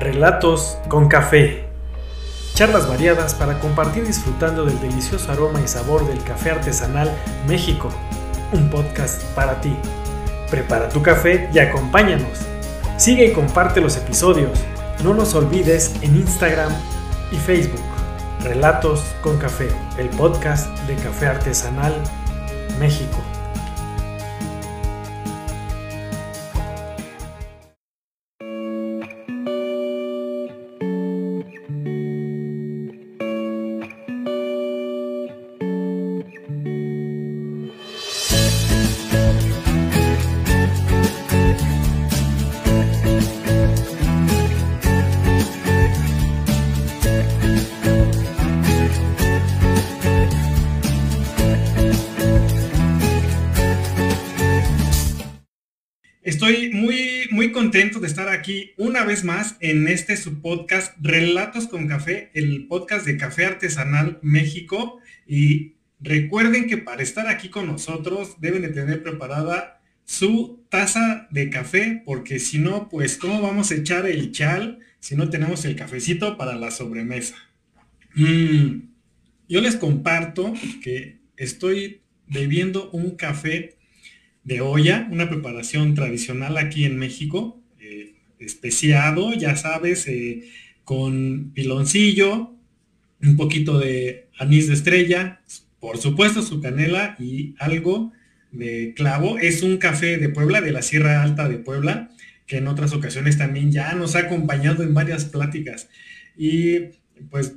Relatos 0.00 0.78
con 0.88 1.08
café. 1.08 1.66
Charlas 2.54 2.88
variadas 2.88 3.34
para 3.34 3.60
compartir 3.60 4.06
disfrutando 4.06 4.64
del 4.64 4.80
delicioso 4.80 5.30
aroma 5.30 5.60
y 5.62 5.68
sabor 5.68 6.06
del 6.06 6.24
café 6.24 6.52
artesanal 6.52 7.14
México. 7.46 7.90
Un 8.52 8.70
podcast 8.70 9.22
para 9.34 9.60
ti. 9.60 9.76
Prepara 10.50 10.88
tu 10.88 11.02
café 11.02 11.50
y 11.52 11.58
acompáñanos. 11.58 12.38
Sigue 12.96 13.26
y 13.26 13.32
comparte 13.34 13.82
los 13.82 13.98
episodios. 13.98 14.58
No 15.04 15.12
nos 15.12 15.34
olvides 15.34 15.94
en 16.00 16.16
Instagram 16.16 16.72
y 17.30 17.36
Facebook. 17.36 17.84
Relatos 18.42 19.04
con 19.20 19.36
café, 19.36 19.68
el 19.98 20.08
podcast 20.08 20.66
de 20.88 20.94
Café 20.94 21.26
Artesanal 21.26 21.92
México. 22.78 23.18
Una 59.00 59.08
vez 59.08 59.24
más 59.24 59.56
en 59.60 59.88
este 59.88 60.14
su 60.18 60.42
podcast 60.42 60.94
Relatos 61.00 61.68
con 61.68 61.88
Café, 61.88 62.30
el 62.34 62.66
podcast 62.66 63.06
de 63.06 63.16
Café 63.16 63.46
Artesanal 63.46 64.18
México. 64.20 64.98
Y 65.26 65.76
recuerden 66.00 66.66
que 66.66 66.76
para 66.76 67.02
estar 67.02 67.26
aquí 67.26 67.48
con 67.48 67.66
nosotros 67.66 68.42
deben 68.42 68.60
de 68.60 68.68
tener 68.68 69.02
preparada 69.02 69.80
su 70.04 70.66
taza 70.68 71.28
de 71.30 71.48
café, 71.48 72.02
porque 72.04 72.38
si 72.38 72.58
no, 72.58 72.90
pues 72.90 73.16
¿cómo 73.16 73.40
vamos 73.40 73.70
a 73.70 73.76
echar 73.76 74.04
el 74.04 74.32
chal 74.32 74.80
si 74.98 75.16
no 75.16 75.30
tenemos 75.30 75.64
el 75.64 75.76
cafecito 75.76 76.36
para 76.36 76.54
la 76.56 76.70
sobremesa? 76.70 77.36
Mm, 78.14 78.82
yo 79.48 79.62
les 79.62 79.76
comparto 79.76 80.52
que 80.82 81.20
estoy 81.38 82.02
bebiendo 82.26 82.90
un 82.90 83.16
café 83.16 83.78
de 84.44 84.60
olla, 84.60 85.08
una 85.10 85.30
preparación 85.30 85.94
tradicional 85.94 86.58
aquí 86.58 86.84
en 86.84 86.98
México, 86.98 87.59
especiado, 88.40 89.32
ya 89.34 89.56
sabes, 89.56 90.06
eh, 90.08 90.44
con 90.84 91.52
piloncillo, 91.52 92.54
un 93.22 93.36
poquito 93.36 93.78
de 93.78 94.28
anís 94.38 94.66
de 94.66 94.74
estrella, 94.74 95.40
por 95.78 95.98
supuesto 95.98 96.42
su 96.42 96.60
canela 96.60 97.16
y 97.18 97.54
algo 97.58 98.12
de 98.50 98.94
clavo. 98.96 99.38
Es 99.38 99.62
un 99.62 99.76
café 99.76 100.16
de 100.16 100.28
Puebla, 100.28 100.60
de 100.60 100.72
la 100.72 100.82
Sierra 100.82 101.22
Alta 101.22 101.48
de 101.48 101.58
Puebla, 101.58 102.10
que 102.46 102.56
en 102.56 102.66
otras 102.66 102.92
ocasiones 102.92 103.38
también 103.38 103.70
ya 103.70 103.94
nos 103.94 104.16
ha 104.16 104.20
acompañado 104.20 104.82
en 104.82 104.94
varias 104.94 105.26
pláticas. 105.26 105.88
Y 106.36 106.78
pues 107.30 107.54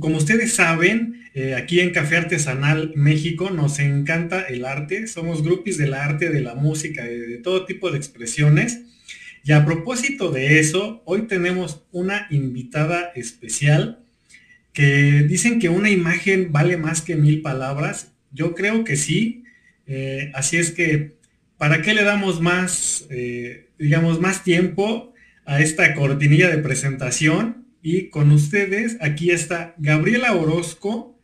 como 0.00 0.18
ustedes 0.18 0.52
saben, 0.52 1.22
eh, 1.34 1.54
aquí 1.54 1.80
en 1.80 1.90
Café 1.90 2.16
Artesanal 2.16 2.92
México 2.94 3.50
nos 3.50 3.78
encanta 3.78 4.42
el 4.42 4.64
arte, 4.64 5.06
somos 5.06 5.42
grupis 5.42 5.78
del 5.78 5.94
arte, 5.94 6.28
de 6.28 6.40
la 6.40 6.54
música, 6.54 7.04
de, 7.04 7.38
todo 7.38 7.64
tipo 7.64 7.90
de 7.90 7.96
expresiones. 7.96 8.82
Y 9.48 9.52
a 9.52 9.64
propósito 9.64 10.30
de 10.30 10.60
eso, 10.60 11.00
hoy 11.06 11.22
tenemos 11.22 11.82
una 11.90 12.26
invitada 12.28 13.12
especial 13.14 14.04
que 14.74 15.22
dicen 15.26 15.58
que 15.58 15.70
una 15.70 15.88
imagen 15.88 16.52
vale 16.52 16.76
más 16.76 17.00
que 17.00 17.16
mil 17.16 17.40
palabras. 17.40 18.12
Yo 18.30 18.54
creo 18.54 18.84
que 18.84 18.96
sí. 18.96 19.44
Eh, 19.86 20.30
así 20.34 20.58
es 20.58 20.70
que, 20.70 21.16
¿para 21.56 21.80
qué 21.80 21.94
le 21.94 22.04
damos 22.04 22.42
más, 22.42 23.06
eh, 23.08 23.70
digamos, 23.78 24.20
más 24.20 24.44
tiempo 24.44 25.14
a 25.46 25.62
esta 25.62 25.94
cortinilla 25.94 26.50
de 26.50 26.58
presentación? 26.58 27.68
Y 27.82 28.10
con 28.10 28.30
ustedes, 28.32 28.98
aquí 29.00 29.30
está 29.30 29.74
Gabriela 29.78 30.34
Orozco. 30.34 31.18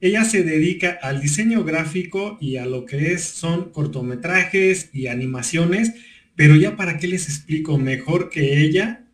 Ella 0.00 0.24
se 0.24 0.42
dedica 0.42 0.98
al 1.00 1.20
diseño 1.20 1.62
gráfico 1.62 2.38
y 2.40 2.56
a 2.56 2.66
lo 2.66 2.86
que 2.86 3.12
es, 3.12 3.22
son 3.22 3.70
cortometrajes 3.70 4.90
y 4.92 5.06
animaciones, 5.06 5.92
pero 6.38 6.54
ya 6.54 6.76
para 6.76 6.98
qué 6.98 7.08
les 7.08 7.24
explico, 7.24 7.78
mejor 7.78 8.30
que 8.30 8.62
ella 8.62 9.04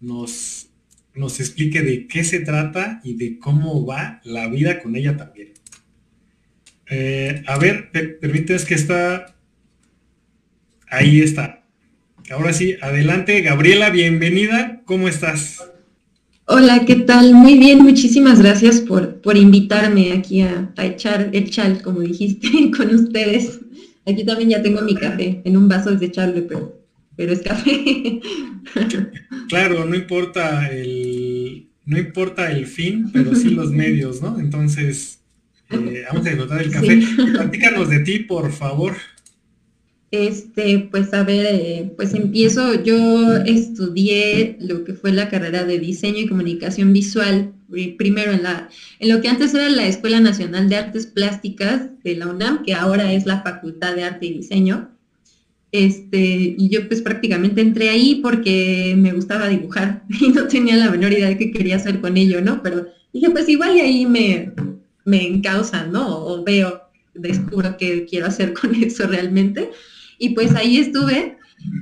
nos, 0.00 0.68
nos 1.14 1.40
explique 1.40 1.80
de 1.80 2.06
qué 2.06 2.24
se 2.24 2.40
trata 2.40 3.00
y 3.02 3.14
de 3.14 3.38
cómo 3.38 3.86
va 3.86 4.20
la 4.22 4.48
vida 4.48 4.82
con 4.82 4.94
ella 4.94 5.16
también. 5.16 5.54
Eh, 6.90 7.42
a 7.46 7.56
ver, 7.56 7.90
permítanme 8.20 8.64
que 8.68 8.74
está... 8.74 9.34
Ahí 10.90 11.22
está. 11.22 11.64
Ahora 12.30 12.52
sí, 12.52 12.76
adelante, 12.82 13.40
Gabriela, 13.40 13.88
bienvenida. 13.88 14.82
¿Cómo 14.84 15.08
estás? 15.08 15.64
Hola, 16.44 16.84
¿qué 16.84 16.96
tal? 16.96 17.32
Muy 17.32 17.56
bien, 17.56 17.78
muchísimas 17.78 18.42
gracias 18.42 18.82
por, 18.82 19.22
por 19.22 19.38
invitarme 19.38 20.12
aquí 20.12 20.42
a, 20.42 20.70
echar 20.82 21.30
el 21.32 21.48
chal, 21.48 21.80
como 21.80 22.00
dijiste, 22.00 22.70
con 22.76 22.94
ustedes. 22.94 23.60
Aquí 24.06 24.24
también 24.24 24.50
ya 24.50 24.62
tengo 24.62 24.82
mi 24.82 24.94
café, 24.94 25.40
en 25.44 25.56
un 25.56 25.68
vaso 25.68 25.90
desechable, 25.90 26.42
pero, 26.42 26.80
pero 27.16 27.32
es 27.32 27.42
café. 27.42 28.20
Claro, 29.48 29.84
no 29.84 29.94
importa 29.94 30.68
el, 30.68 31.68
no 31.84 31.98
importa 31.98 32.50
el 32.50 32.66
fin, 32.66 33.10
pero 33.12 33.34
sí 33.34 33.50
los 33.50 33.70
medios, 33.70 34.22
¿no? 34.22 34.40
Entonces, 34.40 35.20
eh, 35.70 36.04
vamos 36.08 36.26
a 36.26 36.30
disfrutar 36.30 36.62
el 36.62 36.70
café. 36.70 37.02
Platícanos 37.32 37.90
de 37.90 37.98
ti, 38.00 38.20
por 38.20 38.50
favor. 38.50 38.94
Este, 40.14 40.78
pues 40.92 41.12
a 41.12 41.24
ver, 41.24 41.44
eh, 41.50 41.92
pues 41.96 42.14
empiezo, 42.14 42.84
yo 42.84 43.36
estudié 43.38 44.56
lo 44.60 44.84
que 44.84 44.94
fue 44.94 45.10
la 45.10 45.28
carrera 45.28 45.64
de 45.64 45.80
diseño 45.80 46.20
y 46.20 46.28
comunicación 46.28 46.92
visual, 46.92 47.52
primero 47.98 48.30
en, 48.30 48.44
la, 48.44 48.68
en 49.00 49.08
lo 49.08 49.20
que 49.20 49.26
antes 49.26 49.52
era 49.54 49.68
la 49.68 49.88
Escuela 49.88 50.20
Nacional 50.20 50.68
de 50.68 50.76
Artes 50.76 51.06
Plásticas 51.06 51.90
de 52.04 52.14
la 52.14 52.28
UNAM, 52.28 52.62
que 52.62 52.74
ahora 52.74 53.12
es 53.12 53.26
la 53.26 53.42
Facultad 53.42 53.96
de 53.96 54.04
Arte 54.04 54.26
y 54.26 54.34
Diseño. 54.34 54.88
Este, 55.72 56.54
y 56.56 56.68
yo 56.68 56.86
pues 56.86 57.02
prácticamente 57.02 57.60
entré 57.60 57.90
ahí 57.90 58.20
porque 58.22 58.94
me 58.96 59.12
gustaba 59.12 59.48
dibujar 59.48 60.04
y 60.20 60.28
no 60.28 60.46
tenía 60.46 60.76
la 60.76 60.92
menor 60.92 61.12
idea 61.12 61.28
de 61.28 61.38
qué 61.38 61.50
quería 61.50 61.74
hacer 61.74 62.00
con 62.00 62.16
ello, 62.16 62.40
¿no? 62.40 62.62
Pero 62.62 62.86
dije, 63.12 63.30
pues 63.30 63.48
igual 63.48 63.76
y 63.76 63.80
ahí 63.80 64.06
me, 64.06 64.52
me 65.04 65.26
encausan, 65.26 65.90
¿no? 65.90 66.24
O 66.24 66.44
veo, 66.44 66.82
descubro 67.14 67.76
qué 67.76 68.06
quiero 68.08 68.26
hacer 68.26 68.52
con 68.60 68.76
eso 68.76 69.08
realmente. 69.08 69.70
Y 70.18 70.30
pues 70.30 70.54
ahí 70.54 70.78
estuve. 70.78 71.36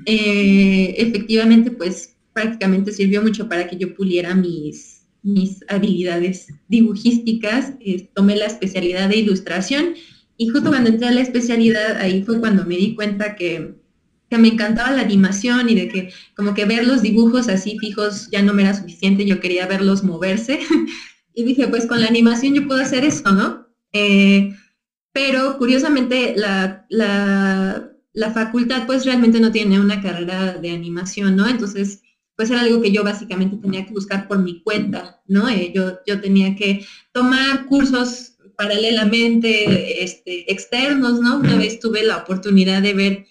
Eh, 0.06 0.94
efectivamente, 0.98 1.70
pues 1.70 2.16
prácticamente 2.32 2.92
sirvió 2.92 3.22
mucho 3.22 3.48
para 3.48 3.66
que 3.68 3.76
yo 3.76 3.94
puliera 3.94 4.34
mis, 4.34 5.02
mis 5.22 5.60
habilidades 5.68 6.48
dibujísticas. 6.68 7.74
tomé 8.14 8.36
la 8.36 8.46
especialidad 8.46 9.08
de 9.08 9.18
ilustración 9.18 9.94
y 10.36 10.48
justo 10.48 10.70
cuando 10.70 10.90
entré 10.90 11.06
a 11.06 11.12
la 11.12 11.20
especialidad, 11.20 11.98
ahí 11.98 12.24
fue 12.24 12.40
cuando 12.40 12.64
me 12.64 12.76
di 12.76 12.94
cuenta 12.94 13.36
que, 13.36 13.76
que 14.28 14.38
me 14.38 14.48
encantaba 14.48 14.90
la 14.90 15.02
animación 15.02 15.68
y 15.68 15.74
de 15.76 15.88
que 15.88 16.12
como 16.34 16.54
que 16.54 16.64
ver 16.64 16.84
los 16.84 17.02
dibujos 17.02 17.48
así 17.48 17.78
fijos 17.78 18.28
ya 18.30 18.42
no 18.42 18.52
me 18.54 18.62
era 18.62 18.74
suficiente, 18.74 19.24
yo 19.24 19.38
quería 19.38 19.66
verlos 19.66 20.02
moverse. 20.02 20.58
y 21.34 21.44
dije, 21.44 21.68
pues 21.68 21.86
con 21.86 22.00
la 22.00 22.08
animación 22.08 22.54
yo 22.54 22.66
puedo 22.66 22.80
hacer 22.80 23.04
eso, 23.04 23.30
¿no? 23.30 23.68
Eh, 23.92 24.52
pero 25.12 25.58
curiosamente 25.58 26.34
la, 26.36 27.91
la 28.12 28.32
facultad 28.32 28.86
pues 28.86 29.04
realmente 29.04 29.40
no 29.40 29.52
tiene 29.52 29.80
una 29.80 30.00
carrera 30.02 30.54
de 30.54 30.70
animación, 30.70 31.36
¿no? 31.36 31.48
Entonces, 31.48 32.02
pues 32.36 32.50
era 32.50 32.60
algo 32.60 32.80
que 32.82 32.92
yo 32.92 33.04
básicamente 33.04 33.56
tenía 33.56 33.86
que 33.86 33.92
buscar 33.92 34.28
por 34.28 34.38
mi 34.38 34.62
cuenta, 34.62 35.22
¿no? 35.26 35.48
Eh, 35.48 35.72
yo, 35.74 35.98
yo 36.06 36.20
tenía 36.20 36.54
que 36.56 36.84
tomar 37.12 37.66
cursos 37.66 38.36
paralelamente 38.56 40.02
este, 40.02 40.50
externos, 40.52 41.20
¿no? 41.20 41.38
Una 41.38 41.56
vez 41.56 41.80
tuve 41.80 42.04
la 42.04 42.18
oportunidad 42.18 42.82
de 42.82 42.94
ver, 42.94 43.26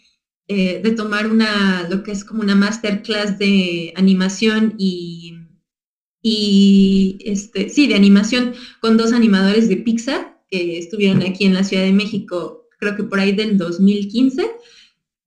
eh, 0.48 0.82
de 0.84 0.92
tomar 0.92 1.28
una, 1.28 1.88
lo 1.90 2.04
que 2.04 2.12
es 2.12 2.26
como 2.26 2.42
una 2.42 2.56
masterclass 2.56 3.38
de 3.38 3.94
animación 3.96 4.76
y, 4.78 5.36
y 6.22 7.20
este, 7.24 7.70
sí, 7.70 7.88
de 7.88 7.96
animación 7.96 8.54
con 8.82 8.98
dos 8.98 9.14
animadores 9.14 9.70
de 9.70 9.78
Pixar 9.78 10.42
que 10.50 10.78
estuvieron 10.78 11.22
aquí 11.22 11.46
en 11.46 11.54
la 11.54 11.64
Ciudad 11.64 11.84
de 11.84 11.94
México 11.94 12.61
creo 12.82 12.96
que 12.96 13.04
por 13.04 13.20
ahí 13.20 13.32
del 13.32 13.58
2015, 13.58 14.44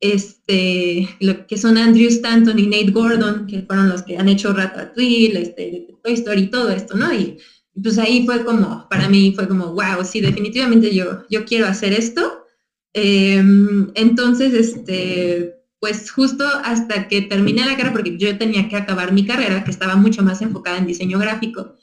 este, 0.01 1.09
lo 1.21 1.47
que 1.47 1.57
son 1.57 1.79
Andrew 1.79 2.09
Stanton 2.09 2.59
y 2.59 2.67
Nate 2.67 2.91
Gordon, 2.91 3.47
que 3.47 3.63
fueron 3.63 3.89
los 3.89 4.03
que 4.03 4.19
han 4.19 4.29
hecho 4.29 4.53
Ratatouille, 4.53 5.41
este, 5.41 5.87
Toy 6.03 6.13
Story 6.15 6.43
y 6.43 6.51
todo 6.51 6.71
esto, 6.71 6.97
¿no? 6.97 7.15
Y, 7.15 7.39
pues 7.83 7.99
ahí 7.99 8.25
fue 8.27 8.45
como, 8.45 8.87
para 8.89 9.09
mí 9.09 9.33
fue 9.35 9.49
como, 9.49 9.73
wow, 9.73 10.05
sí, 10.05 10.21
definitivamente 10.21 10.95
yo, 10.95 11.23
yo 11.31 11.45
quiero 11.45 11.67
hacer 11.67 11.93
esto. 11.93 12.45
Em, 12.93 13.91
entonces, 13.95 14.53
este, 14.53 15.55
pues 15.81 16.11
justo 16.11 16.45
hasta 16.65 17.09
que 17.09 17.23
terminé 17.23 17.65
la 17.65 17.77
carrera, 17.77 17.93
porque 17.93 18.17
yo 18.17 18.37
tenía 18.39 18.69
que 18.69 18.77
acabar 18.77 19.13
mi 19.13 19.25
carrera, 19.27 19.65
que 19.65 19.71
estaba 19.71 19.97
mucho 19.97 20.23
más 20.23 20.41
enfocada 20.43 20.79
en 20.79 20.87
diseño 20.87 21.19
gráfico, 21.19 21.75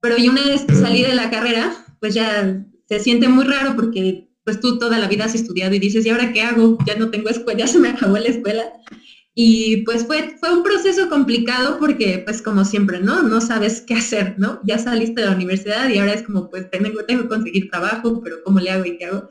pero 0.00 0.16
yo 0.16 0.30
una 0.30 0.44
vez 0.44 0.64
salí 0.80 1.02
de 1.02 1.14
la 1.14 1.30
carrera, 1.30 1.72
pues 2.00 2.14
ya 2.14 2.64
se 2.88 3.00
siente 3.00 3.28
muy 3.28 3.44
raro 3.44 3.74
porque 3.76 4.27
pues 4.48 4.60
tú 4.60 4.78
toda 4.78 4.98
la 4.98 5.08
vida 5.08 5.26
has 5.26 5.34
estudiado 5.34 5.74
y 5.74 5.78
dices, 5.78 6.06
¿y 6.06 6.08
ahora 6.08 6.32
qué 6.32 6.40
hago? 6.40 6.78
Ya 6.86 6.96
no 6.96 7.10
tengo 7.10 7.28
escuela, 7.28 7.58
ya 7.58 7.66
se 7.66 7.78
me 7.78 7.90
acabó 7.90 8.16
la 8.16 8.28
escuela. 8.28 8.62
Y 9.34 9.82
pues 9.82 10.06
fue, 10.06 10.38
fue 10.40 10.50
un 10.56 10.62
proceso 10.62 11.10
complicado 11.10 11.78
porque 11.78 12.22
pues 12.24 12.40
como 12.40 12.64
siempre, 12.64 12.98
¿no? 12.98 13.22
No 13.22 13.42
sabes 13.42 13.82
qué 13.82 13.92
hacer, 13.92 14.36
¿no? 14.38 14.58
Ya 14.64 14.78
saliste 14.78 15.20
de 15.20 15.26
la 15.26 15.36
universidad 15.36 15.90
y 15.90 15.98
ahora 15.98 16.14
es 16.14 16.22
como 16.22 16.48
pues 16.48 16.70
tengo, 16.70 17.04
tengo 17.04 17.24
que 17.24 17.28
conseguir 17.28 17.68
trabajo, 17.68 18.22
pero 18.24 18.36
¿cómo 18.42 18.58
le 18.58 18.70
hago 18.70 18.86
y 18.86 18.96
qué 18.96 19.04
hago? 19.04 19.28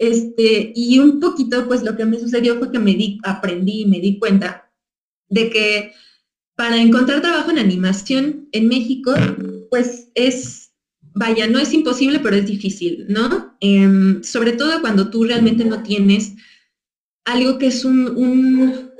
Este, 0.00 0.72
y 0.74 0.98
un 0.98 1.20
poquito, 1.20 1.68
pues 1.68 1.84
lo 1.84 1.96
que 1.96 2.06
me 2.06 2.18
sucedió 2.18 2.58
fue 2.58 2.72
que 2.72 2.80
me 2.80 2.94
di, 2.94 3.20
aprendí 3.22 3.82
y 3.82 3.86
me 3.86 4.00
di 4.00 4.18
cuenta 4.18 4.68
de 5.28 5.48
que 5.48 5.92
para 6.56 6.76
encontrar 6.82 7.20
trabajo 7.20 7.52
en 7.52 7.60
animación 7.60 8.48
en 8.50 8.66
México, 8.66 9.14
pues 9.70 10.10
es, 10.16 10.59
vaya, 11.14 11.46
no 11.46 11.58
es 11.58 11.72
imposible, 11.72 12.18
pero 12.20 12.36
es 12.36 12.46
difícil, 12.46 13.06
¿no? 13.08 13.56
Em, 13.60 14.22
sobre 14.22 14.52
todo 14.52 14.80
cuando 14.80 15.10
tú 15.10 15.24
realmente 15.24 15.64
no 15.64 15.82
tienes 15.82 16.34
algo 17.24 17.58
que 17.58 17.66
es 17.68 17.84
un, 17.84 18.08
un, 18.16 18.90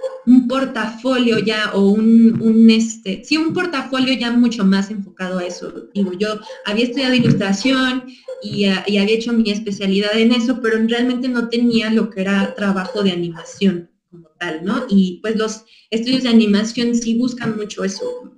portafolio 0.49 1.39
ya 1.39 1.73
o 1.75 1.89
un, 1.91 2.41
un, 2.41 2.71
este, 2.71 3.23
sí, 3.25 3.37
un 3.37 3.53
portafolio 3.53 4.15
ya 4.15 4.31
mucho 4.31 4.65
más 4.65 4.91
enfocado 4.91 5.39
a 5.39 5.45
eso. 5.45 5.89
Digo, 5.95 6.13
yo 6.13 6.39
había 6.65 6.85
estudiado 6.85 7.15
ilustración 7.15 8.05
y, 8.43 8.65
había 8.65 9.05
hecho 9.05 9.33
mi 9.33 9.51
especialidad 9.51 10.17
en 10.17 10.33
eso, 10.33 10.61
pero 10.61 10.79
realmente 10.87 11.29
no 11.29 11.49
tenía 11.49 11.91
lo 11.91 12.11
que 12.11 12.23
era 12.23 12.55
trabajo 12.55 13.03
de 13.03 13.13
animación 13.13 13.91
como 14.11 14.29
tal, 14.39 14.65
¿no? 14.65 14.87
Y 14.89 15.19
pues 15.23 15.37
los 15.37 15.65
estudios 15.91 16.25
de 16.25 16.31
animación 16.31 16.95
sí 16.95 17.17
buscan 17.17 17.57
mucho 17.57 17.85
eso, 17.85 18.30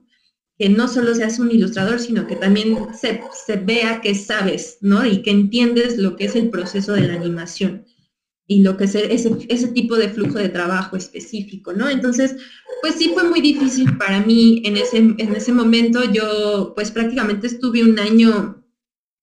que 0.62 0.68
no 0.68 0.86
solo 0.86 1.12
seas 1.12 1.40
un 1.40 1.50
ilustrador, 1.50 1.98
sino 1.98 2.28
que 2.28 2.36
también 2.36 2.76
se, 2.94 3.20
se 3.44 3.56
vea 3.56 4.00
que 4.00 4.14
sabes, 4.14 4.78
¿no? 4.80 5.04
Y 5.04 5.20
que 5.22 5.32
entiendes 5.32 5.98
lo 5.98 6.14
que 6.14 6.26
es 6.26 6.36
el 6.36 6.50
proceso 6.50 6.92
de 6.92 7.08
la 7.08 7.14
animación 7.14 7.84
y 8.46 8.62
lo 8.62 8.76
que 8.76 8.84
es 8.84 8.94
ese, 8.94 9.38
ese 9.48 9.68
tipo 9.72 9.96
de 9.96 10.08
flujo 10.08 10.38
de 10.38 10.50
trabajo 10.50 10.96
específico, 10.96 11.72
¿no? 11.72 11.88
Entonces, 11.88 12.36
pues 12.80 12.94
sí 12.94 13.10
fue 13.12 13.24
muy 13.24 13.40
difícil 13.40 13.96
para 13.96 14.20
mí 14.20 14.62
en 14.64 14.76
ese, 14.76 14.98
en 14.98 15.34
ese 15.34 15.52
momento. 15.52 16.04
Yo 16.12 16.74
pues 16.76 16.92
prácticamente 16.92 17.48
estuve 17.48 17.82
un 17.82 17.98
año 17.98 18.64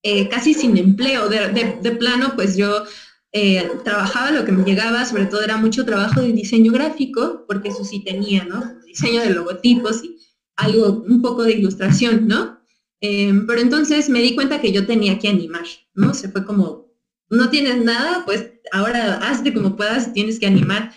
eh, 0.03 0.27
casi 0.27 0.53
sin 0.53 0.75
empleo. 0.75 1.29
De, 1.29 1.91
plano, 1.91 2.33
pues 2.35 2.57
yo 2.57 2.83
eh, 3.31 3.65
trabajaba 3.85 4.31
lo 4.31 4.43
que 4.43 4.51
me 4.51 4.65
llegaba, 4.65 5.05
sobre 5.05 5.27
todo 5.27 5.41
era 5.41 5.55
mucho 5.55 5.85
trabajo 5.85 6.19
de 6.19 6.33
diseño 6.33 6.73
gráfico, 6.73 7.45
porque 7.47 7.69
eso 7.69 7.85
sí 7.85 8.03
tenía, 8.03 8.43
¿no? 8.43 8.61
Diseño 8.85 9.21
de 9.21 9.29
logotipos 9.29 10.03
y 10.03 10.18
algo, 10.59 11.03
un 11.07 11.21
poco 11.21 11.43
de 11.43 11.53
ilustración, 11.53 12.27
¿no? 12.27 12.59
Em, 13.01 13.47
pero 13.47 13.61
entonces 13.61 14.09
me 14.09 14.21
di 14.21 14.35
cuenta 14.35 14.61
que 14.61 14.71
yo 14.71 14.85
tenía 14.85 15.19
que 15.19 15.29
animar, 15.29 15.65
¿no? 15.93 16.13
Se 16.13 16.29
fue 16.29 16.45
como, 16.45 16.93
no 17.29 17.49
tienes 17.49 17.83
nada, 17.83 18.23
pues 18.25 18.51
ahora 18.71 19.15
hazte 19.17 19.53
como 19.53 19.75
puedas, 19.75 20.13
tienes 20.13 20.39
que 20.39 20.47
animar. 20.47 20.91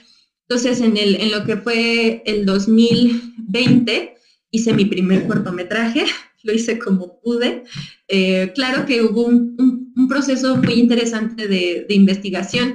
Entonces, 0.48 0.80
en, 0.80 0.96
el, 0.96 1.14
en 1.16 1.30
lo 1.30 1.44
que 1.44 1.56
fue 1.56 2.22
el 2.26 2.44
2020, 2.44 4.16
hice 4.50 4.74
mi 4.74 4.84
primer 4.84 5.26
cortometraje, 5.26 6.04
lo 6.42 6.52
hice 6.52 6.78
como 6.78 7.20
pude. 7.20 7.64
Eh, 8.08 8.52
claro 8.54 8.84
que 8.86 9.02
hubo 9.02 9.24
un, 9.24 9.82
proceso 10.08 10.56
muy 10.56 10.74
interesante 10.74 11.48
de, 11.48 11.86
investigación. 11.88 12.74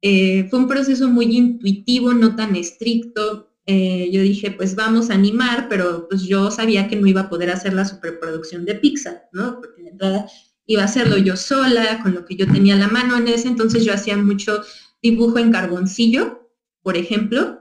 Eh, 0.00 0.46
fue 0.48 0.60
un 0.60 0.68
proceso 0.68 1.08
muy 1.08 1.36
intuitivo, 1.36 2.14
no 2.14 2.36
tan 2.36 2.56
estricto. 2.56 3.47
Eh, 3.70 4.08
yo 4.10 4.22
dije, 4.22 4.50
pues 4.50 4.74
vamos 4.74 5.10
a 5.10 5.14
animar, 5.14 5.68
pero 5.68 6.08
pues 6.08 6.22
yo 6.22 6.50
sabía 6.50 6.88
que 6.88 6.96
no 6.96 7.06
iba 7.06 7.20
a 7.20 7.28
poder 7.28 7.50
hacer 7.50 7.74
la 7.74 7.84
superproducción 7.84 8.64
de 8.64 8.76
Pixar, 8.76 9.28
¿no? 9.30 9.60
Porque 9.60 9.82
de 9.82 9.90
entrada 9.90 10.26
iba 10.64 10.80
a 10.80 10.86
hacerlo 10.86 11.18
yo 11.18 11.36
sola, 11.36 12.00
con 12.02 12.14
lo 12.14 12.24
que 12.24 12.34
yo 12.34 12.46
tenía 12.50 12.76
la 12.76 12.88
mano 12.88 13.18
en 13.18 13.28
ese, 13.28 13.46
entonces 13.46 13.84
yo 13.84 13.92
hacía 13.92 14.16
mucho 14.16 14.62
dibujo 15.02 15.38
en 15.38 15.52
carboncillo, 15.52 16.48
por 16.82 16.96
ejemplo. 16.96 17.60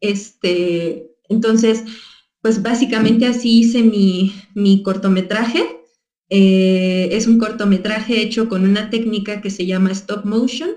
Este, 0.00 1.10
entonces, 1.28 1.84
pues 2.40 2.62
básicamente 2.62 3.26
así 3.26 3.58
hice 3.60 3.82
mi, 3.82 4.82
cortometraje. 4.82 5.82
Eh, 6.30 7.10
es 7.12 7.26
un 7.26 7.38
cortometraje 7.38 8.22
hecho 8.22 8.48
con 8.48 8.64
una 8.64 8.88
técnica 8.88 9.42
que 9.42 9.50
se 9.50 9.66
llama 9.66 9.92
stop 9.92 10.24
motion, 10.24 10.70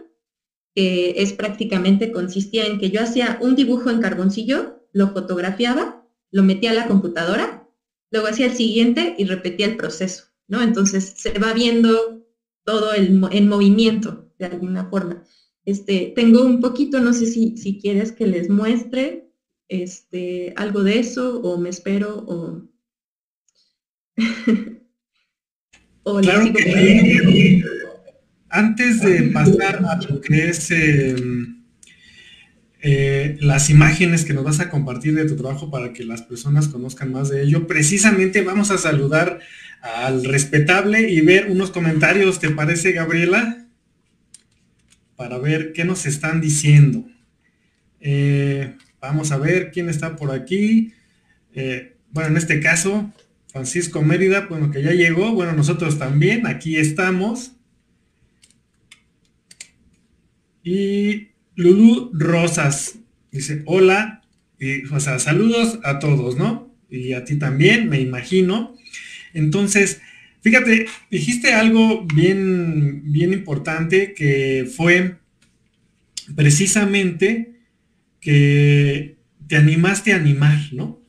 que 0.75 1.21
es 1.21 1.33
prácticamente 1.33 2.11
consistía 2.11 2.67
en 2.67 2.77
que 2.77 2.91
yo 2.91 3.01
hacía 3.01 3.39
un 3.41 3.55
dibujo 3.55 3.89
en 3.89 4.01
carboncillo, 4.01 4.85
lo 4.91 5.13
fotografiaba, 5.13 6.05
lo 6.31 6.43
metía 6.43 6.71
a 6.71 6.75
la 6.75 6.87
computadora, 6.87 7.67
luego 8.11 8.27
hacía 8.27 8.47
el 8.47 8.53
siguiente 8.53 9.15
y 9.17 9.25
repetía 9.25 9.65
el 9.65 9.77
proceso. 9.77 10.25
¿no? 10.47 10.61
Entonces 10.61 11.13
se 11.17 11.37
va 11.39 11.53
viendo 11.53 12.23
todo 12.63 12.93
el, 12.93 13.13
movimiento 13.13 14.31
de 14.37 14.45
alguna 14.45 14.87
forma. 14.89 15.23
Este, 15.65 16.13
tengo 16.15 16.43
un 16.43 16.61
poquito, 16.61 16.99
no 16.99 17.13
sé 17.13 17.25
si, 17.25 17.57
si 17.57 17.79
quieres 17.79 18.11
que 18.11 18.27
les 18.27 18.49
muestre 18.49 19.31
este, 19.67 20.53
algo 20.57 20.83
de 20.83 20.99
eso 20.99 21.41
o 21.41 21.57
me 21.57 21.69
espero 21.69 22.23
o... 22.27 22.61
claro 26.21 26.53
que 26.53 27.63
Antes 28.55 29.01
de 29.01 29.23
pasar 29.33 29.83
a 29.85 29.97
lo 29.97 30.21
que 30.21 30.47
es 30.47 30.71
em, 30.71 31.57
eh, 32.79 33.35
las 33.41 33.69
imágenes 33.69 34.23
que 34.23 34.33
nos 34.33 34.45
vas 34.45 34.61
a 34.61 34.69
compartir 34.69 35.13
de 35.13 35.25
tu 35.25 35.35
trabajo 35.35 35.69
para 35.69 35.91
que 35.91 36.05
las 36.05 36.21
personas 36.21 36.69
conozcan 36.69 37.11
más 37.11 37.27
de 37.27 37.43
ello, 37.43 37.67
precisamente 37.67 38.43
vamos 38.43 38.71
a 38.71 38.77
saludar 38.77 39.41
al 39.81 40.23
respetable 40.23 41.11
y 41.11 41.19
ver 41.19 41.51
unos 41.51 41.69
comentarios, 41.71 42.39
¿te 42.39 42.49
parece, 42.49 42.93
Gabriela? 42.93 43.65
Para 45.17 45.37
ver 45.37 45.73
qué 45.73 45.83
nos 45.83 46.05
están 46.05 46.39
diciendo. 46.39 47.05
Eh, 47.99 48.73
vamos 49.01 49.33
a 49.33 49.37
ver 49.37 49.71
quién 49.73 49.89
está 49.89 50.15
por 50.15 50.31
aquí. 50.31 50.93
Eh, 51.53 51.97
bueno, 52.09 52.29
en 52.29 52.37
este 52.37 52.61
caso, 52.61 53.11
Francisco 53.51 54.01
Mérida, 54.01 54.47
bueno, 54.49 54.71
que 54.71 54.81
ya 54.81 54.91
llegó. 54.91 55.33
Bueno, 55.33 55.51
nosotros 55.51 55.99
también, 55.99 56.47
aquí 56.47 56.77
estamos. 56.77 57.54
Y 60.65 61.27
Lulu 61.55 62.09
Rosas 62.11 62.97
dice, 63.31 63.61
hola, 63.67 64.23
y, 64.59 64.83
o 64.85 64.99
sea, 64.99 65.19
saludos 65.19 65.79
a 65.83 65.99
todos, 65.99 66.37
¿no? 66.37 66.73
Y 66.89 67.13
a 67.13 67.23
ti 67.23 67.37
también, 67.37 67.87
me 67.87 68.01
imagino. 68.01 68.75
Entonces, 69.35 70.01
fíjate, 70.41 70.87
dijiste 71.11 71.53
algo 71.53 72.07
bien, 72.07 73.11
bien 73.11 73.31
importante 73.31 74.15
que 74.15 74.67
fue 74.75 75.17
precisamente 76.35 77.59
que 78.19 79.17
te 79.47 79.57
animaste 79.57 80.13
a 80.13 80.15
animar, 80.15 80.57
¿no? 80.71 80.99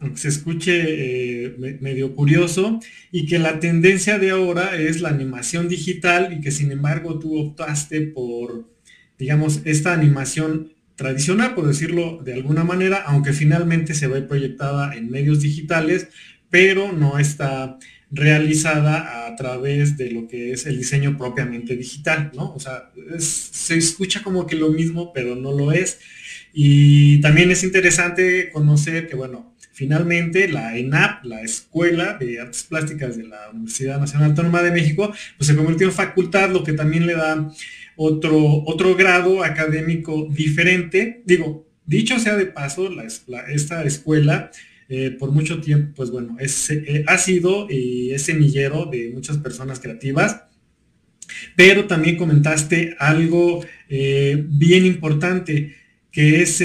Aunque 0.00 0.18
se 0.18 0.28
escuche 0.28 1.44
eh, 1.44 1.78
medio 1.80 2.16
curioso, 2.16 2.80
y 3.12 3.26
que 3.26 3.38
la 3.38 3.60
tendencia 3.60 4.18
de 4.18 4.32
ahora 4.32 4.76
es 4.76 5.00
la 5.00 5.10
animación 5.10 5.68
digital 5.68 6.32
y 6.36 6.40
que 6.40 6.50
sin 6.50 6.72
embargo 6.72 7.20
tú 7.20 7.38
optaste 7.38 8.00
por, 8.00 8.71
digamos, 9.22 9.60
esta 9.66 9.92
animación 9.92 10.72
tradicional, 10.96 11.54
por 11.54 11.68
decirlo 11.68 12.20
de 12.24 12.34
alguna 12.34 12.64
manera, 12.64 13.04
aunque 13.06 13.32
finalmente 13.32 13.94
se 13.94 14.08
ve 14.08 14.20
proyectada 14.22 14.96
en 14.96 15.12
medios 15.12 15.40
digitales, 15.40 16.08
pero 16.50 16.90
no 16.90 17.20
está 17.20 17.78
realizada 18.10 19.28
a 19.28 19.36
través 19.36 19.96
de 19.96 20.10
lo 20.10 20.26
que 20.26 20.52
es 20.52 20.66
el 20.66 20.76
diseño 20.76 21.16
propiamente 21.16 21.76
digital, 21.76 22.32
¿no? 22.34 22.52
O 22.52 22.58
sea, 22.58 22.90
se 23.20 23.76
escucha 23.76 24.24
como 24.24 24.44
que 24.44 24.56
lo 24.56 24.70
mismo, 24.70 25.12
pero 25.12 25.36
no 25.36 25.52
lo 25.52 25.70
es. 25.70 26.00
Y 26.52 27.20
también 27.20 27.52
es 27.52 27.62
interesante 27.62 28.50
conocer 28.50 29.06
que, 29.06 29.14
bueno, 29.14 29.54
finalmente 29.72 30.48
la 30.48 30.76
ENAP, 30.76 31.24
la 31.24 31.42
Escuela 31.42 32.18
de 32.18 32.40
Artes 32.40 32.64
Plásticas 32.64 33.16
de 33.16 33.22
la 33.22 33.50
Universidad 33.50 34.00
Nacional 34.00 34.30
Autónoma 34.30 34.62
de 34.62 34.72
México, 34.72 35.14
pues 35.38 35.46
se 35.46 35.54
convirtió 35.54 35.86
en 35.86 35.92
facultad, 35.92 36.50
lo 36.50 36.64
que 36.64 36.72
también 36.72 37.06
le 37.06 37.14
da 37.14 37.52
otro, 38.02 38.64
otro 38.66 38.96
grado 38.96 39.44
académico 39.44 40.28
diferente. 40.30 41.22
Digo, 41.24 41.68
dicho 41.86 42.18
sea 42.18 42.36
de 42.36 42.46
paso, 42.46 42.90
esta 43.48 43.84
escuela 43.84 44.50
eh, 44.88 45.10
por 45.18 45.30
mucho 45.30 45.60
tiempo, 45.60 45.92
pues 45.94 46.10
bueno, 46.10 46.36
es, 46.40 46.68
eh, 46.70 47.04
ha 47.06 47.16
sido 47.16 47.68
y 47.70 48.10
es 48.10 48.22
semillero 48.22 48.86
de 48.86 49.10
muchas 49.14 49.38
personas 49.38 49.78
creativas. 49.78 50.42
Pero 51.56 51.86
también 51.86 52.16
comentaste 52.16 52.96
algo 52.98 53.64
eh, 53.88 54.44
bien 54.48 54.84
importante, 54.84 55.76
que 56.10 56.42
es 56.42 56.62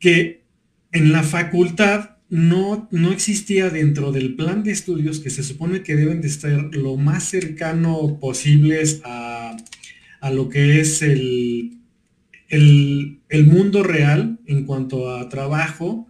que 0.00 0.42
en 0.90 1.12
la 1.12 1.22
facultad 1.22 2.16
no, 2.28 2.88
no 2.90 3.12
existía 3.12 3.70
dentro 3.70 4.10
del 4.10 4.34
plan 4.34 4.64
de 4.64 4.72
estudios 4.72 5.20
que 5.20 5.30
se 5.30 5.44
supone 5.44 5.82
que 5.82 5.94
deben 5.94 6.20
de 6.20 6.28
estar 6.28 6.74
lo 6.74 6.96
más 6.96 7.24
cercano 7.24 8.18
posibles 8.20 9.00
a, 9.04 9.56
a 10.26 10.30
lo 10.32 10.48
que 10.48 10.80
es 10.80 11.02
el, 11.02 11.78
el, 12.48 13.46
mundo 13.46 13.84
real 13.84 14.40
en 14.46 14.64
cuanto 14.64 15.14
a 15.14 15.28
trabajo 15.28 16.08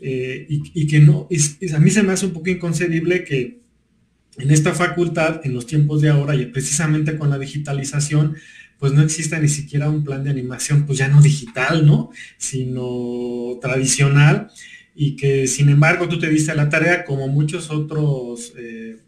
eh, 0.00 0.46
y, 0.48 0.86
que 0.86 1.00
no, 1.00 1.28
a 1.74 1.78
mí 1.80 1.90
se 1.90 2.02
me 2.04 2.12
hace 2.12 2.26
un 2.26 2.32
poco 2.32 2.50
inconcebible 2.50 3.24
que 3.24 3.58
en 4.38 4.52
esta 4.52 4.72
facultad, 4.74 5.40
en 5.42 5.54
los 5.54 5.66
tiempos 5.66 6.00
de 6.00 6.10
ahora 6.10 6.36
y 6.36 6.46
precisamente 6.46 7.18
con 7.18 7.30
la 7.30 7.38
digitalización, 7.38 8.36
pues 8.78 8.92
no 8.92 9.02
exista 9.02 9.40
ni 9.40 9.48
siquiera 9.48 9.90
un 9.90 10.04
plan 10.04 10.22
de 10.22 10.30
animación, 10.30 10.86
pues 10.86 10.98
ya 10.98 11.08
no 11.08 11.20
digital, 11.20 11.84
¿no? 11.84 12.10
Sino 12.36 13.58
tradicional 13.60 14.52
y 14.94 15.16
que 15.16 15.48
sin 15.48 15.68
embargo 15.68 16.08
tú 16.08 16.20
te 16.20 16.28
diste 16.28 16.54
la 16.54 16.68
tarea 16.68 17.04
como 17.04 17.26
muchos 17.26 17.70
otros 17.70 18.52
eh, 18.56 18.98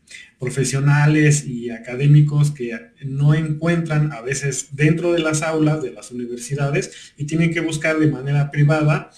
profesionales 0.40 1.46
y 1.46 1.68
académicos 1.68 2.50
que 2.50 2.72
no 3.04 3.34
encuentran 3.34 4.10
a 4.12 4.22
veces 4.22 4.68
dentro 4.72 5.12
de 5.12 5.20
las 5.20 5.42
aulas 5.42 5.82
de 5.82 5.92
las 5.92 6.10
universidades 6.10 7.12
y 7.18 7.26
tienen 7.26 7.52
que 7.52 7.60
buscar 7.60 7.98
de 7.98 8.06
manera 8.06 8.50
privada 8.50 9.10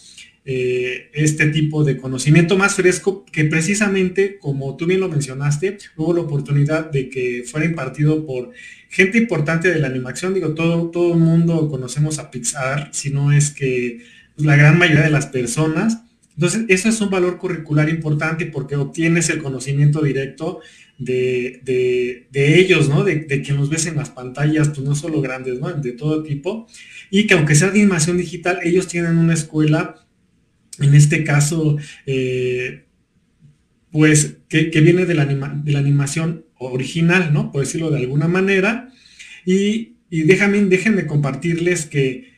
eh, 0.45 1.11
este 1.15 1.47
tipo 1.47 1.85
de 1.85 1.97
conocimiento 1.97 2.59
más 2.59 2.75
fresco 2.75 3.25
que 3.31 3.45
precisamente, 3.45 4.39
como 4.41 4.77
tú 4.77 4.87
bien 4.87 4.99
lo 4.99 5.09
mencionaste, 5.09 5.79
hubo 5.97 6.13
la 6.13 6.23
oportunidad 6.23 6.91
de 6.91 7.09
que 7.09 7.45
fuera 7.47 7.67
impartido 7.67 8.27
por 8.27 8.51
gente 8.91 9.17
importante 9.17 9.71
de 9.71 9.79
la 9.79 9.87
animación. 9.87 10.35
Digo, 10.35 10.55
todo, 10.55 10.91
todo 10.91 11.15
el 11.15 11.21
mundo 11.21 11.71
conocemos 11.71 12.19
a 12.19 12.33
Pixar, 12.33 12.89
si 12.93 13.11
no 13.11 13.31
es 13.31 13.53
que 13.53 14.01
pues, 14.35 14.45
la 14.45 14.57
gran 14.57 14.77
mayoría 14.77 15.05
de 15.05 15.11
las 15.11 15.27
personas 15.27 16.03
entonces, 16.37 16.65
eso 16.69 16.89
es 16.89 17.01
un 17.01 17.11
valor 17.11 17.39
curricular 17.39 17.89
importante 17.89 18.47
porque 18.47 18.77
obtienes 18.77 19.29
el 19.29 19.43
conocimiento 19.43 20.01
directo 20.03 20.61
de, 21.05 22.27
ellos, 22.35 22.89
¿no? 22.89 23.05
De, 23.05 23.27
quien 23.43 23.57
los 23.57 23.71
ves 23.71 23.87
en 23.87 23.97
las 23.97 24.11
pantallas, 24.11 24.69
pues 24.69 24.81
no 24.81 24.95
solo 24.95 25.21
grandes, 25.21 25.61
¿no? 25.61 25.73
De 25.73 25.93
todo 25.93 26.23
tipo. 26.23 26.67
Y 27.11 27.27
que 27.27 27.35
aunque 27.35 27.55
sea 27.55 27.71
de 27.71 27.81
animación 27.81 28.17
digital, 28.17 28.59
ellos 28.63 28.89
tienen 28.89 29.19
una 29.19 29.35
escuela, 29.35 30.07
en 30.79 30.95
este 30.95 31.25
caso, 31.25 31.77
eh, 32.07 32.85
pues, 33.91 34.39
que, 34.49 34.69
viene 34.81 35.07
de 35.07 35.15
la, 35.15 35.27
de 35.27 35.73
la, 35.73 35.79
animación 35.79 36.47
original, 36.59 37.33
¿no? 37.33 37.53
Por 37.53 37.63
decirlo 37.63 37.91
de 37.91 37.99
alguna 37.99 38.29
manera. 38.29 38.91
Y, 39.45 39.97
y 40.11 40.23
déjame, 40.23 40.61
déjenme 40.63 41.07
compartirles 41.07 41.87
que 41.87 42.33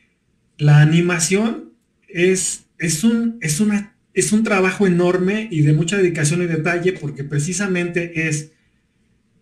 la 0.57 0.81
animación 0.81 1.73
es 2.07 2.65
es 2.77 3.03
un, 3.03 3.37
es, 3.41 3.59
una, 3.59 3.95
es 4.13 4.31
un 4.31 4.43
trabajo 4.43 4.87
enorme 4.87 5.47
y 5.51 5.61
de 5.61 5.73
mucha 5.73 5.97
dedicación 5.97 6.41
y 6.41 6.47
detalle 6.47 6.93
porque 6.93 7.23
precisamente 7.23 8.27
es 8.27 8.51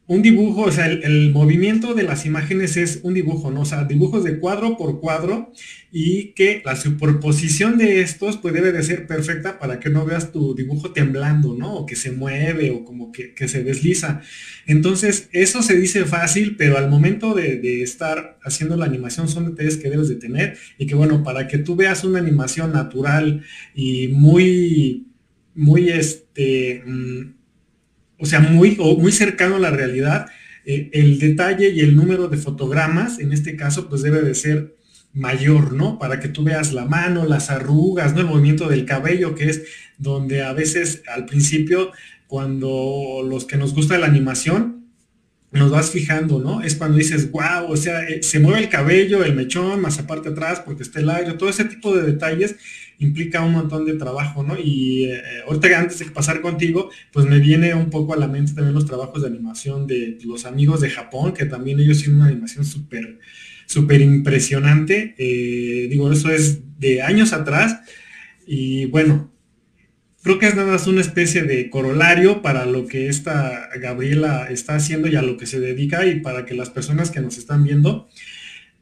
un 0.06 0.22
dibujo, 0.22 0.64
o 0.64 0.72
sea, 0.72 0.88
el, 0.88 1.32
movimiento 1.32 1.94
de 1.94 2.04
las 2.04 2.26
imágenes 2.26 2.76
es 2.76 3.00
un 3.04 3.14
dibujo, 3.14 3.52
¿no? 3.52 3.62
O 3.62 3.66
sea, 3.66 3.86
dibujos 3.86 4.26
de 4.26 4.38
cuadro 4.38 4.78
por 4.78 5.00
cuadro 5.00 5.54
y 5.94 6.34
que 6.34 6.62
la 6.66 6.76
superposición 6.76 7.78
de 7.78 8.02
estos 8.02 8.36
pues 8.36 8.54
debe 8.54 8.74
de 8.74 8.84
ser 8.84 9.08
perfecta 9.08 9.60
para 9.60 9.80
que 9.80 9.90
no 9.90 10.06
veas 10.06 10.34
tu 10.34 10.56
dibujo 10.56 10.92
temblando, 10.92 11.56
¿no? 11.56 11.74
O 11.76 11.86
que 11.86 11.96
se 11.96 12.12
mueve 12.12 12.72
o 12.72 12.84
como 12.84 13.14
que, 13.14 13.34
se 13.48 13.64
desliza. 13.64 14.22
Entonces, 14.68 15.30
eso 15.32 15.64
se 15.64 15.78
dice 15.78 16.04
fácil, 16.04 16.58
pero 16.58 16.78
al 16.78 16.90
momento 16.90 17.34
de, 17.34 17.58
de, 17.60 17.82
estar 17.82 18.38
haciendo 18.44 18.76
la 18.76 18.86
animación 18.86 19.30
son 19.30 19.52
detalles 19.52 19.78
que 19.78 19.90
debes 19.90 20.10
de 20.10 20.16
tener 20.16 20.58
y 20.78 20.86
que 20.86 20.96
bueno, 20.96 21.24
para 21.24 21.48
que 21.48 21.60
tú 21.60 21.78
veas 21.78 22.04
una 22.04 22.20
animación 22.20 22.74
natural 22.74 23.44
y 23.74 24.10
muy, 24.10 25.08
muy 25.56 25.90
este... 25.90 26.84
Mm, 26.86 27.43
o 28.24 28.26
sea, 28.26 28.40
muy, 28.40 28.78
muy 28.78 29.12
cercano 29.12 29.58
a 29.58 29.60
la 29.60 29.70
realidad, 29.70 30.28
eh, 30.66 30.90
el 30.94 31.20
detalle 31.20 31.72
y 31.72 31.82
el 31.82 31.94
número 31.94 32.30
de 32.30 32.38
fotogramas, 32.38 33.20
en 33.20 33.34
este 33.34 33.58
caso, 33.58 33.90
pues 33.90 34.02
debe 34.02 34.22
de 34.22 34.34
ser 34.34 34.78
mayor, 35.12 35.74
¿no? 35.74 36.00
Para 36.00 36.22
que 36.22 36.30
tú 36.30 36.46
veas 36.46 36.72
la 36.72 36.86
mano, 36.86 37.26
las 37.26 37.50
arrugas, 37.50 38.14
¿no? 38.14 38.22
El 38.22 38.28
movimiento 38.28 38.70
del 38.70 38.86
cabello, 38.86 39.36
que 39.36 39.50
es 39.50 39.64
donde 39.98 40.42
a 40.42 40.54
veces 40.54 41.04
al 41.14 41.26
principio, 41.26 41.92
cuando 42.28 43.28
los 43.30 43.44
que 43.44 43.58
nos 43.58 43.76
gusta 43.76 43.98
la 43.98 44.08
animación, 44.08 44.88
nos 45.52 45.70
vas 45.70 45.92
fijando, 45.92 46.40
¿no? 46.40 46.64
Es 46.64 46.76
cuando 46.76 46.98
dices, 46.98 47.30
wow, 47.30 47.66
o 47.68 47.76
sea, 47.76 48.08
eh, 48.08 48.24
se 48.24 48.40
mueve 48.40 48.62
el 48.62 48.70
cabello, 48.70 49.22
el 49.22 49.36
mechón, 49.36 49.82
más 49.82 50.00
aparte 50.00 50.30
atrás, 50.30 50.62
porque 50.62 50.84
está 50.84 51.02
el 51.02 51.10
aire, 51.10 51.34
todo 51.34 51.50
ese 51.50 51.66
tipo 51.66 51.94
de 51.94 52.04
detalles 52.04 52.56
implica 53.00 53.42
un 53.42 53.54
montón 53.54 53.86
de 53.86 53.94
trabajo, 53.94 54.44
¿no? 54.44 54.58
Y 54.58 55.06
eh, 55.06 55.22
ahorita 55.48 55.80
antes 55.80 56.00
de 56.00 56.06
pasar 56.06 56.42
contigo, 56.42 56.90
pues 57.12 57.26
me 57.26 57.40
viene 57.40 57.74
un 57.74 57.90
poco 57.90 58.14
a 58.14 58.18
la 58.18 58.28
mente 58.28 58.54
también 58.54 58.74
los 58.74 58.86
trabajos 58.86 59.22
de 59.22 59.28
animación 59.28 59.88
de 59.88 60.18
los 60.24 60.46
amigos 60.46 60.82
de 60.82 60.90
Japón, 60.90 61.34
que 61.34 61.46
también 61.46 61.80
ellos 61.80 62.00
tienen 62.00 62.18
una 62.18 62.30
animación 62.30 62.66
súper, 62.66 63.20
súper 63.66 64.02
impresionante. 64.02 65.16
Eh, 65.18 65.88
digo, 65.90 66.12
eso 66.12 66.32
es 66.32 66.80
de 66.80 67.02
años 67.02 67.34
atrás. 67.34 67.80
Y 68.46 68.86
bueno, 68.86 69.32
creo 70.22 70.40
que 70.40 70.48
es 70.48 70.56
nada 70.56 70.72
más 70.72 70.88
una 70.88 71.02
especie 71.02 71.44
de 71.44 71.70
corolario 71.70 72.42
para 72.42 72.66
lo 72.66 72.88
que 72.88 73.08
esta 73.08 73.70
Gabriela 73.80 74.48
está 74.50 74.76
haciendo 74.76 75.08
y 75.08 75.16
a 75.16 75.22
lo 75.22 75.38
que 75.38 75.46
se 75.46 75.60
dedica 75.60 76.06
y 76.06 76.22
para 76.22 76.46
que 76.46 76.54
las 76.54 76.70
personas 76.70 77.12
que 77.12 77.22
nos 77.22 77.38
están 77.38 77.64
viendo 77.64 78.10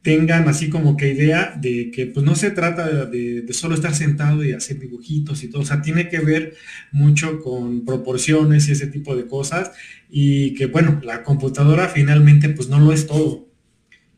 tengan 0.02 0.48
así 0.48 0.68
como 0.68 0.96
que 0.96 1.12
idea 1.12 1.54
de 1.60 1.90
que 1.92 2.06
pues 2.06 2.26
no 2.26 2.34
se 2.34 2.50
trata 2.50 3.06
de, 3.06 3.46
solo 3.52 3.74
estar 3.74 3.94
sentado 3.94 4.44
y 4.44 4.52
hacer 4.52 4.78
dibujitos 4.78 5.42
y 5.44 5.48
todo, 5.48 5.62
o 5.62 5.64
sea, 5.64 5.80
tiene 5.80 6.08
que 6.08 6.18
ver 6.18 6.54
mucho 6.90 7.40
con 7.40 7.84
proporciones 7.84 8.68
y 8.68 8.72
ese 8.72 8.88
tipo 8.88 9.14
de 9.14 9.26
cosas 9.26 9.70
y 10.10 10.54
que 10.54 10.66
bueno, 10.66 11.00
la 11.04 11.22
computadora 11.22 11.88
finalmente 11.88 12.48
pues 12.48 12.68
no 12.68 12.80
lo 12.80 12.92
es 12.92 13.06
todo. 13.06 13.48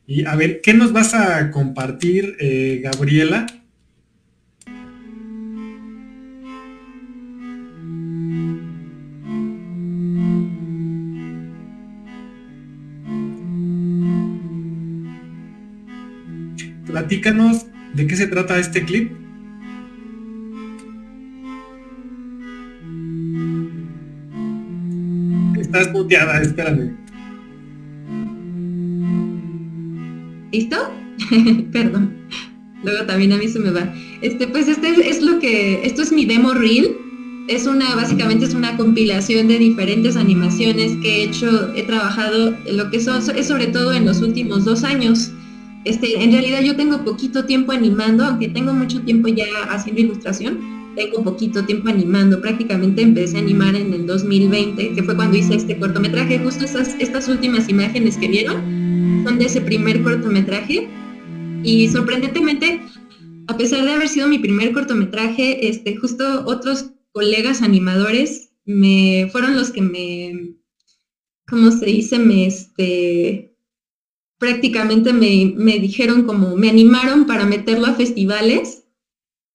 Y 0.07 0.27
a 0.27 0.37
ver, 0.37 0.61
¿qué 0.61 0.75
nos 0.75 0.93
vas 0.93 1.15
a 1.15 1.51
compartir, 1.51 2.37
eh, 2.39 2.81
Gabriela? 2.83 3.47
Platícanos 16.95 17.67
de 17.95 18.07
qué 18.07 18.15
se 18.15 18.29
trata 18.29 18.57
este 18.57 18.85
clip. 18.85 19.11
Estás 25.59 25.91
muteada, 25.91 26.41
espérame. 26.41 26.97
¿Listo? 30.53 30.77
Perdón. 31.73 32.15
Luego 32.85 33.05
también 33.07 33.33
a 33.33 33.39
mí 33.39 33.49
se 33.49 33.59
me 33.59 33.71
va. 33.71 33.93
Este, 34.23 34.47
pues 34.47 34.69
este 34.69 34.91
es 35.11 35.21
lo 35.21 35.41
que, 35.41 35.85
esto 35.85 36.01
es 36.01 36.13
mi 36.13 36.27
demo 36.27 36.55
reel. 36.55 36.97
Es 37.49 37.67
una, 37.67 37.97
básicamente 37.97 38.45
es 38.45 38.55
una 38.55 38.77
compilación 38.77 39.49
de 39.49 39.59
diferentes 39.59 40.17
animaciones 40.17 40.93
que 41.03 41.09
he 41.09 41.25
hecho, 41.25 41.75
he 41.75 41.83
trabajado, 41.83 42.57
lo 42.71 42.89
que 42.93 43.01
son, 43.01 43.21
es 43.37 43.49
sobre 43.49 43.67
todo 43.67 43.93
en 43.93 44.07
los 44.07 44.23
últimos 44.23 44.65
dos 44.65 44.85
años. 44.85 45.33
Este, 45.85 46.23
en 46.23 46.33
realidad 46.33 46.63
yo 46.63 46.77
tengo 46.77 47.05
poquito 47.05 47.45
tiempo 47.45 47.73
animando, 47.73 48.25
aunque 48.25 48.49
tengo 48.49 48.73
mucho 48.73 49.03
tiempo 49.03 49.29
ya 49.29 49.47
haciendo 49.69 50.01
ilustración, 50.01 50.95
tengo 50.97 51.23
poquito 51.23 51.65
tiempo 51.65 51.89
animando. 51.89 52.41
Prácticamente 52.41 53.03
empecé 53.03 53.37
a 53.37 53.41
animar 53.41 53.75
en 53.75 53.93
el 53.93 54.07
2020, 54.07 54.95
que 54.95 55.03
fue 55.03 55.17
cuando 55.17 55.37
hice 55.37 55.57
este 55.57 55.77
cortometraje. 55.79 56.39
Justo 56.39 56.65
estas, 56.65 56.95
estas 56.99 57.29
últimas 57.29 57.69
imágenes 57.69 58.17
que 58.17 58.29
vieron 58.29 59.23
son 59.25 59.39
de 59.39 59.47
ese 59.47 59.61
primer 59.61 60.03
cortometraje. 60.03 60.89
Y 61.63 61.89
sorprendentemente, 61.89 62.81
a 63.49 63.57
pesar 63.57 63.85
de 63.85 63.93
haber 63.93 64.09
sido 64.09 64.29
mi 64.29 64.39
primer 64.39 64.73
cortometraje, 64.73 65.69
este, 65.69 65.97
justo 65.97 66.45
otros 66.47 66.91
colegas 67.13 67.63
animadores 67.63 68.51
me 68.65 69.29
fueron 69.31 69.57
los 69.57 69.71
que 69.71 69.83
me, 69.83 70.57
¿cómo 71.47 71.71
se 71.71 71.87
dice? 71.87 72.19
Me, 72.19 72.47
este, 72.47 73.54
prácticamente 74.39 75.13
me, 75.13 75.79
dijeron 75.79 76.25
como, 76.25 76.57
me 76.57 76.69
animaron 76.69 77.27
para 77.27 77.45
meterlo 77.45 77.87
a 77.87 77.95
festivales 77.95 78.85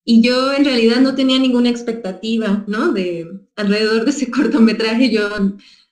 y 0.05 0.21
yo 0.21 0.53
en 0.53 0.65
realidad 0.65 1.01
no 1.01 1.15
tenía 1.15 1.37
ninguna 1.37 1.69
expectativa, 1.69 2.63
¿no? 2.67 2.93
De 2.93 3.27
alrededor 3.55 4.05
de 4.05 4.11
ese 4.11 4.31
cortometraje, 4.31 5.11
yo 5.11 5.29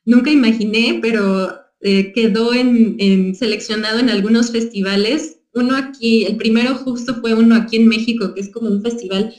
nunca 0.06 0.32
imaginé, 0.32 1.00
pero 1.02 1.56
eh, 1.82 2.12
quedó 2.14 2.54
en, 2.54 3.36
seleccionado 3.36 4.00
en 4.00 4.10
algunos 4.10 4.52
festivales. 4.52 5.40
Uno 5.54 5.76
aquí, 5.76 6.26
el 6.26 6.38
primero 6.38 6.76
justo 6.76 7.16
fue 7.22 7.34
uno 7.34 7.56
aquí 7.56 7.78
en 7.78 7.88
México, 7.88 8.34
que 8.34 8.42
es 8.42 8.50
como 8.50 8.70
un 8.70 8.82
festival 8.82 9.34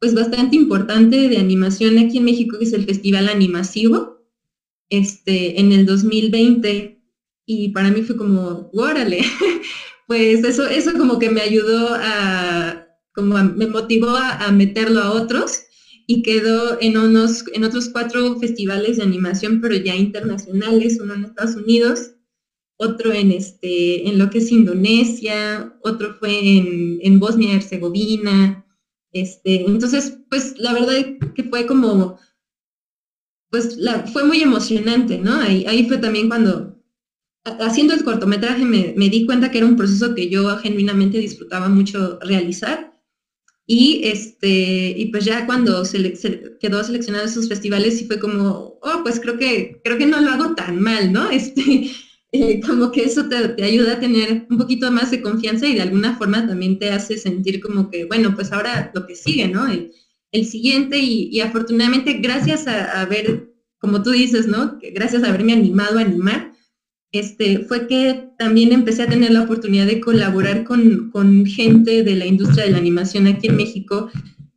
pues 0.00 0.14
bastante 0.14 0.56
importante 0.56 1.28
de 1.28 1.38
animación 1.38 1.98
aquí 1.98 2.18
en 2.18 2.24
México, 2.24 2.58
que 2.58 2.64
es 2.64 2.72
el 2.74 2.84
Festival 2.84 3.28
Animasivo, 3.28 4.18
este, 4.90 5.58
en 5.58 5.72
el 5.72 5.86
2020 5.86 6.93
y 7.46 7.70
para 7.70 7.90
mí 7.90 8.02
fue 8.02 8.16
como, 8.16 8.70
órale, 8.72 9.20
pues 10.06 10.44
eso, 10.44 10.66
eso 10.66 10.92
como 10.96 11.18
que 11.18 11.30
me 11.30 11.40
ayudó 11.40 11.90
a, 11.92 12.86
como 13.14 13.42
me 13.42 13.66
motivó 13.66 14.10
a, 14.10 14.50
meterlo 14.50 15.00
a 15.00 15.12
otros 15.12 15.60
y 16.06 16.22
quedó 16.22 16.78
en, 16.80 16.96
unos, 16.96 17.44
en 17.52 17.64
otros 17.64 17.88
cuatro 17.88 18.38
festivales 18.38 18.96
de 18.96 19.04
animación, 19.04 19.60
pero 19.60 19.74
ya 19.76 19.94
internacionales, 19.94 20.98
uno 21.00 21.14
en 21.14 21.24
Estados 21.24 21.56
Unidos, 21.56 22.12
otro 22.76 23.12
en, 23.12 23.30
este, 23.30 24.08
en 24.08 24.18
lo 24.18 24.30
que 24.30 24.38
es 24.38 24.50
Indonesia, 24.50 25.74
otro 25.82 26.14
fue 26.14 26.58
en, 26.58 26.98
en 27.02 27.20
Bosnia 27.20 27.52
y 27.52 27.56
Herzegovina. 27.56 28.66
Este, 29.12 29.64
entonces, 29.64 30.18
pues 30.28 30.58
la 30.58 30.72
verdad 30.72 30.92
que 31.34 31.44
fue 31.44 31.66
como, 31.66 32.18
pues 33.50 33.76
la, 33.76 34.06
fue 34.08 34.24
muy 34.24 34.42
emocionante, 34.42 35.18
¿no? 35.18 35.36
Ahí, 35.36 35.64
ahí 35.66 35.86
fue 35.86 35.98
también 35.98 36.28
cuando, 36.28 36.73
haciendo 37.44 37.94
el 37.94 38.04
cortometraje, 38.04 38.64
me, 38.64 39.08
di 39.08 39.26
cuenta 39.26 39.50
que 39.50 39.58
era 39.58 39.66
un 39.66 39.76
proceso 39.76 40.14
que 40.14 40.28
yo 40.28 40.56
genuinamente 40.58 41.18
disfrutaba 41.18 41.68
mucho 41.68 42.18
realizar. 42.20 42.92
Y, 43.66 44.02
este, 44.04 44.94
y 44.96 45.06
pues 45.06 45.24
ya 45.24 45.46
cuando 45.46 45.84
se, 45.86 46.12
quedó 46.60 46.84
seleccionado 46.84 47.24
esos 47.24 47.48
festivales, 47.48 47.98
sí 47.98 48.06
fue 48.06 48.18
como, 48.18 48.78
oh, 48.82 49.00
pues 49.02 49.20
creo 49.20 49.38
que, 49.38 49.80
creo 49.82 49.96
que 49.96 50.06
no 50.06 50.20
lo 50.20 50.30
hago 50.30 50.54
tan 50.54 50.80
mal, 50.80 51.12
¿no? 51.12 51.30
Este, 51.30 51.90
eh, 52.36 52.60
como 52.66 52.90
que 52.90 53.04
eso 53.04 53.28
te, 53.28 53.62
ayuda 53.62 53.92
a 53.92 54.00
tener 54.00 54.46
un 54.50 54.58
poquito 54.58 54.90
más 54.90 55.12
de 55.12 55.22
confianza 55.22 55.68
y 55.68 55.74
de 55.74 55.82
alguna 55.82 56.16
forma 56.18 56.44
también 56.44 56.80
te 56.80 56.90
hace 56.90 57.16
sentir 57.16 57.60
como 57.60 57.90
que, 57.90 58.06
bueno, 58.06 58.34
pues 58.34 58.50
ahora 58.52 58.90
lo 58.92 59.06
que 59.06 59.14
sigue, 59.14 59.46
¿no? 59.46 59.68
El, 59.68 59.92
siguiente 60.44 60.98
y, 60.98 61.40
afortunadamente 61.40 62.14
gracias 62.14 62.66
a, 62.66 63.04
ver, 63.04 63.52
como 63.78 64.02
tú 64.02 64.10
dices, 64.10 64.48
¿no? 64.48 64.80
Gracias 64.92 65.22
a 65.22 65.28
haberme 65.28 65.52
animado 65.52 65.96
a 65.98 66.00
animar, 66.00 66.53
este, 67.18 67.60
fue 67.60 67.86
que 67.86 68.28
también 68.38 68.72
empecé 68.72 69.04
a 69.04 69.08
tener 69.08 69.30
la 69.30 69.42
oportunidad 69.42 69.86
de 69.86 70.00
colaborar 70.00 70.64
con, 70.64 71.10
con 71.10 71.46
gente 71.46 72.02
de 72.02 72.16
la 72.16 72.26
industria 72.26 72.64
de 72.64 72.72
la 72.72 72.78
animación 72.78 73.26
aquí 73.26 73.46
en 73.46 73.56
México, 73.56 74.10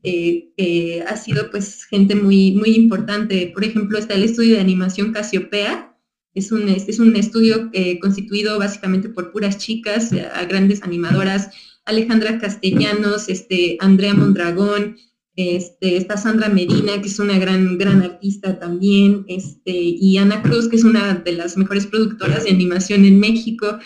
eh, 0.03 0.53
que 0.57 1.03
ha 1.07 1.17
sido 1.17 1.51
pues 1.51 1.85
gente 1.85 2.15
muy, 2.15 2.53
muy 2.53 2.75
importante. 2.75 3.51
Por 3.53 3.63
ejemplo, 3.63 3.97
está 3.97 4.15
el 4.15 4.23
estudio 4.23 4.55
de 4.55 4.61
animación 4.61 5.11
Casiopea, 5.13 5.95
es 6.33 6.51
un, 6.51 6.69
es 6.69 6.99
un 6.99 7.15
estudio 7.15 7.69
eh, 7.73 7.99
constituido 7.99 8.59
básicamente 8.59 9.09
por 9.09 9.31
puras 9.31 9.57
chicas, 9.57 10.11
eh, 10.13 10.27
grandes 10.47 10.83
animadoras, 10.83 11.49
Alejandra 11.85 12.37
Castellanos, 12.37 13.29
este, 13.29 13.77
Andrea 13.79 14.13
Mondragón, 14.13 14.97
este, 15.37 15.97
está 15.97 16.17
Sandra 16.17 16.49
Medina, 16.49 16.99
que 16.99 17.07
es 17.07 17.19
una 17.19 17.37
gran, 17.37 17.77
gran 17.77 18.01
artista 18.01 18.57
también, 18.57 19.23
este, 19.27 19.71
y 19.71 20.17
Ana 20.17 20.41
Cruz, 20.41 20.67
que 20.67 20.77
es 20.77 20.83
una 20.83 21.13
de 21.13 21.31
las 21.33 21.57
mejores 21.57 21.85
productoras 21.85 22.43
de 22.43 22.49
animación 22.49 23.05
en 23.05 23.19
México. 23.19 23.77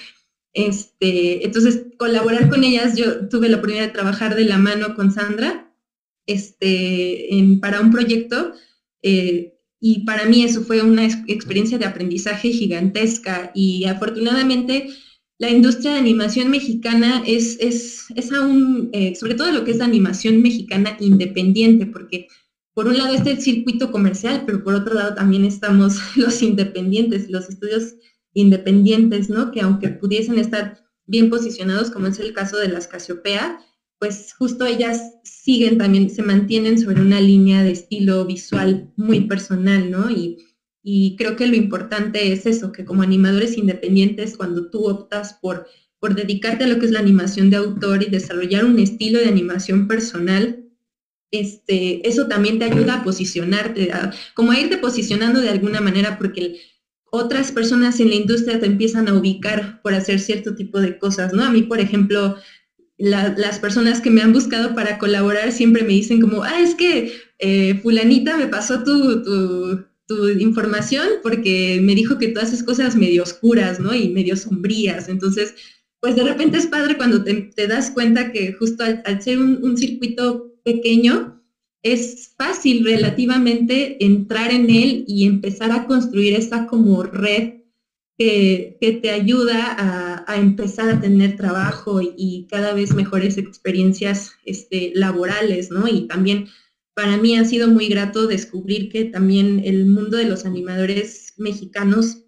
Este, 0.53 1.45
entonces, 1.45 1.87
colaborar 1.99 2.49
con 2.49 2.63
ellas, 2.63 2.95
yo 2.95 3.27
tuve 3.27 3.49
la 3.49 3.57
oportunidad 3.57 3.87
de 3.87 3.91
trabajar 3.91 4.35
de 4.35 4.45
la 4.45 4.57
mano 4.57 4.95
con 4.95 5.11
Sandra 5.11 5.75
este, 6.25 7.35
en, 7.35 7.59
para 7.59 7.81
un 7.81 7.91
proyecto, 7.91 8.53
eh, 9.03 9.57
y 9.81 10.05
para 10.05 10.25
mí 10.25 10.43
eso 10.43 10.61
fue 10.61 10.81
una 10.81 11.05
experiencia 11.27 11.77
de 11.77 11.85
aprendizaje 11.85 12.53
gigantesca, 12.53 13.51
y 13.53 13.83
afortunadamente 13.85 14.87
la 15.41 15.49
industria 15.49 15.93
de 15.93 15.97
animación 15.97 16.51
mexicana 16.51 17.23
es, 17.25 17.57
es, 17.59 18.05
es 18.15 18.31
aún, 18.31 18.91
eh, 18.93 19.15
sobre 19.15 19.33
todo 19.33 19.51
lo 19.51 19.63
que 19.63 19.71
es 19.71 19.81
animación 19.81 20.39
mexicana 20.39 20.95
independiente, 20.99 21.87
porque 21.87 22.27
por 22.75 22.85
un 22.85 22.99
lado 22.99 23.15
está 23.15 23.31
el 23.31 23.41
circuito 23.41 23.91
comercial, 23.91 24.43
pero 24.45 24.63
por 24.63 24.75
otro 24.75 24.93
lado 24.93 25.15
también 25.15 25.43
estamos 25.43 25.97
los 26.15 26.43
independientes, 26.43 27.27
los 27.31 27.49
estudios 27.49 27.95
independientes, 28.35 29.31
¿no? 29.31 29.49
Que 29.51 29.61
aunque 29.61 29.89
pudiesen 29.89 30.37
estar 30.37 30.77
bien 31.07 31.31
posicionados, 31.31 31.89
como 31.89 32.05
es 32.05 32.19
el 32.19 32.33
caso 32.33 32.57
de 32.57 32.67
las 32.67 32.87
Casiopea, 32.87 33.61
pues 33.97 34.35
justo 34.37 34.67
ellas 34.67 35.01
siguen 35.23 35.79
también, 35.79 36.11
se 36.11 36.21
mantienen 36.21 36.77
sobre 36.77 37.01
una 37.01 37.19
línea 37.19 37.63
de 37.63 37.71
estilo 37.71 38.27
visual 38.27 38.93
muy 38.95 39.21
personal, 39.21 39.89
¿no? 39.89 40.11
Y, 40.11 40.37
y 40.83 41.15
creo 41.15 41.35
que 41.35 41.47
lo 41.47 41.55
importante 41.55 42.31
es 42.31 42.45
eso, 42.45 42.71
que 42.71 42.85
como 42.85 43.03
animadores 43.03 43.57
independientes, 43.57 44.35
cuando 44.35 44.69
tú 44.69 44.85
optas 44.85 45.37
por, 45.41 45.67
por 45.99 46.15
dedicarte 46.15 46.63
a 46.63 46.67
lo 46.67 46.79
que 46.79 46.87
es 46.87 46.91
la 46.91 46.99
animación 46.99 47.49
de 47.49 47.57
autor 47.57 48.03
y 48.03 48.09
desarrollar 48.09 48.65
un 48.65 48.79
estilo 48.79 49.19
de 49.19 49.27
animación 49.27 49.87
personal, 49.87 50.65
este, 51.29 52.07
eso 52.07 52.27
también 52.27 52.59
te 52.59 52.65
ayuda 52.65 52.95
a 52.95 53.03
posicionarte, 53.03 53.91
como 54.33 54.51
a 54.51 54.59
irte 54.59 54.77
posicionando 54.77 55.39
de 55.39 55.49
alguna 55.49 55.81
manera, 55.81 56.17
porque 56.17 56.59
otras 57.11 57.51
personas 57.51 57.99
en 57.99 58.09
la 58.09 58.15
industria 58.15 58.59
te 58.59 58.65
empiezan 58.65 59.07
a 59.07 59.13
ubicar 59.13 59.81
por 59.81 59.93
hacer 59.93 60.19
cierto 60.19 60.55
tipo 60.55 60.79
de 60.79 60.97
cosas, 60.97 61.33
¿no? 61.33 61.43
A 61.43 61.51
mí, 61.51 61.61
por 61.61 61.79
ejemplo, 61.79 62.37
las 62.97 63.59
personas 63.59 64.01
que 64.01 64.09
me 64.09 64.21
han 64.21 64.33
buscado 64.33 64.75
para 64.75 64.97
colaborar 64.97 65.51
siempre 65.51 65.83
me 65.83 65.93
dicen 65.93 66.21
como, 66.21 66.43
ah, 66.43 66.59
es 66.59 66.75
que 66.75 67.13
eh, 67.39 67.79
fulanita 67.81 68.37
me 68.37 68.47
pasó 68.47 68.83
tu 68.83 69.90
información 70.39 71.07
porque 71.23 71.79
me 71.81 71.95
dijo 71.95 72.17
que 72.17 72.29
tú 72.29 72.39
haces 72.39 72.63
cosas 72.63 72.95
medio 72.95 73.23
oscuras, 73.23 73.79
¿no? 73.79 73.93
Y 73.93 74.09
medio 74.09 74.35
sombrías. 74.35 75.07
Entonces, 75.09 75.55
pues 76.01 76.15
de 76.15 76.23
repente 76.23 76.57
es 76.57 76.67
padre 76.67 76.97
cuando 76.97 77.23
te, 77.23 77.67
das 77.67 77.91
cuenta 77.91 78.31
que 78.31 78.53
justo 78.53 78.83
al, 78.83 79.21
ser 79.21 79.37
un, 79.37 79.77
circuito 79.77 80.51
pequeño, 80.63 81.41
es 81.83 82.33
fácil 82.37 82.83
relativamente 82.83 84.03
entrar 84.03 84.51
en 84.51 84.69
él 84.69 85.05
y 85.07 85.25
empezar 85.25 85.71
a 85.71 85.85
construir 85.85 86.33
esa 86.33 86.67
como 86.67 87.03
red 87.03 87.61
que, 88.17 88.99
te 89.01 89.09
ayuda 89.11 90.23
a, 90.27 90.35
empezar 90.37 90.89
a 90.89 91.01
tener 91.01 91.37
trabajo 91.37 92.01
y, 92.01 92.47
cada 92.49 92.73
vez 92.73 92.93
mejores 92.93 93.37
experiencias 93.37 94.31
este, 94.43 94.91
laborales, 94.95 95.71
¿no? 95.71 95.87
Y 95.87 96.07
también 96.07 96.47
para 96.93 97.17
mí 97.17 97.37
ha 97.37 97.45
sido 97.45 97.67
muy 97.67 97.87
grato 97.87 98.27
descubrir 98.27 98.89
que 98.89 99.05
también 99.05 99.61
el 99.65 99.85
mundo 99.85 100.17
de 100.17 100.25
los 100.25 100.45
animadores 100.45 101.33
mexicanos 101.37 102.25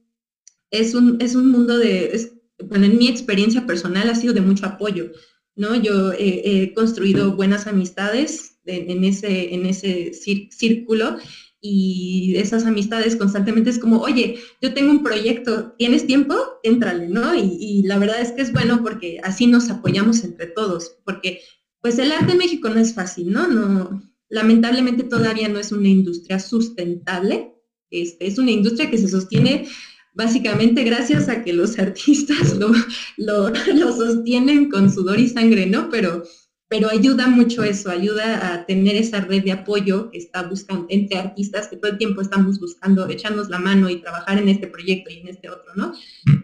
es 0.72 0.96
un, 0.96 1.18
es 1.22 1.36
un 1.36 1.52
mundo 1.52 1.78
de, 1.78 2.32
bueno, 2.68 2.86
en 2.86 2.98
mi 2.98 3.08
experiencia 3.08 3.66
personal 3.66 4.10
ha 4.10 4.16
sido 4.16 4.34
de 4.34 4.42
mucho 4.42 4.66
apoyo, 4.66 5.12
¿no? 5.56 5.76
Yo 5.76 6.14
he 6.18 6.74
construido 6.74 7.36
buenas 7.36 7.68
amistades 7.68 8.54
en, 8.66 9.04
ese, 9.04 9.54
en 9.54 9.66
ese 9.66 10.14
círculo 10.14 11.18
y 11.66 12.36
esas 12.36 12.66
amistades 12.66 13.16
constantemente 13.16 13.70
es 13.70 13.80
como, 13.80 14.02
oye, 14.02 14.38
yo 14.62 14.74
tengo 14.74 14.92
un 14.92 15.02
proyecto, 15.02 15.74
¿tienes 15.78 16.06
tiempo? 16.06 16.36
Éntrale, 16.62 17.08
¿no? 17.08 17.34
Y, 17.36 17.84
la 17.84 17.98
verdad 17.98 18.20
es 18.22 18.34
que 18.34 18.42
es 18.42 18.52
bueno 18.52 18.84
porque 18.84 19.20
así 19.24 19.48
nos 19.48 19.70
apoyamos 19.70 20.24
entre 20.26 20.48
todos, 20.48 20.98
porque 21.06 21.40
pues 21.82 21.98
el 22.00 22.12
arte 22.12 22.34
en 22.34 22.38
México 22.38 22.70
no 22.70 22.80
es 22.80 22.94
fácil. 22.94 23.32
No, 23.32 24.04
lamentablemente 24.34 25.04
todavía 25.04 25.48
no 25.48 25.60
es 25.60 25.72
una 25.72 25.90
industria 25.90 26.40
sustentable, 26.40 27.54
este, 27.92 28.26
es 28.26 28.40
una 28.40 28.50
industria 28.50 28.90
que 28.90 28.98
se 28.98 29.08
sostiene 29.08 29.68
básicamente 30.16 30.84
gracias 30.84 31.30
a 31.30 31.44
que 31.44 31.54
los 31.54 31.78
artistas 31.86 32.58
lo, 32.58 32.72
lo, 33.18 33.96
sostienen 33.96 34.72
con 34.72 34.92
sudor 34.92 35.20
y 35.20 35.30
sangre, 35.30 35.68
¿no? 35.68 35.90
Pero, 35.92 36.24
pero 36.68 36.90
ayuda 36.90 37.28
mucho 37.28 37.64
eso, 37.64 37.92
ayuda 37.92 38.54
a 38.54 38.66
tener 38.66 38.96
esa 38.96 39.22
red 39.22 39.44
de 39.44 39.52
apoyo 39.52 40.10
que 40.10 40.18
está 40.18 40.42
buscando 40.42 40.88
entre 40.90 41.20
artistas 41.20 41.68
que 41.68 41.78
todo 41.78 41.92
el 41.92 42.00
tiempo 42.00 42.22
estamos 42.22 42.60
buscando 42.60 43.08
echarnos 43.08 43.52
la 43.52 43.60
mano 43.60 43.88
y 43.88 44.02
trabajar 44.02 44.40
en 44.40 44.50
este 44.50 44.66
proyecto 44.66 45.12
y 45.12 45.20
en 45.20 45.28
este 45.28 45.52
otro, 45.52 45.76
¿no? 45.76 45.94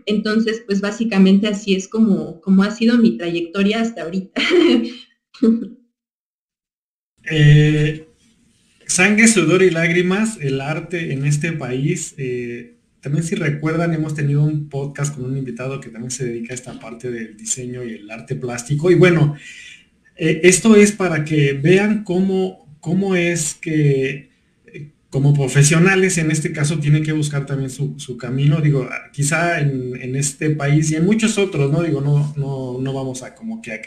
Entonces, 0.06 0.62
pues 0.68 0.80
básicamente 0.80 1.48
así 1.48 1.74
es 1.74 1.88
como, 1.88 2.40
como 2.42 2.62
ha 2.62 2.70
sido 2.70 3.00
mi 3.00 3.18
trayectoria 3.18 3.82
hasta 3.82 4.04
ahorita. 4.04 4.40
Eh, 7.30 8.08
sangre, 8.86 9.28
sudor 9.28 9.62
y 9.64 9.70
lágrimas, 9.70 10.38
el 10.42 10.62
arte 10.62 11.14
en 11.14 11.26
este 11.26 11.52
país. 11.52 12.16
Eh, 12.18 12.76
también 13.02 13.24
si 13.24 13.36
recuerdan, 13.36 13.94
hemos 13.94 14.16
tenido 14.16 14.44
un 14.44 14.70
podcast 14.70 15.16
con 15.16 15.26
un 15.26 15.38
invitado 15.38 15.80
que 15.80 15.90
también 15.90 16.12
se 16.12 16.26
dedica 16.26 16.54
a 16.54 16.56
esta 16.56 16.80
parte 16.80 17.10
del 17.12 17.38
diseño 17.38 17.84
y 17.84 17.94
el 17.96 18.12
arte 18.12 18.36
plástico. 18.36 18.92
Y 18.92 18.96
bueno, 18.96 19.36
eh, 20.16 20.42
esto 20.44 20.76
es 20.76 20.92
para 20.92 21.24
que 21.24 21.54
vean 21.54 22.04
cómo, 22.04 22.78
cómo 22.80 23.16
es 23.16 23.54
que 23.54 24.30
como 25.10 25.34
profesionales 25.34 26.20
en 26.20 26.30
este 26.30 26.52
caso 26.52 26.80
tienen 26.80 27.04
que 27.04 27.14
buscar 27.14 27.46
también 27.46 27.72
su, 27.72 28.18
camino, 28.18 28.62
digo, 28.62 28.88
quizá 29.12 29.60
en, 29.60 30.16
este 30.16 30.52
país 30.52 30.92
y 30.92 30.96
en 30.96 31.06
muchos 31.06 31.38
otros, 31.40 31.72
¿no? 31.72 31.82
Digo, 31.82 32.00
no, 32.02 32.34
no, 32.38 32.80
no 32.80 32.94
vamos 32.94 33.24
a 33.24 33.34
como 33.34 33.62
que 33.62 33.72
a 33.72 33.82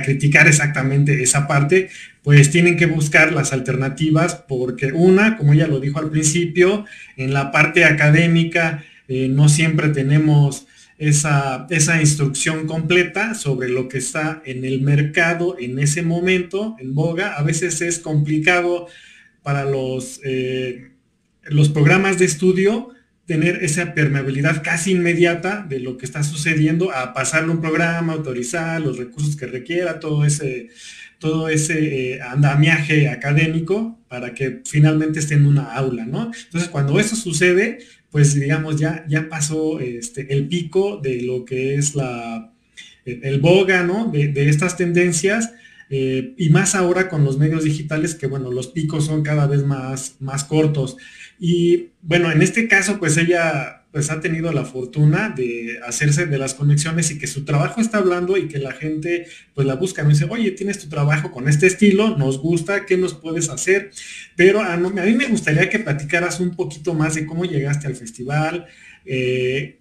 criticar 0.00 0.48
exactamente 0.48 1.22
esa 1.22 1.46
parte, 1.46 1.90
pues 2.22 2.50
tienen 2.50 2.78
que 2.78 2.86
buscar 2.86 3.32
las 3.32 3.52
alternativas 3.52 4.36
porque 4.48 4.92
una, 4.92 5.36
como 5.36 5.52
ella 5.52 5.66
lo 5.66 5.80
dijo 5.80 5.98
al 5.98 6.10
principio, 6.10 6.86
en 7.18 7.34
la 7.34 7.50
parte 7.50 7.84
académica 7.84 8.84
eh, 9.08 9.28
no 9.28 9.50
siempre 9.50 9.90
tenemos 9.90 10.66
esa, 10.96 11.66
esa, 11.68 12.00
instrucción 12.00 12.66
completa 12.66 13.34
sobre 13.34 13.68
lo 13.68 13.88
que 13.88 13.98
está 13.98 14.40
en 14.46 14.64
el 14.64 14.80
mercado 14.80 15.56
en 15.58 15.78
ese 15.78 16.02
momento, 16.02 16.76
en 16.78 16.94
boga. 16.94 17.34
A 17.34 17.42
veces 17.42 17.80
es 17.82 17.98
complicado 17.98 18.86
para 19.42 19.64
los, 19.64 20.20
eh, 20.24 20.92
los 21.42 21.68
programas 21.68 22.18
de 22.18 22.26
estudio 22.26 22.90
tener 23.26 23.62
esa 23.62 23.94
permeabilidad 23.94 24.62
casi 24.62 24.92
inmediata 24.92 25.64
de 25.68 25.78
lo 25.78 25.96
que 25.96 26.06
está 26.06 26.22
sucediendo 26.22 26.92
a 26.92 27.14
pasarle 27.14 27.52
un 27.52 27.60
programa, 27.60 28.12
autorizar 28.14 28.80
los 28.80 28.98
recursos 28.98 29.36
que 29.36 29.46
requiera, 29.46 30.00
todo 30.00 30.24
ese, 30.24 30.68
todo 31.18 31.48
ese 31.48 32.14
eh, 32.14 32.20
andamiaje 32.20 33.08
académico 33.08 34.00
para 34.08 34.34
que 34.34 34.60
finalmente 34.66 35.20
esté 35.20 35.34
en 35.34 35.46
una 35.46 35.72
aula, 35.72 36.04
¿no? 36.04 36.32
Entonces, 36.44 36.68
cuando 36.68 36.98
eso 36.98 37.14
sucede, 37.14 37.78
pues 38.10 38.34
digamos, 38.34 38.78
ya, 38.78 39.04
ya 39.08 39.28
pasó 39.28 39.78
este, 39.80 40.32
el 40.34 40.48
pico 40.48 40.98
de 41.02 41.22
lo 41.22 41.44
que 41.44 41.76
es 41.76 41.94
la, 41.94 42.52
el, 43.04 43.40
boga, 43.40 43.84
¿no? 43.84 44.10
De, 44.10 44.28
de 44.28 44.48
estas 44.48 44.76
tendencias 44.76 45.52
eh, 45.94 46.32
y 46.38 46.48
más 46.48 46.74
ahora 46.74 47.10
con 47.10 47.22
los 47.22 47.36
medios 47.36 47.64
digitales 47.64 48.14
que, 48.14 48.26
bueno, 48.26 48.50
los 48.50 48.68
picos 48.68 49.04
son 49.04 49.22
cada 49.22 49.46
vez 49.46 49.62
más, 49.62 50.16
más 50.20 50.42
cortos. 50.42 50.96
Y 51.44 51.90
bueno, 52.02 52.30
en 52.30 52.40
este 52.40 52.68
caso, 52.68 53.00
pues 53.00 53.16
ella 53.16 53.86
pues 53.90 54.10
ha 54.10 54.20
tenido 54.20 54.52
la 54.52 54.64
fortuna 54.64 55.34
de 55.36 55.80
hacerse 55.84 56.26
de 56.26 56.38
las 56.38 56.54
conexiones 56.54 57.10
y 57.10 57.18
que 57.18 57.26
su 57.26 57.44
trabajo 57.44 57.80
está 57.80 57.98
hablando 57.98 58.36
y 58.36 58.46
que 58.46 58.60
la 58.60 58.70
gente 58.70 59.26
pues 59.52 59.66
la 59.66 59.74
busca, 59.74 60.04
no 60.04 60.10
dice, 60.10 60.28
oye, 60.30 60.52
tienes 60.52 60.78
tu 60.78 60.88
trabajo 60.88 61.32
con 61.32 61.48
este 61.48 61.66
estilo, 61.66 62.16
nos 62.16 62.38
gusta, 62.38 62.86
¿qué 62.86 62.96
nos 62.96 63.14
puedes 63.14 63.48
hacer? 63.48 63.90
Pero 64.36 64.60
a, 64.60 64.76
mí 64.76 65.14
me 65.14 65.26
gustaría 65.26 65.68
que 65.68 65.80
platicaras 65.80 66.38
un 66.38 66.54
poquito 66.54 66.94
más 66.94 67.16
de 67.16 67.26
cómo 67.26 67.44
llegaste 67.44 67.88
al 67.88 67.96
festival, 67.96 68.66
eh, 69.04 69.80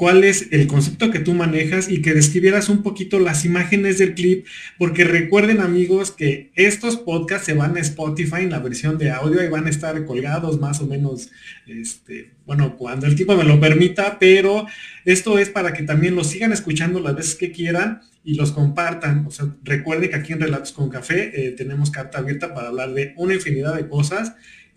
cuál 0.00 0.24
es 0.24 0.48
el 0.50 0.66
concepto 0.66 1.10
que 1.10 1.18
tú 1.18 1.34
manejas 1.34 1.90
y 1.90 2.00
que 2.00 2.14
describieras 2.14 2.70
un 2.70 2.82
poquito 2.82 3.20
las 3.20 3.44
imágenes 3.44 3.98
del 3.98 4.14
clip, 4.14 4.46
porque 4.78 5.04
recuerden 5.04 5.60
amigos 5.60 6.10
que 6.10 6.50
estos 6.54 6.96
podcasts 6.96 7.44
se 7.44 7.52
van 7.52 7.76
a 7.76 7.80
Spotify 7.80 8.44
en 8.44 8.48
la 8.48 8.60
versión 8.60 8.96
de 8.96 9.10
audio 9.10 9.44
y 9.44 9.48
van 9.48 9.66
a 9.66 9.68
estar 9.68 10.02
colgados 10.06 10.58
más 10.58 10.80
o 10.80 10.86
menos, 10.86 11.28
este, 11.66 12.30
bueno, 12.46 12.78
cuando 12.78 13.04
el 13.04 13.14
tipo 13.14 13.36
me 13.36 13.44
lo 13.44 13.60
permita, 13.60 14.18
pero 14.18 14.66
esto 15.04 15.38
es 15.38 15.50
para 15.50 15.74
que 15.74 15.82
también 15.82 16.14
los 16.14 16.28
sigan 16.28 16.54
escuchando 16.54 16.98
las 17.00 17.14
veces 17.14 17.34
que 17.34 17.52
quieran 17.52 18.00
y 18.24 18.36
los 18.36 18.52
compartan. 18.52 19.26
O 19.26 19.30
sea, 19.30 19.54
recuerden 19.64 20.08
que 20.08 20.16
aquí 20.16 20.32
en 20.32 20.40
Relatos 20.40 20.72
con 20.72 20.88
Café 20.88 21.30
eh, 21.34 21.50
tenemos 21.50 21.90
carta 21.90 22.20
abierta 22.20 22.54
para 22.54 22.68
hablar 22.68 22.94
de 22.94 23.12
una 23.18 23.34
infinidad 23.34 23.74
de 23.74 23.86
cosas 23.86 24.32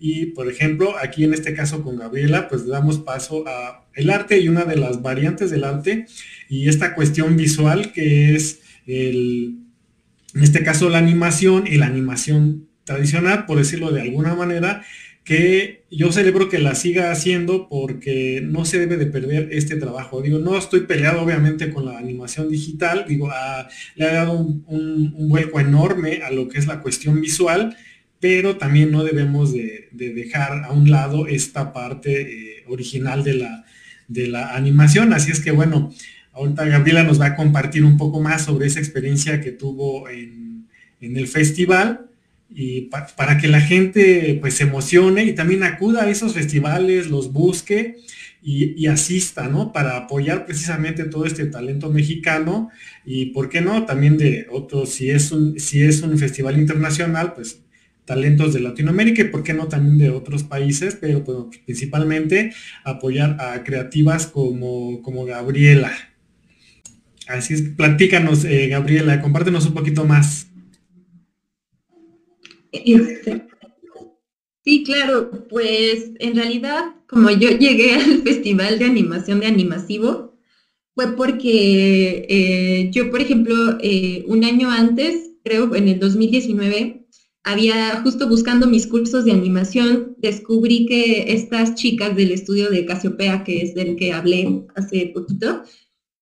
y, 0.05 0.25
por 0.25 0.49
ejemplo, 0.51 0.97
aquí 1.01 1.23
en 1.23 1.33
este 1.33 1.53
caso 1.53 1.81
con 1.81 1.95
Gabriela, 1.95 2.49
pues 2.49 2.67
damos 2.67 2.97
paso 2.97 3.47
a 3.47 3.87
el 3.93 4.09
arte 4.09 4.37
y 4.37 4.49
una 4.49 4.65
de 4.65 4.75
las 4.75 5.01
variantes 5.01 5.49
del 5.49 5.63
arte 5.63 6.07
y 6.49 6.67
esta 6.67 6.93
cuestión 6.93 7.37
visual 7.37 7.93
que 7.93 8.35
es 8.35 8.59
el, 8.85 9.59
en 10.35 10.43
este 10.43 10.61
caso 10.61 10.89
la 10.89 10.97
animación 10.97 11.67
y 11.67 11.77
la 11.77 11.85
animación 11.85 12.67
tradicional, 12.83 13.45
por 13.45 13.59
decirlo 13.59 13.93
de 13.93 14.01
alguna 14.01 14.35
manera, 14.35 14.83
que 15.23 15.85
yo 15.89 16.11
celebro 16.11 16.49
que 16.49 16.59
la 16.59 16.75
siga 16.75 17.09
haciendo 17.09 17.69
porque 17.69 18.41
no 18.43 18.65
se 18.65 18.79
debe 18.79 18.97
de 18.97 19.05
perder 19.05 19.53
este 19.53 19.77
trabajo. 19.77 20.21
Digo, 20.21 20.37
no 20.37 20.57
estoy 20.57 20.81
peleado 20.81 21.21
obviamente 21.21 21.71
con 21.71 21.85
la 21.85 21.97
animación 21.97 22.49
digital, 22.49 23.05
digo, 23.07 23.29
le 23.95 24.05
ha 24.05 24.13
dado 24.13 24.33
un, 24.33 24.65
un, 24.67 25.29
vuelco 25.29 25.61
enorme 25.61 26.23
a 26.23 26.29
lo 26.29 26.49
que 26.49 26.59
es 26.59 26.67
la 26.67 26.81
cuestión 26.81 27.21
visual 27.21 27.77
pero 28.23 28.55
también 28.55 28.89
no 28.89 29.03
debemos 29.03 29.51
de, 29.51 29.89
dejar 29.91 30.63
a 30.63 30.71
un 30.71 30.89
lado 30.89 31.27
esta 31.27 31.73
parte 31.73 32.21
eh, 32.21 32.63
original 32.69 33.21
de 33.21 33.33
la, 33.33 33.65
de 34.07 34.27
la 34.27 34.55
animación. 34.55 35.11
Así 35.11 35.29
es 35.29 35.41
que 35.41 35.51
bueno, 35.51 35.93
ahorita 36.31 36.63
Gabriela 36.63 37.03
nos 37.03 37.19
va 37.19 37.25
a 37.25 37.35
compartir 37.35 37.83
un 37.83 37.97
poco 37.97 38.21
más 38.21 38.45
sobre 38.45 38.67
esa 38.67 38.79
experiencia 38.79 39.41
que 39.41 39.51
tuvo 39.51 40.07
en, 40.07 40.69
el 41.01 41.27
festival 41.27 42.05
y 42.49 42.89
para 43.17 43.37
que 43.37 43.49
la 43.49 43.59
gente 43.59 44.37
pues 44.39 44.53
se 44.53 44.63
emocione 44.63 45.25
y 45.25 45.33
también 45.33 45.63
acuda 45.63 46.03
a 46.03 46.09
esos 46.09 46.33
festivales, 46.33 47.09
los 47.09 47.33
busque 47.33 47.97
y, 48.41 48.87
asista, 48.87 49.49
¿no? 49.49 49.73
Para 49.73 49.97
apoyar 49.97 50.45
precisamente 50.45 51.03
todo 51.03 51.25
este 51.25 51.45
talento 51.47 51.89
mexicano 51.89 52.69
y, 53.05 53.27
¿por 53.27 53.49
qué 53.49 53.59
no? 53.59 53.85
También 53.85 54.17
de 54.17 54.47
otros, 54.49 54.93
si 54.93 55.09
si 55.19 55.81
es 55.81 56.01
un 56.01 56.17
festival 56.17 56.57
internacional, 56.57 57.33
pues 57.33 57.62
talentos 58.05 58.53
de 58.53 58.59
Latinoamérica 58.59 59.21
y 59.21 59.29
por 59.29 59.43
qué 59.43 59.53
no 59.53 59.67
también 59.67 59.97
de 59.97 60.09
otros 60.09 60.43
países, 60.43 60.97
pero 60.99 61.23
pues, 61.23 61.37
principalmente 61.65 62.53
apoyar 62.83 63.37
a 63.39 63.63
creativas 63.63 64.27
como, 64.27 65.01
como 65.01 65.25
Gabriela. 65.25 65.91
Así 67.27 67.53
es, 67.53 67.61
platícanos, 67.61 68.43
eh, 68.43 68.67
Gabriela, 68.67 69.21
compártenos 69.21 69.65
un 69.65 69.73
poquito 69.73 70.05
más. 70.05 70.47
Este, 72.71 73.43
sí, 74.65 74.83
claro, 74.83 75.47
pues 75.47 76.11
en 76.19 76.35
realidad, 76.35 76.95
como 77.07 77.29
yo 77.29 77.49
llegué 77.51 77.93
al 77.93 78.21
Festival 78.23 78.79
de 78.79 78.85
Animación 78.85 79.39
de 79.39 79.47
Animasivo, 79.47 80.33
fue 80.95 81.15
porque 81.15 82.25
eh, 82.29 82.91
yo, 82.91 83.09
por 83.09 83.21
ejemplo, 83.21 83.55
eh, 83.81 84.23
un 84.27 84.43
año 84.43 84.69
antes, 84.69 85.31
creo 85.43 85.73
en 85.75 85.87
el 85.87 85.99
2019, 85.99 87.02
había 87.43 88.01
justo 88.01 88.27
buscando 88.27 88.67
mis 88.67 88.87
cursos 88.87 89.25
de 89.25 89.31
animación, 89.31 90.15
descubrí 90.17 90.85
que 90.85 91.33
estas 91.33 91.75
chicas 91.75 92.15
del 92.15 92.31
estudio 92.31 92.69
de 92.69 92.85
Casiopea, 92.85 93.43
que 93.43 93.61
es 93.61 93.75
del 93.75 93.95
que 93.95 94.13
hablé 94.13 94.65
hace 94.75 95.11
poquito, 95.13 95.63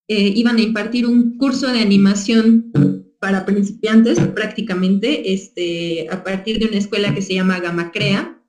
eh, 0.07 0.33
iban 0.35 0.57
a 0.57 0.61
impartir 0.61 1.05
un 1.05 1.37
curso 1.37 1.71
de 1.71 1.79
animación 1.79 2.71
para 3.19 3.45
principiantes 3.45 4.19
prácticamente, 4.19 5.31
este, 5.31 6.07
a 6.09 6.23
partir 6.23 6.59
de 6.59 6.65
una 6.65 6.77
escuela 6.77 7.13
que 7.13 7.21
se 7.21 7.35
llama 7.35 7.59
Gama 7.59 7.91
Crea, 7.91 8.41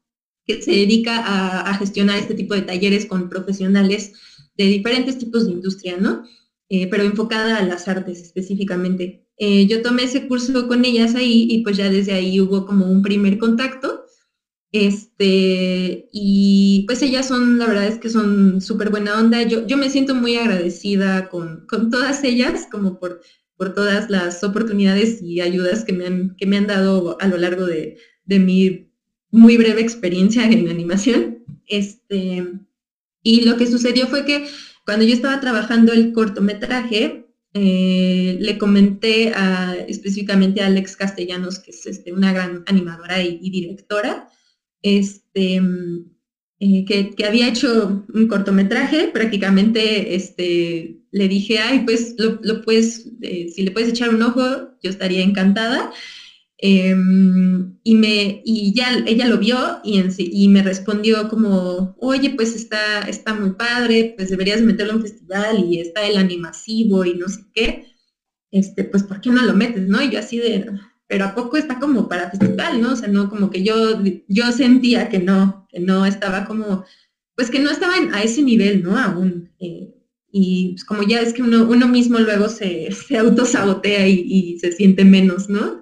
que 0.46 0.62
se 0.62 0.70
dedica 0.70 1.18
a, 1.18 1.60
a 1.60 1.74
gestionar 1.74 2.18
este 2.18 2.34
tipo 2.34 2.54
de 2.54 2.62
talleres 2.62 3.06
con 3.06 3.28
profesionales 3.28 4.14
de 4.56 4.64
diferentes 4.64 5.18
tipos 5.18 5.46
de 5.46 5.52
industria, 5.52 5.98
¿no? 5.98 6.24
Eh, 6.68 6.88
pero 6.88 7.02
enfocada 7.02 7.58
a 7.58 7.64
las 7.64 7.86
artes 7.86 8.22
específicamente. 8.22 9.21
Eh, 9.38 9.66
yo 9.66 9.82
tomé 9.82 10.04
ese 10.04 10.28
curso 10.28 10.68
con 10.68 10.84
ellas 10.84 11.14
ahí 11.14 11.46
y 11.50 11.62
pues 11.62 11.76
ya 11.76 11.90
desde 11.90 12.12
ahí 12.12 12.40
hubo 12.40 12.66
como 12.66 12.86
un 12.86 13.02
primer 13.02 13.38
contacto. 13.38 14.04
Este, 14.72 16.08
y 16.12 16.84
pues 16.86 17.02
ellas 17.02 17.28
son, 17.28 17.58
la 17.58 17.66
verdad 17.66 17.86
es 17.86 17.98
que 17.98 18.08
son 18.08 18.60
súper 18.60 18.90
buena 18.90 19.18
onda. 19.18 19.42
Yo, 19.42 19.66
yo 19.66 19.76
me 19.76 19.90
siento 19.90 20.14
muy 20.14 20.36
agradecida 20.36 21.28
con, 21.28 21.66
con 21.68 21.90
todas 21.90 22.24
ellas, 22.24 22.66
como 22.70 22.98
por, 22.98 23.20
por 23.56 23.74
todas 23.74 24.08
las 24.10 24.42
oportunidades 24.42 25.20
y 25.22 25.40
ayudas 25.40 25.84
que 25.84 25.92
me 25.92 26.06
han, 26.06 26.36
que 26.36 26.46
me 26.46 26.56
han 26.56 26.66
dado 26.66 27.18
a 27.20 27.28
lo 27.28 27.36
largo 27.36 27.66
de, 27.66 27.98
de 28.24 28.38
mi 28.38 28.92
muy 29.30 29.56
breve 29.56 29.82
experiencia 29.82 30.44
en 30.46 30.68
animación. 30.68 31.44
Este, 31.66 32.44
y 33.22 33.44
lo 33.44 33.56
que 33.56 33.70
sucedió 33.70 34.06
fue 34.06 34.24
que 34.24 34.46
cuando 34.84 35.04
yo 35.04 35.14
estaba 35.14 35.40
trabajando 35.40 35.92
el 35.92 36.12
cortometraje, 36.12 37.21
eh, 37.54 38.38
le 38.40 38.58
comenté 38.58 39.32
específicamente 39.88 40.62
a 40.62 40.66
Alex 40.66 40.96
Castellanos, 40.96 41.58
que 41.58 41.70
es 41.70 41.86
este, 41.86 42.12
una 42.12 42.32
gran 42.32 42.64
animadora 42.66 43.22
y, 43.22 43.50
directora, 43.50 44.28
este, 44.82 45.60
eh, 46.64 46.84
que, 46.84 47.24
había 47.26 47.48
hecho 47.48 48.06
un 48.14 48.28
cortometraje, 48.28 49.08
prácticamente 49.08 50.14
este, 50.14 51.00
le 51.10 51.26
dije, 51.26 51.58
ay, 51.58 51.80
pues 51.80 52.14
lo, 52.18 52.62
puedes, 52.62 53.08
eh, 53.20 53.48
si 53.52 53.62
le 53.62 53.72
puedes 53.72 53.88
echar 53.88 54.10
un 54.10 54.22
ojo, 54.22 54.40
yo 54.80 54.90
estaría 54.90 55.22
encantada. 55.22 55.92
Em, 56.64 57.74
y, 57.82 57.96
me, 57.96 58.40
y 58.44 58.72
ya 58.72 58.92
ella 59.04 59.26
lo 59.26 59.36
vio 59.36 59.80
y, 59.82 60.00
y, 60.16 60.46
me 60.48 60.62
respondió 60.62 61.26
como, 61.26 61.92
oye, 61.96 62.30
pues 62.30 62.54
está, 62.54 63.00
está 63.00 63.34
muy 63.34 63.50
padre, 63.50 64.12
pues 64.16 64.28
deberías 64.28 64.62
meterlo 64.62 64.92
en 64.92 64.96
un 64.98 65.02
festival 65.02 65.58
y 65.58 65.80
está 65.80 66.06
el 66.06 66.16
animasivo 66.16 67.04
y 67.04 67.14
no 67.14 67.28
sé 67.28 67.42
qué, 67.52 67.80
este, 68.52 68.84
pues 68.84 69.02
¿por 69.02 69.20
qué 69.20 69.30
no 69.30 69.42
lo 69.42 69.54
metes, 69.54 69.88
no? 69.88 70.00
Y 70.02 70.10
yo 70.10 70.20
así 70.20 70.38
de, 70.38 70.64
pero 71.08 71.24
¿a 71.24 71.34
poco 71.34 71.56
está 71.56 71.80
como 71.80 72.08
para 72.08 72.30
festival, 72.30 72.80
no? 72.80 72.92
O 72.92 72.96
sea, 72.96 73.08
no, 73.08 73.28
como 73.28 73.50
que 73.50 73.64
yo, 73.64 74.00
yo 74.28 74.52
sentía 74.52 75.08
que 75.08 75.18
no, 75.18 75.66
que 75.68 75.80
no 75.80 76.06
estaba 76.06 76.44
como, 76.44 76.84
pues 77.34 77.50
que 77.50 77.58
no 77.58 77.70
estaba 77.70 77.94
a 78.12 78.22
ese 78.22 78.40
nivel, 78.40 78.84
¿no? 78.84 78.96
Aún. 78.96 79.50
Eh, 79.58 79.88
y 80.30 80.74
pues, 80.74 80.84
como 80.84 81.02
ya 81.02 81.20
es 81.20 81.32
que 81.32 81.42
uno, 81.42 81.66
uno 81.68 81.88
mismo 81.88 82.20
luego 82.20 82.48
se, 82.48 82.88
se 83.08 83.18
autosabotea 83.18 84.06
y, 84.06 84.22
y 84.26 84.58
se 84.60 84.70
siente 84.70 85.04
menos, 85.04 85.48
¿no? 85.48 85.80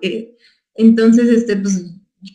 Entonces, 0.80 1.28
este, 1.28 1.56
pues, 1.56 1.84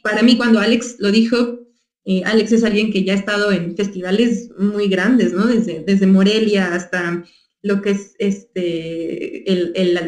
para 0.03 0.21
mí 0.21 0.38
cuando 0.38 0.60
Alex 0.60 0.97
lo 0.99 1.12
dijo, 1.12 1.60
eh, 2.05 2.21
Alex 2.25 2.51
es 2.51 2.63
alguien 2.63 2.91
que 2.91 3.03
ya 3.03 3.13
ha 3.13 3.17
estado 3.17 3.51
en 3.51 3.75
festivales 3.75 4.49
muy 4.58 4.88
grandes, 4.88 5.34
¿no? 5.34 5.47
Desde, 5.47 5.84
desde 5.86 6.05
Morelia 6.05 6.73
hasta 6.73 7.23
lo 7.63 7.81
que 7.81 7.91
es 7.91 8.13
este, 8.19 9.43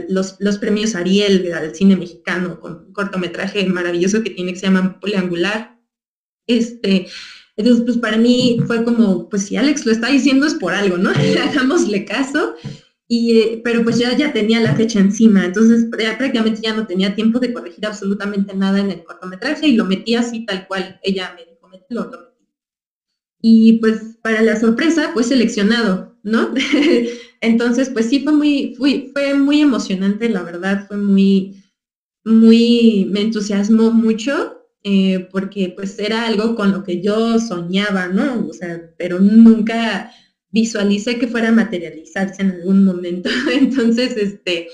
los, 0.10 0.58
premios 0.60 0.94
Ariel 0.94 1.52
al 1.54 1.74
cine 1.74 1.96
mexicano, 1.96 2.60
con 2.60 2.86
un 2.86 2.94
cortometraje 2.94 3.66
maravilloso 3.66 4.22
que 4.22 4.30
tiene 4.30 4.54
que 4.54 4.60
se 4.60 4.68
llama 4.68 5.00
Poliangular. 5.00 5.76
Este, 6.46 7.08
entonces, 7.56 7.84
pues 7.84 7.98
para 7.98 8.18
mí 8.18 8.60
fue 8.68 8.84
como, 8.84 9.28
pues 9.28 9.48
si 9.48 9.58
Alex 9.58 9.88
lo 9.88 9.92
está 9.92 10.10
diciendo 10.10 10.46
es 10.46 10.54
por 10.54 10.76
algo, 10.76 10.98
¿no? 10.98 11.10
Hagámosle 11.50 12.06
caso. 12.06 12.54
Y, 13.10 13.40
eh, 13.40 13.62
pero 13.64 13.84
pues 13.84 13.98
ya, 14.00 14.16
ya 14.18 14.34
tenía 14.34 14.60
la 14.60 14.76
fecha 14.76 15.00
encima, 15.00 15.46
entonces 15.46 15.86
prácticamente 15.90 16.62
ya 16.62 16.74
no 16.76 16.86
tenía 16.88 17.16
tiempo 17.16 17.40
de 17.40 17.54
corregir 17.54 17.86
absolutamente 17.86 18.54
nada 18.54 18.80
en 18.80 18.92
el 18.92 19.04
cortometraje 19.04 19.68
y 19.68 19.76
lo 19.76 19.86
metí 19.86 20.16
así 20.16 20.46
tal 20.46 20.68
cual 20.68 21.00
ella 21.04 21.34
me 21.36 21.46
dijo, 21.46 21.70
lo, 21.90 22.06
metí. 22.10 22.48
Y 23.42 23.74
pues 23.80 24.18
para 24.22 24.42
la 24.42 24.60
sorpresa, 24.60 25.12
pues 25.14 25.28
seleccionado, 25.28 26.18
¿no? 26.24 26.54
entonces, 27.42 27.90
pues 27.90 28.08
sí 28.10 28.20
fue 28.22 28.34
muy, 28.34 28.74
fue, 28.78 29.10
fue 29.14 29.34
muy 29.36 29.62
emocionante, 29.62 30.30
la 30.30 30.44
verdad, 30.44 30.86
fue 30.88 30.98
muy, 30.98 31.64
muy, 32.26 33.08
me 33.12 33.22
entusiasmó 33.22 33.92
mucho. 33.92 34.54
eh, 34.84 35.28
porque 35.32 35.74
pues 35.76 36.00
era 36.00 36.26
algo 36.28 36.56
con 36.56 36.72
lo 36.72 36.84
que 36.84 37.02
yo 37.02 37.40
soñaba, 37.40 38.08
¿no? 38.10 38.48
O 38.48 38.54
sea, 38.54 38.82
pero 38.98 39.20
nunca 39.20 40.12
visualicé 40.60 41.20
que 41.20 41.28
fuera 41.28 41.50
a 41.50 41.60
materializarse 41.64 42.42
en 42.42 42.52
algún 42.52 42.84
momento. 42.84 43.30
Entonces, 43.54 44.18
este, 44.18 44.70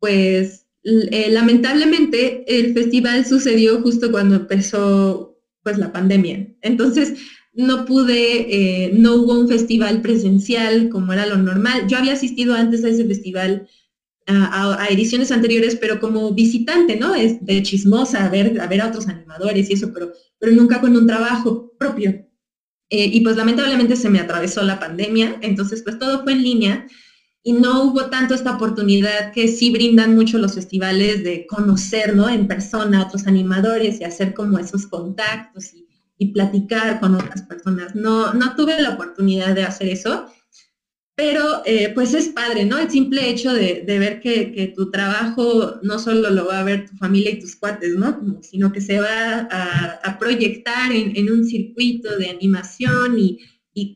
pues 0.00 0.66
eh, 0.82 1.30
lamentablemente 1.30 2.44
el 2.48 2.74
festival 2.74 3.24
sucedió 3.24 3.80
justo 3.82 4.10
cuando 4.10 4.34
empezó 4.34 5.38
pues 5.62 5.78
la 5.78 5.92
pandemia. 5.92 6.48
Entonces, 6.60 7.14
no 7.52 7.84
pude, 7.84 8.86
eh, 8.86 8.90
no 8.94 9.14
hubo 9.14 9.38
un 9.38 9.48
festival 9.48 10.02
presencial 10.02 10.88
como 10.88 11.12
era 11.12 11.26
lo 11.26 11.36
normal. 11.36 11.86
Yo 11.86 11.98
había 11.98 12.14
asistido 12.14 12.54
antes 12.54 12.82
a 12.84 12.88
ese 12.88 13.04
festival 13.04 13.68
a, 14.26 14.86
ediciones 14.90 15.30
anteriores, 15.30 15.76
pero 15.76 16.00
como 16.00 16.32
visitante, 16.32 16.96
¿no? 16.96 17.14
Es 17.14 17.44
de 17.44 17.62
chismosa, 17.62 18.24
a 18.24 18.28
ver, 18.28 18.60
a 18.60 18.66
ver 18.66 18.80
a 18.80 18.88
otros 18.88 19.06
animadores 19.08 19.68
y 19.68 19.74
eso, 19.74 19.92
pero, 19.92 20.12
pero 20.38 20.52
nunca 20.52 20.80
con 20.80 20.96
un 20.96 21.06
trabajo 21.06 21.72
propio. 21.78 22.26
Eh, 22.94 23.08
y 23.10 23.22
pues 23.22 23.36
lamentablemente 23.38 23.96
se 23.96 24.10
me 24.10 24.20
atravesó 24.20 24.62
la 24.62 24.78
pandemia, 24.78 25.38
entonces 25.40 25.82
pues 25.82 25.98
todo 25.98 26.22
fue 26.24 26.32
en 26.32 26.42
línea 26.42 26.86
y 27.42 27.54
no 27.54 27.84
hubo 27.84 28.10
tanto 28.10 28.34
esta 28.34 28.54
oportunidad 28.54 29.32
que 29.32 29.48
sí 29.48 29.72
brindan 29.72 30.14
mucho 30.14 30.36
los 30.36 30.52
festivales 30.56 31.24
de 31.24 31.46
conocer, 31.46 32.14
¿no? 32.14 32.28
En 32.28 32.46
persona 32.46 33.00
a 33.00 33.06
otros 33.06 33.26
animadores 33.26 33.98
y 33.98 34.04
hacer 34.04 34.34
como 34.34 34.58
esos 34.58 34.86
contactos 34.86 35.72
y, 35.72 35.88
y 36.18 36.32
platicar 36.34 37.00
con 37.00 37.14
otras 37.14 37.40
personas. 37.44 37.94
No, 37.94 38.34
no 38.34 38.54
tuve 38.56 38.78
la 38.82 38.90
oportunidad 38.90 39.54
de 39.54 39.64
hacer 39.64 39.88
eso 39.88 40.26
pero 41.14 41.62
eh, 41.66 41.90
pues 41.94 42.14
es 42.14 42.28
padre, 42.28 42.64
¿no? 42.64 42.78
El 42.78 42.90
simple 42.90 43.28
hecho 43.28 43.52
de, 43.52 43.84
ver 43.86 44.20
que, 44.20 44.72
tu 44.74 44.90
trabajo 44.90 45.78
no 45.82 45.98
solo 45.98 46.30
lo 46.30 46.46
va 46.46 46.60
a 46.60 46.64
ver 46.64 46.88
tu 46.88 46.96
familia 46.96 47.32
y 47.32 47.38
tus 47.38 47.56
cuates, 47.56 47.96
¿no? 47.96 48.40
sino 48.40 48.72
que 48.72 48.80
se 48.80 48.98
va 48.98 49.48
a, 49.50 50.18
proyectar 50.18 50.90
en, 50.92 51.30
un 51.30 51.44
circuito 51.44 52.16
de 52.16 52.30
animación 52.30 53.18
y, 53.18 53.38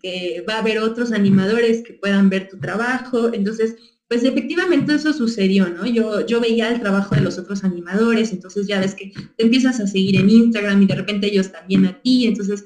que 0.00 0.44
va 0.48 0.54
a 0.54 0.58
haber 0.58 0.78
otros 0.78 1.12
animadores 1.12 1.82
que 1.82 1.94
puedan 1.94 2.30
ver 2.30 2.48
tu 2.48 2.58
trabajo. 2.58 3.32
Entonces, 3.32 3.76
pues 4.08 4.22
efectivamente 4.24 4.94
eso 4.94 5.12
sucedió, 5.12 5.68
¿no? 5.68 5.86
Yo, 5.86 6.24
yo 6.26 6.40
veía 6.40 6.70
el 6.70 6.80
trabajo 6.80 7.14
de 7.14 7.20
los 7.22 7.38
otros 7.38 7.64
animadores, 7.64 8.32
entonces 8.32 8.66
ya 8.66 8.80
ves 8.80 8.94
que 8.94 9.12
te 9.36 9.44
empiezas 9.44 9.80
a 9.80 9.86
seguir 9.86 10.16
en 10.16 10.30
Instagram 10.30 10.82
y 10.82 10.86
de 10.86 10.94
repente 10.94 11.26
ellos 11.26 11.50
también 11.50 11.86
a 11.86 12.00
ti, 12.00 12.26
entonces 12.26 12.64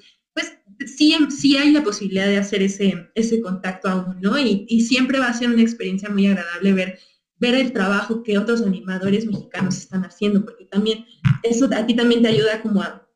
sí, 0.87 1.17
sí 1.31 1.57
hay 1.57 1.73
la 1.73 1.83
posibilidad 1.83 2.27
de 2.27 2.39
hacer 2.39 2.63
ese, 2.63 3.11
ese 3.15 3.41
contacto 3.41 3.89
aún, 3.89 4.21
¿no? 4.21 4.39
Y, 4.39 4.81
siempre 4.81 5.19
va 5.19 5.29
a 5.29 5.35
ser 5.35 5.51
una 5.51 5.63
experiencia 5.63 6.09
muy 6.09 6.27
agradable 6.27 6.73
ver, 6.73 6.99
ver 7.39 7.55
el 7.55 7.73
trabajo 7.73 8.23
que 8.23 8.39
otros 8.39 8.63
animadores 8.63 9.27
mexicanos 9.27 9.77
están 9.79 10.05
haciendo, 10.05 10.45
porque 10.45 10.65
también 10.67 11.05
eso 11.43 11.69
a 11.73 11.87
ti 11.87 11.95
también 11.95 12.23
te 12.23 12.29
ayuda 12.29 12.63
como 12.63 12.83
a, 12.83 13.07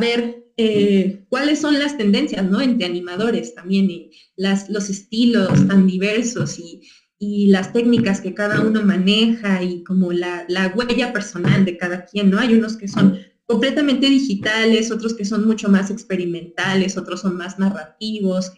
ver 0.00 0.46
eh, 0.56 1.24
cuáles 1.28 1.58
son 1.58 1.78
las 1.78 1.96
tendencias, 1.96 2.44
¿no? 2.44 2.60
Entre 2.60 2.86
animadores 2.86 3.54
también, 3.54 3.90
y 3.90 4.10
las, 4.36 4.70
los 4.70 4.88
estilos 4.88 5.66
tan 5.66 5.86
diversos 5.86 6.58
y, 6.58 6.82
las 7.22 7.74
técnicas 7.74 8.22
que 8.22 8.32
cada 8.32 8.62
uno 8.62 8.82
maneja 8.82 9.62
y 9.62 9.84
como 9.84 10.10
la, 10.10 10.46
la, 10.48 10.68
huella 10.68 11.12
personal 11.12 11.66
de 11.66 11.76
cada 11.76 12.06
quien, 12.06 12.30
¿no? 12.30 12.38
Hay 12.38 12.54
unos 12.54 12.78
que 12.78 12.88
son 12.88 13.18
completamente 13.50 14.08
digitales, 14.08 14.92
otros 14.92 15.12
que 15.12 15.24
son 15.24 15.44
mucho 15.44 15.68
más 15.68 15.90
experimentales, 15.90 16.96
otros 16.96 17.22
son 17.22 17.36
más 17.36 17.58
narrativos, 17.58 18.52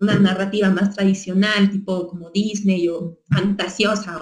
una 0.00 0.18
narrativa 0.18 0.70
más 0.70 0.96
tradicional, 0.96 1.70
tipo 1.70 2.08
como 2.08 2.30
Disney 2.30 2.88
o 2.88 3.20
fantasiosa, 3.28 4.18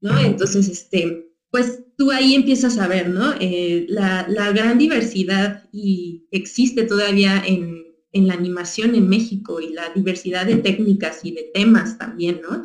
¿no? 0.00 0.18
Entonces, 0.18 0.68
este, 0.68 1.34
pues 1.50 1.84
tú 1.98 2.10
ahí 2.10 2.34
empiezas 2.34 2.78
a 2.78 2.88
ver, 2.88 3.10
¿no? 3.10 3.34
Eh, 3.40 3.84
la, 3.90 4.24
gran 4.54 4.78
diversidad 4.78 5.68
y 5.70 6.26
existe 6.30 6.84
todavía 6.84 7.42
en, 7.46 7.84
en, 8.12 8.28
la 8.28 8.32
animación 8.32 8.94
en 8.94 9.06
México 9.06 9.60
y 9.60 9.74
la 9.74 9.90
diversidad 9.94 10.46
de 10.46 10.56
técnicas 10.56 11.26
y 11.26 11.32
de 11.32 11.50
temas 11.52 11.98
también, 11.98 12.40
¿no? 12.40 12.64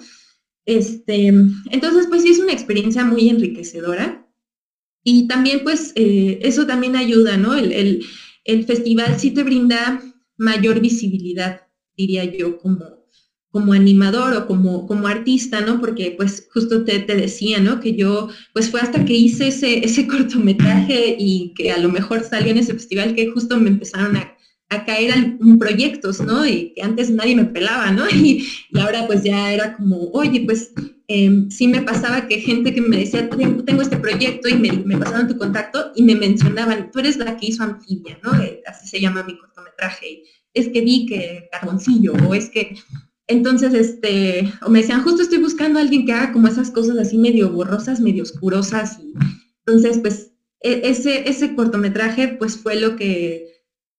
Este, 0.66 1.28
entonces, 1.28 2.08
pues 2.08 2.22
sí 2.22 2.30
es 2.30 2.40
una 2.40 2.54
experiencia 2.54 3.04
muy 3.04 3.28
enriquecedora 3.28 4.27
y 5.10 5.26
también, 5.26 5.62
pues, 5.64 5.94
eh, 5.96 6.38
eso 6.42 6.68
también 6.68 6.98
ayuda, 6.98 7.38
¿no? 7.38 7.56
El, 7.56 8.04
festival 8.66 9.18
sí 9.18 9.32
te 9.32 9.44
brinda 9.44 10.02
mayor 10.36 10.82
visibilidad, 10.82 11.62
diría 11.96 12.26
yo, 12.26 12.58
como, 12.58 13.06
como 13.50 13.72
animador 13.72 14.34
o 14.36 14.48
como, 14.48 14.86
como 14.86 15.08
artista, 15.08 15.62
¿no? 15.62 15.80
Porque 15.80 16.14
pues 16.18 16.50
justo 16.54 16.84
te, 16.84 17.00
decía, 17.00 17.62
¿no? 17.62 17.80
Que 17.80 17.96
yo, 17.96 18.28
pues 18.54 18.70
fue 18.70 18.82
hasta 18.82 19.06
que 19.06 19.14
hice 19.14 19.48
ese, 19.48 19.86
ese 19.86 20.08
cortometraje 20.08 21.16
y 21.18 21.54
que 21.56 21.72
a 21.72 21.78
lo 21.78 21.88
mejor 21.88 22.26
salió 22.26 22.52
en 22.52 22.58
ese 22.58 22.74
festival 22.74 23.16
que 23.16 23.32
justo 23.32 23.58
me 23.58 23.70
empezaron 23.70 24.18
a, 24.18 24.34
caer 24.86 25.38
proyectos, 25.58 26.20
¿no? 26.20 26.46
Y 26.46 26.74
que 26.74 26.82
antes 26.82 27.10
nadie 27.10 27.38
me 27.38 27.46
pelaba, 27.46 27.92
¿no? 27.92 28.04
Y 28.12 28.46
ahora 28.78 29.08
pues 29.08 29.24
ya 29.24 29.54
era 29.54 29.78
como, 29.78 30.10
oye, 30.12 30.42
pues 30.46 30.74
Em, 31.10 31.50
sí 31.50 31.70
me 31.70 31.82
pasaba 31.82 32.28
que 32.28 32.42
gente 32.42 32.74
que 32.74 32.82
me 32.82 32.98
decía, 32.98 33.30
tengo 33.30 33.82
este 33.82 33.96
proyecto 33.96 34.50
y 34.50 34.56
me, 34.56 34.98
pasaron 34.98 35.30
tu 35.30 35.38
contacto 35.38 35.94
y 35.96 36.04
me 36.04 36.16
mencionaban, 36.16 36.92
tú 36.92 37.00
eres 37.00 37.18
la 37.18 37.38
que 37.38 37.48
hizo 37.48 37.64
Anfibia, 37.64 38.20
¿no? 38.24 38.36
Eh, 38.42 38.62
así 38.68 38.90
se 38.90 39.00
llama 39.00 39.24
mi 39.24 39.38
cortometraje. 39.38 40.24
es 40.54 40.68
que 40.68 40.82
vi 40.82 41.06
que 41.06 41.48
Carboncillo, 41.52 42.14
o 42.28 42.34
es 42.34 42.50
que... 42.50 42.76
Entonces, 43.30 43.74
este, 43.74 44.54
o 44.62 44.70
me 44.70 44.80
decían, 44.80 45.04
justo 45.04 45.22
estoy 45.22 45.40
buscando 45.40 45.80
a 45.80 45.82
alguien 45.82 46.06
que 46.06 46.14
haga 46.14 46.32
como 46.32 46.48
esas 46.48 46.72
cosas 46.72 46.98
así 46.98 47.18
medio 47.18 47.52
borrosas, 47.52 48.00
medio 48.00 48.24
oscurosas. 48.24 49.00
Y, 49.00 49.14
entonces, 49.66 49.98
pues, 49.98 50.32
e, 50.62 50.82
ese, 50.86 51.28
ese 51.30 51.54
cortometraje, 51.54 52.30
pues 52.30 52.58
fue 52.58 52.80
lo 52.80 52.96
que 52.96 53.48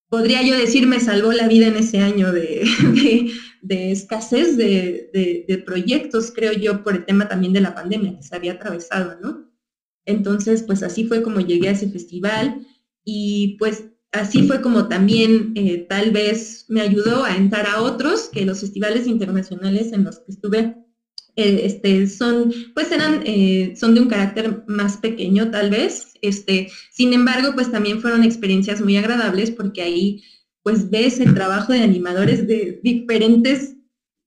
podría 0.08 0.42
yo 0.42 0.56
decir 0.56 0.86
me 0.86 1.00
salvó 1.00 1.32
la 1.32 1.48
vida 1.48 1.66
en 1.66 1.76
ese 1.76 1.98
año 1.98 2.32
de 2.32 2.64
escasez 3.68 4.56
de, 4.56 5.62
proyectos, 5.66 6.32
creo 6.34 6.52
yo, 6.52 6.82
por 6.82 6.96
el 6.96 7.04
tema 7.04 7.28
también 7.28 7.52
de 7.52 7.60
la 7.60 7.74
pandemia 7.74 8.16
que 8.16 8.22
se 8.22 8.34
había 8.34 8.52
atravesado, 8.52 9.18
¿no? 9.20 9.50
Entonces, 10.04 10.62
pues 10.62 10.82
así 10.82 11.04
fue 11.04 11.22
como 11.22 11.40
llegué 11.40 11.68
a 11.68 11.72
ese 11.72 11.90
festival 11.90 12.66
y 13.04 13.56
pues 13.58 13.84
así 14.12 14.46
fue 14.46 14.62
como 14.62 14.88
también 14.88 15.52
eh, 15.54 15.86
tal 15.88 16.10
vez 16.12 16.64
me 16.68 16.80
ayudó 16.80 17.24
a 17.24 17.36
entrar 17.36 17.66
a 17.66 17.82
otros, 17.82 18.30
que 18.32 18.46
los 18.46 18.60
festivales 18.60 19.06
internacionales 19.06 19.92
en 19.92 20.04
los 20.04 20.20
que 20.20 20.32
estuve 20.32 20.76
eh, 21.38 21.66
este, 21.66 22.08
son, 22.08 22.52
pues 22.74 22.90
eran, 22.90 23.22
eh, 23.24 23.74
son 23.76 23.94
de 23.94 24.00
un 24.00 24.08
carácter 24.08 24.64
más 24.66 24.96
pequeño 24.96 25.52
tal 25.52 25.70
vez. 25.70 26.14
Este, 26.20 26.68
sin 26.90 27.12
embargo, 27.12 27.52
pues 27.54 27.70
también 27.70 28.00
fueron 28.00 28.24
experiencias 28.24 28.80
muy 28.80 28.96
agradables 28.96 29.52
porque 29.52 29.82
ahí 29.82 30.24
pues 30.62 30.90
ves 30.90 31.20
el 31.20 31.34
trabajo 31.34 31.72
de 31.72 31.80
animadores 31.80 32.46
de 32.46 32.80
diferentes 32.82 33.76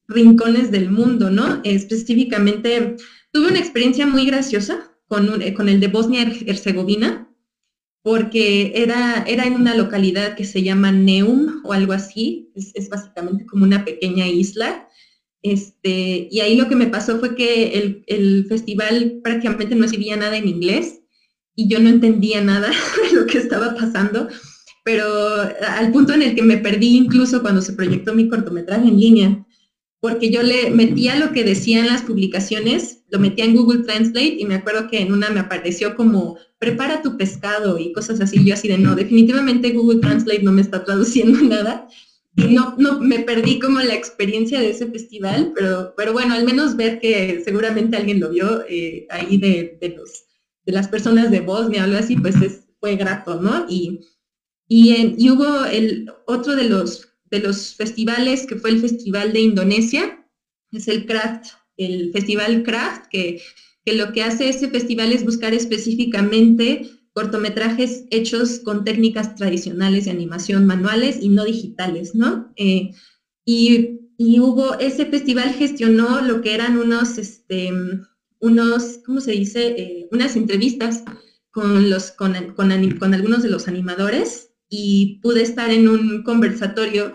rincones 0.07 0.71
del 0.71 0.89
mundo, 0.89 1.29
¿no? 1.29 1.61
Específicamente, 1.63 2.95
tuve 3.31 3.47
una 3.47 3.59
experiencia 3.59 4.05
muy 4.05 4.25
graciosa 4.25 4.91
con, 5.07 5.41
con 5.53 5.69
el 5.69 5.79
de 5.79 5.87
Bosnia-Herzegovina, 5.87 7.29
porque 8.03 8.73
era, 8.75 9.23
era 9.27 9.45
en 9.45 9.53
una 9.53 9.75
localidad 9.75 10.35
que 10.35 10.45
se 10.45 10.63
llama 10.63 10.91
Neum 10.91 11.61
o 11.63 11.73
algo 11.73 11.93
así, 11.93 12.51
es, 12.55 12.89
básicamente 12.89 13.45
como 13.45 13.63
una 13.63 13.85
pequeña 13.85 14.27
isla. 14.27 14.87
Este, 15.43 16.27
y 16.31 16.39
ahí 16.39 16.55
lo 16.55 16.67
que 16.67 16.75
me 16.75 16.87
pasó 16.87 17.19
fue 17.19 17.35
que 17.35 17.73
el, 17.73 18.03
el 18.07 18.45
festival 18.47 19.21
prácticamente 19.23 19.75
no 19.75 19.85
escribía 19.85 20.15
nada 20.15 20.37
en 20.37 20.47
inglés 20.47 21.01
y 21.55 21.67
yo 21.67 21.79
no 21.79 21.89
entendía 21.89 22.41
nada 22.41 22.69
de 23.11 23.19
lo 23.19 23.25
que 23.25 23.37
estaba 23.37 23.75
pasando 23.75 24.27
pero 24.83 25.05
al 25.67 25.91
punto 25.91 26.13
en 26.13 26.23
el 26.23 26.35
que 26.35 26.41
me 26.41 26.57
perdí 26.57 26.97
incluso 26.97 27.41
cuando 27.41 27.61
se 27.61 27.73
proyectó 27.73 28.13
mi 28.13 28.27
cortometraje 28.27 28.87
en 28.87 28.99
línea, 28.99 29.45
porque 30.01 30.31
yo 30.31 30.41
le 30.41 30.71
metía 30.71 31.15
lo 31.15 31.31
que 31.31 31.43
decían 31.43 31.85
las 31.85 32.01
publicaciones, 32.01 33.03
lo 33.09 33.19
metía 33.19 33.45
en 33.45 33.55
Google 33.55 33.83
Translate 33.83 34.37
y 34.39 34.45
me 34.45 34.55
acuerdo 34.55 34.89
que 34.89 34.99
en 34.99 35.13
una 35.13 35.29
me 35.29 35.39
apareció 35.39 35.95
como 35.95 36.37
prepara 36.57 37.03
tu 37.03 37.17
pescado 37.17 37.77
y 37.77 37.93
cosas 37.93 38.19
así, 38.19 38.43
yo 38.43 38.55
así 38.55 38.67
de 38.67 38.79
no, 38.79 38.95
definitivamente 38.95 39.71
Google 39.71 39.99
Translate 39.99 40.41
no 40.41 40.51
me 40.51 40.61
está 40.61 40.83
traduciendo 40.83 41.39
nada. 41.43 41.87
Y 42.35 42.43
no, 42.43 42.75
no, 42.77 42.99
me 43.01 43.19
perdí 43.19 43.59
como 43.59 43.81
la 43.81 43.93
experiencia 43.93 44.59
de 44.61 44.69
ese 44.69 44.87
festival, 44.87 45.51
pero, 45.53 45.93
pero 45.97 46.13
bueno, 46.13 46.33
al 46.33 46.45
menos 46.45 46.77
ver 46.77 46.99
que 46.99 47.41
seguramente 47.43 47.97
alguien 47.97 48.21
lo 48.21 48.29
vio 48.29 48.63
eh, 48.69 49.05
ahí 49.09 49.37
de, 49.37 49.77
de, 49.81 49.89
los, 49.89 50.23
de 50.65 50.71
las 50.71 50.87
personas 50.87 51.29
de 51.29 51.41
Bosnia 51.41 51.81
o 51.81 51.83
algo 51.83 51.97
así, 51.97 52.15
pues 52.15 52.41
es, 52.41 52.61
fue 52.79 52.95
grato, 52.95 53.41
¿no? 53.41 53.65
Y, 53.67 53.99
y, 54.73 55.29
hubo 55.29 55.45
otro 56.27 56.55
de 56.55 56.69
los, 56.69 57.75
festivales 57.75 58.45
que 58.45 58.55
fue 58.55 58.69
el 58.69 58.79
Festival 58.79 59.33
de 59.33 59.41
Indonesia, 59.41 60.25
es 60.71 60.87
el 60.87 61.05
Craft, 61.05 61.47
el 61.75 62.13
Festival 62.13 62.63
Craft, 62.63 63.07
que, 63.11 63.41
lo 63.85 64.13
que 64.13 64.23
hace 64.23 64.47
ese 64.47 64.69
festival 64.69 65.11
es 65.11 65.25
buscar 65.25 65.53
específicamente 65.53 66.89
cortometrajes 67.11 68.05
hechos 68.11 68.59
con 68.59 68.85
técnicas 68.85 69.35
tradicionales 69.35 70.05
de 70.05 70.11
animación 70.11 70.65
manuales 70.65 71.17
y 71.21 71.27
no 71.27 71.43
digitales, 71.43 72.15
¿no? 72.15 72.53
Eh, 72.55 72.91
y, 73.43 73.97
hubo, 74.39 74.79
ese 74.79 75.05
festival 75.05 75.51
gestionó 75.51 76.21
lo 76.21 76.41
que 76.41 76.53
eran 76.53 76.77
unos, 76.77 77.17
este, 77.17 77.73
unos, 78.39 78.99
¿cómo 79.05 79.19
se 79.19 79.33
dice? 79.33 79.67
Eh, 79.77 80.07
unas 80.11 80.37
entrevistas 80.37 81.03
con, 81.51 81.75
algunos 83.13 83.43
de 83.43 83.49
los 83.49 83.67
animadores 83.67 84.50
y 84.71 85.19
pude 85.21 85.43
estar 85.43 85.69
en 85.69 85.89
un 85.89 86.23
conversatorio 86.23 87.11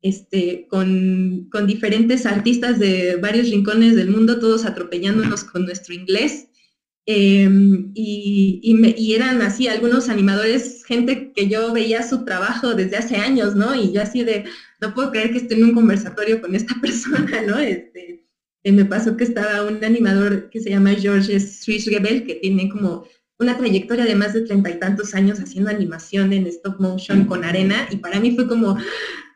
este, 0.00 0.66
con, 0.68 1.48
con, 1.52 1.66
diferentes 1.66 2.24
artistas 2.24 2.78
de 2.78 3.16
varios 3.16 3.50
rincones 3.50 3.94
del 3.94 4.08
mundo, 4.08 4.40
todos 4.40 4.64
atropellándonos 4.64 5.44
con 5.44 5.66
nuestro 5.66 5.94
inglés. 5.94 6.48
Em, 7.06 7.92
y, 7.94 8.60
y, 8.62 9.14
eran 9.14 9.42
así 9.42 9.68
algunos 9.68 10.08
animadores, 10.08 10.82
gente 10.86 11.32
que 11.36 11.46
yo 11.48 11.72
veía 11.74 12.02
su 12.02 12.24
trabajo 12.24 12.74
desde 12.74 12.96
hace 12.96 13.16
años, 13.16 13.54
¿no? 13.54 13.74
Y 13.74 13.92
yo 13.92 14.00
así 14.00 14.24
de, 14.24 14.44
no 14.80 14.94
puedo 14.94 15.10
creer 15.10 15.30
que 15.30 15.38
esté 15.38 15.54
en 15.56 15.64
un 15.64 15.74
conversatorio 15.74 16.40
con 16.40 16.54
esta 16.54 16.74
persona, 16.80 17.42
¿no? 17.46 17.58
Este, 17.58 18.24
eh, 18.64 18.72
me 18.72 18.86
pasó 18.86 19.16
que 19.18 19.24
estaba 19.24 19.64
un 19.64 19.84
animador 19.84 20.48
que 20.48 20.60
se 20.60 20.70
llama 20.70 20.94
Georges 20.94 21.66
Rebel, 21.66 22.24
que 22.24 22.36
tiene 22.36 22.70
como 22.70 23.06
una 23.38 23.56
trayectoria 23.56 24.04
de 24.04 24.14
más 24.14 24.32
de 24.32 24.42
treinta 24.42 24.70
y 24.70 24.78
tantos 24.78 25.14
años 25.14 25.40
haciendo 25.40 25.70
animación 25.70 26.32
en 26.32 26.46
stop 26.46 26.80
motion 26.80 27.24
con 27.24 27.44
arena 27.44 27.88
y 27.90 27.96
para 27.96 28.20
mí 28.20 28.34
fue 28.34 28.46
como, 28.46 28.78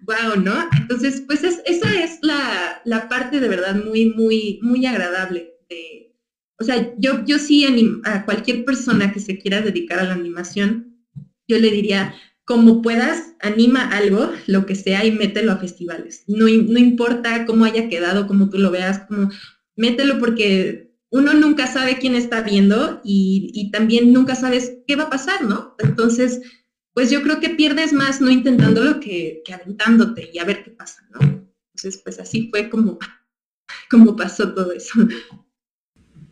wow, 0.01 0.41
¿no? 0.43 0.55
Entonces, 0.79 1.23
pues 1.27 1.43
esa 1.43 2.05
es 2.05 2.19
la, 2.23 2.81
la, 2.85 3.09
parte 3.09 3.41
de 3.41 3.49
verdad 3.49 3.75
muy, 3.85 4.11
muy, 4.11 4.61
muy 4.63 4.87
agradable 4.87 5.55
de, 5.69 6.15
o 6.61 6.65
sea, 6.65 6.95
yo, 6.99 7.25
yo 7.25 7.39
sí 7.39 7.67
a 8.05 8.25
cualquier 8.25 8.65
persona 8.65 9.13
que 9.13 9.21
se 9.21 9.39
quiera 9.39 9.63
dedicar 9.63 9.99
a 9.99 10.05
la 10.05 10.15
animación, 10.15 11.05
yo 11.49 11.59
le 11.59 11.71
diría, 11.71 12.15
como 12.45 12.83
puedas, 12.83 13.35
anima 13.41 13.89
algo, 13.89 14.33
lo 14.47 14.65
que 14.65 14.75
sea, 14.75 15.05
y 15.05 15.13
mételo 15.13 15.53
a 15.53 15.59
festivales. 15.59 16.25
No, 16.27 16.45
no 16.45 16.79
importa 16.79 17.47
cómo 17.47 17.65
haya 17.65 17.89
quedado, 17.89 18.27
cómo 18.27 18.49
tú 18.49 18.59
lo 18.59 18.71
veas, 18.71 19.01
como, 19.01 19.31
mételo 19.77 20.19
porque 20.19 20.88
uno 21.11 21.35
nunca 21.35 21.67
sabe 21.67 21.99
quién 21.99 22.15
está 22.15 22.43
viendo 22.43 23.01
y, 23.05 23.71
también 23.73 24.13
nunca 24.13 24.35
sabes 24.35 24.79
qué 24.87 24.97
va 24.97 25.05
a 25.05 25.11
pasar, 25.11 25.45
¿no? 25.45 25.75
Entonces, 25.79 26.41
pues 26.93 27.11
yo 27.11 27.23
creo 27.23 27.41
que 27.41 27.51
pierdes 27.51 27.93
más 27.93 28.21
no 28.21 28.31
intentándolo 28.31 29.01
que, 29.01 29.43
que 29.45 29.55
aventándote 29.55 30.31
y 30.33 30.39
a 30.39 30.45
ver 30.45 30.65
qué 30.65 30.71
pasa, 30.71 31.07
¿no? 31.13 31.49
Entonces, 31.75 32.01
pues 32.03 32.19
así 32.19 32.49
fue 32.51 32.69
como, 32.69 32.99
como 33.91 34.17
pasó 34.17 34.53
todo 34.53 34.73
eso. 34.73 35.09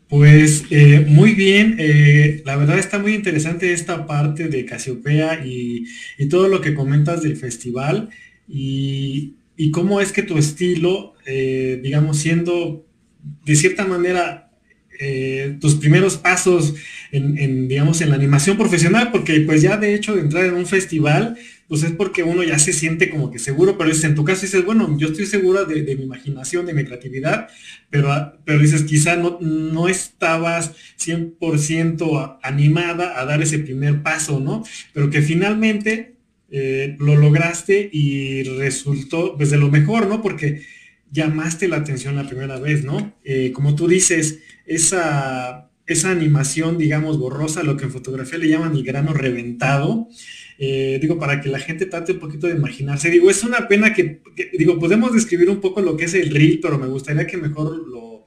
Pues 0.08 0.64
eh, 0.70 1.04
muy 1.08 1.32
bien, 1.32 1.76
eh, 1.78 2.42
la 2.44 2.56
verdad 2.56 2.78
está 2.78 3.00
muy 3.00 3.14
interesante 3.14 3.72
esta 3.72 4.06
parte 4.06 4.48
de 4.48 4.64
Casiopea 4.64 5.44
y, 5.44 5.84
todo 6.30 6.48
lo 6.48 6.60
que 6.60 6.74
comentas 6.74 7.22
del 7.22 7.36
festival 7.36 8.10
y, 8.48 9.34
cómo 9.72 10.00
es 10.00 10.12
que 10.12 10.22
tu 10.22 10.38
estilo, 10.38 11.14
eh, 11.26 11.80
digamos, 11.82 12.18
siendo 12.18 12.86
de 13.44 13.56
cierta 13.56 13.84
manera 13.84 14.45
tus 15.60 15.74
primeros 15.76 16.16
pasos 16.16 16.74
en, 17.12 17.68
digamos, 17.68 18.00
en 18.00 18.10
la 18.10 18.16
animación 18.16 18.56
profesional, 18.56 19.10
porque 19.12 19.40
pues 19.40 19.62
ya 19.62 19.76
de 19.76 19.94
hecho 19.94 20.14
de 20.14 20.22
entrar 20.22 20.44
en 20.44 20.54
un 20.54 20.66
festival, 20.66 21.36
pues 21.68 21.82
es 21.82 21.92
porque 21.92 22.22
uno 22.22 22.42
ya 22.42 22.58
se 22.58 22.72
siente 22.72 23.10
como 23.10 23.30
que 23.30 23.38
seguro, 23.38 23.76
pero 23.76 23.90
es 23.90 24.04
en 24.04 24.14
tu 24.14 24.24
caso 24.24 24.42
dices, 24.42 24.64
bueno, 24.64 24.96
yo 24.98 25.08
estoy 25.08 25.26
segura 25.26 25.64
de, 25.64 25.96
mi 25.96 26.04
imaginación, 26.04 26.66
de 26.66 26.74
mi 26.74 26.84
creatividad, 26.84 27.48
pero, 27.90 28.38
pero 28.44 28.58
dices, 28.58 28.82
quizá 28.84 29.16
no, 29.16 29.38
no 29.40 29.88
estabas 29.88 30.72
100% 30.98 32.38
animada 32.42 33.20
a 33.20 33.24
dar 33.24 33.42
ese 33.42 33.58
primer 33.58 34.02
paso, 34.02 34.40
¿no? 34.40 34.64
Pero 34.92 35.10
que 35.10 35.22
finalmente 35.22 36.14
eh, 36.50 36.96
lo 37.00 37.16
lograste 37.16 37.88
y 37.92 38.44
resultó 38.44 39.36
pues 39.36 39.50
de 39.50 39.58
lo 39.58 39.68
mejor, 39.68 40.06
¿no? 40.06 40.22
Porque 40.22 40.62
llamaste 41.16 41.66
la 41.66 41.78
atención 41.78 42.14
la 42.14 42.28
primera 42.28 42.60
vez, 42.60 42.84
¿no? 42.84 43.14
Eh, 43.24 43.50
como 43.52 43.74
tú 43.74 43.88
dices, 43.88 44.38
esa, 44.66 45.70
esa 45.86 46.10
animación, 46.10 46.78
digamos, 46.78 47.18
borrosa, 47.18 47.62
lo 47.62 47.76
que 47.76 47.84
en 47.84 47.90
fotografía 47.90 48.38
le 48.38 48.48
llaman 48.48 48.76
el 48.76 48.84
grano 48.84 49.12
reventado, 49.12 50.08
eh, 50.58 50.98
digo, 51.00 51.18
para 51.18 51.40
que 51.40 51.48
la 51.48 51.58
gente 51.58 51.86
trate 51.86 52.12
un 52.12 52.18
poquito 52.18 52.46
de 52.46 52.54
imaginarse. 52.54 53.10
Digo, 53.10 53.30
es 53.30 53.42
una 53.44 53.68
pena 53.68 53.92
que, 53.92 54.20
digo, 54.58 54.78
podemos 54.78 55.12
describir 55.12 55.50
un 55.50 55.60
poco 55.60 55.80
lo 55.80 55.96
que 55.96 56.04
es 56.04 56.14
el 56.14 56.30
reel, 56.30 56.60
pero 56.60 56.78
me 56.78 56.86
gustaría 56.86 57.26
que 57.26 57.36
mejor 57.36 57.76
lo, 57.88 58.26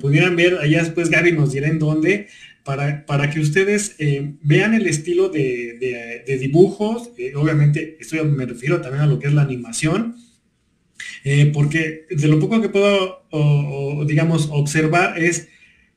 pudieran 0.00 0.34
ver. 0.34 0.58
Allá 0.58 0.82
después 0.82 1.10
Gaby 1.10 1.32
nos 1.32 1.52
dirá 1.52 1.68
en 1.68 1.78
dónde, 1.78 2.28
para, 2.64 3.04
para 3.04 3.30
que 3.30 3.40
ustedes 3.40 3.96
eh, 3.98 4.34
vean 4.42 4.72
el 4.74 4.86
estilo 4.86 5.28
de, 5.28 6.24
dibujos. 6.40 7.10
Eh, 7.18 7.34
obviamente, 7.34 7.98
esto 8.00 8.24
me 8.24 8.46
refiero 8.46 8.80
también 8.80 9.02
a 9.02 9.06
lo 9.06 9.18
que 9.18 9.26
es 9.26 9.34
la 9.34 9.42
animación. 9.42 10.16
Porque 11.52 12.06
de 12.10 12.28
lo 12.28 12.38
poco 12.38 12.60
que 12.60 12.68
puedo, 12.68 13.24
digamos, 14.06 14.48
observar 14.52 15.18
es 15.18 15.48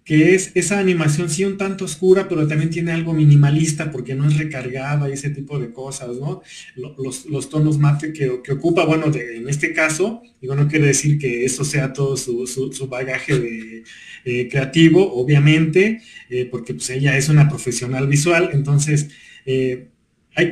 que 0.08 0.34
es 0.36 0.52
esa 0.56 0.80
animación 0.80 1.30
sí 1.30 1.44
un 1.44 1.58
tanto 1.58 1.84
oscura, 1.84 2.30
pero 2.30 2.48
también 2.48 2.70
tiene 2.70 2.94
algo 2.94 3.14
minimalista 3.14 3.92
porque 3.92 4.16
no 4.16 4.26
es 4.26 4.38
recargada 4.38 5.10
y 5.10 5.12
ese 5.12 5.32
tipo 5.32 5.60
de 5.60 5.74
cosas, 5.74 6.16
¿no? 6.16 6.42
Los, 6.78 7.50
tonos 7.50 7.78
mate 7.78 8.14
que, 8.14 8.30
ocupa, 8.30 8.86
bueno, 8.86 9.08
en 9.14 9.50
este 9.50 9.74
caso, 9.74 10.22
digo, 10.40 10.56
no 10.56 10.70
quiere 10.70 10.88
decir 10.88 11.20
que 11.20 11.44
eso 11.44 11.66
sea 11.66 11.92
todo 11.92 12.16
su, 12.16 12.88
bagaje 12.90 13.38
de, 13.38 13.84
eh, 14.24 14.48
creativo, 14.50 15.14
obviamente, 15.14 16.00
eh, 16.30 16.48
porque 16.50 16.74
pues 16.74 16.90
ella 16.90 17.18
es 17.18 17.28
una 17.28 17.50
profesional 17.50 18.08
visual, 18.08 18.52
entonces, 18.54 19.10
eh, 19.46 19.90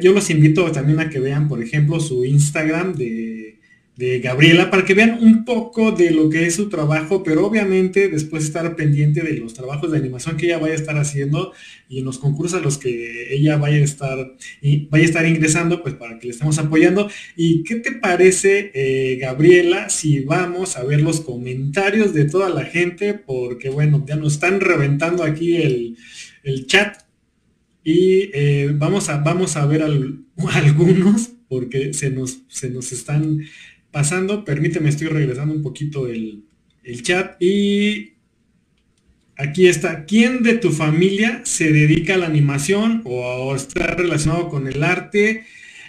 yo 0.02 0.12
los 0.12 0.30
invito 0.32 0.70
también 0.74 1.00
a 1.00 1.10
que 1.10 1.22
vean, 1.22 1.48
por 1.48 1.64
ejemplo, 1.64 2.02
su 2.02 2.26
Instagram 2.26 2.94
de 2.96 3.35
de 3.98 4.20
Gabriela 4.20 4.70
para 4.70 4.84
que 4.84 4.94
vean 4.94 5.18
un 5.22 5.46
poco 5.46 5.94
de 5.94 6.12
lo 6.12 6.30
que 6.30 6.46
es 6.46 6.56
su 6.56 6.68
trabajo, 6.68 7.24
pero 7.24 7.46
obviamente 7.46 8.10
después 8.10 8.44
estar 8.44 8.76
pendiente 8.76 9.22
de 9.22 9.38
los 9.38 9.54
trabajos 9.54 9.92
de 9.92 9.98
animación 9.98 10.36
que 10.36 10.48
ella 10.48 10.58
vaya 10.58 10.74
a 10.74 10.78
estar 10.78 10.98
haciendo 10.98 11.54
y 11.88 12.00
en 12.00 12.06
los 12.06 12.18
concursos 12.18 12.60
a 12.60 12.64
los 12.64 12.78
que 12.78 13.34
ella 13.34 13.58
vaya 13.58 13.78
a 13.78 13.84
estar 13.84 14.36
y 14.62 14.88
vaya 14.88 15.04
a 15.04 15.08
estar 15.08 15.26
ingresando, 15.26 15.82
pues 15.82 15.96
para 15.96 16.20
que 16.20 16.28
le 16.28 16.34
estemos 16.34 16.58
apoyando. 16.58 17.10
¿Y 17.38 17.64
qué 17.64 17.76
te 17.76 17.94
parece, 17.94 18.72
eh, 18.74 19.18
Gabriela, 19.18 19.90
si 19.90 20.20
vamos 20.20 20.76
a 20.76 20.84
ver 20.84 21.02
los 21.02 21.22
comentarios 21.22 22.14
de 22.14 22.26
toda 22.26 22.50
la 22.50 22.66
gente? 22.66 23.14
Porque 23.14 23.70
bueno, 23.70 24.04
ya 24.06 24.18
nos 24.18 24.34
están 24.34 24.60
reventando 24.60 25.24
aquí 25.24 25.56
el, 25.56 25.96
chat 26.68 26.98
y 27.84 28.30
eh, 28.34 28.72
vamos, 28.74 29.10
a, 29.10 29.18
vamos 29.18 29.56
a 29.56 29.66
ver 29.66 29.84
algunos 30.54 31.32
porque 31.48 31.94
se 31.94 32.10
nos, 32.10 32.40
se 32.48 32.70
nos 32.70 32.92
están 32.92 33.40
pasando, 33.96 34.44
permíteme, 34.44 34.90
estoy 34.90 35.08
regresando 35.08 35.54
un 35.54 35.62
poquito 35.62 36.10
el, 36.10 36.44
chat 37.02 37.42
y 37.42 38.16
aquí 39.38 39.68
está, 39.68 40.04
¿quién 40.04 40.44
de 40.44 40.56
tu 40.56 40.74
familia 40.74 41.40
se 41.46 41.72
dedica 41.72 42.16
a 42.16 42.18
la 42.18 42.26
animación 42.26 43.04
o, 43.06 43.56
está 43.56 43.88
relacionado 43.88 44.50
con 44.50 44.68
el 44.68 44.84
arte? 44.84 45.46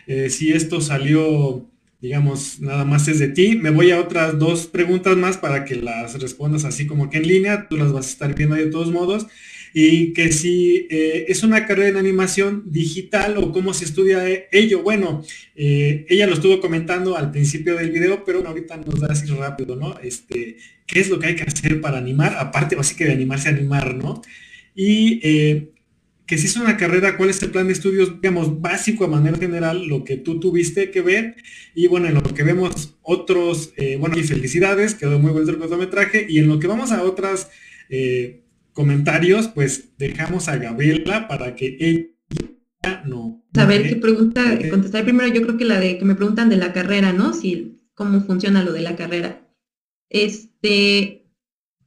Eh, 0.06 0.30
si 0.30 0.52
esto 0.52 0.80
salió, 0.80 1.68
digamos, 2.00 2.60
nada 2.60 2.84
más 2.84 3.08
es 3.08 3.18
de 3.18 3.26
ti. 3.26 3.56
Me 3.56 3.70
voy 3.70 3.90
a 3.90 3.98
otras 3.98 4.38
dos 4.38 4.68
preguntas 4.68 5.16
más 5.16 5.36
para 5.36 5.64
que 5.64 5.74
las 5.74 6.20
respondas 6.20 6.64
así 6.64 6.86
como 6.86 7.10
que 7.10 7.18
en 7.18 7.26
línea, 7.26 7.66
tú 7.68 7.76
las 7.76 7.92
vas 7.92 8.06
a 8.06 8.10
estar 8.10 8.36
viendo 8.36 8.54
de 8.54 8.66
todos 8.66 8.92
modos 8.92 9.26
y 9.78 10.14
que 10.14 10.32
si 10.32 10.86
eh, 10.88 11.26
es 11.28 11.42
una 11.42 11.66
carrera 11.66 11.90
en 11.90 11.96
animación 11.98 12.62
digital 12.64 13.36
o 13.36 13.52
cómo 13.52 13.74
se 13.74 13.84
estudia 13.84 14.26
e-, 14.26 14.48
ello. 14.50 14.82
Bueno, 14.82 15.22
eh, 15.54 16.06
ella 16.08 16.26
lo 16.26 16.32
estuvo 16.32 16.60
comentando 16.60 17.14
al 17.14 17.30
principio 17.30 17.76
del 17.76 17.90
video, 17.90 18.24
pero 18.24 18.42
ahorita 18.48 18.78
nos 18.78 19.00
da 19.00 19.08
así 19.08 19.26
rápido, 19.26 19.76
¿no? 19.76 19.98
Este, 19.98 20.56
¿Qué 20.86 21.00
es 21.00 21.10
lo 21.10 21.18
que 21.18 21.26
hay 21.26 21.36
que 21.36 21.42
hacer 21.42 21.82
para 21.82 21.98
animar? 21.98 22.36
Aparte, 22.38 22.74
así 22.78 22.96
que 22.96 23.04
de 23.04 23.12
animarse 23.12 23.50
a 23.50 23.52
animar, 23.52 23.94
¿no? 23.94 24.22
Y 24.74 25.20
eh, 25.22 25.72
que 26.26 26.38
si 26.38 26.46
es 26.46 26.56
una 26.56 26.78
carrera, 26.78 27.18
cuál 27.18 27.28
es 27.28 27.42
el 27.42 27.50
plan 27.50 27.66
de 27.66 27.74
estudios, 27.74 28.18
digamos, 28.22 28.62
básico 28.62 29.04
a 29.04 29.08
manera 29.08 29.36
general, 29.36 29.86
lo 29.86 30.04
que 30.04 30.16
tú 30.16 30.40
tuviste 30.40 30.90
que 30.90 31.02
ver. 31.02 31.36
Y 31.74 31.86
bueno, 31.86 32.08
en 32.08 32.14
lo 32.14 32.22
que 32.22 32.44
vemos 32.44 32.94
otros, 33.02 33.74
bueno, 34.00 34.18
y 34.18 34.22
felicidades, 34.22 34.94
quedó 34.94 35.18
muy 35.18 35.32
buen 35.32 35.46
el 35.46 35.58
cortometraje. 35.58 36.26
Y 36.26 36.38
en 36.38 36.48
lo 36.48 36.58
que 36.58 36.66
vamos 36.66 36.92
a 36.92 37.02
otras 37.02 37.50
comentarios, 38.76 39.48
pues 39.48 39.96
dejamos 39.96 40.48
a 40.48 40.58
Gabriela 40.58 41.26
para 41.28 41.56
que 41.56 41.78
ella 41.80 43.02
no. 43.06 43.42
A 43.54 43.64
ver 43.64 43.88
qué 43.88 43.96
pregunta, 43.96 44.42
contestar 44.70 45.02
primero, 45.04 45.32
yo 45.32 45.40
creo 45.42 45.56
que 45.56 45.64
la 45.64 45.80
de 45.80 45.96
que 45.96 46.04
me 46.04 46.14
preguntan 46.14 46.50
de 46.50 46.58
la 46.58 46.74
carrera, 46.74 47.14
¿no? 47.14 47.32
Si 47.32 47.80
cómo 47.94 48.20
funciona 48.20 48.62
lo 48.62 48.72
de 48.72 48.82
la 48.82 48.94
carrera. 48.94 49.48
Este, 50.10 51.26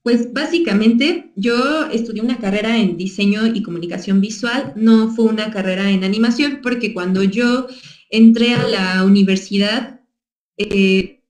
pues 0.01 0.33
básicamente 0.33 1.31
yo 1.35 1.85
estudié 1.91 2.23
una 2.23 2.39
carrera 2.39 2.75
en 2.79 2.97
diseño 2.97 3.45
y 3.45 3.61
comunicación 3.61 4.19
visual, 4.19 4.73
no 4.75 5.11
fue 5.11 5.25
una 5.25 5.51
carrera 5.51 5.91
en 5.91 6.03
animación, 6.03 6.59
porque 6.63 6.91
cuando 6.95 7.21
yo 7.21 7.67
entré 8.09 8.55
a 8.55 8.67
la 8.67 9.03
universidad, 9.03 10.01
eh, 10.57 11.23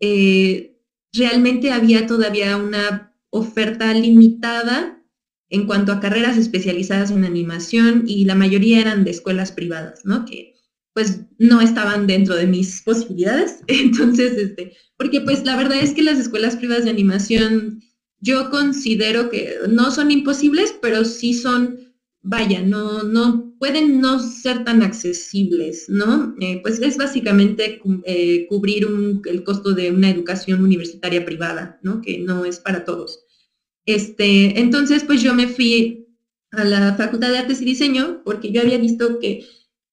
eh, 0.00 0.80
realmente 1.12 1.70
había 1.70 2.06
todavía 2.06 2.56
una 2.56 3.11
oferta 3.32 3.92
limitada 3.94 5.02
en 5.48 5.66
cuanto 5.66 5.92
a 5.92 6.00
carreras 6.00 6.36
especializadas 6.36 7.10
en 7.10 7.24
animación 7.24 8.04
y 8.06 8.24
la 8.24 8.34
mayoría 8.34 8.80
eran 8.80 9.04
de 9.04 9.10
escuelas 9.10 9.52
privadas, 9.52 10.04
¿no? 10.04 10.24
Que 10.24 10.54
pues 10.94 11.20
no 11.38 11.62
estaban 11.62 12.06
dentro 12.06 12.36
de 12.36 12.46
mis 12.46 12.82
posibilidades. 12.82 13.60
Entonces, 13.66 14.36
este, 14.36 14.76
porque 14.96 15.22
pues 15.22 15.44
la 15.44 15.56
verdad 15.56 15.78
es 15.80 15.94
que 15.94 16.02
las 16.02 16.18
escuelas 16.18 16.56
privadas 16.56 16.84
de 16.84 16.90
animación 16.90 17.82
yo 18.20 18.50
considero 18.50 19.30
que 19.30 19.54
no 19.68 19.90
son 19.90 20.10
imposibles, 20.10 20.74
pero 20.80 21.04
sí 21.04 21.34
son 21.34 21.92
vaya, 22.22 22.62
no, 22.62 23.02
no 23.02 23.54
pueden 23.58 24.00
no 24.00 24.18
ser 24.20 24.64
tan 24.64 24.82
accesibles, 24.82 25.88
¿no? 25.88 26.34
Eh, 26.40 26.60
pues 26.62 26.80
es 26.80 26.96
básicamente 26.96 27.80
eh, 28.04 28.46
cubrir 28.48 28.86
el 29.24 29.44
costo 29.44 29.72
de 29.72 29.90
una 29.90 30.10
educación 30.10 30.62
universitaria 30.62 31.24
privada, 31.24 31.78
¿no? 31.82 32.00
Que 32.00 32.18
no 32.18 32.44
es 32.44 32.60
para 32.60 32.84
todos. 32.84 33.21
Este, 33.86 34.60
entonces, 34.60 35.04
pues 35.04 35.22
yo 35.22 35.34
me 35.34 35.48
fui 35.48 36.06
a 36.50 36.64
la 36.64 36.94
Facultad 36.94 37.30
de 37.30 37.38
Artes 37.38 37.62
y 37.62 37.64
Diseño 37.64 38.22
porque 38.24 38.52
yo 38.52 38.60
había 38.60 38.78
visto 38.78 39.18
que 39.18 39.46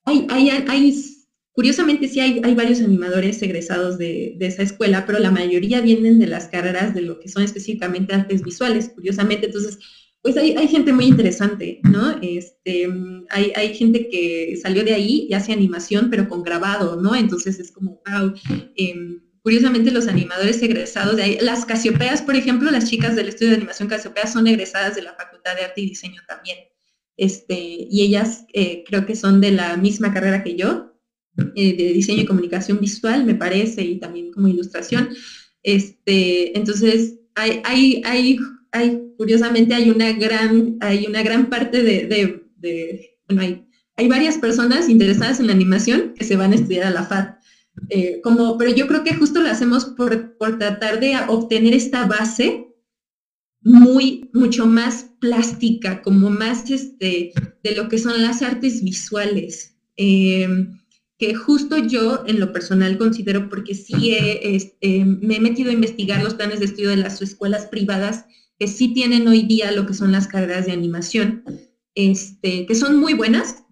hay, 0.06 0.28
hay, 0.30 0.50
hay 0.50 1.06
curiosamente 1.54 2.08
sí 2.08 2.20
hay, 2.20 2.42
hay, 2.44 2.56
varios 2.56 2.80
animadores 2.82 3.42
egresados 3.42 3.98
de, 3.98 4.36
de, 4.38 4.48
esa 4.48 4.64
escuela, 4.64 5.06
pero 5.06 5.20
la 5.20 5.32
mayoría 5.32 5.82
vienen 5.82 6.20
de 6.20 6.28
las 6.28 6.48
carreras 6.48 6.94
de 6.94 7.02
lo 7.02 7.20
que 7.20 7.30
son 7.30 7.44
específicamente 7.44 8.14
artes 8.14 8.44
visuales, 8.44 8.90
curiosamente. 8.90 9.48
Entonces, 9.48 9.78
pues 10.22 10.36
hay, 10.36 10.68
gente 10.68 10.92
muy 10.92 11.06
interesante, 11.06 11.80
¿no? 11.84 12.20
Este, 12.22 12.90
hay, 13.30 13.52
hay, 13.56 13.74
gente 13.74 14.10
que 14.10 14.58
salió 14.62 14.84
de 14.84 14.94
ahí 14.94 15.28
y 15.30 15.34
hace 15.34 15.54
animación, 15.54 16.10
pero 16.10 16.28
con 16.28 16.44
grabado, 16.44 17.02
¿no? 17.02 17.16
Entonces 17.16 17.60
es 17.60 17.72
como, 17.72 18.02
wow. 18.06 18.34
Curiosamente 19.50 19.90
los 19.90 20.08
animadores 20.08 20.62
egresados 20.62 21.16
de 21.16 21.24
ahí, 21.24 21.38
las 21.42 21.66
Casiopeas, 21.66 22.22
por 22.22 22.36
ejemplo, 22.36 22.70
las 22.70 22.88
chicas 22.88 23.16
del 23.16 23.30
estudio 23.30 23.50
de 23.50 23.58
animación 23.58 23.90
Casiopeas 23.90 24.32
son 24.32 24.46
egresadas 24.46 24.96
de 24.96 25.02
la 25.02 25.16
Facultad 25.16 25.56
de 25.56 25.64
Arte 25.64 25.82
y 25.82 25.90
Diseño 25.90 26.22
también. 26.28 26.60
Este, 27.18 27.58
y 27.58 28.04
ellas 28.04 28.46
eh, 28.54 28.84
creo 28.86 29.08
que 29.08 29.16
son 29.16 29.42
de 29.42 29.50
la 29.50 29.76
misma 29.76 30.14
carrera 30.14 30.44
que 30.44 30.56
yo, 30.56 30.94
eh, 31.56 31.76
de 31.76 31.94
diseño 31.94 32.22
y 32.22 32.26
comunicación 32.26 32.80
visual, 32.80 33.26
me 33.26 33.34
parece, 33.34 33.82
y 33.82 34.00
también 34.00 34.32
como 34.32 34.48
ilustración. 34.48 35.10
Este, 35.64 36.56
entonces, 36.56 37.16
hay, 37.34 37.64
hay, 37.66 38.04
hay 38.06 38.38
hay, 38.72 39.02
curiosamente, 39.18 39.74
hay 39.74 39.90
una 39.90 40.12
gran, 40.14 40.78
hay 40.80 41.08
una 41.08 41.24
gran 41.24 41.50
parte 41.50 41.82
de, 41.82 42.46
bueno, 43.28 43.42
hay, 43.42 43.66
hay, 43.96 44.08
varias 44.08 44.38
personas 44.38 44.90
interesadas 44.90 45.40
en 45.40 45.48
la 45.48 45.54
animación 45.54 46.14
que 46.16 46.24
se 46.24 46.36
van 46.36 46.52
a 46.52 46.56
estudiar 46.56 46.86
a 46.86 46.92
la 46.92 47.04
FAD. 47.04 47.39
Eh, 47.90 48.22
pero 48.58 48.72
yo 48.76 48.88
creo 48.88 49.04
que 49.04 49.16
justo 49.16 49.42
lo 49.42 49.50
hacemos 49.50 49.86
por, 49.86 50.38
por 50.38 50.58
tratar 50.58 51.00
de 51.00 51.16
obtener 51.28 51.74
esta 51.74 52.06
base 52.06 52.68
muy, 53.62 54.30
mucho 54.34 54.66
más 54.66 55.12
plástica, 55.20 56.02
como 56.02 56.30
más 56.30 56.70
este, 56.70 57.34
de 57.64 57.76
lo 57.76 57.90
que 57.90 57.98
son 57.98 58.22
las 58.22 58.42
artes 58.42 58.84
visuales. 58.84 59.78
Eh, 59.98 60.48
que 61.20 61.36
justo 61.36 61.78
yo 61.78 62.24
en 62.26 62.40
lo 62.40 62.54
personal 62.54 62.98
considero, 62.98 63.50
porque 63.50 63.76
sí 63.76 64.16
este, 64.42 65.04
me 65.04 65.36
he 65.36 65.40
metido 65.42 65.70
a 65.70 65.74
investigar 65.74 66.24
los 66.24 66.34
planes 66.34 66.60
de 66.60 66.66
estudio 66.66 66.92
de 66.92 66.96
las 66.96 67.22
escuelas 67.22 67.66
privadas 67.66 68.26
que 68.58 68.68
sí 68.68 68.94
tienen 68.94 69.28
hoy 69.28 69.44
día 69.44 69.72
lo 69.72 69.86
que 69.86 69.94
son 69.94 70.14
las 70.14 70.28
carreras 70.28 70.66
de 70.66 70.72
animación, 70.72 71.44
este, 71.94 72.66
que 72.66 72.76
son 72.76 72.98
muy 72.98 73.14
buenas. 73.14 73.64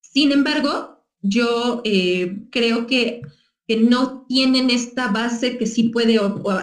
Sin 0.00 0.30
embargo, 0.30 0.95
yo 1.28 1.82
eh, 1.84 2.46
creo 2.50 2.86
que, 2.86 3.22
que, 3.66 3.76
no 3.76 4.24
tienen 4.28 4.70
esta 4.70 5.08
base 5.08 5.58
que 5.58 5.66
sí 5.66 5.84
puede 5.90 6.18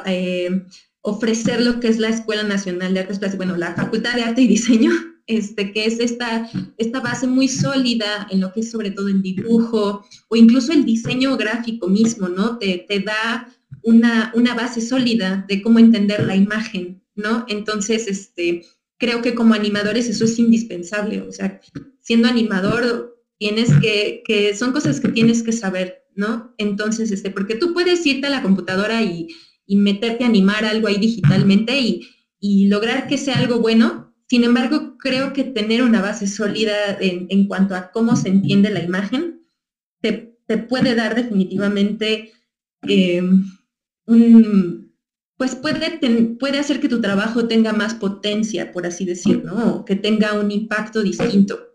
eh, 0.05 0.65
ofrecer 1.01 1.61
lo 1.61 1.79
que 1.79 1.87
es 1.87 1.99
la 1.99 2.09
Escuela 2.09 2.43
Nacional 2.43 2.93
de 2.93 3.01
Artes 3.01 3.19
Plásticas, 3.19 3.45
bueno, 3.45 3.57
la 3.57 3.75
Facultad 3.75 4.15
de 4.15 4.23
Arte 4.23 4.41
y 4.41 4.47
Diseño, 4.47 4.91
este, 5.27 5.71
que 5.71 5.85
es 5.85 5.99
esta, 5.99 6.49
esta 6.77 6.99
base 6.99 7.27
muy 7.27 7.47
sólida 7.47 8.27
en 8.29 8.41
lo 8.41 8.51
que 8.53 8.61
es 8.61 8.71
sobre 8.71 8.91
todo 8.91 9.07
el 9.07 9.21
dibujo 9.21 10.05
o 10.29 10.35
incluso 10.35 10.71
el 10.73 10.85
diseño 10.85 11.37
gráfico 11.37 11.87
mismo, 11.87 12.29
¿no? 12.29 12.57
Te, 12.57 12.85
te 12.87 12.99
da 12.99 13.49
una, 13.81 14.31
una 14.35 14.55
base 14.55 14.81
sólida 14.81 15.45
de 15.47 15.61
cómo 15.61 15.79
entender 15.79 16.25
la 16.25 16.35
imagen 16.35 17.03
¿no? 17.15 17.45
Entonces, 17.47 18.07
este, 18.07 18.65
creo 18.97 19.21
que 19.21 19.35
como 19.35 19.53
animadores 19.53 20.07
eso 20.07 20.25
es 20.25 20.39
indispensable, 20.39 21.21
o 21.21 21.31
sea, 21.31 21.61
siendo 22.01 22.27
animador 22.27 23.12
tienes 23.43 23.73
que, 23.81 24.23
que 24.25 24.55
son 24.55 24.71
cosas 24.71 25.01
que 25.01 25.09
tienes 25.09 25.43
que 25.43 25.51
saber, 25.51 26.05
¿no? 26.15 26.55
Entonces, 26.57 27.11
este, 27.11 27.29
porque 27.29 27.55
tú 27.55 27.73
puedes 27.73 28.05
irte 28.05 28.27
a 28.27 28.29
la 28.29 28.41
computadora 28.41 29.03
y, 29.03 29.27
meterte 29.67 30.23
a 30.23 30.27
animar 30.27 30.63
algo 30.63 30.87
ahí 30.87 30.97
digitalmente 30.97 31.77
y, 32.39 32.67
lograr 32.67 33.07
que 33.07 33.17
sea 33.17 33.37
algo 33.37 33.59
bueno. 33.59 34.15
Sin 34.29 34.45
embargo, 34.45 34.97
creo 34.97 35.33
que 35.33 35.43
tener 35.43 35.83
una 35.83 36.01
base 36.01 36.25
sólida 36.25 36.73
en, 37.01 37.47
cuanto 37.49 37.75
a 37.75 37.91
cómo 37.91 38.15
se 38.15 38.29
entiende 38.29 38.69
la 38.69 38.81
imagen 38.81 39.41
te, 39.99 40.37
puede 40.69 40.95
dar 40.95 41.13
definitivamente 41.15 42.31
eh, 42.87 43.23
un, 44.05 44.93
pues 45.37 45.55
puede, 45.55 45.99
puede 46.39 46.59
hacer 46.59 46.79
que 46.79 46.87
tu 46.87 47.01
trabajo 47.01 47.47
tenga 47.47 47.73
más 47.73 47.93
potencia, 47.95 48.71
por 48.71 48.85
así 48.85 49.03
decirlo, 49.03 49.53
¿no? 49.53 49.83
que 49.83 49.97
tenga 49.97 50.39
un 50.39 50.49
impacto 50.49 51.03
distinto. 51.03 51.72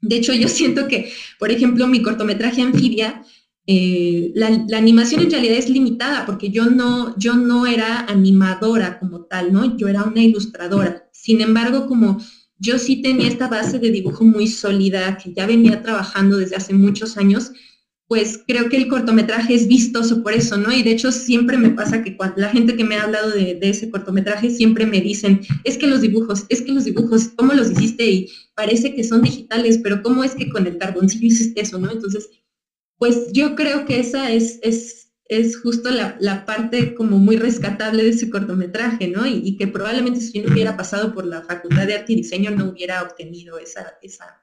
De 0.00 0.16
hecho, 0.16 0.32
yo 0.32 0.48
siento 0.48 0.88
que, 0.88 1.12
por 1.38 1.50
ejemplo, 1.50 1.86
mi 1.86 2.02
cortometraje 2.02 2.62
Anfibia, 2.62 3.22
eh, 3.66 4.32
la, 4.34 4.46
animación 4.78 5.20
en 5.22 5.30
realidad 5.30 5.58
es 5.58 5.68
limitada 5.68 6.24
porque 6.24 6.48
yo 6.50 6.66
no, 6.66 7.14
yo 7.18 7.34
no 7.34 7.66
era 7.66 8.00
animadora 8.00 8.98
como 8.98 9.26
tal, 9.26 9.52
¿no? 9.52 9.76
Yo 9.76 9.88
era 9.88 10.04
una 10.04 10.22
ilustradora. 10.22 11.08
Sin 11.12 11.40
embargo, 11.40 11.86
como 11.86 12.18
yo 12.58 12.78
sí 12.78 13.02
tenía 13.02 13.28
esta 13.28 13.48
base 13.48 13.78
de 13.78 13.90
dibujo 13.90 14.24
muy 14.24 14.48
sólida 14.48 15.18
que 15.18 15.32
ya 15.34 15.46
venía 15.46 15.82
trabajando 15.82 16.38
desde 16.38 16.56
hace 16.56 16.72
muchos 16.72 17.16
años, 17.16 17.52
pues 18.08 18.40
creo 18.46 18.70
que 18.70 18.78
el 18.78 18.88
cortometraje 18.88 19.54
es 19.54 19.68
vistoso 19.68 20.22
por 20.22 20.32
eso, 20.32 20.56
¿no? 20.56 20.72
Y 20.72 20.82
de 20.82 20.92
hecho 20.92 21.12
siempre 21.12 21.58
me 21.58 21.70
pasa 21.70 22.02
que 22.02 22.16
cuando 22.16 22.40
la 22.40 22.48
gente 22.48 22.74
que 22.74 22.84
me 22.84 22.96
ha 22.96 23.02
hablado 23.02 23.30
de, 23.30 23.58
ese 23.60 23.90
cortometraje 23.90 24.48
siempre 24.48 24.86
me 24.86 25.02
dicen, 25.02 25.42
es 25.64 25.76
que 25.76 25.86
los 25.86 26.00
dibujos, 26.00 26.46
es 26.48 26.62
que 26.62 26.72
los 26.72 26.86
dibujos, 26.86 27.28
¿cómo 27.36 27.52
los 27.52 27.70
hiciste? 27.70 28.10
Y 28.10 28.30
parece 28.58 28.92
que 28.92 29.04
son 29.04 29.22
digitales, 29.22 29.78
pero 29.84 30.02
¿cómo 30.02 30.24
es 30.24 30.34
que 30.34 30.50
con 30.50 30.66
el 30.66 30.78
carboncillo 30.78 31.28
hiciste 31.28 31.60
eso, 31.60 31.78
¿no? 31.78 31.92
Entonces, 31.92 32.28
pues 32.96 33.32
yo 33.32 33.54
creo 33.54 33.86
que 33.86 34.00
esa 34.00 34.32
es, 34.32 34.58
es, 34.64 35.12
es 35.26 35.60
justo 35.60 35.90
la, 35.90 36.44
parte 36.44 36.96
como 36.96 37.18
muy 37.18 37.36
rescatable 37.36 38.02
de 38.02 38.10
ese 38.10 38.28
cortometraje, 38.28 39.06
¿no? 39.06 39.24
Y, 39.28 39.56
que 39.56 39.68
probablemente 39.68 40.20
si 40.20 40.40
no 40.40 40.52
hubiera 40.52 40.76
pasado 40.76 41.14
por 41.14 41.24
la 41.24 41.42
Facultad 41.42 41.86
de 41.86 41.94
Arte 41.94 42.14
y 42.14 42.16
Diseño 42.16 42.50
no 42.50 42.70
hubiera 42.70 43.00
obtenido 43.00 43.60
esa, 43.60 43.96
esa 44.02 44.42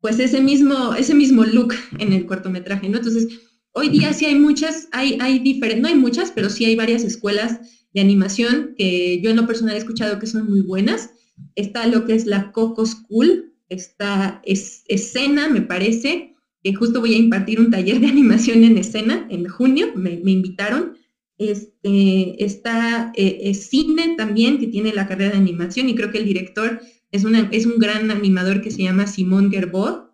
pues 0.00 0.18
ese 0.18 0.40
mismo, 0.40 0.92
ese 0.94 1.14
mismo 1.14 1.44
look 1.44 1.74
en 2.00 2.12
el 2.12 2.26
cortometraje, 2.26 2.88
¿no? 2.88 2.96
Entonces, 2.96 3.28
hoy 3.70 3.88
día 3.88 4.12
sí 4.14 4.24
hay 4.24 4.34
muchas, 4.34 4.88
hay, 4.90 5.16
hay 5.20 5.38
diferentes, 5.38 5.80
no 5.80 5.86
hay 5.86 5.94
muchas, 5.94 6.32
pero 6.32 6.50
sí 6.50 6.64
hay 6.64 6.74
varias 6.74 7.04
escuelas 7.04 7.60
de 7.94 8.00
animación 8.00 8.74
que 8.76 9.20
yo 9.22 9.30
en 9.30 9.36
lo 9.36 9.46
personal 9.46 9.76
he 9.76 9.78
escuchado 9.78 10.18
que 10.18 10.26
son 10.26 10.50
muy 10.50 10.62
buenas. 10.62 11.10
Está 11.54 11.86
lo 11.86 12.04
que 12.04 12.14
es 12.14 12.26
la 12.26 12.52
Coco 12.52 12.86
School, 12.86 13.54
está 13.68 14.40
es, 14.44 14.84
escena, 14.88 15.48
me 15.48 15.62
parece, 15.62 16.34
que 16.62 16.74
justo 16.74 17.00
voy 17.00 17.14
a 17.14 17.18
impartir 17.18 17.60
un 17.60 17.70
taller 17.70 18.00
de 18.00 18.06
animación 18.16 18.64
en 18.64 18.78
escena 18.78 19.26
en 19.30 19.48
junio, 19.48 19.88
me, 19.94 20.12
invitaron. 20.12 20.96
Este, 21.38 22.42
está 22.42 23.12
eh, 23.14 23.52
cine 23.52 24.14
también, 24.16 24.58
que 24.58 24.68
tiene 24.68 24.94
la 24.94 25.06
carrera 25.06 25.32
de 25.32 25.38
animación, 25.38 25.88
y 25.88 25.94
creo 25.94 26.10
que 26.10 26.18
el 26.18 26.24
director 26.24 26.80
es, 27.10 27.24
es 27.50 27.66
un 27.66 27.78
gran 27.78 28.10
animador 28.10 28.62
que 28.62 28.70
se 28.70 28.82
llama 28.82 29.06
Simón 29.06 29.50
Gerbot. 29.50 30.06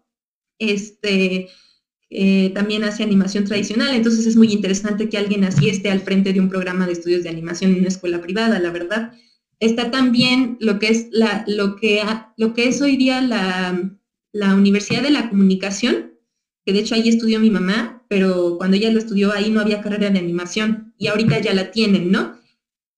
Este, 0.58 1.48
eh, 2.14 2.50
también 2.50 2.84
hace 2.84 3.02
animación 3.02 3.44
tradicional, 3.44 3.94
entonces 3.94 4.26
es 4.26 4.36
muy 4.36 4.52
interesante 4.52 5.08
que 5.08 5.16
alguien 5.16 5.44
así 5.44 5.70
esté 5.70 5.90
al 5.90 6.00
frente 6.00 6.34
de 6.34 6.40
un 6.40 6.50
programa 6.50 6.86
de 6.86 6.92
estudios 6.92 7.22
de 7.22 7.30
animación 7.30 7.72
en 7.72 7.78
una 7.78 7.88
escuela 7.88 8.20
privada, 8.20 8.58
la 8.58 8.70
verdad. 8.70 9.14
Está 9.62 9.92
también 9.92 10.56
lo 10.58 10.80
que 10.80 10.88
es, 10.88 11.06
lo 11.46 11.76
que, 11.76 12.02
lo 12.36 12.52
que 12.52 12.66
es 12.66 12.82
hoy 12.82 12.96
día 12.96 13.20
la, 13.20 13.96
la 14.32 14.56
Universidad 14.56 15.02
de 15.02 15.12
la 15.12 15.30
Comunicación, 15.30 16.18
que 16.66 16.72
de 16.72 16.80
hecho 16.80 16.96
ahí 16.96 17.08
estudió 17.08 17.38
mi 17.38 17.48
mamá, 17.48 18.04
pero 18.08 18.56
cuando 18.58 18.76
ella 18.76 18.90
lo 18.90 18.98
estudió 18.98 19.32
ahí 19.32 19.50
no 19.50 19.60
había 19.60 19.80
carrera 19.80 20.10
de 20.10 20.18
animación 20.18 20.92
y 20.98 21.06
ahorita 21.06 21.38
ya 21.38 21.54
la 21.54 21.70
tienen, 21.70 22.10
¿no? 22.10 22.34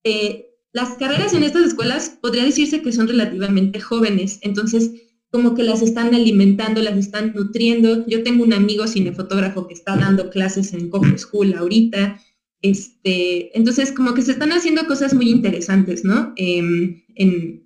Eh, 0.05 0.55
las 0.73 0.95
carreras 0.95 1.35
en 1.35 1.43
estas 1.43 1.67
escuelas 1.67 2.17
podría 2.23 2.45
decirse 2.45 2.81
que 2.81 2.93
son 2.93 3.09
relativamente 3.09 3.79
jóvenes, 3.79 4.39
entonces 4.41 4.91
como 5.31 5.55
que 5.55 5.65
las 5.65 5.83
están 5.83 6.15
alimentando, 6.15 6.81
las 6.81 6.97
están 6.97 7.35
nutriendo. 7.35 8.07
Yo 8.07 8.23
tengo 8.23 8.43
un 8.43 8.55
amigo 8.55 8.87
cinefotógrafo 8.87 9.67
que 9.67 9.75
está 9.75 9.99
dando 9.99 10.31
clases 10.31 10.73
en 10.73 10.89
Coffee 10.89 11.19
School 11.19 11.53
ahorita. 11.53 12.23
Este, 12.65 13.55
entonces, 13.59 13.93
como 13.93 14.15
que 14.15 14.23
se 14.23 14.33
están 14.33 14.51
haciendo 14.51 14.87
cosas 14.87 15.13
muy 15.13 15.29
interesantes, 15.29 16.03
¿no? 16.03 16.33
Em, 16.37 17.03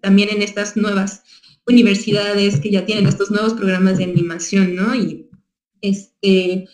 también 0.01 0.29
en 0.31 0.43
estas 0.43 0.77
nuevas 0.77 1.23
universidades 1.69 2.59
que 2.59 2.73
ya 2.73 2.85
tienen 2.85 3.07
estos 3.07 3.31
nuevos 3.31 3.55
programas 3.55 3.99
de 3.99 4.05
animación, 4.05 4.75
¿no? 4.75 4.97
Y, 4.97 5.29
este, 5.83 6.67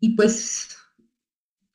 y 0.00 0.16
pues, 0.16 0.68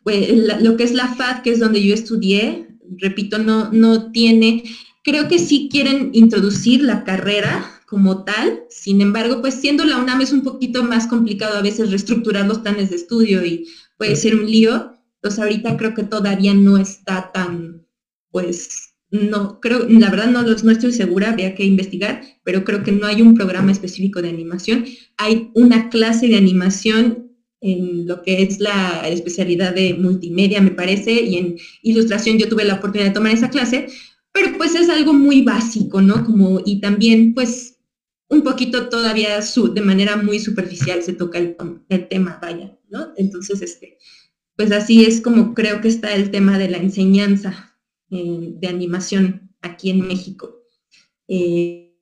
pues 0.02 0.32
lo 0.64 0.78
que 0.78 0.84
es 0.84 0.96
la 0.96 1.14
FAD, 1.14 1.44
que 1.44 1.52
es 1.52 1.60
donde 1.60 1.84
yo 1.84 1.94
estudié, 1.94 2.70
repito, 2.98 3.38
no, 3.38 3.72
no 3.72 4.12
tiene, 4.12 4.64
creo 5.04 5.28
que 5.28 5.38
sí 5.38 5.70
quieren 5.72 6.10
introducir 6.14 6.82
la 6.82 7.04
carrera 7.04 7.70
como 7.86 8.24
tal, 8.24 8.64
sin 8.72 9.00
embargo, 9.00 9.41
pues 9.41 9.54
siendo 9.54 9.86
la 9.86 9.98
UNAM 10.00 10.22
es 10.22 10.32
un 10.32 10.41
poquito 10.41 10.84
más 10.84 11.06
complicado 11.06 11.56
a 11.56 11.62
veces 11.62 11.91
reestructurar 11.91 12.48
los 12.48 12.58
planes 12.58 12.89
de 12.89 12.96
estudio 12.96 13.46
y 13.46 13.68
puede 13.96 14.16
ser 14.16 14.36
un 14.36 14.50
lío, 14.50 14.93
entonces 15.24 15.42
ahorita 15.42 15.78
creo 15.78 15.94
que 15.94 16.04
todavía 16.04 16.54
no 16.54 16.78
está 16.78 17.32
tan, 17.32 17.88
pues, 18.30 18.94
no, 19.10 19.62
creo, 19.62 19.88
la 19.88 20.10
verdad 20.10 20.30
no, 20.30 20.42
no 20.42 20.72
estoy 20.72 20.92
segura, 20.92 21.30
habría 21.30 21.56
que 21.56 21.64
investigar, 21.64 22.22
pero 22.44 22.66
creo 22.66 22.84
que 22.84 22.92
no 22.92 23.08
hay 23.08 23.22
un 23.22 23.34
programa 23.34 23.72
específico 23.72 24.22
de 24.22 24.28
animación. 24.28 24.84
Hay 25.16 25.50
una 25.54 25.90
clase 25.90 26.28
de 26.28 26.36
animación 26.36 27.32
en 27.62 28.06
lo 28.06 28.22
que 28.22 28.42
es 28.42 28.60
la 28.60 29.08
especialidad 29.08 29.74
de 29.74 29.94
multimedia, 29.94 30.60
me 30.60 30.72
parece, 30.72 31.14
y 31.14 31.38
en 31.38 31.56
ilustración 31.84 32.38
yo 32.38 32.50
tuve 32.50 32.66
la 32.66 32.74
oportunidad 32.74 33.08
de 33.08 33.14
tomar 33.14 33.32
esa 33.32 33.50
clase, 33.50 33.88
pero 34.34 34.58
pues 34.58 34.76
es 34.76 34.90
algo 34.90 35.14
muy 35.14 35.42
básico, 35.42 36.02
¿no? 36.02 36.26
Como, 36.26 36.62
y 36.66 36.82
también 36.82 37.34
pues 37.34 37.78
un 38.28 38.42
poquito 38.42 38.90
todavía 38.90 39.42
su, 39.42 39.74
de 39.74 39.80
manera 39.80 40.18
muy 40.18 40.40
superficial 40.40 41.02
se 41.02 41.14
toca 41.14 41.38
el, 41.38 41.56
tema, 42.10 42.40
vaya, 42.42 42.78
¿no? 42.90 43.14
Entonces, 43.16 43.62
este, 43.62 43.98
pues 44.56 44.72
así 44.72 45.06
es 45.06 45.22
como 45.22 45.54
creo 45.54 45.82
que 45.82 45.88
está 45.88 46.14
el 46.14 46.32
tema 46.32 46.58
de 46.58 46.70
la 46.70 46.78
enseñanza 46.78 47.74
eh, 48.12 48.54
de 48.60 48.68
animación 48.68 49.49
aquí 49.62 49.89
en 49.89 50.08
México. 50.08 50.62
Eh, 51.28 51.95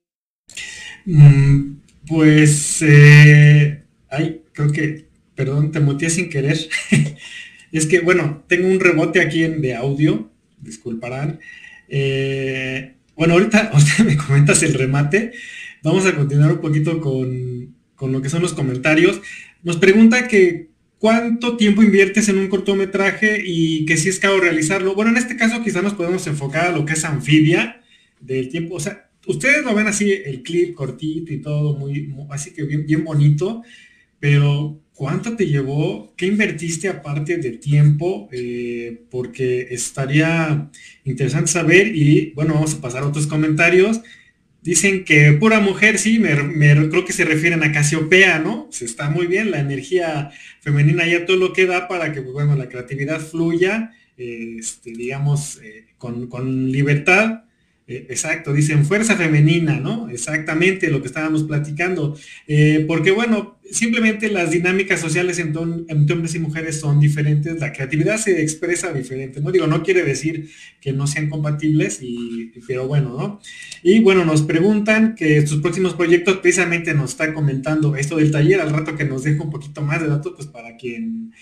mm, 1.06 1.76
pues, 2.08 2.82
eh, 2.82 3.84
ay, 4.10 4.41
creo 4.52 4.72
que, 4.72 5.08
perdón, 5.36 5.72
te 5.72 5.80
muteé 5.80 6.10
sin 6.10 6.30
querer. 6.30 6.58
es 7.72 7.86
que, 7.86 8.02
bueno, 8.02 8.43
tengo 8.47 8.68
un 8.68 8.80
rebote 8.80 9.22
aquí 9.22 9.43
en, 9.43 9.62
de 9.62 9.76
audio, 9.76 10.30
disculparán. 10.60 11.39
bueno, 13.16 13.34
ahorita 13.36 13.72
me 14.06 14.18
comentas 14.18 14.64
el 14.64 14.74
remate. 14.74 15.32
Vamos 15.84 16.06
a 16.06 16.16
continuar 16.16 16.52
un 16.52 16.62
poquito 16.62 16.99
con, 16.99 17.74
lo 18.12 18.22
que 18.22 18.30
son 18.30 18.41
los 18.41 18.54
comentarios. 18.54 19.22
Nos 19.64 19.78
pregunta 19.78 20.28
que 20.28 20.71
cuánto 21.02 21.58
tiempo 21.58 21.82
inviertes 21.82 22.30
en 22.30 22.38
un 22.38 22.47
cortometraje 22.47 23.41
y 23.43 23.86
que 23.88 23.97
si 23.97 24.08
es 24.08 24.20
caro 24.20 24.39
realizarlo. 24.39 24.93
Bueno, 24.93 25.10
en 25.10 25.18
este 25.18 25.36
caso 25.36 25.64
quizás 25.64 25.82
nos 25.82 25.95
podemos 25.95 26.28
enfocar 26.28 26.68
a 26.68 26.72
lo 26.72 26.86
que 26.86 26.93
es 26.93 27.04
anfibia 27.04 27.82
del 28.20 28.49
tiempo. 28.49 28.76
O 28.76 28.80
sea, 28.80 29.10
ustedes 29.26 29.66
lo 29.66 29.74
ven 29.74 29.88
así, 29.88 30.12
el 30.12 30.43
clip 30.43 30.76
cortito 30.76 31.34
y 31.34 31.41
todo, 31.41 31.76
muy, 31.76 32.14
así 32.30 32.52
que 32.54 32.64
bien, 32.64 32.86
bien 32.86 33.04
bonito, 33.04 33.64
pero 34.20 34.80
¿cuánto 34.93 35.36
te 35.36 35.47
llevó? 35.47 36.14
¿Qué 36.16 36.28
invertiste 36.28 36.88
aparte 36.88 37.38
de 37.38 37.54
tiempo? 37.54 38.30
Eh, 38.32 39.02
porque 39.10 39.70
estaría 39.72 40.70
interesante 41.04 41.52
saber 41.52 41.95
y 41.95 42.32
bueno, 42.36 42.54
vamos 42.54 42.76
a 42.76 42.82
pasar 42.82 43.02
a 43.02 43.08
otros 43.08 43.26
comentarios. 43.26 44.02
Dicen 44.62 45.05
que 45.05 45.34
pura 45.34 45.59
mujer, 45.59 45.97
sí, 45.97 46.20
me, 46.20 46.36
creo 46.89 47.03
que 47.03 47.14
se 47.14 47.26
refieren 47.26 47.64
a 47.64 47.72
Casiopea, 47.72 48.39
¿no? 48.39 48.68
Se 48.72 48.86
está 48.86 49.09
muy 49.09 49.26
bien, 49.26 49.49
la 49.49 49.59
energía 49.59 50.32
femenina 50.59 51.07
ya 51.07 51.26
todo 51.26 51.38
lo 51.38 51.51
que 51.51 51.66
da 51.66 51.88
para 51.88 52.14
que, 52.14 52.22
pues, 52.22 52.34
bueno, 52.34 52.55
la 52.55 52.70
creatividad 52.70 53.20
fluya, 53.20 53.91
este, 54.18 54.91
digamos, 54.91 55.59
eh, 55.64 55.88
con, 55.97 56.28
con, 56.28 56.72
libertad 56.72 57.45
eh, 57.91 58.07
exacto, 58.09 58.53
dicen 58.53 58.86
fuerza 58.86 59.18
femenina, 59.18 59.80
¿no? 59.80 60.09
Exactamente 60.09 60.89
lo 60.89 61.01
que 61.01 61.07
estábamos 61.07 61.43
platicando. 61.43 62.18
Eh, 62.47 62.86
porque 62.88 63.12
bueno, 63.12 63.59
simplemente 63.72 64.30
las 64.30 64.52
dinámicas 64.52 65.00
sociales 65.00 65.40
entre, 65.40 65.62
hombres 65.62 66.36
y 66.36 66.40
mujeres 66.40 66.80
son 66.80 67.00
diferentes, 67.00 67.60
la 67.60 67.72
creatividad 67.72 68.18
se 68.18 68.42
expresa 68.42 68.94
diferente, 68.94 69.42
¿no? 69.42 69.52
Digo, 69.52 69.68
no 69.68 69.82
quiere 69.84 70.04
decir 70.04 70.50
que 70.80 70.94
no 70.94 71.08
sean 71.08 71.30
compatibles, 71.30 72.00
y, 72.02 72.52
pero 72.68 72.88
bueno, 72.88 73.16
¿no? 73.18 73.40
Y 73.82 74.00
bueno, 74.02 74.26
nos 74.26 74.42
preguntan 74.42 75.16
que 75.16 75.46
sus 75.48 75.62
próximos 75.62 75.94
proyectos 75.94 76.38
precisamente 76.38 76.94
nos 76.94 77.12
está 77.12 77.34
comentando 77.34 77.96
esto 77.96 78.18
del 78.18 78.32
taller, 78.32 78.62
al 78.62 78.72
rato 78.72 78.96
que 78.96 79.06
nos 79.06 79.24
deja 79.24 79.44
un 79.44 79.50
poquito 79.50 79.82
más 79.82 80.02
de 80.02 80.08
datos, 80.08 80.34
pues 80.36 80.48
para 80.48 80.76
quien 80.76 81.34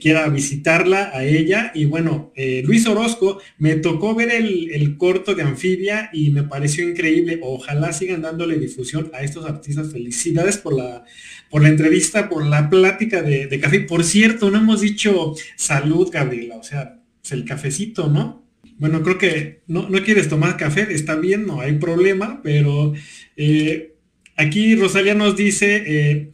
quiera 0.00 0.28
visitarla 0.28 1.10
a 1.12 1.24
ella. 1.24 1.70
Y 1.74 1.84
bueno, 1.84 2.32
eh, 2.34 2.62
Luis 2.64 2.86
Orozco, 2.86 3.40
me 3.58 3.76
tocó 3.76 4.14
ver 4.14 4.30
el, 4.30 4.96
corto 4.96 5.34
de 5.34 5.42
Anfibia 5.42 6.10
y 6.12 6.30
me 6.30 6.42
pareció 6.42 6.88
increíble. 6.88 7.38
Ojalá 7.42 7.92
sigan 7.92 8.22
dándole 8.22 8.58
difusión 8.58 9.10
a 9.12 9.22
estos 9.22 9.44
artistas. 9.44 9.92
Felicidades 9.92 10.56
por 10.56 10.74
la, 10.74 11.04
por 11.50 11.62
la 11.62 11.68
entrevista, 11.68 12.28
por 12.28 12.44
la 12.46 12.70
plática 12.70 13.22
de, 13.22 13.60
café. 13.60 13.80
Por 13.80 14.04
cierto, 14.04 14.50
no 14.50 14.58
hemos 14.58 14.80
dicho 14.80 15.34
salud, 15.56 16.10
Gabriela, 16.10 16.56
o 16.56 16.62
sea, 16.62 17.00
es 17.22 17.32
el 17.32 17.44
cafecito, 17.44 18.08
¿no? 18.08 18.44
Bueno, 18.78 19.02
creo 19.02 19.16
que 19.16 19.60
no, 19.66 19.88
no 19.88 20.02
quieres 20.02 20.28
tomar 20.28 20.56
café, 20.56 20.86
está 20.90 21.14
bien, 21.16 21.46
no 21.46 21.60
hay 21.60 21.72
problema, 21.74 22.40
pero 22.42 22.92
eh, 23.36 23.94
aquí 24.36 24.76
Rosalia 24.76 25.14
nos 25.14 25.34
dice, 25.34 25.82
eh, 25.86 26.30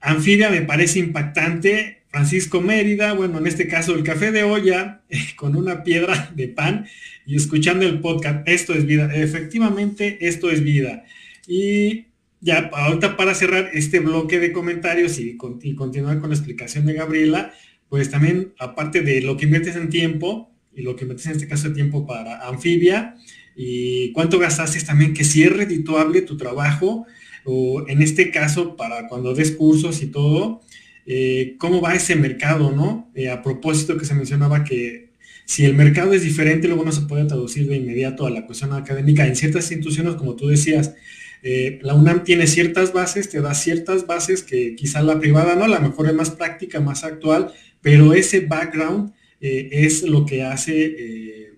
Anfibia 0.00 0.50
me 0.50 0.62
parece 0.62 0.98
impactante, 0.98 1.93
Francisco 2.14 2.60
Mérida, 2.60 3.12
bueno, 3.12 3.38
en 3.38 3.48
este 3.48 3.66
caso 3.66 3.92
el 3.92 4.04
café 4.04 4.30
de 4.30 4.44
olla 4.44 5.02
con 5.34 5.56
una 5.56 5.82
piedra 5.82 6.30
de 6.36 6.46
pan 6.46 6.86
y 7.26 7.34
escuchando 7.34 7.84
el 7.84 7.98
podcast, 7.98 8.46
esto 8.46 8.72
es 8.72 8.86
vida, 8.86 9.12
efectivamente 9.12 10.18
esto 10.20 10.48
es 10.48 10.62
vida. 10.62 11.02
Y 11.48 12.04
ya 12.40 12.70
ahorita 12.72 13.16
para 13.16 13.34
cerrar 13.34 13.70
este 13.72 13.98
bloque 13.98 14.38
de 14.38 14.52
comentarios 14.52 15.18
y, 15.18 15.36
continuar 15.36 16.20
con 16.20 16.30
la 16.30 16.36
explicación 16.36 16.86
de 16.86 16.92
Gabriela, 16.92 17.52
pues 17.88 18.12
también 18.12 18.54
aparte 18.60 19.00
de 19.00 19.20
lo 19.20 19.36
que 19.36 19.46
inviertes 19.46 19.74
en 19.74 19.88
tiempo 19.90 20.54
y 20.72 20.82
lo 20.82 20.94
que 20.94 21.02
inviertes 21.02 21.26
en 21.26 21.32
este 21.32 21.48
caso 21.48 21.70
de 21.70 21.74
tiempo 21.74 22.06
para 22.06 22.46
anfibia 22.46 23.16
y 23.56 24.12
cuánto 24.12 24.38
gastaste 24.38 24.80
también 24.84 25.14
que 25.14 25.24
si 25.24 25.42
es 25.42 25.52
redituable 25.52 26.22
tu 26.22 26.36
trabajo 26.36 27.06
o 27.44 27.84
en 27.88 28.02
este 28.02 28.30
caso 28.30 28.76
para 28.76 29.08
cuando 29.08 29.34
des 29.34 29.50
cursos 29.50 30.00
y 30.00 30.06
todo, 30.06 30.62
eh, 31.06 31.56
cómo 31.58 31.80
va 31.80 31.94
ese 31.94 32.16
mercado, 32.16 32.70
¿no? 32.70 33.10
Eh, 33.14 33.28
a 33.28 33.42
propósito 33.42 33.98
que 33.98 34.06
se 34.06 34.14
mencionaba 34.14 34.64
que 34.64 35.10
si 35.44 35.64
el 35.64 35.74
mercado 35.74 36.14
es 36.14 36.22
diferente, 36.22 36.68
luego 36.68 36.84
no 36.84 36.92
se 36.92 37.02
puede 37.02 37.26
traducir 37.26 37.66
de 37.68 37.76
inmediato 37.76 38.26
a 38.26 38.30
la 38.30 38.46
cuestión 38.46 38.72
académica. 38.72 39.26
En 39.26 39.36
ciertas 39.36 39.70
instituciones, 39.70 40.14
como 40.14 40.36
tú 40.36 40.48
decías, 40.48 40.94
eh, 41.42 41.78
la 41.82 41.94
UNAM 41.94 42.24
tiene 42.24 42.46
ciertas 42.46 42.94
bases, 42.94 43.28
te 43.28 43.42
da 43.42 43.54
ciertas 43.54 44.06
bases 44.06 44.42
que 44.42 44.74
quizá 44.76 45.02
la 45.02 45.20
privada 45.20 45.54
no, 45.54 45.64
a 45.64 45.68
lo 45.68 45.80
mejor 45.80 46.08
es 46.08 46.14
más 46.14 46.30
práctica, 46.30 46.80
más 46.80 47.04
actual, 47.04 47.52
pero 47.82 48.14
ese 48.14 48.40
background 48.40 49.12
es 49.40 50.04
lo 50.04 50.24
que 50.24 50.42
hace 50.42 51.52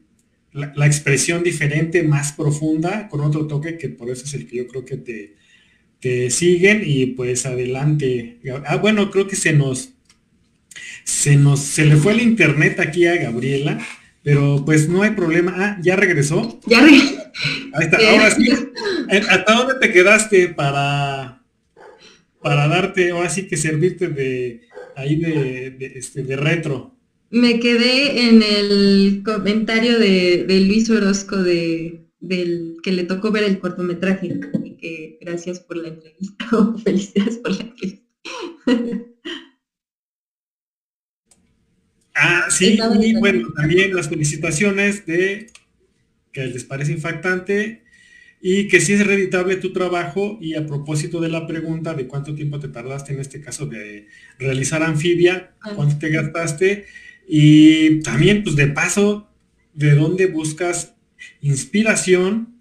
la, 0.52 0.72
la, 0.74 0.86
expresión 0.86 1.44
diferente, 1.44 2.02
más 2.02 2.32
profunda, 2.32 3.08
con 3.08 3.20
otro 3.20 3.46
toque, 3.46 3.78
que 3.78 3.90
por 3.90 4.10
eso 4.10 4.24
es 4.24 4.34
el 4.34 4.48
que 4.48 4.56
yo 4.56 4.66
creo 4.66 4.84
que 4.84 4.96
te, 4.96 5.36
te 6.00 6.30
siguen 6.30 6.82
y 6.84 7.06
pues 7.06 7.46
adelante. 7.46 8.38
Ah, 8.66 8.76
bueno, 8.76 9.10
creo 9.10 9.26
que 9.26 9.36
se 9.36 9.52
nos, 9.52 9.90
se 11.04 11.36
nos, 11.36 11.60
se 11.60 11.84
le 11.84 11.96
fue 11.96 12.12
el 12.12 12.20
internet 12.20 12.80
aquí 12.80 13.06
a 13.06 13.16
Gabriela, 13.16 13.78
pero 14.22 14.62
pues 14.64 14.88
no 14.88 15.02
hay 15.02 15.10
problema. 15.10 15.54
Ah, 15.56 15.78
ya 15.82 15.96
regresó. 15.96 16.60
Ya 16.66 16.80
regresó. 16.80 17.16
Ahí 17.74 17.84
está, 17.84 17.98
ahora 18.10 18.30
sí. 18.30 18.48
¿Hasta 19.28 19.54
dónde 19.54 19.74
te 19.80 19.92
quedaste 19.92 20.48
para, 20.48 21.42
para 22.40 22.68
darte, 22.68 23.10
ahora 23.10 23.28
sí 23.28 23.46
que 23.46 23.56
servirte 23.56 24.08
de 24.08 24.62
ahí 24.96 25.16
de, 25.16 25.92
este, 25.96 26.22
de 26.22 26.36
retro? 26.36 26.94
Me 27.30 27.58
quedé 27.58 28.28
en 28.28 28.42
el 28.42 29.22
comentario 29.24 29.98
de, 29.98 30.44
de 30.46 30.60
Luis 30.60 30.88
Orozco 30.90 31.42
de 31.42 32.06
del 32.20 32.76
que 32.82 32.92
le 32.92 33.04
tocó 33.04 33.30
ver 33.30 33.44
el 33.44 33.58
cortometraje 33.58 34.40
que 34.76 35.18
gracias 35.20 35.60
por 35.60 35.76
la 35.76 35.88
entrevista 35.88 36.46
o 36.52 36.78
felicidades 36.78 37.38
por 37.38 37.54
la 37.54 37.62
entrevista. 37.62 38.06
Ah, 42.18 42.46
sí, 42.48 42.78
y 43.02 43.14
bueno, 43.18 43.52
también 43.54 43.94
las 43.94 44.08
felicitaciones 44.08 45.04
de 45.04 45.48
que 46.32 46.46
les 46.46 46.64
parece 46.64 46.92
impactante 46.92 47.82
y 48.40 48.68
que 48.68 48.80
sí 48.80 48.94
es 48.94 49.06
reeditable 49.06 49.56
tu 49.56 49.72
trabajo 49.72 50.38
y 50.40 50.54
a 50.54 50.66
propósito 50.66 51.20
de 51.20 51.28
la 51.28 51.46
pregunta 51.46 51.92
de 51.92 52.06
cuánto 52.06 52.34
tiempo 52.34 52.58
te 52.58 52.68
tardaste 52.68 53.12
en 53.12 53.20
este 53.20 53.42
caso 53.42 53.66
de 53.66 54.06
realizar 54.38 54.82
anfibia, 54.82 55.54
ah. 55.60 55.72
cuánto 55.74 55.98
te 55.98 56.08
gastaste 56.08 56.86
y 57.28 58.00
también 58.00 58.42
pues 58.42 58.56
de 58.56 58.68
paso 58.68 59.30
de 59.74 59.94
dónde 59.94 60.26
buscas 60.26 60.94
inspiración 61.42 62.55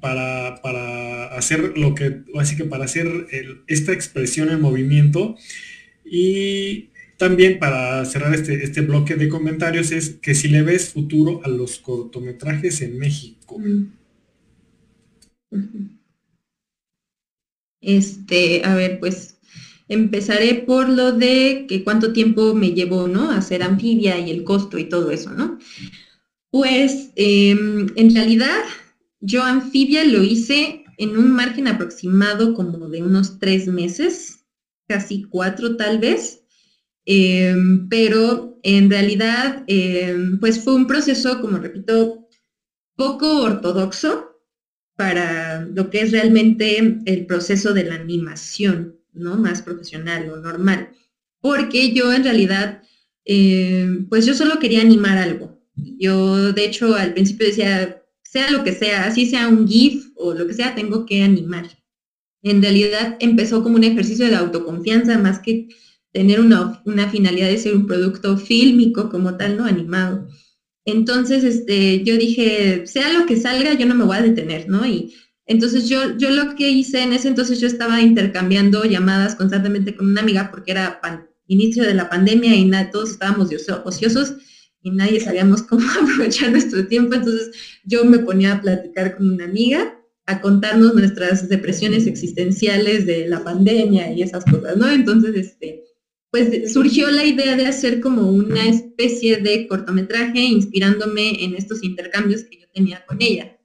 para, 0.00 1.26
hacer 1.36 1.76
lo 1.76 1.94
que, 1.94 2.22
así 2.38 2.56
que 2.56 2.64
para 2.64 2.84
hacer 2.84 3.06
esta 3.66 3.92
expresión 3.92 4.50
en 4.50 4.60
movimiento. 4.60 5.36
Y 6.04 6.90
también 7.16 7.58
para 7.58 8.04
cerrar 8.04 8.34
este, 8.34 8.62
este 8.62 8.80
bloque 8.80 9.16
de 9.16 9.28
comentarios 9.28 9.90
es 9.92 10.10
que 10.22 10.34
si 10.34 10.48
le 10.48 10.62
ves 10.62 10.90
futuro 10.90 11.40
a 11.44 11.48
los 11.48 11.78
cortometrajes 11.78 12.80
en 12.80 12.98
México. 12.98 13.60
Este, 17.80 18.62
a 18.64 18.74
ver, 18.74 19.00
pues 19.00 19.38
empezaré 19.88 20.54
por 20.54 20.88
lo 20.88 21.12
de 21.12 21.66
que 21.68 21.82
cuánto 21.82 22.12
tiempo 22.12 22.54
me 22.54 22.72
llevó, 22.72 23.08
¿no? 23.08 23.30
Hacer 23.30 23.62
anfibia 23.62 24.18
y 24.18 24.30
el 24.30 24.44
costo 24.44 24.78
y 24.78 24.84
todo 24.84 25.10
eso, 25.10 25.32
¿no? 25.32 25.58
Pues 26.50 27.10
em, 27.16 27.88
en 27.96 28.14
realidad 28.14 28.62
yo 29.20 29.42
anfibia 29.42 30.04
lo 30.04 30.22
hice 30.22 30.84
en 30.98 31.16
un 31.16 31.30
margen 31.32 31.68
aproximado 31.68 32.54
como 32.54 32.88
de 32.88 33.02
unos 33.02 33.38
tres 33.38 33.66
meses, 33.68 34.44
casi 34.88 35.22
cuatro 35.22 35.76
tal 35.76 35.98
vez, 35.98 36.42
em, 37.04 37.88
pero 37.88 38.58
en 38.62 38.90
realidad 38.90 39.64
em, 39.66 40.38
pues 40.40 40.62
fue 40.62 40.74
un 40.74 40.86
proceso, 40.86 41.40
como 41.40 41.58
repito, 41.58 42.26
poco 42.96 43.42
ortodoxo 43.42 44.28
para 44.96 45.64
lo 45.64 45.90
que 45.90 46.00
es 46.02 46.10
realmente 46.10 46.78
el 47.06 47.26
proceso 47.26 47.72
de 47.72 47.84
la 47.84 47.94
animación, 47.94 48.98
¿no? 49.12 49.36
Más 49.36 49.62
profesional 49.62 50.28
o 50.30 50.38
normal. 50.38 50.90
Porque 51.40 51.92
yo 51.92 52.12
en 52.12 52.24
realidad, 52.24 52.82
eh, 53.24 53.88
pues 54.08 54.26
yo 54.26 54.34
solo 54.34 54.58
quería 54.58 54.80
animar 54.80 55.18
algo. 55.18 55.60
Yo, 55.76 56.52
de 56.52 56.64
hecho, 56.64 56.96
al 56.96 57.14
principio 57.14 57.46
decía, 57.46 57.97
sea 58.30 58.50
lo 58.50 58.62
que 58.62 58.74
sea, 58.74 59.06
así 59.06 59.24
sea 59.26 59.48
un 59.48 59.66
GIF 59.66 60.10
o 60.14 60.34
lo 60.34 60.46
que 60.46 60.52
sea, 60.52 60.74
tengo 60.74 61.06
que 61.06 61.22
animar. 61.22 61.66
En 62.42 62.60
realidad 62.60 63.16
empezó 63.20 63.62
como 63.62 63.76
un 63.76 63.84
ejercicio 63.84 64.26
de 64.26 64.36
autoconfianza 64.36 65.16
más 65.18 65.38
que 65.38 65.68
tener 66.12 66.40
una, 66.40 66.82
una 66.84 67.08
finalidad 67.08 67.48
de 67.48 67.56
ser 67.56 67.74
un 67.74 67.86
producto 67.86 68.36
fílmico 68.36 69.08
como 69.08 69.36
tal, 69.36 69.56
¿no? 69.56 69.64
Animado. 69.64 70.28
Entonces, 70.84 71.42
este, 71.42 72.04
yo 72.04 72.18
dije, 72.18 72.86
sea 72.86 73.12
lo 73.12 73.24
que 73.24 73.36
salga, 73.36 73.74
yo 73.74 73.86
no 73.86 73.94
me 73.94 74.04
voy 74.04 74.16
a 74.18 74.22
detener, 74.22 74.68
¿no? 74.68 74.86
Y 74.86 75.14
entonces 75.46 75.88
yo, 75.88 76.16
yo 76.18 76.30
lo 76.30 76.54
que 76.54 76.68
hice 76.68 77.02
en 77.02 77.14
ese 77.14 77.28
entonces, 77.28 77.60
yo 77.60 77.66
estaba 77.66 78.02
intercambiando 78.02 78.84
llamadas 78.84 79.36
constantemente 79.36 79.96
con 79.96 80.06
una 80.06 80.20
amiga 80.20 80.50
porque 80.50 80.72
era 80.72 81.00
inicio 81.46 81.82
de 81.84 81.94
la 81.94 82.10
pandemia 82.10 82.54
y 82.54 82.66
nada, 82.66 82.90
todos 82.90 83.10
estábamos 83.10 83.48
ociosos 83.84 84.34
y 84.82 84.90
nadie 84.90 85.20
sabíamos 85.20 85.62
cómo 85.62 85.86
aprovechar 86.02 86.50
nuestro 86.50 86.86
tiempo. 86.86 87.14
Entonces 87.14 87.50
yo 87.84 88.04
me 88.04 88.18
ponía 88.18 88.54
a 88.54 88.60
platicar 88.60 89.16
con 89.16 89.30
una 89.30 89.44
amiga, 89.44 89.94
a 90.26 90.40
contarnos 90.40 90.94
nuestras 90.94 91.48
depresiones 91.48 92.06
existenciales 92.06 93.06
de 93.06 93.26
la 93.28 93.42
pandemia 93.42 94.12
y 94.12 94.22
esas 94.22 94.44
cosas, 94.44 94.76
¿no? 94.76 94.90
Entonces, 94.90 95.34
este, 95.34 95.84
pues 96.30 96.72
surgió 96.72 97.10
la 97.10 97.24
idea 97.24 97.56
de 97.56 97.66
hacer 97.66 98.00
como 98.00 98.30
una 98.30 98.68
especie 98.68 99.38
de 99.38 99.66
cortometraje 99.66 100.40
inspirándome 100.40 101.42
en 101.42 101.54
estos 101.54 101.82
intercambios 101.82 102.44
que 102.44 102.60
yo 102.60 102.66
tenía 102.74 103.04
con 103.06 103.22
ella, 103.22 103.58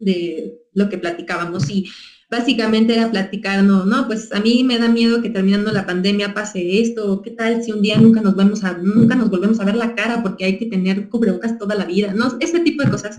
de 0.00 0.58
lo 0.72 0.88
que 0.88 0.98
platicábamos. 0.98 1.70
Y 1.70 1.88
básicamente 2.34 2.94
era 2.94 3.10
platicar, 3.10 3.62
no, 3.62 3.84
no, 3.84 4.06
pues 4.06 4.32
a 4.32 4.40
mí 4.40 4.64
me 4.64 4.78
da 4.78 4.88
miedo 4.88 5.22
que 5.22 5.30
terminando 5.30 5.72
la 5.72 5.86
pandemia 5.86 6.34
pase 6.34 6.80
esto, 6.80 7.22
qué 7.22 7.30
tal 7.30 7.62
si 7.62 7.72
un 7.72 7.82
día 7.82 7.96
nunca 7.98 8.20
nos 8.20 8.36
vemos 8.36 8.64
a, 8.64 8.76
nunca 8.78 9.14
nos 9.14 9.30
volvemos 9.30 9.60
a 9.60 9.64
ver 9.64 9.76
la 9.76 9.94
cara 9.94 10.22
porque 10.22 10.44
hay 10.44 10.58
que 10.58 10.66
tener 10.66 11.08
cubrebocas 11.08 11.58
toda 11.58 11.74
la 11.74 11.84
vida, 11.84 12.12
¿no? 12.12 12.36
Ese 12.40 12.60
tipo 12.60 12.82
de 12.82 12.90
cosas. 12.90 13.18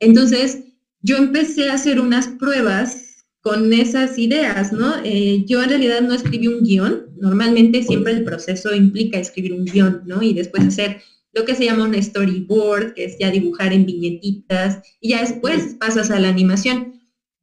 Entonces, 0.00 0.64
yo 1.02 1.16
empecé 1.16 1.68
a 1.68 1.74
hacer 1.74 2.00
unas 2.00 2.26
pruebas 2.26 3.26
con 3.40 3.72
esas 3.74 4.18
ideas, 4.18 4.72
¿no? 4.72 4.94
Eh, 5.04 5.44
yo 5.46 5.62
en 5.62 5.68
realidad 5.68 6.00
no 6.00 6.14
escribí 6.14 6.48
un 6.48 6.64
guion, 6.64 7.06
normalmente 7.18 7.82
siempre 7.82 8.12
el 8.12 8.24
proceso 8.24 8.74
implica 8.74 9.18
escribir 9.18 9.52
un 9.52 9.66
guion, 9.66 10.02
¿no? 10.06 10.22
Y 10.22 10.32
después 10.32 10.64
hacer 10.64 11.02
lo 11.34 11.44
que 11.44 11.54
se 11.54 11.64
llama 11.64 11.84
un 11.84 12.00
storyboard, 12.00 12.94
que 12.94 13.04
es 13.04 13.18
ya 13.18 13.30
dibujar 13.30 13.72
en 13.72 13.84
viñetitas, 13.84 14.80
y 15.00 15.10
ya 15.10 15.20
después 15.20 15.76
pasas 15.78 16.10
a 16.10 16.18
la 16.20 16.28
animación. 16.28 16.93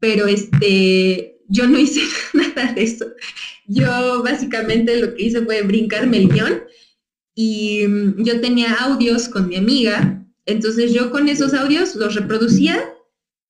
Pero 0.01 0.27
este, 0.27 1.39
yo 1.47 1.67
no 1.67 1.79
hice 1.79 2.01
nada 2.33 2.73
de 2.73 2.83
eso. 2.83 3.05
Yo 3.67 4.21
básicamente 4.21 4.99
lo 4.99 5.13
que 5.13 5.23
hice 5.23 5.41
fue 5.43 5.61
brincarme 5.61 6.17
el 6.17 6.27
guion 6.27 6.63
y 7.35 7.87
mm, 7.87 8.23
yo 8.23 8.41
tenía 8.41 8.73
audios 8.73 9.29
con 9.29 9.47
mi 9.47 9.55
amiga, 9.55 10.25
entonces 10.45 10.91
yo 10.91 11.11
con 11.11 11.29
esos 11.29 11.53
audios 11.53 11.95
los 11.95 12.15
reproducía 12.15 12.83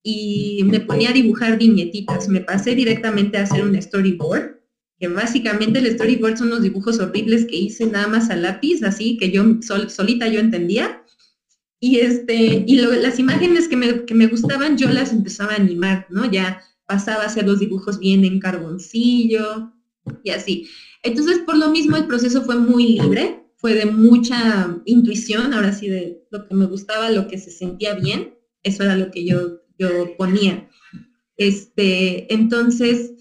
y 0.03 0.63
me 0.65 0.79
ponía 0.79 1.09
a 1.09 1.13
dibujar 1.13 1.57
viñetitas. 1.57 2.27
Me 2.27 2.41
pasé 2.41 2.75
directamente 2.75 3.37
a 3.37 3.43
hacer 3.43 3.63
un 3.63 3.79
storyboard, 3.81 4.59
que 4.99 5.07
básicamente 5.07 5.79
el 5.79 5.91
storyboard 5.91 6.37
son 6.37 6.47
unos 6.47 6.63
dibujos 6.63 6.99
horribles 6.99 7.45
que 7.45 7.55
hice 7.55 7.85
nada 7.85 8.07
más 8.07 8.29
a 8.29 8.35
lápiz, 8.35 8.83
así 8.83 9.17
que 9.17 9.31
yo 9.31 9.43
solita 9.61 10.27
yo 10.27 10.39
entendía. 10.39 11.00
Y, 11.81 11.97
este, 11.97 12.63
y 12.65 12.77
las 12.77 13.19
imágenes 13.19 13.67
que 13.67 13.75
me, 13.75 14.05
que 14.05 14.13
me 14.13 14.27
gustaban 14.27 14.77
yo 14.77 14.87
las 14.89 15.11
empezaba 15.11 15.53
a 15.53 15.57
animar, 15.57 16.07
¿no? 16.09 16.31
Ya 16.31 16.61
pasaba 16.85 17.23
a 17.23 17.25
hacer 17.25 17.45
los 17.45 17.59
dibujos 17.59 17.99
bien 17.99 18.23
en 18.23 18.39
carboncillo 18.39 19.73
y 20.23 20.29
así. 20.29 20.69
Entonces, 21.03 21.39
por 21.39 21.57
lo 21.57 21.69
mismo, 21.71 21.97
el 21.97 22.07
proceso 22.07 22.43
fue 22.43 22.55
muy 22.55 22.99
libre, 22.99 23.43
fue 23.57 23.73
de 23.73 23.87
mucha 23.87 24.77
intuición, 24.85 25.53
ahora 25.53 25.73
sí, 25.73 25.89
de 25.89 26.23
lo 26.31 26.47
que 26.47 26.55
me 26.55 26.67
gustaba, 26.67 27.09
lo 27.09 27.27
que 27.27 27.37
se 27.37 27.51
sentía 27.51 27.95
bien, 27.95 28.35
eso 28.63 28.83
era 28.83 28.95
lo 28.95 29.11
que 29.11 29.25
yo 29.25 29.61
yo 29.81 30.15
ponía. 30.17 30.69
Este, 31.37 32.33
entonces, 32.33 33.13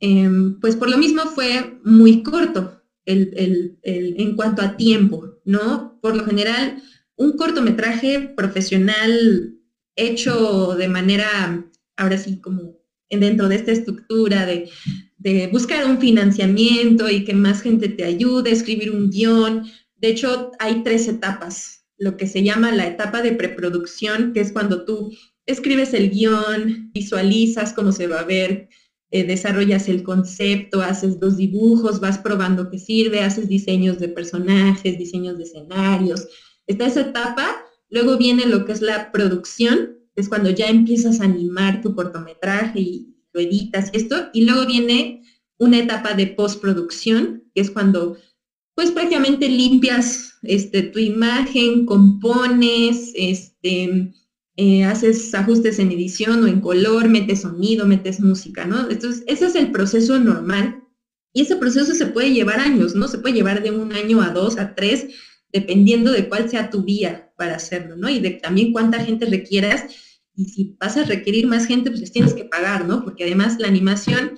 em, 0.00 0.60
pues 0.60 0.76
por 0.76 0.88
lo 0.90 0.98
mismo 0.98 1.22
fue 1.22 1.80
muy 1.84 2.22
corto 2.22 2.82
el, 3.04 3.78
en 3.82 4.36
cuanto 4.36 4.62
a 4.62 4.76
tiempo, 4.76 5.40
¿no? 5.44 5.98
Por 6.00 6.16
lo 6.16 6.24
general, 6.24 6.82
un 7.16 7.36
cortometraje 7.36 8.32
profesional 8.36 9.54
hecho 9.96 10.74
de 10.76 10.88
manera, 10.88 11.64
ahora 11.96 12.18
sí, 12.18 12.40
como 12.40 12.76
dentro 13.10 13.48
de 13.48 13.56
esta 13.56 13.72
estructura 13.72 14.44
de, 14.46 14.68
de 15.18 15.46
buscar 15.48 15.86
un 15.86 15.98
financiamiento 15.98 17.08
y 17.08 17.24
que 17.24 17.34
más 17.34 17.62
gente 17.62 17.88
te 17.88 18.04
ayude, 18.04 18.50
escribir 18.50 18.90
un 18.90 19.10
guion. 19.10 19.64
De 19.96 20.08
hecho, 20.08 20.52
hay 20.58 20.82
tres 20.82 21.08
etapas. 21.08 21.86
Lo 21.96 22.16
que 22.16 22.26
se 22.26 22.42
llama 22.42 22.72
la 22.72 22.86
etapa 22.86 23.22
de 23.22 23.32
preproducción, 23.32 24.32
que 24.32 24.40
es 24.40 24.52
cuando 24.52 24.84
tú 24.84 25.12
escribes 25.46 25.94
el 25.94 26.10
guion, 26.10 26.90
visualizas 26.92 27.72
cómo 27.72 27.92
se 27.92 28.08
va 28.08 28.20
a 28.20 28.24
ver, 28.24 28.68
eh, 29.10 29.24
desarrollas 29.24 29.88
el 29.88 30.02
concepto, 30.02 30.82
haces 30.82 31.20
dos 31.20 31.36
dibujos, 31.36 32.00
vas 32.00 32.18
probando 32.18 32.68
qué 32.68 32.78
sirve, 32.78 33.20
haces 33.20 33.48
diseños 33.48 34.00
de 34.00 34.08
personajes, 34.08 34.98
diseños 34.98 35.38
de 35.38 35.44
escenarios. 35.44 36.26
Está 36.66 36.86
esa 36.86 37.02
etapa, 37.02 37.64
luego 37.90 38.16
viene 38.16 38.46
lo 38.46 38.64
que 38.64 38.72
es 38.72 38.80
la 38.80 39.12
producción, 39.12 39.98
es 40.16 40.28
cuando 40.28 40.50
ya 40.50 40.68
empiezas 40.68 41.20
a 41.20 41.24
animar 41.24 41.82
tu 41.82 41.94
cortometraje 41.94 42.80
y 42.80 43.16
lo 43.32 43.40
editas 43.40 43.90
y 43.92 43.98
esto, 43.98 44.28
y 44.32 44.44
luego 44.44 44.66
viene 44.66 45.22
una 45.58 45.78
etapa 45.78 46.14
de 46.14 46.28
postproducción, 46.28 47.44
que 47.54 47.60
es 47.60 47.70
cuando 47.70 48.16
pues 48.74 48.90
prácticamente 48.90 49.48
limpias 49.48 50.34
este, 50.42 50.82
tu 50.82 50.98
imagen, 50.98 51.86
compones, 51.86 53.12
este, 53.14 54.12
eh, 54.56 54.84
haces 54.84 55.34
ajustes 55.34 55.78
en 55.78 55.92
edición 55.92 56.44
o 56.44 56.46
en 56.46 56.60
color, 56.60 57.08
metes 57.08 57.42
sonido, 57.42 57.86
metes 57.86 58.20
música, 58.20 58.66
¿no? 58.66 58.90
Entonces, 58.90 59.22
ese 59.26 59.46
es 59.46 59.54
el 59.54 59.70
proceso 59.70 60.18
normal 60.18 60.82
y 61.32 61.42
ese 61.42 61.56
proceso 61.56 61.94
se 61.94 62.06
puede 62.06 62.32
llevar 62.32 62.60
años, 62.60 62.94
¿no? 62.94 63.08
Se 63.08 63.18
puede 63.18 63.34
llevar 63.34 63.62
de 63.62 63.70
un 63.70 63.92
año 63.92 64.22
a 64.22 64.30
dos, 64.30 64.58
a 64.58 64.74
tres, 64.74 65.06
dependiendo 65.54 66.10
de 66.10 66.28
cuál 66.28 66.50
sea 66.50 66.68
tu 66.68 66.82
vía 66.82 67.30
para 67.36 67.54
hacerlo, 67.54 67.96
¿no? 67.96 68.10
Y 68.10 68.18
de 68.18 68.32
también 68.32 68.72
cuánta 68.72 68.98
gente 68.98 69.24
requieras 69.24 69.84
y 70.34 70.46
si 70.46 70.76
vas 70.80 70.96
a 70.96 71.04
requerir 71.04 71.46
más 71.46 71.66
gente, 71.66 71.90
pues 71.90 72.00
les 72.00 72.12
tienes 72.12 72.34
que 72.34 72.44
pagar, 72.44 72.84
¿no? 72.84 73.04
Porque 73.04 73.22
además 73.22 73.54
la 73.60 73.68
animación 73.68 74.34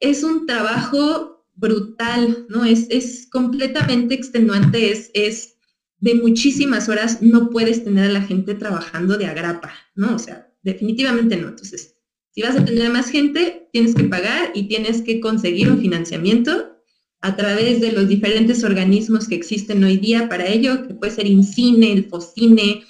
es 0.00 0.22
un 0.22 0.46
trabajo 0.46 1.44
brutal, 1.54 2.46
¿no? 2.48 2.64
Es, 2.64 2.86
es 2.88 3.26
completamente 3.30 4.14
extenuante, 4.14 4.90
es, 4.90 5.10
es 5.12 5.56
de 5.98 6.14
muchísimas 6.14 6.88
horas 6.88 7.20
no 7.20 7.50
puedes 7.50 7.84
tener 7.84 8.04
a 8.08 8.12
la 8.12 8.22
gente 8.22 8.54
trabajando 8.54 9.18
de 9.18 9.26
agrapa, 9.26 9.74
¿no? 9.94 10.14
O 10.14 10.18
sea, 10.18 10.50
definitivamente 10.62 11.36
no. 11.36 11.48
Entonces, 11.48 11.96
si 12.30 12.40
vas 12.40 12.56
a 12.56 12.64
tener 12.64 12.90
más 12.90 13.10
gente, 13.10 13.68
tienes 13.72 13.94
que 13.94 14.04
pagar 14.04 14.52
y 14.54 14.68
tienes 14.68 15.02
que 15.02 15.20
conseguir 15.20 15.70
un 15.70 15.80
financiamiento 15.80 16.75
a 17.26 17.34
través 17.34 17.80
de 17.80 17.90
los 17.90 18.06
diferentes 18.06 18.62
organismos 18.62 19.26
que 19.26 19.34
existen 19.34 19.82
hoy 19.82 19.96
día 19.96 20.28
para 20.28 20.46
ello, 20.46 20.86
que 20.86 20.94
puede 20.94 21.12
ser 21.12 21.26
INCINE, 21.26 21.92
el 21.92 22.04
FOCINE, 22.08 22.84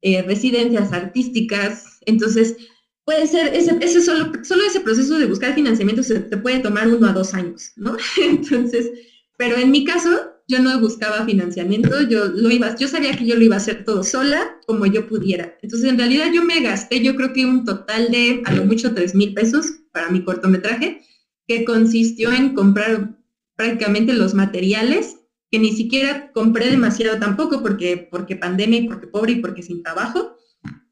eh, 0.00 0.22
residencias 0.22 0.92
artísticas. 0.92 1.98
Entonces, 2.06 2.56
puede 3.04 3.26
ser, 3.26 3.54
ese, 3.54 3.76
ese 3.82 4.00
solo, 4.00 4.32
solo 4.44 4.62
ese 4.64 4.80
proceso 4.80 5.18
de 5.18 5.26
buscar 5.26 5.54
financiamiento 5.54 6.02
se 6.02 6.20
te 6.20 6.38
puede 6.38 6.60
tomar 6.60 6.88
uno 6.88 7.06
a 7.06 7.12
dos 7.12 7.34
años, 7.34 7.72
¿no? 7.76 7.96
Entonces, 8.22 8.90
pero 9.36 9.56
en 9.56 9.70
mi 9.70 9.84
caso, 9.84 10.08
yo 10.48 10.58
no 10.60 10.80
buscaba 10.80 11.26
financiamiento, 11.26 12.00
yo 12.08 12.28
lo 12.28 12.50
iba, 12.50 12.74
yo 12.76 12.88
sabía 12.88 13.14
que 13.14 13.26
yo 13.26 13.36
lo 13.36 13.42
iba 13.42 13.56
a 13.56 13.58
hacer 13.58 13.84
todo 13.84 14.02
sola, 14.02 14.56
como 14.66 14.86
yo 14.86 15.06
pudiera. 15.06 15.58
Entonces, 15.60 15.90
en 15.90 15.98
realidad 15.98 16.28
yo 16.32 16.42
me 16.42 16.60
gasté, 16.60 17.02
yo 17.02 17.14
creo 17.14 17.34
que 17.34 17.44
un 17.44 17.66
total 17.66 18.10
de 18.10 18.42
a 18.46 18.54
lo 18.54 18.64
mucho 18.64 18.94
3 18.94 19.14
mil 19.14 19.34
pesos 19.34 19.66
para 19.92 20.08
mi 20.08 20.24
cortometraje, 20.24 21.00
que 21.46 21.64
consistió 21.66 22.32
en 22.32 22.54
comprar 22.54 23.21
prácticamente 23.56 24.12
los 24.12 24.34
materiales, 24.34 25.18
que 25.50 25.58
ni 25.58 25.72
siquiera 25.72 26.32
compré 26.32 26.70
demasiado 26.70 27.18
tampoco, 27.18 27.62
porque, 27.62 28.08
porque 28.10 28.36
pandemia 28.36 28.80
y 28.80 28.88
porque 28.88 29.06
pobre 29.06 29.32
y 29.32 29.36
porque 29.36 29.62
sin 29.62 29.82
trabajo. 29.82 30.36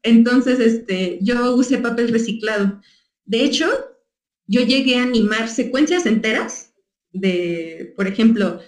Entonces, 0.03 0.59
este, 0.59 1.19
yo 1.21 1.55
usé 1.55 1.79
papel 1.79 2.09
reciclado. 2.09 2.79
De 3.25 3.43
hecho, 3.43 3.67
yo 4.47 4.61
llegué 4.61 4.97
a 4.97 5.03
animar 5.03 5.49
secuencias 5.49 6.05
enteras 6.05 6.73
de, 7.11 7.93
por 7.95 8.07
ejemplo, 8.07 8.59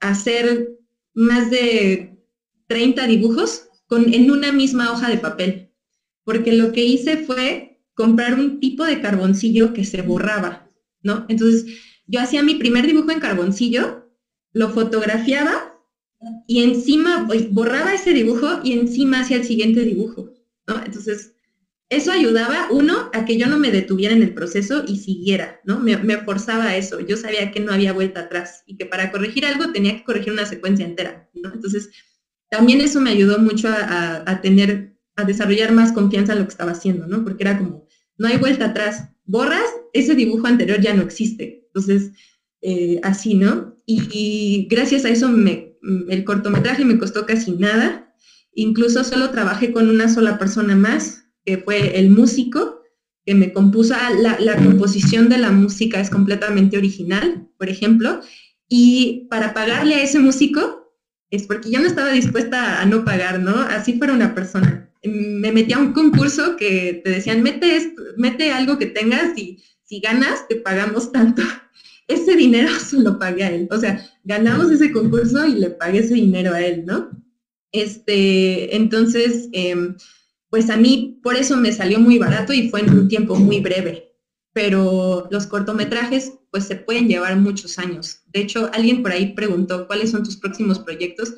hacer 0.00 0.70
más 1.14 1.50
de 1.50 2.18
30 2.66 3.06
dibujos 3.06 3.68
con, 3.86 4.12
en 4.12 4.30
una 4.30 4.52
misma 4.52 4.92
hoja 4.92 5.08
de 5.08 5.18
papel, 5.18 5.72
porque 6.24 6.52
lo 6.52 6.72
que 6.72 6.84
hice 6.84 7.18
fue 7.18 7.82
comprar 7.94 8.34
un 8.34 8.60
tipo 8.60 8.84
de 8.84 9.00
carboncillo 9.00 9.72
que 9.72 9.84
se 9.84 10.02
borraba, 10.02 10.68
¿no? 11.02 11.26
Entonces, 11.28 11.66
yo 12.06 12.20
hacía 12.20 12.42
mi 12.42 12.54
primer 12.54 12.86
dibujo 12.86 13.10
en 13.10 13.20
carboncillo, 13.20 14.10
lo 14.52 14.70
fotografiaba 14.70 15.74
y 16.46 16.62
encima 16.62 17.26
borraba 17.50 17.94
ese 17.94 18.12
dibujo 18.12 18.60
y 18.62 18.72
encima 18.72 19.20
hacía 19.20 19.38
el 19.38 19.44
siguiente 19.44 19.80
dibujo. 19.80 20.32
Entonces, 20.66 21.34
eso 21.90 22.10
ayudaba, 22.12 22.68
uno, 22.70 23.10
a 23.12 23.24
que 23.24 23.36
yo 23.36 23.46
no 23.46 23.58
me 23.58 23.70
detuviera 23.70 24.14
en 24.14 24.22
el 24.22 24.34
proceso 24.34 24.84
y 24.86 24.96
siguiera, 24.96 25.60
¿no? 25.64 25.78
Me, 25.80 25.96
forzaba 26.24 26.64
a 26.64 26.76
eso. 26.76 27.00
Yo 27.00 27.16
sabía 27.16 27.52
que 27.52 27.60
no 27.60 27.72
había 27.72 27.92
vuelta 27.92 28.20
atrás 28.20 28.62
y 28.66 28.76
que 28.76 28.86
para 28.86 29.12
corregir 29.12 29.44
algo 29.44 29.70
tenía 29.72 29.96
que 29.96 30.04
corregir 30.04 30.32
una 30.32 30.46
secuencia 30.46 30.86
entera. 30.86 31.28
Entonces, 31.34 31.90
también 32.48 32.80
eso 32.80 33.00
me 33.00 33.10
ayudó 33.10 33.38
mucho 33.38 33.68
a, 33.68 34.40
tener, 34.40 34.96
a 35.16 35.24
desarrollar 35.24 35.72
más 35.72 35.92
confianza 35.92 36.32
en 36.32 36.40
lo 36.40 36.44
que 36.46 36.52
estaba 36.52 36.72
haciendo, 36.72 37.06
¿no? 37.06 37.22
Porque 37.22 37.44
era 37.44 37.58
como, 37.58 37.86
no 38.16 38.28
hay 38.28 38.38
vuelta 38.38 38.66
atrás. 38.66 39.10
Borras, 39.24 39.68
ese 39.92 40.14
dibujo 40.14 40.46
anterior 40.46 40.80
ya 40.80 40.94
no 40.94 41.02
existe. 41.02 41.63
Entonces, 41.74 42.12
eh, 42.62 43.00
así, 43.02 43.34
¿no? 43.34 43.76
Y, 43.86 44.66
gracias 44.70 45.04
a 45.04 45.10
eso 45.10 45.28
el 46.08 46.24
cortometraje 46.24 46.84
me 46.84 46.98
costó 46.98 47.26
casi 47.26 47.52
nada. 47.52 48.14
Incluso 48.54 49.04
solo 49.04 49.30
trabajé 49.30 49.72
con 49.72 49.90
una 49.90 50.08
sola 50.08 50.38
persona 50.38 50.76
más, 50.76 51.24
que 51.44 51.58
fue 51.58 51.98
el 51.98 52.10
músico 52.10 52.80
que 53.26 53.34
me 53.34 53.52
compuso, 53.52 53.94
ah, 53.94 54.10
la, 54.38 54.56
composición 54.56 55.28
de 55.28 55.38
la 55.38 55.50
música 55.50 56.00
es 56.00 56.10
completamente 56.10 56.76
original, 56.76 57.48
por 57.58 57.68
ejemplo, 57.68 58.20
y 58.68 59.26
para 59.30 59.54
pagarle 59.54 59.94
a 59.94 60.02
ese 60.02 60.18
músico, 60.18 60.92
es 61.30 61.46
porque 61.46 61.70
yo 61.70 61.80
no 61.80 61.86
estaba 61.86 62.10
dispuesta 62.12 62.80
a 62.80 62.86
no 62.86 63.04
pagar, 63.04 63.40
¿no? 63.40 63.56
Así 63.56 63.94
fuera 63.94 64.12
una 64.12 64.34
persona. 64.34 64.90
Me 65.02 65.52
metí 65.52 65.72
a 65.72 65.78
un 65.78 65.92
concurso 65.92 66.56
que 66.56 67.00
te 67.02 67.10
decían, 67.10 67.42
mete, 67.42 67.94
mete 68.16 68.52
algo 68.52 68.78
que 68.78 68.86
tengas 68.86 69.36
y 69.36 69.62
si 69.82 70.00
ganas, 70.00 70.46
te 70.48 70.56
pagamos 70.56 71.10
tanto. 71.12 71.42
Ese 72.08 72.36
dinero 72.36 72.68
se 72.78 73.00
lo 73.00 73.18
pagué 73.18 73.44
a 73.44 73.50
él. 73.50 73.68
O 73.70 73.78
sea, 73.78 74.04
ganamos 74.24 74.70
ese 74.70 74.92
concurso 74.92 75.46
y 75.46 75.54
le 75.54 75.70
pagué 75.70 76.00
ese 76.00 76.14
dinero 76.14 76.54
a 76.54 76.60
él, 76.60 76.84
¿no? 76.84 77.10
Este, 77.72 78.76
entonces, 78.76 79.48
em, 79.52 79.96
pues 80.48 80.70
a 80.70 80.76
mí 80.76 81.18
por 81.22 81.34
eso 81.34 81.56
me 81.56 81.72
salió 81.72 81.98
muy 81.98 82.18
barato 82.18 82.52
y 82.52 82.68
fue 82.68 82.80
en 82.80 82.90
un 82.90 83.08
tiempo 83.08 83.34
muy 83.36 83.60
breve. 83.60 84.12
Pero 84.52 85.26
los 85.30 85.46
cortometrajes 85.46 86.34
pues 86.52 86.64
se 86.64 86.76
pueden 86.76 87.08
llevar 87.08 87.36
muchos 87.36 87.78
años. 87.80 88.20
De 88.32 88.40
hecho, 88.40 88.70
alguien 88.72 89.02
por 89.02 89.10
ahí 89.10 89.34
preguntó 89.34 89.88
cuáles 89.88 90.12
son 90.12 90.22
tus 90.22 90.36
próximos 90.36 90.78
proyectos. 90.78 91.34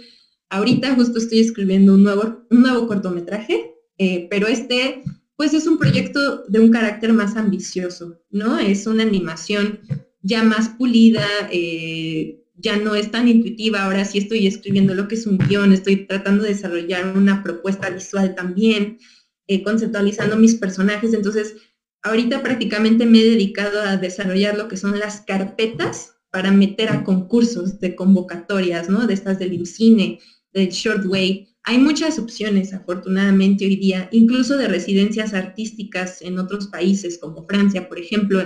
Ahorita 0.51 0.95
justo 0.95 1.17
estoy 1.19 1.41
escribiendo 1.41 1.95
un 1.95 2.03
nuevo, 2.03 2.47
un 2.51 2.61
nuevo 2.61 2.87
cortometraje, 2.87 3.75
eh, 3.97 4.27
pero 4.29 4.47
este 4.47 5.03
pues 5.37 5.53
es 5.55 5.67
un 5.67 5.79
proyecto 5.79 6.45
de 6.49 6.61
un 6.61 6.71
carácter 6.71 7.12
más 7.12 7.37
ambicioso, 7.37 8.21
¿no? 8.31 8.59
Es 8.59 8.87
una 8.87 9.03
animación 9.03 9.81
ya 10.27 10.43
más 10.43 10.70
pulida, 10.70 11.24
eh, 11.53 12.43
ya 12.57 12.77
no 12.77 12.97
es 12.97 13.11
tan 13.11 13.29
intuitiva, 13.29 13.85
ahora 13.85 14.05
sí 14.05 14.18
estoy 14.18 14.47
escribiendo 14.47 14.95
lo 14.95 15.07
que 15.07 15.14
es 15.14 15.27
un 15.27 15.39
guion, 15.39 15.72
estoy 15.72 16.07
tratando 16.07 16.43
de 16.43 16.51
desarrollar 16.51 17.16
una 17.16 17.45
propuesta 17.45 17.91
visual 17.91 18.35
también, 18.35 18.99
eh, 19.47 19.62
conceptualizando 19.62 20.37
mis 20.37 20.57
personajes, 20.57 21.14
entonces 21.14 21.55
ahorita 22.03 22.43
prácticamente 22.43 23.07
me 23.07 23.20
he 23.20 23.31
dedicado 23.31 23.81
a 23.83 23.97
desarrollar 23.97 24.57
lo 24.57 24.66
que 24.66 24.77
son 24.77 24.99
las 24.99 25.20
carpetas 25.20 26.14
para 26.31 26.51
meter 26.51 26.89
a 26.89 27.05
concursos 27.05 27.79
de 27.79 27.95
convocatorias, 27.95 28.89
¿no? 28.89 29.07
De 29.07 29.14
estas 29.14 29.39
del 29.39 29.53
IMCINE, 29.53 30.18
del 30.53 30.68
Shortway. 30.68 31.49
Hay 31.62 31.79
muchas 31.79 32.18
opciones, 32.18 32.74
afortunadamente, 32.74 33.64
hoy 33.64 33.77
día, 33.77 34.09
incluso 34.12 34.57
de 34.57 34.68
residencias 34.68 35.35
artísticas 35.35 36.20
en 36.22 36.39
otros 36.39 36.66
países, 36.66 37.18
como 37.18 37.47
Francia, 37.47 37.89
por 37.89 37.99
ejemplo. 37.99 38.41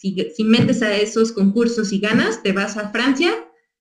Si, 0.00 0.44
metes 0.44 0.80
a 0.80 0.96
esos 0.96 1.30
concursos 1.30 1.92
y 1.92 1.98
ganas, 1.98 2.42
te 2.42 2.52
vas 2.52 2.78
a 2.78 2.90
Francia 2.90 3.32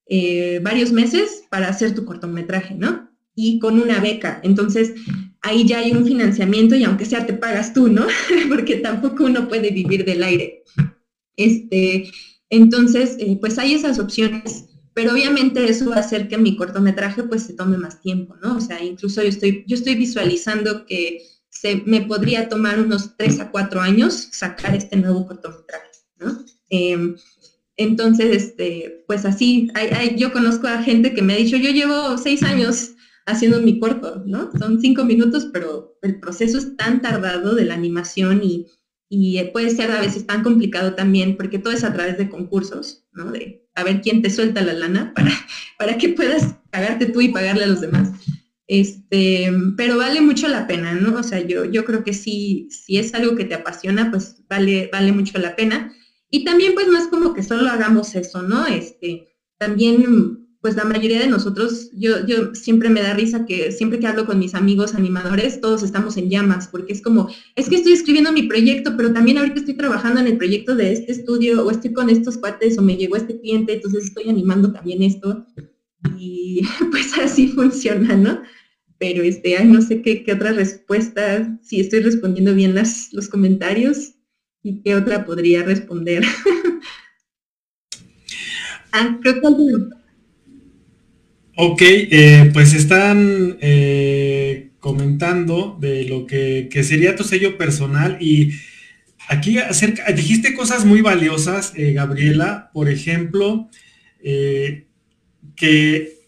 eh, 0.05 0.59
varios 0.61 0.91
meses 0.91 1.43
para 1.49 1.70
hacer 1.70 1.95
tu 1.95 2.03
cortometraje, 2.03 2.76
¿no? 2.76 3.09
Y 3.36 3.57
con 3.59 3.80
una 3.80 4.01
beca. 4.01 4.41
Entonces, 4.43 4.93
ahí 5.41 5.65
ya 5.65 5.80
hay 5.80 5.93
un 5.93 6.05
financiamiento 6.05 6.76
y 6.76 6.84
aunque 6.84 7.05
sea 7.05 7.26
te 7.26 7.32
pagas 7.34 7.74
tú, 7.74 7.88
¿no? 7.88 8.05
Porque 8.49 8.76
tampoco 8.76 9.24
uno 9.24 9.47
puede 9.47 9.72
vivir 9.72 10.03
del 10.03 10.24
aire. 10.24 10.63
Este, 11.38 12.11
entonces, 12.49 13.15
eh, 13.20 13.38
pues 13.39 13.57
hay 13.57 13.76
esas 13.76 13.97
opciones, 13.97 14.65
pero 14.93 15.13
obviamente 15.13 15.63
eso 15.70 15.89
va 15.89 15.95
a 15.95 15.99
hacer 15.99 16.28
que 16.28 16.38
mi 16.38 16.57
cortometraje 16.57 17.24
pues 17.24 17.43
se 17.43 17.53
tome 17.53 17.78
más 17.78 18.01
tiempo, 18.01 18.36
¿no? 18.43 18.57
O 18.57 18.61
sea, 18.61 18.84
incluso 18.84 19.22
yo 19.22 19.30
estoy, 19.30 19.63
yo 19.67 19.76
estoy 19.76 19.95
visualizando 19.95 20.86
que 20.86 21.22
se, 21.49 21.84
me 21.86 22.01
podría 22.01 22.49
tomar 22.49 22.80
unos 22.80 23.15
tres 23.15 23.39
a 23.39 23.51
cuatro 23.51 23.80
años 23.80 24.30
sacar 24.32 24.76
este 24.76 24.97
nuevo 24.97 25.26
cortometraje, 25.28 25.89
Em, 26.70 27.15
entonces, 27.78 28.36
este, 28.36 29.03
pues 29.07 29.26
así, 29.26 29.67
yo 30.15 30.32
conozco 30.32 30.67
a 30.67 30.82
gente 30.82 31.13
que 31.13 31.22
me 31.22 31.34
ha 31.34 31.38
dicho, 31.38 31.55
yo 31.55 31.70
llevo 31.70 32.17
seis 32.17 32.43
años 32.43 32.91
haciendo 33.26 33.61
mi 33.61 33.80
corto, 33.80 34.22
¿no? 34.26 34.49
Son 34.57 34.80
cinco 34.80 35.05
minutos, 35.05 35.47
pero 35.51 35.95
el 36.01 36.20
proceso 36.20 36.57
es 36.57 36.76
tan 36.76 37.01
tardado 37.01 37.55
de 37.55 37.65
la 37.65 37.76
animación 37.76 38.41
y, 38.43 38.65
puede 39.53 39.72
ser 39.72 39.91
a 39.91 40.01
veces 40.01 40.26
tan 40.26 40.43
complicado 40.43 40.93
también, 40.93 41.36
porque 41.36 41.57
todo 41.57 41.74
es 41.74 41.84
a 41.84 41.91
través 41.91 42.17
de 42.17 42.30
concursos, 42.30 43.01
¿no? 43.11 43.32
De 43.32 43.63
a 43.76 43.84
ver 43.84 44.01
quién 44.01 44.22
te 44.22 44.30
suelta 44.30 44.61
la 44.61 44.74
lana 44.74 45.13
para, 45.15 45.32
para 45.78 45.97
que 45.97 46.09
puedas 46.09 46.55
pagarte 46.70 47.07
tú 47.07 47.22
y 47.22 47.30
pagarle 47.30 47.63
a 47.63 47.67
los 47.67 47.82
demás. 47.82 48.11
Este, 48.67 49.51
pero 49.78 49.97
vale 49.97 50.22
mucho 50.22 50.47
la 50.47 50.67
pena, 50.67 50.93
¿no? 50.93 51.17
O 51.17 51.24
sea, 51.24 51.39
yo, 51.39 51.65
yo 51.65 51.84
creo 51.86 52.03
que 52.03 52.13
sí, 52.13 52.67
si 52.70 52.99
es 52.99 53.15
algo 53.15 53.36
que 53.36 53.45
te 53.45 53.55
apasiona, 53.55 54.11
pues 54.11 54.36
vale, 54.47 54.89
vale 54.91 55.11
mucho 55.11 55.39
la 55.39 55.55
pena. 55.55 55.91
Y 56.30 56.43
también 56.43 56.73
pues 56.73 56.88
no 56.88 56.97
es 56.97 57.07
como 57.07 57.34
que 57.34 57.43
solo 57.43 57.69
hagamos 57.69 58.15
eso, 58.15 58.41
¿no? 58.41 58.67
Este, 58.67 59.27
también 59.57 60.39
pues 60.61 60.75
la 60.75 60.84
mayoría 60.84 61.21
de 61.21 61.27
nosotros, 61.27 61.89
yo, 61.93 62.25
yo 62.25 62.53
siempre 62.53 62.89
me 62.89 63.01
da 63.01 63.13
risa 63.13 63.45
que 63.45 63.71
siempre 63.71 63.99
que 63.99 64.07
hablo 64.07 64.25
con 64.25 64.39
mis 64.39 64.55
amigos 64.55 64.93
animadores, 64.93 65.61
todos 65.61 65.84
estamos 65.84 66.17
en 66.17 66.30
llamas, 66.30 66.67
porque 66.67 66.91
es 66.91 67.01
como, 67.01 67.30
es 67.55 67.69
que 67.69 67.75
estoy 67.75 67.93
escribiendo 67.93 68.34
mi 68.34 68.43
proyecto, 68.43 68.95
pero 68.97 69.13
también 69.13 69.38
ahorita 69.38 69.59
estoy 69.59 69.75
trabajando 69.75 70.19
en 70.19 70.27
el 70.27 70.38
proyecto 70.38 70.75
de 70.75 70.91
este 70.91 71.13
estudio, 71.13 71.65
o 71.65 71.71
estoy 71.71 71.93
con 71.93 72.09
estos 72.09 72.38
cuates, 72.38 72.77
o 72.77 72.82
me 72.82 72.97
llegó 72.97 73.15
este 73.15 73.39
cliente, 73.39 73.73
entonces 73.73 74.05
estoy 74.05 74.30
animando 74.30 74.73
también 74.73 75.01
esto. 75.01 75.45
Y 76.17 76.61
pues 76.91 77.17
así 77.17 77.47
funciona, 77.47 78.15
¿no? 78.15 78.41
Pero 78.97 79.23
este, 79.23 79.63
no 79.63 79.82
sé 79.82 80.01
qué, 80.01 80.25
qué 80.25 80.34
otra 80.34 80.51
respuesta, 80.51 81.57
si 81.63 81.80
estoy 81.80 82.01
respondiendo 82.01 82.53
bien 82.53 82.75
las, 82.75 83.13
los 83.13 83.30
comentarios. 83.30 84.15
¿Y 84.62 84.82
qué 84.82 84.95
otra 84.95 85.26
podría 85.26 85.64
responder? 85.64 86.24
ah, 88.91 89.18
que 89.24 89.41
Ok, 91.55 91.82
eh, 91.82 92.49
pues 92.53 92.74
están 92.74 93.57
eh, 93.62 94.72
comentando 94.80 95.78
de 95.80 96.05
lo 96.05 96.26
que, 96.26 96.70
sería 96.84 97.16
tu 97.16 97.24
sello 97.24 97.57
personal 97.57 98.18
y 98.22 98.53
aquí 99.28 99.57
acerca, 99.57 100.12
dijiste 100.12 100.53
cosas 100.53 100.86
muy 100.86 101.01
valiosas, 101.01 101.74
eh, 101.76 101.93
Gabriela, 101.93 102.70
por 102.74 102.89
ejemplo, 102.89 103.70
que 105.55 106.20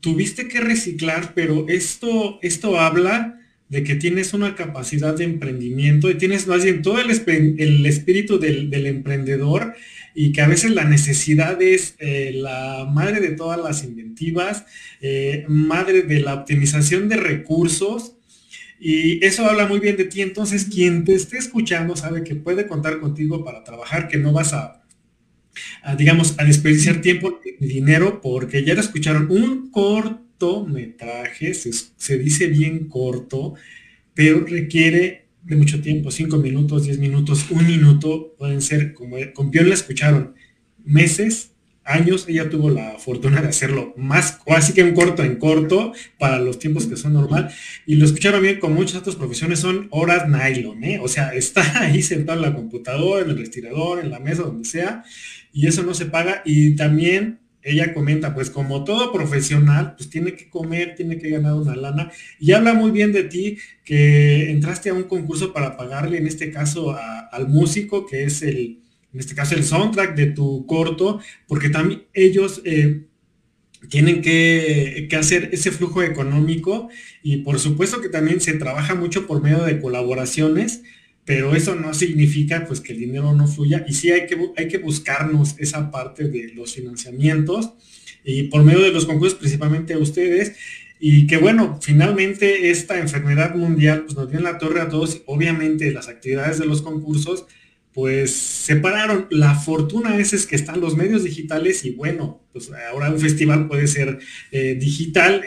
tuviste 0.00 0.48
que 0.48 0.60
reciclar, 0.60 1.32
pero 1.34 1.66
esto, 1.68 2.38
esto 2.42 2.78
habla 2.78 3.37
de 3.68 3.84
que 3.84 3.96
tienes 3.96 4.32
una 4.32 4.54
capacidad 4.54 5.14
de 5.14 5.24
emprendimiento 5.24 6.10
y 6.10 6.14
tienes 6.14 6.46
más 6.46 6.64
bien 6.64 6.82
todo 6.82 6.98
el, 7.00 7.10
espíritu 7.10 8.38
del, 8.38 8.86
emprendedor 8.86 9.74
y 10.14 10.32
que 10.32 10.40
a 10.40 10.48
veces 10.48 10.70
la 10.70 10.84
necesidad 10.84 11.60
es 11.60 11.94
eh, 11.98 12.32
la 12.34 12.88
madre 12.90 13.20
de 13.20 13.32
todas 13.32 13.58
las 13.58 13.84
inventivas, 13.84 14.64
eh, 15.00 15.44
madre 15.48 16.02
de 16.02 16.20
la 16.20 16.34
optimización 16.34 17.08
de 17.08 17.16
recursos. 17.16 18.14
Y 18.80 19.24
eso 19.24 19.44
habla 19.44 19.66
muy 19.66 19.80
bien 19.80 19.96
de 19.96 20.04
ti. 20.04 20.22
Entonces, 20.22 20.64
quien 20.64 21.04
te 21.04 21.14
esté 21.14 21.36
escuchando 21.36 21.96
sabe 21.96 22.22
que 22.22 22.36
puede 22.36 22.66
contar 22.66 23.00
contigo 23.00 23.44
para 23.44 23.64
trabajar, 23.64 24.08
que 24.08 24.18
no 24.18 24.32
vas 24.32 24.52
a, 24.54 24.84
digamos, 25.98 26.36
a 26.38 26.44
desperdiciar 26.44 27.00
tiempo 27.00 27.40
y 27.44 27.66
dinero, 27.66 28.20
porque 28.20 28.64
ya 28.64 28.74
te 28.74 28.80
escucharon 28.80 29.30
un 29.30 29.70
corto 29.70 30.27
cortometraje, 30.38 31.54
se, 31.54 32.18
dice 32.18 32.46
bien 32.46 32.88
corto, 32.88 33.54
pero 34.14 34.44
requiere 34.44 35.26
de 35.42 35.56
mucho 35.56 35.80
tiempo, 35.80 36.10
cinco 36.10 36.38
minutos, 36.38 36.84
diez 36.84 36.98
minutos, 36.98 37.46
un 37.50 37.66
minuto, 37.66 38.34
pueden 38.38 38.60
ser, 38.60 38.94
como 38.94 39.16
con 39.34 39.50
Pion 39.50 39.68
la 39.68 39.74
escucharon, 39.74 40.34
meses, 40.84 41.52
años, 41.84 42.26
ella 42.28 42.50
tuvo 42.50 42.68
la 42.68 42.98
fortuna 42.98 43.40
de 43.40 43.48
hacerlo 43.48 43.94
más, 43.96 44.40
así 44.46 44.74
que 44.74 44.82
un 44.82 44.92
corto 44.92 45.22
en 45.22 45.36
corto, 45.36 45.92
para 46.18 46.38
los 46.38 46.58
tiempos 46.58 46.86
que 46.86 46.96
son 46.96 47.14
normal, 47.14 47.50
y 47.86 47.94
lo 47.94 48.04
escucharon 48.04 48.42
bien 48.42 48.60
con 48.60 48.74
muchas 48.74 48.96
otras 48.96 49.16
profesiones, 49.16 49.60
son 49.60 49.88
horas 49.90 50.28
nylon, 50.28 50.84
¿eh? 50.84 51.00
o 51.02 51.08
sea, 51.08 51.28
está 51.34 51.80
ahí 51.80 52.02
sentado 52.02 52.38
en 52.38 52.50
la 52.50 52.54
computadora, 52.54 53.24
en 53.24 53.30
el 53.30 53.38
respirador, 53.38 54.00
en 54.00 54.10
la 54.10 54.20
mesa, 54.20 54.42
donde 54.42 54.68
sea, 54.68 55.04
y 55.52 55.66
eso 55.66 55.82
no 55.82 55.94
se 55.94 56.06
paga, 56.06 56.42
y 56.44 56.76
también 56.76 57.40
ella 57.62 57.92
comenta, 57.92 58.34
pues 58.34 58.50
como 58.50 58.84
todo 58.84 59.12
profesional, 59.12 59.94
pues 59.96 60.08
tiene 60.10 60.34
que 60.34 60.48
comer, 60.48 60.94
tiene 60.94 61.18
que 61.18 61.30
ganar 61.30 61.54
una 61.54 61.76
lana. 61.76 62.10
Y 62.38 62.52
habla 62.52 62.74
muy 62.74 62.90
bien 62.90 63.12
de 63.12 63.24
ti 63.24 63.58
que 63.84 64.50
entraste 64.50 64.90
a 64.90 64.94
un 64.94 65.04
concurso 65.04 65.52
para 65.52 65.76
pagarle, 65.76 66.18
en 66.18 66.26
este 66.26 66.50
caso, 66.50 66.96
al 67.30 67.48
músico, 67.48 68.06
que 68.06 68.24
es 68.24 68.42
el, 68.42 68.80
en 69.12 69.20
este 69.20 69.34
caso, 69.34 69.54
el 69.54 69.64
soundtrack 69.64 70.14
de 70.14 70.26
tu 70.26 70.66
corto, 70.66 71.20
porque 71.46 71.68
también 71.68 72.04
ellos, 72.14 72.62
eh, 72.64 73.08
tienen 73.88 74.22
que, 74.22 75.08
hacer 75.18 75.50
ese 75.52 75.70
flujo 75.70 76.02
económico 76.02 76.88
y 77.22 77.38
por 77.38 77.58
supuesto 77.58 78.00
que 78.00 78.08
también 78.08 78.40
se 78.40 78.54
trabaja 78.54 78.94
mucho 78.94 79.26
por 79.26 79.42
medio 79.42 79.64
de 79.64 79.80
colaboraciones, 79.80 80.82
pero 81.28 81.54
eso 81.54 81.74
no 81.74 81.92
significa 81.92 82.64
pues 82.66 82.80
que 82.80 82.94
el 82.94 83.00
dinero 83.00 83.34
no 83.34 83.46
fluya 83.46 83.84
y 83.86 83.92
sí 83.92 84.10
hay 84.10 84.26
que, 84.26 84.38
hay 84.56 84.66
que 84.66 84.78
buscarnos 84.78 85.56
esa 85.58 85.90
parte 85.90 86.26
de 86.26 86.54
los 86.54 86.72
financiamientos 86.72 87.74
y 88.24 88.44
por 88.44 88.64
medio 88.64 88.80
de 88.80 88.92
los 88.92 89.04
concursos 89.04 89.38
principalmente 89.38 89.92
a 89.92 89.98
ustedes 89.98 90.56
y 90.98 91.26
que 91.26 91.36
bueno, 91.36 91.78
finalmente 91.82 92.70
esta 92.70 92.98
enfermedad 92.98 93.54
mundial 93.54 94.04
pues 94.06 94.16
nos 94.16 94.30
dio 94.30 94.38
en 94.38 94.44
la 94.44 94.56
torre 94.56 94.80
a 94.80 94.88
todos, 94.88 95.20
obviamente 95.26 95.92
las 95.92 96.08
actividades 96.08 96.58
de 96.58 96.64
los 96.64 96.80
concursos 96.80 97.44
pues 97.92 98.32
separaron. 98.32 99.26
La 99.30 99.54
fortuna 99.54 100.18
es, 100.18 100.32
es 100.32 100.46
que 100.46 100.54
están 100.56 100.80
los 100.80 100.96
medios 100.96 101.24
digitales 101.24 101.84
y 101.84 101.90
bueno, 101.90 102.40
pues 102.52 102.70
ahora 102.90 103.10
un 103.10 103.18
festival 103.18 103.66
puede 103.66 103.86
ser 103.86 104.18
eh, 104.52 104.76
digital. 104.80 105.44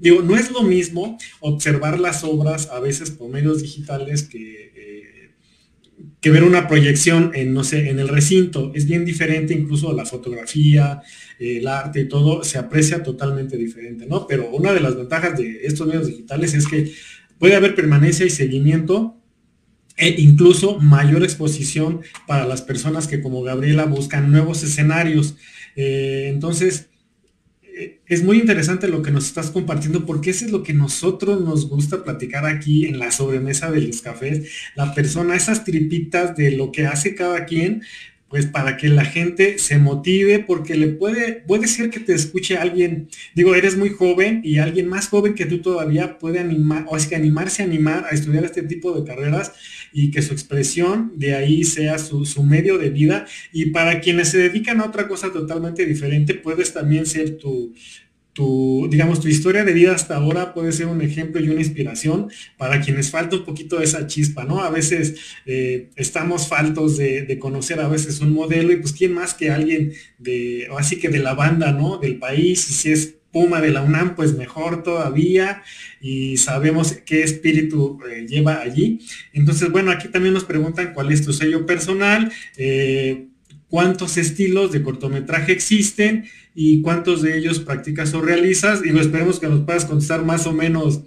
digo, 0.00 0.20
no 0.22 0.36
es 0.36 0.50
lo 0.50 0.62
mismo 0.62 1.18
observar 1.40 1.98
las 1.98 2.22
obras 2.22 2.68
a 2.68 2.80
veces 2.80 3.10
por 3.10 3.30
medios 3.30 3.62
digitales 3.62 4.24
que, 4.24 4.66
que 6.20 6.30
ver 6.30 6.44
una 6.44 6.68
proyección 6.68 7.30
en, 7.34 7.54
no 7.54 7.64
sé, 7.64 7.88
en 7.88 7.98
el 7.98 8.08
recinto. 8.08 8.72
Es 8.74 8.86
bien 8.86 9.04
diferente, 9.04 9.54
incluso 9.54 9.92
la 9.92 10.04
fotografía, 10.04 11.02
el 11.38 11.66
arte 11.66 12.00
y 12.00 12.08
todo 12.08 12.44
se 12.44 12.58
aprecia 12.58 13.02
totalmente 13.02 13.56
diferente, 13.56 14.06
¿no? 14.06 14.26
Pero 14.26 14.50
una 14.50 14.72
de 14.72 14.80
las 14.80 14.96
ventajas 14.96 15.38
de 15.38 15.60
estos 15.64 15.86
medios 15.86 16.08
digitales 16.08 16.54
es 16.54 16.66
que 16.66 16.92
puede 17.38 17.54
haber 17.54 17.74
permanencia 17.74 18.26
y 18.26 18.30
seguimiento 18.30 19.16
e 19.96 20.14
incluso 20.18 20.78
mayor 20.78 21.22
exposición 21.22 22.02
para 22.26 22.46
las 22.46 22.60
personas 22.60 23.06
que 23.06 23.22
como 23.22 23.42
Gabriela 23.42 23.84
buscan 23.84 24.30
nuevos 24.30 24.62
escenarios. 24.62 25.36
Eh, 25.74 26.28
entonces, 26.32 26.88
es 28.06 28.24
muy 28.24 28.38
interesante 28.38 28.88
lo 28.88 29.02
que 29.02 29.10
nos 29.10 29.26
estás 29.26 29.50
compartiendo 29.50 30.06
porque 30.06 30.30
eso 30.30 30.46
es 30.46 30.50
lo 30.50 30.62
que 30.62 30.72
nosotros 30.72 31.42
nos 31.42 31.68
gusta 31.68 32.02
platicar 32.04 32.46
aquí 32.46 32.86
en 32.86 32.98
la 32.98 33.10
sobremesa 33.10 33.70
de 33.70 33.82
los 33.82 34.00
cafés. 34.00 34.50
La 34.74 34.94
persona, 34.94 35.36
esas 35.36 35.64
tripitas 35.64 36.36
de 36.36 36.52
lo 36.52 36.72
que 36.72 36.86
hace 36.86 37.14
cada 37.14 37.44
quien, 37.44 37.82
pues 38.28 38.46
para 38.46 38.76
que 38.76 38.88
la 38.88 39.04
gente 39.04 39.58
se 39.58 39.78
motive, 39.78 40.40
porque 40.40 40.74
le 40.74 40.88
puede, 40.88 41.44
puede 41.46 41.68
ser 41.68 41.90
que 41.90 42.00
te 42.00 42.12
escuche 42.12 42.56
alguien, 42.56 43.08
digo, 43.34 43.54
eres 43.54 43.76
muy 43.76 43.90
joven 43.90 44.40
y 44.42 44.58
alguien 44.58 44.88
más 44.88 45.08
joven 45.08 45.34
que 45.34 45.46
tú 45.46 45.58
todavía 45.62 46.18
puede 46.18 46.40
animar, 46.40 46.86
o 46.88 46.96
es 46.96 47.06
que 47.06 47.14
animarse 47.14 47.62
a 47.62 47.66
animar 47.66 48.06
a 48.10 48.14
estudiar 48.14 48.44
este 48.44 48.62
tipo 48.62 48.92
de 48.98 49.06
carreras 49.06 49.52
y 49.92 50.10
que 50.10 50.22
su 50.22 50.32
expresión 50.32 51.12
de 51.14 51.34
ahí 51.34 51.62
sea 51.62 51.98
su, 51.98 52.26
su 52.26 52.42
medio 52.42 52.78
de 52.78 52.90
vida. 52.90 53.26
Y 53.52 53.66
para 53.66 54.00
quienes 54.00 54.30
se 54.30 54.38
dedican 54.38 54.80
a 54.80 54.86
otra 54.86 55.06
cosa 55.06 55.32
totalmente 55.32 55.86
diferente, 55.86 56.34
puedes 56.34 56.72
también 56.72 57.06
ser 57.06 57.38
tu, 57.38 57.72
tu, 58.36 58.86
digamos, 58.90 59.20
tu 59.20 59.28
historia 59.28 59.64
de 59.64 59.72
vida 59.72 59.94
hasta 59.94 60.14
ahora 60.14 60.52
puede 60.52 60.70
ser 60.70 60.88
un 60.88 61.00
ejemplo 61.00 61.42
y 61.42 61.48
una 61.48 61.62
inspiración 61.62 62.30
para 62.58 62.82
quienes 62.82 63.10
falta 63.10 63.36
un 63.36 63.46
poquito 63.46 63.78
de 63.78 63.86
esa 63.86 64.06
chispa, 64.06 64.44
¿no? 64.44 64.62
A 64.62 64.68
veces 64.68 65.14
eh, 65.46 65.88
estamos 65.96 66.46
faltos 66.46 66.98
de, 66.98 67.38
conocer 67.40 67.80
a 67.80 67.88
veces 67.88 68.20
un 68.20 68.34
modelo 68.34 68.72
y 68.72 68.76
pues 68.76 68.92
quién 68.92 69.14
más 69.14 69.32
que 69.32 69.50
alguien 69.50 69.94
de, 70.18 70.68
así 70.76 70.98
que 70.98 71.08
de 71.08 71.20
la 71.20 71.32
banda, 71.32 71.72
¿no? 71.72 71.96
Del 71.96 72.18
país, 72.18 72.68
y 72.68 72.74
si 72.74 72.92
es 72.92 73.14
Puma 73.32 73.62
de 73.62 73.70
la 73.70 73.80
UNAM, 73.80 74.14
pues 74.14 74.34
mejor 74.34 74.82
todavía 74.82 75.62
y 76.02 76.36
sabemos 76.36 76.92
qué 77.06 77.22
espíritu 77.22 77.98
eh, 78.10 78.26
lleva 78.28 78.60
allí. 78.60 79.00
Entonces, 79.32 79.70
bueno, 79.70 79.90
aquí 79.90 80.08
también 80.08 80.34
nos 80.34 80.44
preguntan 80.44 80.92
cuál 80.92 81.10
es 81.10 81.24
tu 81.24 81.32
sello 81.32 81.64
personal. 81.64 82.30
Eh, 82.56 83.28
cuántos 83.68 84.16
estilos 84.16 84.72
de 84.72 84.82
cortometraje 84.82 85.52
existen 85.52 86.24
y 86.56 86.80
cuántos 86.80 87.22
de 87.22 87.36
ellos 87.36 87.60
practicas 87.60 88.14
o 88.14 88.22
realizas. 88.22 88.80
Y 88.84 88.98
esperemos 88.98 89.38
que 89.38 89.46
nos 89.46 89.60
puedas 89.60 89.84
contestar 89.84 90.24
más 90.24 90.46
o 90.46 90.52
menos. 90.52 91.02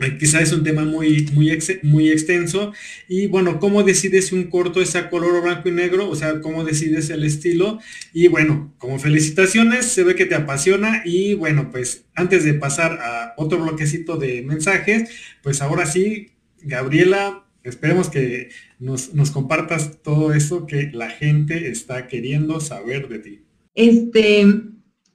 Eh, 0.00 0.16
quizá 0.20 0.40
es 0.40 0.52
un 0.52 0.62
tema 0.62 0.84
muy, 0.84 1.26
muy, 1.32 2.10
extenso. 2.10 2.72
Y 3.08 3.26
bueno, 3.26 3.58
¿cómo 3.58 3.82
decides 3.82 4.28
si 4.28 4.36
un 4.36 4.44
corto 4.44 4.80
es 4.80 4.94
a 4.94 5.10
color 5.10 5.34
o 5.34 5.42
blanco 5.42 5.70
y 5.70 5.72
negro? 5.72 6.08
O 6.08 6.14
sea, 6.14 6.40
¿cómo 6.40 6.64
decides 6.64 7.10
el 7.10 7.24
estilo? 7.24 7.80
Y 8.12 8.28
bueno, 8.28 8.72
como 8.78 8.98
felicitaciones, 8.98 9.86
se 9.86 10.04
ve 10.04 10.14
que 10.14 10.26
te 10.26 10.36
apasiona. 10.36 11.02
Y 11.04 11.34
bueno, 11.34 11.70
pues 11.72 12.04
antes 12.14 12.44
de 12.44 12.54
pasar 12.54 13.00
a 13.00 13.34
otro 13.38 13.58
bloquecito 13.58 14.18
de 14.18 14.42
mensajes, 14.42 15.10
pues 15.42 15.62
ahora 15.62 15.86
sí, 15.86 16.28
Gabriela, 16.60 17.44
Esperemos 17.68 18.08
que 18.08 18.48
nos, 18.78 19.10
compartas 19.32 20.00
todo 20.02 20.32
eso 20.32 20.66
que 20.66 20.90
la 20.92 21.10
gente 21.10 21.68
está 21.70 22.06
queriendo 22.06 22.60
saber 22.60 23.08
de 23.08 23.18
ti. 23.18 23.47
Este, 23.78 24.44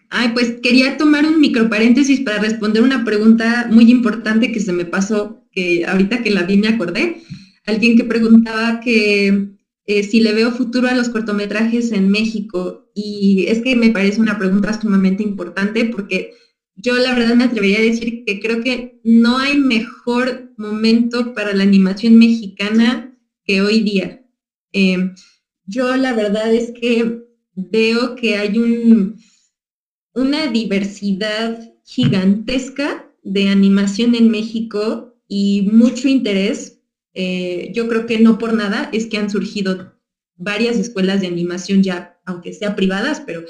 ay, 0.10 0.30
pues 0.34 0.54
quería 0.64 0.96
tomar 0.96 1.26
un 1.26 1.42
micro 1.42 1.70
paréntesis 1.70 2.22
para 2.22 2.40
responder 2.40 2.82
una 2.82 3.04
pregunta 3.04 3.68
muy 3.70 3.92
importante 3.92 4.54
que 4.54 4.62
se 4.62 4.72
me 4.72 4.86
pasó, 4.86 5.44
que 5.52 5.86
ahorita 5.86 6.24
que 6.24 6.32
la 6.32 6.44
vi 6.44 6.56
me 6.56 6.70
acordé. 6.70 7.18
Alguien 7.66 7.98
que 7.98 8.06
preguntaba 8.06 8.80
que 8.80 9.50
eh, 9.86 10.04
si 10.04 10.22
le 10.22 10.32
veo 10.32 10.52
futuro 10.52 10.88
a 10.88 10.94
los 10.94 11.10
cortometrajes 11.10 11.92
en 11.92 12.08
México. 12.08 12.90
Y 12.96 13.48
es 13.50 13.60
que 13.60 13.76
me 13.76 13.90
parece 13.90 14.22
una 14.22 14.38
pregunta 14.38 14.80
sumamente 14.80 15.24
importante 15.24 15.84
porque 15.84 16.32
yo 16.78 16.96
la 16.96 17.14
verdad 17.14 17.36
me 17.36 17.44
atrevería 17.44 17.80
a 17.80 17.82
decir 17.82 18.24
que 18.26 18.40
creo 18.40 18.62
que 18.62 19.02
no 19.04 19.40
hay 19.40 19.58
mejor 19.58 20.54
momento 20.56 21.34
para 21.34 21.54
la 21.54 21.64
animación 21.64 22.18
mexicana 22.18 23.14
que 23.44 23.62
hoy 23.62 23.82
día. 23.82 24.26
Em, 24.72 25.14
yo 25.66 25.98
la 25.98 26.14
verdad 26.14 26.54
es 26.54 26.72
que 26.72 27.23
veo 27.56 28.16
que 28.16 28.38
hay 28.38 28.58
un, 28.58 29.18
una 30.14 30.48
diversidad 30.48 31.60
gigantesca 31.86 33.10
de 33.24 33.50
animación 33.50 34.16
en 34.16 34.30
México 34.30 35.16
y 35.28 35.70
mucho 35.72 36.08
interés. 36.08 36.82
Eh, 37.14 37.72
yo 37.74 37.88
creo 37.88 38.06
que 38.06 38.20
no 38.20 38.38
por 38.38 38.54
nada 38.54 38.90
es 38.92 39.06
que 39.06 39.18
han 39.18 39.30
surgido 39.30 39.94
varias 40.36 40.78
escuelas 40.78 41.22
de 41.22 41.28
animación 41.28 41.84
ya, 41.84 42.20
aunque 42.26 42.54
sea 42.54 42.76
privadas, 42.76 43.22
pero 43.26 43.44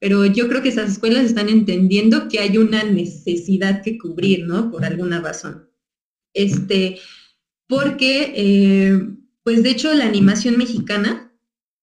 pero 0.00 0.24
yo 0.26 0.48
creo 0.48 0.62
que 0.62 0.68
esas 0.68 0.92
escuelas 0.92 1.24
están 1.24 1.48
entendiendo 1.48 2.28
que 2.28 2.38
hay 2.38 2.56
una 2.58 2.84
necesidad 2.84 3.82
que 3.82 3.98
cubrir, 3.98 4.46
¿no? 4.46 4.70
Por 4.70 4.84
alguna 4.84 5.20
razón. 5.20 5.68
Este, 6.34 6.98
porque, 7.66 8.32
eh, 8.36 9.08
pues 9.42 9.62
de 9.62 9.70
hecho, 9.70 9.92
la 9.94 10.06
animación 10.06 10.56
mexicana 10.56 11.27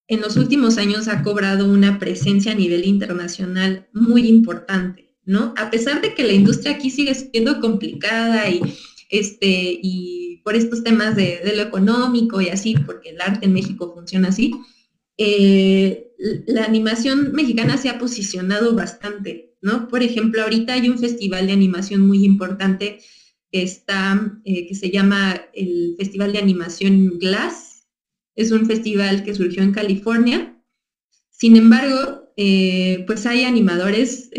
en 0.07 0.21
los 0.21 0.37
últimos 0.37 0.77
años 0.77 1.07
ha 1.07 1.23
cobrado 1.23 1.67
una 1.67 1.99
presencia 1.99 2.51
a 2.51 2.55
nivel 2.55 2.85
internacional 2.85 3.87
muy 3.93 4.27
importante, 4.27 5.15
¿no? 5.25 5.53
A 5.57 5.69
pesar 5.71 6.01
de 6.01 6.13
que 6.13 6.23
la 6.23 6.33
industria 6.33 6.73
aquí 6.73 6.89
sigue 6.89 7.15
siendo 7.15 7.59
complicada 7.59 8.49
y, 8.49 8.61
este, 9.09 9.79
y 9.81 10.41
por 10.43 10.55
estos 10.55 10.83
temas 10.83 11.15
de, 11.15 11.41
lo 11.55 11.63
económico 11.63 12.39
y 12.39 12.49
así, 12.49 12.75
porque 12.85 13.09
el 13.09 13.21
arte 13.21 13.45
en 13.45 13.53
México 13.53 13.93
funciona 13.95 14.29
así, 14.29 14.53
eh, 15.17 16.11
la 16.47 16.65
animación 16.65 17.31
mexicana 17.33 17.77
se 17.77 17.89
ha 17.89 17.97
posicionado 17.97 18.75
bastante, 18.75 19.55
¿no? 19.61 19.87
Por 19.87 20.03
ejemplo, 20.03 20.43
ahorita 20.43 20.73
hay 20.73 20.89
un 20.89 20.99
festival 20.99 21.47
de 21.47 21.53
animación 21.53 22.05
muy 22.05 22.23
importante 22.23 22.99
que 23.51 23.63
está, 23.63 24.39
eh, 24.43 24.67
que 24.67 24.75
se 24.75 24.91
llama 24.91 25.41
el 25.53 25.95
Festival 25.97 26.33
de 26.33 26.39
Animación 26.39 27.17
Glass. 27.19 27.64
Es 28.35 28.51
un 28.51 28.65
festival 28.65 29.23
que 29.23 29.35
surgió 29.35 29.63
en 29.63 29.71
California. 29.71 30.61
Sin 31.29 31.55
embargo, 31.55 32.31
eh, 32.37 33.03
pues 33.07 33.25
hay 33.25 33.43
animadores 33.43 34.29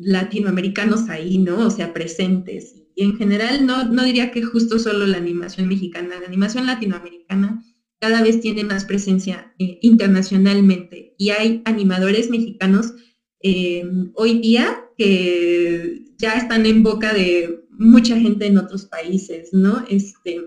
latinoamericanos 0.00 1.08
ahí, 1.08 1.38
¿no? 1.38 1.66
O 1.66 1.70
sea, 1.70 1.92
presentes. 1.92 2.74
Y 2.94 3.04
en 3.04 3.16
general, 3.16 3.64
no, 3.66 3.84
no 3.84 4.04
diría 4.04 4.30
que 4.30 4.42
justo 4.42 4.78
solo 4.78 5.06
la 5.06 5.18
animación 5.18 5.68
mexicana, 5.68 6.20
la 6.20 6.26
animación 6.26 6.66
latinoamericana 6.66 7.62
cada 8.00 8.22
vez 8.22 8.40
tiene 8.40 8.64
más 8.64 8.84
presencia 8.84 9.52
eh, 9.58 9.78
internacionalmente 9.82 11.14
y 11.18 11.30
hay 11.30 11.62
animadores 11.64 12.30
mexicanos 12.30 12.94
eh, 13.42 13.84
hoy 14.14 14.40
día 14.40 14.84
que 14.96 16.04
ya 16.16 16.34
están 16.34 16.66
en 16.66 16.82
boca 16.82 17.12
de 17.12 17.64
mucha 17.70 18.18
gente 18.18 18.46
en 18.46 18.58
otros 18.58 18.86
países, 18.86 19.50
¿no? 19.52 19.84
Este, 19.88 20.40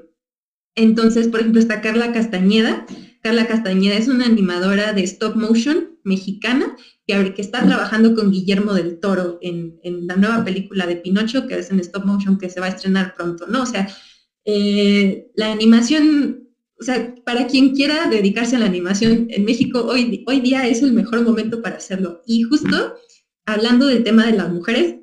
entonces, 0.76 1.28
por 1.28 1.40
ejemplo, 1.40 1.60
está 1.60 1.82
Carla 1.82 2.14
Castañeda. 2.14 2.86
Carla 3.22 3.48
Castañeda 3.48 3.96
es 3.96 4.08
una 4.08 4.26
animadora 4.26 4.94
de 4.94 5.04
stop 5.04 5.36
motion 5.36 6.00
mexicana 6.04 6.76
que, 7.06 7.34
que 7.34 7.42
está 7.42 7.66
trabajando 7.66 8.16
con 8.16 8.32
Guillermo 8.32 8.74
del 8.74 9.00
Toro 9.00 9.38
en, 9.42 9.80
la 10.08 10.16
nueva 10.16 10.44
película 10.44 10.88
de 10.88 10.96
Pinocho, 10.96 11.48
que 11.48 11.60
es 11.60 11.70
en 11.72 11.80
stop 11.80 12.06
motion 12.06 12.38
que 12.38 12.50
se 12.50 12.60
va 12.60 12.68
a 12.68 12.70
estrenar 12.70 13.14
pronto, 13.16 13.48
¿no? 13.48 13.64
O 13.64 13.66
sea, 13.66 13.88
eh, 14.46 15.28
la 15.36 15.52
animación 15.52 16.42
o 16.82 16.84
sea, 16.84 17.14
para 17.24 17.46
quien 17.46 17.76
quiera 17.76 18.10
dedicarse 18.10 18.56
a 18.56 18.60
la 18.60 18.66
animación 18.66 19.28
en 19.30 19.46
México, 19.46 19.86
hoy, 19.86 20.24
hoy 20.26 20.40
día 20.40 20.68
es 20.68 20.82
el 20.82 20.94
mejor 20.94 21.22
momento 21.22 21.62
para 21.62 21.78
hacerlo. 21.78 22.24
Y 22.26 22.42
justo 22.42 22.96
hablando 23.46 23.86
del 23.86 24.04
tema 24.04 24.26
de 24.26 24.32
las 24.32 24.52
mujeres, 24.52 24.96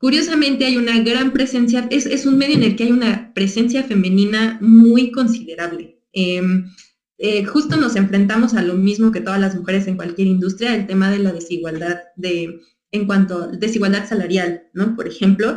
curiosamente 0.00 0.64
hay 0.64 0.78
una 0.78 0.98
gran 1.00 1.32
presencia, 1.32 1.86
es, 1.90 2.24
un 2.24 2.38
medio 2.38 2.56
en 2.56 2.62
el 2.62 2.74
que 2.74 2.84
hay 2.84 2.92
una 2.92 3.32
presencia 3.34 3.84
femenina 3.84 4.58
muy 4.62 5.12
considerable. 5.12 6.00
Em, 6.12 6.72
eh, 7.18 7.44
justo 7.44 7.76
nos 7.76 7.96
enfrentamos 7.96 8.54
a 8.54 8.62
lo 8.62 8.74
mismo 8.74 9.12
que 9.12 9.20
todas 9.20 9.38
las 9.38 9.54
mujeres 9.54 9.86
en 9.86 9.96
cualquier 9.96 10.26
industria, 10.26 10.74
el 10.74 10.86
tema 10.86 11.10
de 11.10 11.18
la 11.18 11.32
desigualdad 11.32 12.00
de 12.16 12.60
en 12.92 13.06
cuanto 13.06 13.42
a 13.42 13.46
desigualdad 13.48 14.08
salarial, 14.08 14.64
¿no? 14.72 14.96
Por 14.96 15.06
ejemplo. 15.06 15.54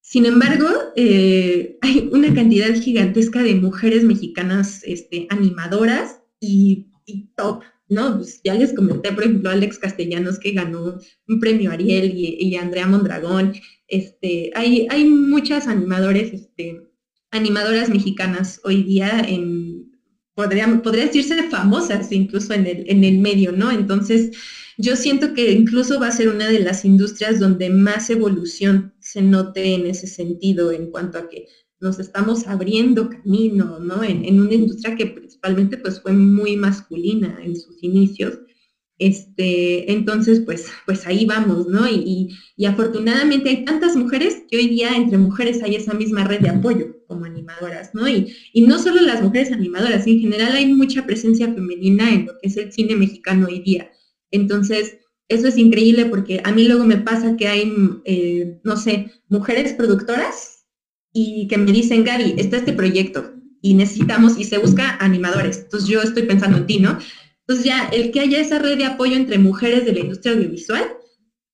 Sin 0.00 0.24
embargo, 0.24 0.68
eh, 0.96 1.76
hay 1.82 2.08
una 2.12 2.32
cantidad 2.32 2.72
gigantesca 2.80 3.42
de 3.42 3.56
mujeres 3.56 4.04
mexicanas 4.04 4.82
este, 4.84 5.26
animadoras 5.30 6.20
y, 6.38 6.90
top, 7.36 7.62
¿no? 7.88 8.16
Pues 8.16 8.40
ya 8.44 8.54
les 8.54 8.72
comenté, 8.72 9.12
por 9.12 9.24
ejemplo, 9.24 9.50
Alex 9.50 9.78
Castellanos 9.78 10.38
que 10.38 10.52
ganó 10.52 10.98
un 11.28 11.40
premio 11.40 11.70
Ariel 11.70 12.12
y, 12.14 12.56
Andrea 12.56 12.86
Mondragón. 12.86 13.54
Este, 13.88 14.50
hay, 14.54 14.86
hay 14.90 15.04
muchas 15.04 15.66
animadores, 15.66 16.32
este, 16.32 16.80
animadoras 17.30 17.88
mexicanas 17.90 18.60
hoy 18.64 18.82
día 18.82 19.20
en, 19.26 19.92
podría, 20.34 20.66
decirse 20.92 21.50
famosas 21.50 22.10
incluso 22.12 22.54
en 22.54 22.66
el, 22.66 22.84
en 22.88 23.04
el 23.04 23.18
medio, 23.18 23.52
¿no? 23.52 23.70
Entonces, 23.70 24.36
yo 24.76 24.96
siento 24.96 25.34
que 25.34 25.52
incluso 25.52 26.00
va 26.00 26.08
a 26.08 26.12
ser 26.12 26.28
una 26.28 26.48
de 26.48 26.58
las 26.60 26.84
industrias 26.84 27.38
donde 27.38 27.70
más 27.70 28.10
evolución 28.10 28.94
se 28.98 29.22
note 29.22 29.74
en 29.74 29.86
ese 29.86 30.06
sentido, 30.06 30.72
en 30.72 30.90
cuanto 30.90 31.18
a 31.18 31.28
que 31.28 31.46
nos 31.84 31.98
estamos 31.98 32.46
abriendo 32.46 33.10
camino, 33.10 33.78
¿no? 33.78 34.02
En, 34.02 34.40
una 34.40 34.54
industria 34.54 34.96
que 34.96 35.06
principalmente 35.06 35.76
pues 35.76 36.00
fue 36.00 36.14
muy 36.14 36.56
masculina 36.56 37.38
en 37.44 37.56
sus 37.56 37.80
inicios. 37.82 38.40
Este, 38.98 39.92
entonces, 39.92 40.40
pues, 40.40 40.68
pues 40.86 41.06
ahí 41.06 41.26
vamos, 41.26 41.66
¿no? 41.68 41.86
Y, 41.86 42.30
afortunadamente 42.66 43.50
hay 43.50 43.64
tantas 43.66 43.96
mujeres 43.96 44.44
que 44.48 44.56
hoy 44.56 44.68
día 44.68 44.96
entre 44.96 45.18
mujeres 45.18 45.62
hay 45.62 45.74
esa 45.74 45.92
misma 45.92 46.24
red 46.24 46.40
de 46.40 46.48
apoyo 46.48 46.86
como 47.06 47.26
animadoras, 47.26 47.90
¿no? 47.94 48.08
Y, 48.08 48.34
y 48.54 48.62
no 48.62 48.78
solo 48.78 49.02
las 49.02 49.22
mujeres 49.22 49.52
animadoras, 49.52 50.06
en 50.06 50.20
general 50.20 50.52
hay 50.52 50.72
mucha 50.72 51.04
presencia 51.04 51.52
femenina 51.52 52.08
en 52.14 52.26
lo 52.26 52.32
que 52.40 52.48
es 52.48 52.56
el 52.56 52.72
cine 52.72 52.96
mexicano 52.96 53.46
hoy 53.46 53.60
día. 53.60 53.90
Entonces, 54.30 54.96
eso 55.28 55.48
es 55.48 55.58
increíble 55.58 56.06
porque 56.06 56.40
a 56.44 56.52
mí 56.52 56.64
luego 56.66 56.84
me 56.84 56.96
pasa 56.96 57.36
que 57.36 57.48
hay, 57.48 57.70
eh, 58.06 58.58
no 58.64 58.76
sé, 58.78 59.10
mujeres 59.28 59.74
productoras 59.74 60.53
y 61.14 61.46
que 61.46 61.56
me 61.56 61.72
dicen, 61.72 62.04
Gaby, 62.04 62.34
está 62.36 62.58
este 62.58 62.74
proyecto 62.74 63.32
y 63.62 63.72
necesitamos, 63.72 64.38
y 64.38 64.44
se 64.44 64.58
busca 64.58 64.98
animadores. 65.00 65.58
Entonces 65.58 65.88
yo 65.88 66.02
estoy 66.02 66.24
pensando 66.24 66.58
en 66.58 66.66
ti, 66.66 66.80
¿no? 66.80 66.98
Entonces 67.46 67.64
ya 67.64 67.88
el 67.88 68.10
que 68.10 68.20
haya 68.20 68.40
esa 68.40 68.58
red 68.58 68.76
de 68.76 68.84
apoyo 68.84 69.16
entre 69.16 69.38
mujeres 69.38 69.86
de 69.86 69.92
la 69.92 70.00
industria 70.00 70.34
audiovisual 70.34 70.84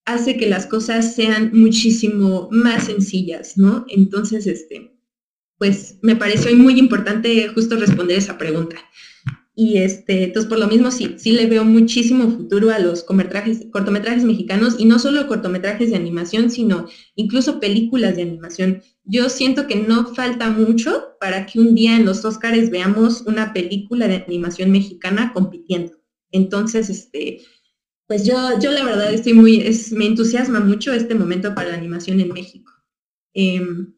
hace 0.06 0.36
que 0.36 0.48
las 0.48 0.66
cosas 0.66 1.14
sean 1.14 1.50
muchísimo 1.52 2.48
más 2.50 2.86
sencillas, 2.86 3.56
¿no? 3.58 3.84
Entonces, 3.88 4.46
este, 4.46 4.96
pues 5.58 5.98
me 6.02 6.16
pareció 6.16 6.56
muy 6.56 6.78
importante 6.78 7.46
justo 7.48 7.76
responder 7.76 8.18
esa 8.18 8.38
pregunta. 8.38 8.76
Y 9.54 9.78
este, 9.78 10.24
entonces 10.24 10.48
por 10.48 10.58
lo 10.58 10.68
mismo 10.68 10.90
sí, 10.90 11.16
sí 11.18 11.32
le 11.32 11.46
veo 11.46 11.64
muchísimo 11.64 12.30
futuro 12.30 12.70
a 12.70 12.78
los 12.78 13.02
cortometrajes 13.02 14.24
mexicanos 14.24 14.76
y 14.78 14.84
no 14.84 14.98
solo 14.98 15.26
cortometrajes 15.26 15.90
de 15.90 15.96
animación, 15.96 16.50
sino 16.50 16.86
incluso 17.16 17.60
películas 17.60 18.16
de 18.16 18.22
animación. 18.22 18.82
Yo 19.04 19.28
siento 19.28 19.66
que 19.66 19.76
no 19.76 20.14
falta 20.14 20.50
mucho 20.50 21.16
para 21.18 21.46
que 21.46 21.58
un 21.58 21.74
día 21.74 21.96
en 21.96 22.06
los 22.06 22.24
Oscars 22.24 22.70
veamos 22.70 23.22
una 23.22 23.52
película 23.52 24.06
de 24.06 24.24
animación 24.26 24.70
mexicana 24.70 25.32
compitiendo. 25.34 26.00
Entonces, 26.30 26.88
este, 26.88 27.42
pues 28.06 28.24
yo, 28.24 28.36
yo 28.60 28.70
la 28.70 28.84
verdad 28.84 29.12
estoy 29.12 29.34
muy, 29.34 29.64
me 29.92 30.06
entusiasma 30.06 30.60
mucho 30.60 30.92
este 30.92 31.14
momento 31.14 31.54
para 31.54 31.70
la 31.70 31.76
animación 31.76 32.20
en 32.20 32.32
México. 32.32 32.72
Em, 33.34 33.94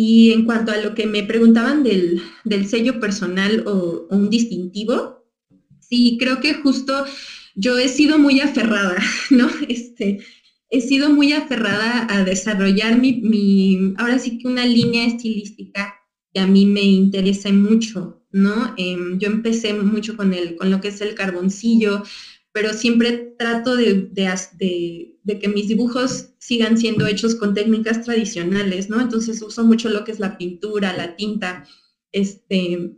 y 0.00 0.30
en 0.30 0.44
cuanto 0.44 0.70
a 0.70 0.76
lo 0.76 0.94
que 0.94 1.08
me 1.08 1.24
preguntaban 1.24 1.82
del, 1.82 2.22
sello 2.68 3.00
personal 3.00 3.64
o, 3.66 4.06
un 4.10 4.30
distintivo, 4.30 5.24
sí, 5.80 6.16
creo 6.20 6.38
que 6.38 6.54
justo 6.54 7.04
yo 7.56 7.76
he 7.78 7.88
sido 7.88 8.16
muy 8.16 8.38
aferrada, 8.38 8.96
¿no? 9.30 9.50
Este, 9.68 10.20
he 10.70 10.80
sido 10.82 11.10
muy 11.10 11.32
aferrada 11.32 12.06
a 12.10 12.22
desarrollar 12.22 12.96
mi, 13.00 13.92
ahora 13.96 14.20
sí 14.20 14.38
que 14.38 14.46
una 14.46 14.64
línea 14.64 15.04
estilística 15.04 15.96
que 16.32 16.38
a 16.38 16.46
mí 16.46 16.64
me 16.64 16.82
interesa 16.82 17.50
mucho, 17.50 18.22
¿no? 18.30 18.74
Em, 18.76 19.18
yo 19.18 19.26
empecé 19.26 19.74
mucho 19.74 20.16
con, 20.16 20.32
el, 20.32 20.54
con 20.54 20.70
lo 20.70 20.80
que 20.80 20.88
es 20.88 21.00
el 21.00 21.16
carboncillo, 21.16 22.04
pero 22.58 22.74
siempre 22.74 23.36
trato 23.38 23.76
de, 23.76 24.10
que 25.40 25.48
mis 25.48 25.68
dibujos 25.68 26.30
sigan 26.38 26.76
siendo 26.76 27.06
hechos 27.06 27.36
con 27.36 27.54
técnicas 27.54 28.02
tradicionales, 28.02 28.90
¿no? 28.90 29.00
Entonces 29.00 29.40
uso 29.42 29.64
mucho 29.64 29.88
lo 29.88 30.02
que 30.02 30.10
es 30.10 30.18
la 30.18 30.36
pintura, 30.36 30.92
la 30.92 31.14
tinta, 31.14 31.68
este, 32.10 32.96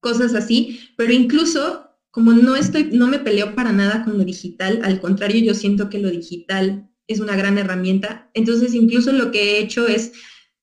cosas 0.00 0.34
así, 0.34 0.80
pero 0.96 1.12
incluso 1.12 1.86
como 2.10 2.32
no 2.32 2.56
estoy, 2.56 2.84
no 2.92 3.06
me 3.06 3.18
peleo 3.18 3.54
para 3.54 3.72
nada 3.72 4.04
con 4.04 4.16
lo 4.16 4.24
digital, 4.24 4.80
al 4.82 5.02
contrario, 5.02 5.44
yo 5.44 5.52
siento 5.52 5.90
que 5.90 5.98
lo 5.98 6.08
digital 6.08 6.88
es 7.06 7.20
una 7.20 7.36
gran 7.36 7.58
herramienta, 7.58 8.30
entonces 8.32 8.72
incluso 8.72 9.12
lo 9.12 9.30
que 9.30 9.42
he 9.42 9.58
hecho 9.58 9.86
es 9.86 10.12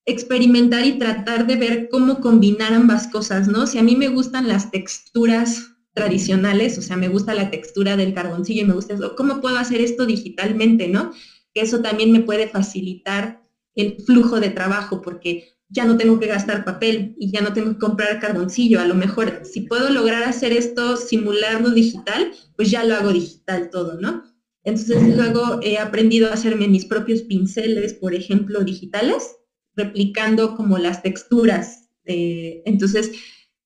experimentar 0.08 0.84
y 0.88 0.98
tratar 0.98 1.46
de 1.46 1.58
ver 1.58 1.90
cómo 1.92 2.22
combinar 2.22 2.74
ambas 2.74 3.06
cosas, 3.06 3.48
¿no? 3.48 3.68
Si 3.68 3.78
a 3.78 3.84
mí 3.84 3.96
me 3.96 4.08
gustan 4.08 4.48
las 4.48 4.72
texturas 4.72 5.76
tradicionales, 5.94 6.78
o 6.78 6.82
sea, 6.82 6.96
me 6.98 7.08
gusta 7.10 7.34
la 7.34 7.50
textura 7.50 7.98
del 7.98 8.14
carboncillo 8.14 8.62
y 8.62 8.66
me 8.66 8.74
gusta 8.74 8.94
eso. 8.94 9.16
¿Cómo 9.16 9.42
puedo 9.42 9.58
hacer 9.58 9.82
esto 9.82 10.06
digitalmente, 10.06 10.88
no? 10.88 11.12
Que 11.54 11.62
eso 11.62 11.82
también 11.82 12.12
me 12.12 12.22
puede 12.22 12.48
facilitar 12.48 13.40
el 13.76 13.96
flujo 14.06 14.40
de 14.40 14.50
trabajo 14.50 15.02
porque 15.02 15.44
ya 15.70 15.86
no 15.86 15.98
tengo 15.98 16.20
que 16.20 16.28
gastar 16.28 16.66
papel 16.66 17.14
y 17.18 17.32
ya 17.32 17.42
no 17.42 17.54
tengo 17.54 17.72
que 17.72 17.78
comprar 17.78 18.20
carboncillo. 18.20 18.80
A 18.80 18.86
lo 18.86 18.96
mejor, 18.96 19.42
si 19.44 19.62
puedo 19.62 19.90
lograr 19.90 20.24
hacer 20.24 20.52
esto, 20.52 20.98
simularlo 20.98 21.72
digital, 21.72 22.32
pues 22.56 22.70
ya 22.70 22.84
lo 22.84 22.96
hago 22.96 23.12
digital 23.12 23.70
todo, 23.70 24.00
¿no? 24.00 24.22
Entonces 24.64 25.16
luego 25.16 25.60
he 25.62 25.78
aprendido 25.78 26.28
a 26.30 26.34
hacerme 26.34 26.68
mis 26.68 26.86
propios 26.86 27.24
pinceles, 27.24 27.94
por 27.94 28.14
ejemplo, 28.14 28.64
digitales, 28.64 29.38
replicando 29.76 30.56
como 30.56 30.78
las 30.78 31.02
texturas. 31.02 31.90
entonces, 32.06 33.12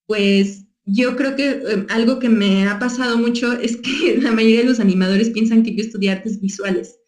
pues 0.06 0.65
yo 0.86 1.16
creo 1.16 1.36
que 1.36 1.50
eh, 1.50 1.86
algo 1.90 2.20
que 2.20 2.30
me 2.30 2.68
ha 2.68 2.80
pasado 2.80 3.18
mucho 3.18 3.54
es 3.54 3.78
que 3.78 4.18
la 4.22 4.32
mayoría 4.32 4.62
de 4.62 4.68
los 4.68 4.80
animadores 4.80 5.30
piensan 5.30 5.64
que 5.64 5.76
yo 5.76 5.84
estudié 5.84 6.12
artes 6.12 6.40
visuales, 6.40 7.00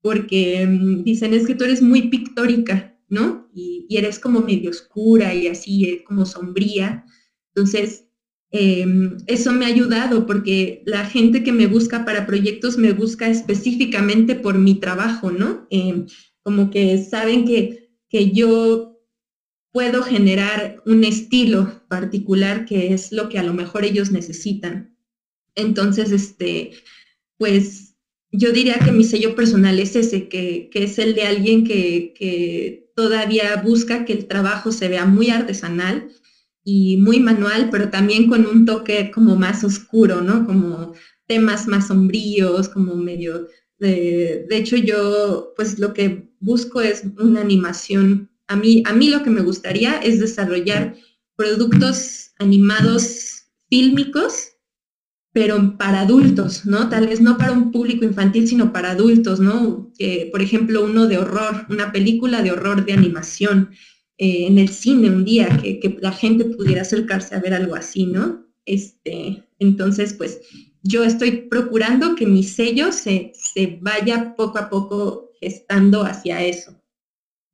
porque 0.00 0.66
mm, 0.66 1.02
dicen, 1.02 1.34
es 1.34 1.46
que 1.46 1.54
tú 1.54 1.64
eres 1.64 1.82
muy 1.82 2.08
pictórica, 2.08 2.96
¿no? 3.08 3.48
Y, 3.54 3.86
eres 3.90 4.18
como 4.18 4.40
medio 4.40 4.70
oscura 4.70 5.34
y 5.34 5.46
así, 5.46 5.84
eh, 5.84 6.04
como 6.04 6.26
sombría. 6.26 7.04
Entonces, 7.54 8.08
em, 8.50 9.18
eso 9.28 9.52
me 9.52 9.66
ha 9.66 9.68
ayudado 9.68 10.26
porque 10.26 10.82
la 10.86 11.04
gente 11.04 11.44
que 11.44 11.52
me 11.52 11.68
busca 11.68 12.04
para 12.04 12.26
proyectos 12.26 12.76
me 12.76 12.92
busca 12.92 13.28
específicamente 13.28 14.34
por 14.34 14.58
mi 14.58 14.76
trabajo, 14.80 15.30
¿no? 15.30 15.66
Em, 15.70 16.06
como 16.42 16.70
que 16.70 16.98
saben 17.04 17.44
que, 17.44 17.90
que 18.08 18.32
yo 18.32 18.93
puedo 19.74 20.04
generar 20.04 20.80
un 20.86 21.02
estilo 21.02 21.82
particular 21.88 22.64
que 22.64 22.94
es 22.94 23.10
lo 23.10 23.28
que 23.28 23.40
a 23.40 23.42
lo 23.42 23.52
mejor 23.52 23.84
ellos 23.84 24.12
necesitan. 24.12 24.96
Entonces, 25.56 26.12
este, 26.12 26.70
pues 27.38 27.96
yo 28.30 28.52
diría 28.52 28.78
que 28.78 28.92
mi 28.92 29.02
sello 29.02 29.34
personal 29.34 29.80
es 29.80 29.96
ese, 29.96 30.28
que, 30.28 30.70
es 30.72 30.98
el 31.00 31.16
de 31.16 31.22
alguien 31.22 31.64
que, 31.64 32.14
que, 32.16 32.92
todavía 32.94 33.56
busca 33.56 34.04
que 34.04 34.12
el 34.12 34.26
trabajo 34.26 34.70
se 34.70 34.86
vea 34.86 35.06
muy 35.06 35.30
artesanal 35.30 36.08
y 36.62 36.98
muy 36.98 37.18
manual, 37.18 37.68
pero 37.72 37.90
también 37.90 38.28
con 38.28 38.46
un 38.46 38.66
toque 38.66 39.10
como 39.10 39.34
más 39.34 39.64
oscuro, 39.64 40.20
¿no? 40.20 40.46
Como 40.46 40.94
temas 41.26 41.66
más 41.66 41.88
sombríos, 41.88 42.68
como 42.68 42.94
medio... 42.94 43.48
De, 43.80 44.46
de 44.48 44.56
hecho, 44.56 44.76
yo 44.76 45.52
pues 45.56 45.80
lo 45.80 45.92
que 45.92 46.30
busco 46.38 46.80
es 46.80 47.02
una 47.18 47.40
animación 47.40 48.30
a 48.48 48.56
mí, 48.56 48.82
a 48.86 48.92
mí 48.92 49.08
lo 49.08 49.22
que 49.22 49.30
me 49.30 49.42
gustaría 49.42 49.98
es 49.98 50.20
desarrollar 50.20 50.96
productos 51.36 52.32
animados 52.38 53.44
fílmicos, 53.68 54.50
pero 55.32 55.76
para 55.76 56.02
adultos, 56.02 56.64
¿no? 56.64 56.88
Tal 56.88 57.08
vez 57.08 57.20
no 57.20 57.36
para 57.36 57.52
un 57.52 57.72
público 57.72 58.04
infantil, 58.04 58.46
sino 58.46 58.72
para 58.72 58.92
adultos, 58.92 59.40
¿no? 59.40 59.92
por 60.30 60.42
ejemplo, 60.42 60.84
uno 60.84 61.06
de 61.06 61.18
horror, 61.18 61.66
una 61.70 61.92
película 61.92 62.42
de 62.42 62.52
horror 62.52 62.84
de 62.84 62.92
animación 62.92 63.70
eh, 64.18 64.46
en 64.46 64.58
el 64.58 64.68
cine 64.68 65.08
un 65.08 65.24
día, 65.24 65.48
que, 65.62 65.96
la 66.00 66.12
gente 66.12 66.44
pudiera 66.44 66.82
acercarse 66.82 67.34
a 67.34 67.40
ver 67.40 67.54
algo 67.54 67.74
así, 67.74 68.06
¿no? 68.06 68.46
Este, 68.64 69.44
entonces, 69.58 70.14
pues 70.14 70.40
yo 70.82 71.02
estoy 71.04 71.48
procurando 71.48 72.14
que 72.14 72.26
mi 72.26 72.44
sello 72.44 72.92
se, 72.92 73.32
se 73.34 73.78
vaya 73.80 74.34
poco 74.36 74.58
a 74.58 74.68
poco 74.68 75.32
gestando 75.40 76.02
hacia 76.02 76.44
eso, 76.44 76.80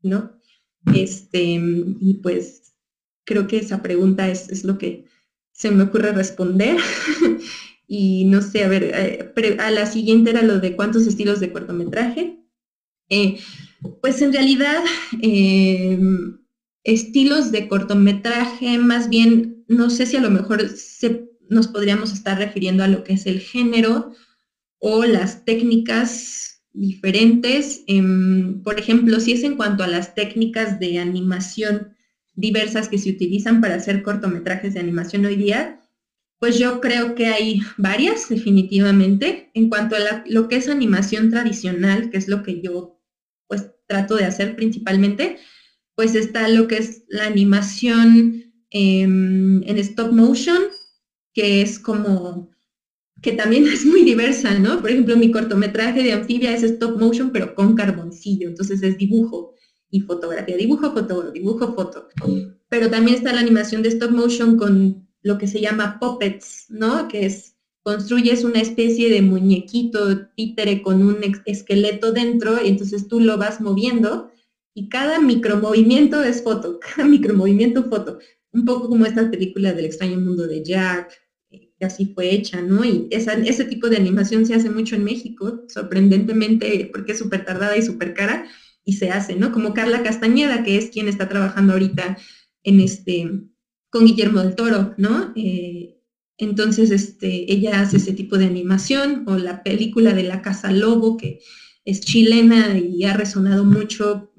¿no? 0.02 0.39
Este, 0.94 1.60
y 2.00 2.20
pues 2.22 2.74
creo 3.24 3.46
que 3.46 3.58
esa 3.58 3.82
pregunta 3.82 4.28
es, 4.28 4.64
lo 4.64 4.78
que 4.78 5.04
se 5.52 5.70
me 5.70 5.84
ocurre 5.84 6.12
responder. 6.12 6.78
y 7.86 8.24
no 8.24 8.42
sé, 8.42 8.64
a 8.64 8.68
ver, 8.68 8.84
eh, 8.94 9.56
a 9.58 9.70
la 9.70 9.86
siguiente 9.86 10.30
era 10.30 10.42
lo 10.42 10.58
de 10.58 10.76
cuántos 10.76 11.06
estilos 11.06 11.40
de 11.40 11.52
cortometraje. 11.52 12.38
Eh, 13.08 13.38
pues 14.00 14.22
en 14.22 14.32
realidad, 14.32 14.82
em, 15.22 16.38
estilos 16.84 17.50
de 17.52 17.68
cortometraje, 17.68 18.78
más 18.78 19.08
bien, 19.08 19.64
no 19.68 19.90
sé 19.90 20.06
si 20.06 20.16
a 20.16 20.20
lo 20.20 20.30
mejor 20.30 20.62
nos 21.48 21.68
podríamos 21.68 22.12
estar 22.12 22.38
refiriendo 22.38 22.84
a 22.84 22.88
lo 22.88 23.04
que 23.04 23.14
es 23.14 23.26
el 23.26 23.40
género 23.40 24.12
o 24.78 25.04
las 25.04 25.44
técnicas 25.44 26.49
diferentes. 26.72 27.84
Em, 27.86 28.62
por 28.62 28.78
ejemplo, 28.78 29.20
si 29.20 29.32
es 29.32 29.42
en 29.44 29.56
cuanto 29.56 29.84
a 29.84 29.88
las 29.88 30.14
técnicas 30.14 30.78
de 30.80 30.98
animación 30.98 31.94
diversas 32.34 32.88
que 32.88 32.98
se 32.98 33.10
utilizan 33.10 33.60
para 33.60 33.74
hacer 33.74 34.02
cortometrajes 34.02 34.74
de 34.74 34.80
animación 34.80 35.24
hoy 35.26 35.36
día, 35.36 35.80
pues 36.38 36.58
yo 36.58 36.80
creo 36.80 37.14
que 37.14 37.26
hay 37.26 37.60
varias, 37.76 38.28
definitivamente. 38.28 39.50
En 39.54 39.68
cuanto 39.68 39.96
a 39.96 40.24
lo 40.26 40.48
que 40.48 40.56
es 40.56 40.68
animación 40.68 41.30
tradicional, 41.30 42.10
que 42.10 42.16
es 42.16 42.28
lo 42.28 42.42
que 42.42 42.60
yo 42.60 42.98
pues 43.46 43.70
trato 43.86 44.16
de 44.16 44.24
hacer 44.24 44.56
principalmente, 44.56 45.38
pues 45.94 46.14
está 46.14 46.48
lo 46.48 46.66
que 46.66 46.78
es 46.78 47.04
la 47.08 47.26
animación 47.26 48.54
em, 48.70 49.62
en 49.64 49.78
stop 49.78 50.12
motion, 50.12 50.62
que 51.34 51.60
es 51.60 51.78
como 51.78 52.50
que 53.22 53.32
también 53.32 53.66
es 53.72 53.84
muy 53.84 54.02
diversa, 54.02 54.58
¿no? 54.58 54.80
Por 54.80 54.90
ejemplo, 54.90 55.16
mi 55.16 55.30
cortometraje 55.30 56.02
de 56.02 56.12
anfibia 56.12 56.54
es 56.54 56.62
stop 56.62 56.98
motion, 56.98 57.30
pero 57.30 57.54
con 57.54 57.74
carboncillo, 57.74 58.48
entonces 58.48 58.82
es 58.82 58.96
dibujo 58.96 59.54
y 59.90 60.00
fotografía, 60.00 60.56
dibujo, 60.56 60.92
foto, 60.92 61.30
dibujo, 61.32 61.74
foto. 61.74 62.08
Pero 62.68 62.88
también 62.90 63.16
está 63.16 63.32
la 63.32 63.40
animación 63.40 63.82
de 63.82 63.88
stop 63.88 64.12
motion 64.12 64.56
con 64.56 65.08
lo 65.22 65.36
que 65.36 65.46
se 65.46 65.60
llama 65.60 65.98
puppets, 65.98 66.66
¿no? 66.68 67.08
Que 67.08 67.26
es, 67.26 67.56
construyes 67.82 68.44
una 68.44 68.60
especie 68.60 69.10
de 69.10 69.22
muñequito 69.22 70.26
títere 70.36 70.82
con 70.82 71.02
un 71.02 71.18
esqueleto 71.46 72.12
dentro 72.12 72.62
y 72.62 72.68
entonces 72.68 73.08
tú 73.08 73.20
lo 73.20 73.36
vas 73.36 73.60
moviendo 73.60 74.30
y 74.74 74.88
cada 74.88 75.20
micromovimiento 75.20 76.22
es 76.22 76.42
foto, 76.42 76.78
cada 76.96 77.08
micromovimiento 77.08 77.84
foto. 77.84 78.18
Un 78.52 78.64
poco 78.64 78.88
como 78.88 79.06
esta 79.06 79.30
película 79.30 79.72
del 79.72 79.86
extraño 79.86 80.20
mundo 80.20 80.46
de 80.46 80.64
Jack, 80.64 81.12
así 81.84 82.12
fue 82.14 82.34
hecha, 82.34 82.62
¿no? 82.62 82.84
Y 82.84 83.08
ese 83.10 83.64
tipo 83.64 83.88
de 83.88 83.96
animación 83.96 84.46
se 84.46 84.54
hace 84.54 84.70
mucho 84.70 84.96
en 84.96 85.04
México, 85.04 85.64
sorprendentemente, 85.68 86.90
porque 86.92 87.12
es 87.12 87.18
súper 87.18 87.44
tardada 87.44 87.76
y 87.76 87.82
súper 87.82 88.14
cara, 88.14 88.46
y 88.84 88.94
se 88.94 89.10
hace, 89.10 89.36
¿no? 89.36 89.52
Como 89.52 89.74
Carla 89.74 90.02
Castañeda, 90.02 90.62
que 90.62 90.76
es 90.76 90.90
quien 90.90 91.08
está 91.08 91.28
trabajando 91.28 91.72
ahorita 91.74 92.18
en 92.62 92.80
este, 92.80 93.30
con 93.90 94.06
Guillermo 94.06 94.40
del 94.40 94.54
Toro, 94.54 94.94
¿no? 94.96 95.32
Eh, 95.36 95.96
entonces, 96.38 96.90
este, 96.90 97.52
ella 97.52 97.80
hace 97.80 97.98
ese 97.98 98.12
tipo 98.12 98.38
de 98.38 98.46
animación, 98.46 99.24
o 99.26 99.36
la 99.36 99.62
película 99.62 100.14
de 100.14 100.22
La 100.22 100.40
Casa 100.42 100.72
Lobo, 100.72 101.16
que 101.16 101.40
es 101.84 102.00
chilena 102.00 102.78
y 102.78 103.04
ha 103.04 103.14
resonado 103.14 103.64
mucho, 103.64 104.32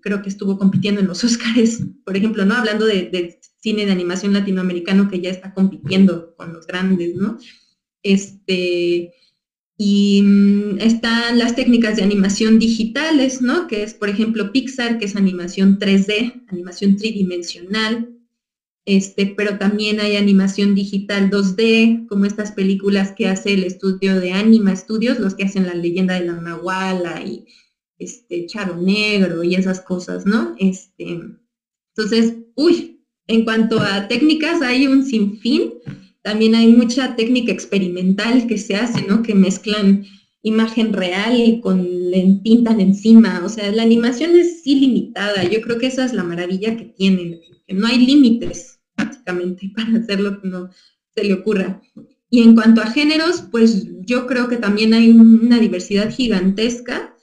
creo 0.00 0.22
que 0.22 0.28
estuvo 0.28 0.58
compitiendo 0.58 1.00
en 1.00 1.06
los 1.06 1.24
Oscars, 1.24 1.82
por 2.04 2.16
ejemplo, 2.16 2.44
¿no? 2.44 2.54
Hablando 2.54 2.86
de, 2.86 3.38
cine 3.60 3.86
de 3.86 3.92
animación 3.92 4.32
latinoamericano 4.32 5.08
que 5.08 5.20
ya 5.20 5.30
está 5.30 5.52
compitiendo 5.52 6.34
con 6.36 6.52
los 6.52 6.66
grandes, 6.66 7.14
¿no? 7.16 7.38
Este, 8.02 9.12
y 9.76 10.22
mm, 10.22 10.78
están 10.80 11.38
las 11.38 11.54
técnicas 11.54 11.96
de 11.96 12.02
animación 12.02 12.58
digitales, 12.58 13.42
¿no? 13.42 13.66
Que 13.66 13.82
es, 13.82 13.94
por 13.94 14.08
ejemplo, 14.08 14.52
Pixar, 14.52 14.98
que 14.98 15.06
es 15.06 15.16
animación 15.16 15.78
3D, 15.78 16.44
animación 16.48 16.96
tridimensional, 16.96 18.18
este, 18.88 19.26
pero 19.36 19.58
también 19.58 20.00
hay 20.00 20.16
animación 20.16 20.74
digital 20.74 21.30
2D, 21.30 22.06
como 22.08 22.24
estas 22.24 22.52
películas 22.52 23.12
que 23.12 23.28
hace 23.28 23.52
el 23.52 23.64
estudio 23.64 24.18
de 24.18 24.32
Anima 24.32 24.74
Studios, 24.74 25.20
los 25.20 25.34
que 25.34 25.44
hacen 25.44 25.66
la 25.66 25.74
leyenda 25.74 26.14
de 26.14 26.24
la 26.24 26.40
Nahuala 26.40 27.22
y 27.22 27.44
este 27.98 28.46
Charo 28.46 28.76
Negro 28.76 29.44
y 29.44 29.56
esas 29.56 29.80
cosas, 29.80 30.24
¿no? 30.24 30.54
Este, 30.58 31.20
entonces, 31.94 32.36
uy, 32.54 32.97
en 33.28 33.44
cuanto 33.44 33.80
a 33.80 34.08
técnicas 34.08 34.60
hay 34.62 34.86
un 34.86 35.04
sinfín, 35.04 35.74
también 36.22 36.54
hay 36.54 36.68
mucha 36.68 37.14
técnica 37.14 37.52
experimental 37.52 38.46
que 38.46 38.58
se 38.58 38.74
hace, 38.74 39.02
¿no? 39.02 39.22
Que 39.22 39.34
mezclan 39.34 40.04
imagen 40.42 40.92
real 40.92 41.60
con 41.62 41.86
pintan 42.42 42.80
encima, 42.80 43.42
o 43.44 43.48
sea, 43.48 43.70
la 43.70 43.82
animación 43.82 44.34
es 44.36 44.66
ilimitada, 44.66 45.44
yo 45.44 45.60
creo 45.60 45.78
que 45.78 45.86
esa 45.86 46.04
es 46.04 46.12
la 46.12 46.24
maravilla 46.24 46.76
que 46.76 46.86
tienen, 46.86 47.40
que 47.66 47.74
no 47.74 47.86
hay 47.86 47.98
límites 47.98 48.78
básicamente, 48.96 49.70
para 49.76 49.98
hacer 49.98 50.20
lo 50.20 50.40
que 50.40 50.48
no 50.48 50.70
se 51.14 51.24
le 51.24 51.34
ocurra. 51.34 51.80
Y 52.30 52.42
en 52.42 52.54
cuanto 52.54 52.82
a 52.82 52.90
géneros, 52.90 53.44
pues 53.50 53.86
yo 54.00 54.26
creo 54.26 54.48
que 54.48 54.56
también 54.56 54.92
hay 54.92 55.10
una 55.10 55.58
diversidad 55.58 56.10
gigantesca. 56.10 57.14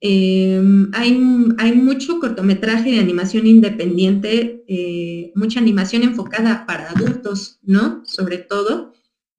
Em, 0.00 0.90
hay, 0.92 1.18
hay, 1.58 1.72
mucho 1.72 2.20
cortometraje 2.20 2.90
de 2.90 2.98
animación 2.98 3.46
independiente, 3.46 4.62
eh, 4.68 5.32
mucha 5.34 5.60
animación 5.60 6.02
enfocada 6.02 6.66
para 6.66 6.90
adultos, 6.90 7.58
¿no? 7.62 8.02
Sobre 8.04 8.38
todo. 8.38 8.92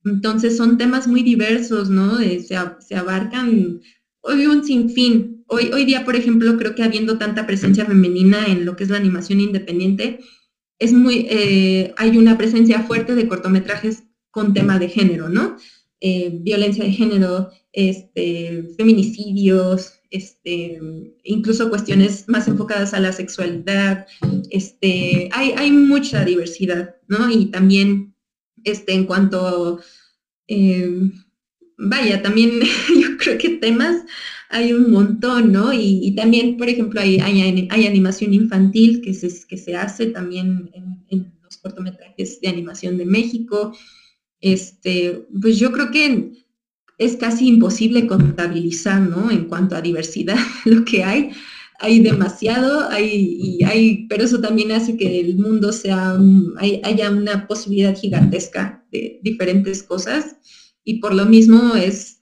Entonces 0.04 0.58
son 0.58 0.78
temas 0.78 1.08
muy 1.08 1.24
diversos, 1.24 1.90
¿no? 1.90 2.20
Eh, 2.20 2.40
se, 2.42 2.96
abarcan 2.96 3.82
hoy 4.22 4.46
un 4.48 4.64
sinfín. 4.64 5.44
Hoy, 5.48 5.70
hoy 5.74 5.86
día, 5.86 6.04
por 6.04 6.16
ejemplo, 6.16 6.58
creo 6.58 6.74
que 6.74 6.84
habiendo 6.84 7.18
tanta 7.18 7.46
presencia 7.46 7.86
femenina 7.86 8.46
en 8.48 8.66
lo 8.66 8.76
que 8.76 8.86
es 8.86 8.90
la 8.90 8.98
animación 8.98 9.42
independiente, 9.42 10.20
es 10.80 10.94
muy, 10.94 11.28
eh, 11.30 11.94
hay 11.98 12.18
una 12.18 12.38
presencia 12.38 12.82
fuerte 12.84 13.14
de 13.14 13.28
cortometrajes 13.28 14.04
con 14.32 14.54
tema 14.54 14.80
de 14.80 14.90
género, 14.90 15.30
¿no? 15.30 15.58
Violencia 16.02 16.84
de 16.84 16.92
género, 16.92 17.50
este, 17.74 18.64
feminicidios, 18.78 19.96
este, 20.16 20.80
incluso 21.24 21.70
cuestiones 21.70 22.26
más 22.28 22.48
enfocadas 22.48 22.94
a 22.94 23.00
la 23.00 23.12
sexualidad. 23.12 24.08
Este, 24.50 25.30
hay, 25.34 25.72
mucha 25.72 26.24
diversidad, 26.24 26.96
¿no? 27.08 27.30
Y 27.30 27.48
también 27.48 28.16
este, 28.64 28.94
en 28.94 29.06
cuanto, 29.06 29.80
eh, 30.48 31.12
vaya, 31.78 32.22
también 32.22 32.62
yo 33.02 33.18
creo 33.18 33.38
que 33.38 33.50
temas 33.50 34.06
hay 34.50 34.72
un 34.72 34.92
montón, 34.92 35.52
¿no? 35.52 35.74
Y, 35.74 36.14
también, 36.16 36.58
por 36.58 36.70
ejemplo, 36.70 37.02
hay, 37.02 37.20
animación 37.20 38.34
infantil 38.34 39.02
que 39.02 39.14
se, 39.14 39.76
hace 39.76 40.08
también 40.08 40.72
en, 41.10 41.34
los 41.44 41.58
cortometrajes 41.58 42.42
de 42.42 42.48
animación 42.48 42.98
de 42.98 43.06
México. 43.06 43.76
Este, 44.40 45.28
pues 45.42 45.60
yo 45.60 45.72
creo 45.72 45.92
que 45.92 46.45
es 46.98 47.18
casi 47.18 47.48
imposible 47.48 48.08
contabilizar, 48.08 49.02
¿no? 49.02 49.32
En 49.32 49.46
cuanto 49.46 49.76
a 49.76 49.82
diversidad, 49.82 50.38
lo 50.66 50.86
que 50.86 51.04
hay. 51.04 51.32
Hay 51.80 52.00
demasiado, 52.00 52.90
hay, 52.90 53.38
y 53.38 53.64
hay, 53.66 54.08
pero 54.08 54.24
eso 54.24 54.40
también 54.40 54.72
hace 54.72 54.96
que 54.96 55.20
el 55.20 55.36
mundo 55.36 55.74
sea, 55.74 56.18
haya 56.84 57.12
una 57.12 57.48
posibilidad 57.48 57.98
gigantesca 57.98 58.86
de 58.94 59.20
diferentes 59.22 59.84
cosas 59.84 60.38
y 60.86 61.00
por 61.02 61.14
lo 61.14 61.26
mismo 61.26 61.76
es 61.76 62.16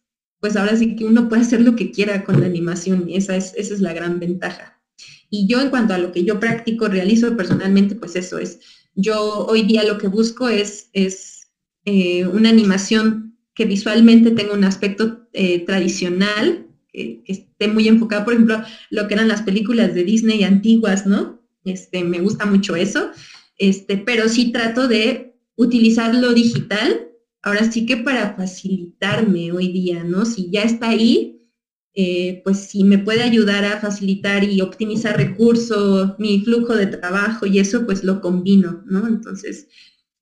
pues 0.43 0.57
ahora 0.57 0.75
sí 0.75 0.97
que 0.97 1.05
uno 1.05 1.29
puede 1.29 1.43
hacer 1.43 1.61
lo 1.61 1.73
que 1.73 1.89
quiera 1.89 2.25
con 2.25 2.41
la 2.41 2.47
animación 2.47 3.07
y 3.07 3.15
esa 3.15 3.37
es, 3.37 3.53
esa 3.55 3.75
es 3.75 3.79
la 3.79 3.93
gran 3.93 4.19
ventaja. 4.19 4.81
Y 5.29 5.47
yo 5.47 5.61
en 5.61 5.69
cuanto 5.69 5.93
a 5.93 5.97
lo 5.97 6.11
que 6.11 6.25
yo 6.25 6.37
practico, 6.37 6.89
realizo 6.89 7.37
personalmente, 7.37 7.95
pues 7.95 8.17
eso 8.17 8.37
es, 8.37 8.59
yo 8.93 9.45
hoy 9.45 9.61
día 9.61 9.85
lo 9.85 9.97
que 9.97 10.09
busco 10.09 10.49
es, 10.49 10.89
es 10.91 11.47
eh, 11.85 12.27
una 12.27 12.49
animación 12.49 13.32
que 13.55 13.65
visualmente 13.65 14.31
tenga 14.31 14.53
un 14.53 14.63
aspecto 14.63 15.27
eh, 15.33 15.65
tradicional, 15.65 16.67
que, 16.91 17.23
esté 17.25 17.67
muy 17.67 17.87
enfocado, 17.87 18.25
por 18.25 18.33
ejemplo, 18.33 18.61
lo 18.89 19.07
que 19.07 19.13
eran 19.13 19.27
las 19.27 19.41
películas 19.43 19.93
de 19.93 20.03
Disney 20.03 20.43
antiguas, 20.43 21.05
¿no? 21.05 21.41
Este, 21.65 22.03
me 22.03 22.19
gusta 22.19 22.45
mucho 22.45 22.75
eso, 22.75 23.11
este, 23.57 23.97
pero 23.97 24.27
sí 24.27 24.51
trato 24.51 24.87
de 24.87 25.35
utilizar 25.55 26.13
lo 26.15 26.33
digital 26.33 27.09
ahora 27.43 27.69
sí 27.69 27.85
que 27.85 27.97
para 27.97 28.35
facilitarme 28.35 29.51
hoy 29.51 29.71
día, 29.71 30.03
¿no? 30.03 30.25
Si 30.25 30.49
ya 30.49 30.63
está 30.63 30.89
ahí, 30.89 31.49
eh, 31.93 32.41
pues 32.43 32.57
si 32.59 32.83
me 32.83 32.97
puede 32.97 33.21
ayudar 33.21 33.65
a 33.65 33.79
facilitar 33.79 34.43
y 34.43 34.61
optimizar 34.61 35.17
recursos, 35.17 36.17
mi 36.17 36.41
flujo 36.41 36.73
de 36.75 36.87
trabajo 36.87 37.45
y 37.45 37.59
eso, 37.59 37.85
pues 37.85 38.03
lo 38.03 38.21
combino, 38.21 38.83
¿no? 38.87 39.07
Entonces, 39.07 39.67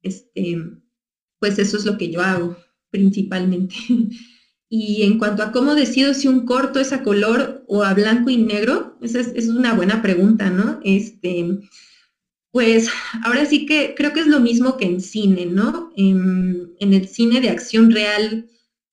este, 0.02 0.58
pues 1.40 1.60
eso 1.60 1.78
es 1.78 1.86
lo 1.86 1.98
que 1.98 2.12
yo 2.12 2.22
hago 2.22 2.58
principalmente. 2.92 3.76
y 4.70 5.04
en 5.04 5.18
cuanto 5.18 5.44
a 5.44 5.52
cómo 5.52 5.76
decido 5.76 6.14
si 6.14 6.28
un 6.28 6.46
corto 6.46 6.80
es 6.80 6.94
a 6.94 7.04
color 7.04 7.64
o 7.68 7.84
a 7.84 7.94
blanco 7.94 8.30
y 8.30 8.38
negro, 8.38 8.98
esa 9.02 9.20
es, 9.20 9.32
es 9.36 9.48
una 9.48 9.74
buena 9.74 10.02
pregunta, 10.02 10.50
¿no? 10.50 10.80
Este, 10.84 11.60
pues 12.52 12.90
ahora 13.24 13.46
sí 13.46 13.66
que 13.66 13.96
creo 13.96 14.14
que 14.14 14.20
es 14.20 14.28
lo 14.28 14.40
mismo 14.40 14.78
que 14.78 14.86
en 14.86 15.02
cine, 15.02 15.46
¿no? 15.46 15.92
En, 15.96 16.74
el 16.80 17.08
cine 17.08 17.40
de 17.40 17.50
acción 17.50 17.92
real, 17.92 18.50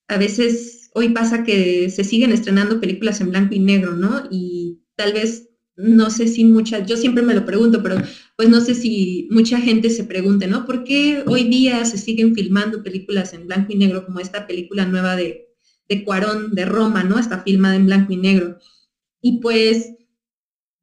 a 0.07 0.17
veces 0.17 0.91
hoy 0.95 1.11
pasa 1.11 1.43
que 1.43 1.91
se 1.91 2.05
siguen 2.05 2.33
estrenando 2.33 2.81
películas 2.81 3.21
en 3.21 3.31
blanco 3.31 3.55
y 3.55 3.59
negro, 3.59 3.95
¿no? 3.97 4.29
Y 4.31 4.79
tal 4.95 5.13
vez, 5.13 5.49
no 5.77 6.11
sé 6.11 6.29
si 6.29 6.45
muchas, 6.45 6.87
yo 6.87 6.97
siempre 6.97 7.23
me 7.23 7.35
lo 7.35 7.45
pregunto, 7.45 7.83
pero 7.83 7.97
pues 8.39 8.51
no 8.51 8.61
sé 8.61 8.77
si 8.77 9.27
mucha 9.33 9.61
gente 9.61 9.91
se 9.91 10.05
pregunte, 10.05 10.47
¿no? 10.47 10.65
¿Por 10.65 10.85
qué 10.85 11.25
hoy 11.27 11.49
día 11.49 11.85
se 11.85 11.99
siguen 11.99 12.37
filmando 12.37 12.85
películas 12.85 13.33
en 13.33 13.49
blanco 13.49 13.73
y 13.73 13.77
negro 13.77 14.07
como 14.07 14.21
esta 14.21 14.47
película 14.47 14.87
nueva 14.87 15.17
de, 15.17 15.49
de 15.89 16.05
Cuarón 16.05 16.55
de 16.55 16.65
Roma, 16.65 17.03
¿no? 17.03 17.19
Está 17.19 17.43
filmada 17.43 17.75
en 17.75 17.87
blanco 17.87 18.13
y 18.13 18.17
negro. 18.17 18.57
Y 19.21 19.41
pues 19.41 19.93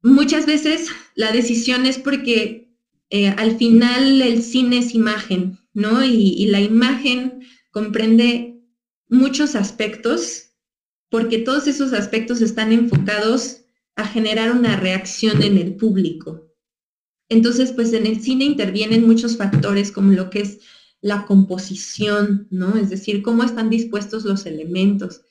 muchas 0.02 0.44
veces 0.44 0.90
la 1.14 1.32
decisión 1.32 1.86
es 1.86 1.98
porque 1.98 2.76
eh, 3.08 3.28
al 3.28 3.56
final 3.56 4.20
el 4.20 4.42
cine 4.42 4.76
es 4.76 4.94
imagen, 4.94 5.58
¿no? 5.72 6.04
Y, 6.04 6.44
la 6.48 6.60
imagen 6.60 7.40
comprende 7.70 8.60
muchos 9.08 9.54
aspectos 9.54 10.50
porque 11.08 11.38
todos 11.38 11.68
esos 11.68 11.94
aspectos 11.94 12.42
están 12.42 12.70
enfocados 12.70 13.62
a 13.94 14.06
generar 14.06 14.52
una 14.52 14.76
reacción 14.76 15.42
en 15.42 15.56
el 15.56 15.76
público. 15.76 16.45
Entonces, 17.28 17.72
pues 17.72 17.92
en 17.92 18.06
el 18.06 18.20
cine 18.20 18.44
intervienen 18.44 19.06
muchos 19.06 19.36
factores 19.36 19.90
como 19.90 20.12
lo 20.12 20.30
que 20.30 20.40
es 20.40 20.60
la 21.00 21.26
composición, 21.26 22.48
¿no? 22.50 22.76
Es 22.76 22.90
decir, 22.90 23.22
cómo 23.22 23.42
están 23.42 23.70
dispuestos 23.70 24.24
los 24.24 24.46
elementos, 24.46 25.22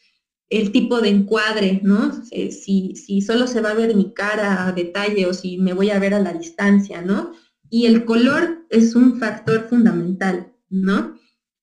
el 0.49 0.71
tipo 0.71 1.01
de 1.01 1.09
encuadre, 1.09 1.81
¿no? 1.83 2.11
Eh, 2.31 2.51
si, 2.51 2.95
si 2.95 3.21
solo 3.21 3.47
se 3.47 3.61
va 3.61 3.71
a 3.71 3.75
ver 3.75 3.95
mi 3.95 4.13
cara 4.13 4.67
a 4.67 4.71
detalle 4.71 5.25
o 5.25 5.33
si 5.33 5.57
me 5.57 5.73
voy 5.73 5.89
a 5.89 5.99
ver 5.99 6.13
a 6.13 6.19
la 6.19 6.33
distancia, 6.33 7.01
¿no? 7.01 7.31
Y 7.69 7.87
el 7.87 8.05
color 8.05 8.65
es 8.69 8.95
un 8.95 9.19
factor 9.19 9.67
fundamental, 9.69 10.53
¿no? 10.69 11.17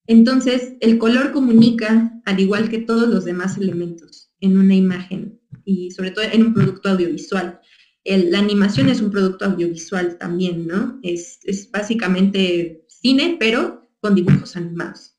Entonces, 0.07 0.75
el 0.81 0.99
color 0.99 1.33
comunica, 1.33 2.21
al 2.25 2.41
igual 2.41 2.69
que 2.69 2.79
todos 2.79 3.09
los 3.09 3.25
demás 3.25 3.57
elementos, 3.57 4.33
en 4.41 4.59
una 4.59 4.75
imagen 4.75 5.41
y 5.65 5.93
sobre 5.93 6.11
todo 6.11 6.25
en 6.25 6.43
un 6.43 6.55
producto 6.55 6.91
audiovisual. 6.91 7.61
La 8.05 8.39
animación 8.39 8.89
es 8.89 9.01
un 9.01 9.11
producto 9.11 9.45
audiovisual 9.45 10.19
también, 10.19 10.66
¿no? 10.66 10.99
Es, 11.03 11.39
es, 11.45 11.70
básicamente 11.70 12.85
cine, 12.89 13.37
pero 13.39 13.89
con 14.01 14.15
dibujos 14.15 14.57
animados. 14.57 15.15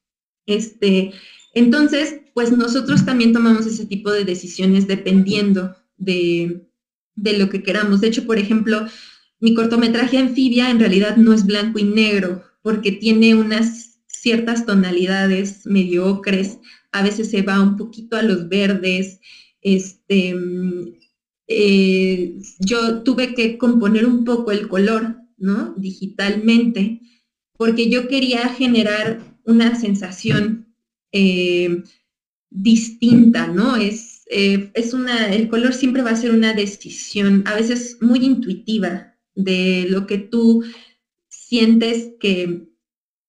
Este, 0.45 1.13
entonces, 1.53 2.19
pues 2.33 2.51
nosotros 2.51 3.05
también 3.05 3.31
tomamos 3.31 3.65
ese 3.65 3.85
tipo 3.85 4.11
de 4.11 4.25
decisiones 4.25 4.87
dependiendo 4.87 5.75
de, 5.97 6.67
de 7.15 7.37
lo 7.37 7.49
que 7.49 7.63
queramos. 7.63 8.01
De 8.01 8.07
hecho, 8.07 8.25
por 8.25 8.37
ejemplo, 8.37 8.85
mi 9.39 9.53
cortometraje 9.53 10.17
anfibia 10.17 10.69
en 10.69 10.79
realidad 10.79 11.15
no 11.15 11.31
es 11.31 11.45
blanco 11.45 11.79
y 11.79 11.83
negro, 11.83 12.43
porque 12.61 12.91
tiene 12.91 13.35
unas 13.35 13.99
ciertas 14.07 14.65
tonalidades 14.65 15.65
mediocres, 15.65 16.59
a 16.91 17.03
veces 17.03 17.29
se 17.29 17.41
va 17.41 17.61
un 17.61 17.77
poquito 17.77 18.15
a 18.15 18.21
los 18.21 18.47
verdes. 18.47 19.19
Este, 19.61 20.35
eh, 21.47 22.37
yo 22.59 23.03
tuve 23.03 23.33
que 23.33 23.57
componer 23.57 24.05
un 24.05 24.23
poco 24.23 24.51
el 24.51 24.67
color, 24.67 25.17
¿no? 25.37 25.73
Digitalmente, 25.77 27.01
porque 27.57 27.89
yo 27.89 28.07
quería 28.07 28.49
generar 28.49 29.21
una 29.45 29.79
sensación 29.79 30.73
eh, 31.11 31.83
distinta, 32.49 33.47
¿no? 33.47 33.75
Es, 33.75 34.23
eh, 34.29 34.71
es 34.73 34.93
una, 34.93 35.33
el 35.33 35.49
color 35.49 35.73
siempre 35.73 36.01
va 36.01 36.11
a 36.11 36.15
ser 36.15 36.31
una 36.31 36.53
decisión, 36.53 37.43
a 37.45 37.55
veces 37.55 37.97
muy 38.01 38.19
intuitiva, 38.19 39.13
de 39.35 39.87
lo 39.89 40.05
que 40.05 40.19
tú 40.19 40.63
sientes 41.29 42.11
que 42.19 42.67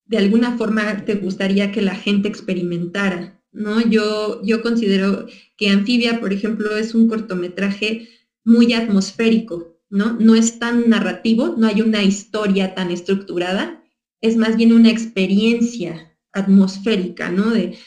de 0.06 0.18
alguna 0.18 0.56
forma 0.56 1.04
te 1.04 1.14
gustaría 1.14 1.72
que 1.72 1.82
la 1.82 1.94
gente 1.94 2.28
experimentara, 2.28 3.33
¿no? 3.54 3.80
Yo, 3.80 4.42
yo 4.44 4.60
considero 4.62 5.26
que 5.56 5.70
Anfibia, 5.70 6.20
por 6.20 6.32
ejemplo, 6.32 6.76
es 6.76 6.94
un 6.94 7.08
cortometraje 7.08 8.08
muy 8.44 8.74
atmosférico, 8.74 9.78
¿no? 9.88 10.12
No 10.20 10.34
es 10.34 10.58
tan 10.58 10.90
narrativo, 10.90 11.54
no 11.56 11.66
hay 11.66 11.80
una 11.80 12.02
historia 12.02 12.74
tan 12.74 12.90
estructurada, 12.90 13.82
es 14.20 14.36
más 14.36 14.56
bien 14.56 14.72
una 14.72 14.90
experiencia 14.90 16.14
atmosférica, 16.32 17.30
¿no? 17.30 17.50
De, 17.50 17.78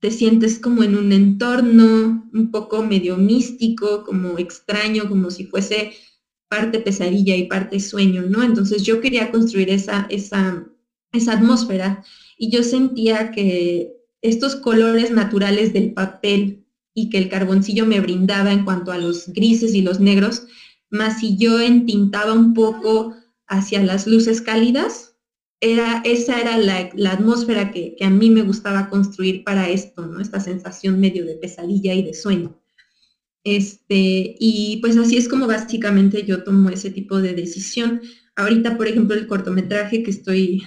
te 0.00 0.10
sientes 0.10 0.58
como 0.58 0.82
en 0.82 0.96
un 0.96 1.12
entorno 1.12 2.28
un 2.32 2.50
poco 2.50 2.82
medio 2.82 3.16
místico, 3.16 4.04
como 4.04 4.38
extraño, 4.38 5.08
como 5.08 5.30
si 5.30 5.46
fuese 5.46 5.92
parte 6.48 6.80
pesadilla 6.80 7.36
y 7.36 7.44
parte 7.44 7.80
sueño, 7.80 8.22
¿no? 8.22 8.42
Entonces 8.42 8.82
yo 8.82 9.00
quería 9.00 9.30
construir 9.30 9.70
esa, 9.70 10.06
esa 10.10 10.66
esa 11.16 11.32
atmósfera 11.34 12.04
y 12.38 12.50
yo 12.50 12.62
sentía 12.62 13.30
que 13.30 13.95
estos 14.28 14.56
colores 14.56 15.10
naturales 15.10 15.72
del 15.72 15.92
papel 15.92 16.66
y 16.94 17.10
que 17.10 17.18
el 17.18 17.28
carboncillo 17.28 17.86
me 17.86 18.00
brindaba 18.00 18.52
en 18.52 18.64
cuanto 18.64 18.92
a 18.92 18.98
los 18.98 19.28
grises 19.28 19.74
y 19.74 19.82
los 19.82 20.00
negros, 20.00 20.46
más 20.90 21.20
si 21.20 21.36
yo 21.36 21.60
entintaba 21.60 22.32
un 22.32 22.54
poco 22.54 23.14
hacia 23.46 23.82
las 23.82 24.06
luces 24.06 24.40
cálidas, 24.40 25.16
era, 25.60 26.02
esa 26.04 26.40
era 26.40 26.58
la, 26.58 27.10
atmósfera 27.10 27.70
que, 27.70 27.94
que, 27.96 28.04
a 28.04 28.10
mí 28.10 28.30
me 28.30 28.42
gustaba 28.42 28.88
construir 28.88 29.44
para 29.44 29.68
esto, 29.68 30.06
¿no? 30.06 30.20
Esta 30.20 30.40
sensación 30.40 31.00
medio 31.00 31.24
de 31.24 31.36
pesadilla 31.36 31.94
y 31.94 32.02
de 32.02 32.14
sueño. 32.14 32.60
Este, 33.46 34.34
y 34.40 34.78
pues 34.80 34.96
así 34.96 35.16
es 35.16 35.28
como 35.28 35.46
básicamente 35.46 36.24
yo 36.24 36.42
tomo 36.42 36.68
ese 36.68 36.90
tipo 36.90 37.22
de 37.22 37.32
decisión. 37.32 38.02
Ahorita, 38.34 38.76
por 38.76 38.88
ejemplo, 38.88 39.14
el 39.14 39.28
cortometraje 39.28 40.02
que 40.02 40.10
estoy 40.10 40.64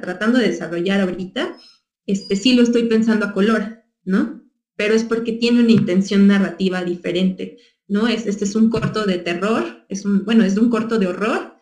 tratando 0.00 0.38
de 0.38 0.48
desarrollar 0.48 1.02
ahorita, 1.02 1.58
este 2.06 2.36
sí 2.36 2.54
lo 2.54 2.62
estoy 2.62 2.84
pensando 2.84 3.26
a 3.26 3.32
color, 3.32 3.82
¿no? 4.04 4.42
Pero 4.76 4.94
es 4.94 5.04
porque 5.04 5.32
tiene 5.32 5.60
una 5.60 5.72
intención 5.72 6.26
narrativa 6.26 6.84
diferente, 6.84 7.58
¿no? 7.88 8.08
Es, 8.08 8.26
este 8.26 8.44
es 8.44 8.54
un 8.54 8.70
corto 8.70 9.04
de 9.04 9.18
terror, 9.18 9.84
es 9.88 10.04
un, 10.04 10.24
bueno, 10.24 10.44
es 10.44 10.56
un 10.56 10.70
corto 10.70 10.98
de 10.98 11.06
horror, 11.06 11.54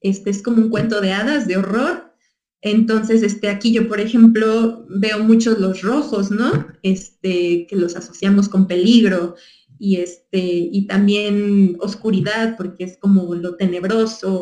este 0.00 0.30
es 0.30 0.42
como 0.42 0.62
un 0.62 0.68
cuento 0.70 1.00
de 1.00 1.12
hadas 1.12 1.46
de 1.46 1.56
horror. 1.56 2.12
Entonces, 2.60 3.22
este, 3.22 3.48
aquí 3.48 3.72
yo, 3.72 3.88
por 3.88 4.00
ejemplo, 4.00 4.86
veo 4.88 5.18
muchos 5.18 5.58
los 5.58 5.82
rojos, 5.82 6.30
¿no? 6.30 6.66
Este, 6.82 7.66
que 7.68 7.76
los 7.76 7.94
asociamos 7.96 8.48
con 8.48 8.66
peligro 8.66 9.34
y 9.78 9.96
este, 9.96 10.40
y 10.40 10.86
también 10.86 11.76
oscuridad, 11.80 12.56
porque 12.56 12.84
es 12.84 12.96
como 12.98 13.34
lo 13.34 13.56
tenebroso, 13.56 14.40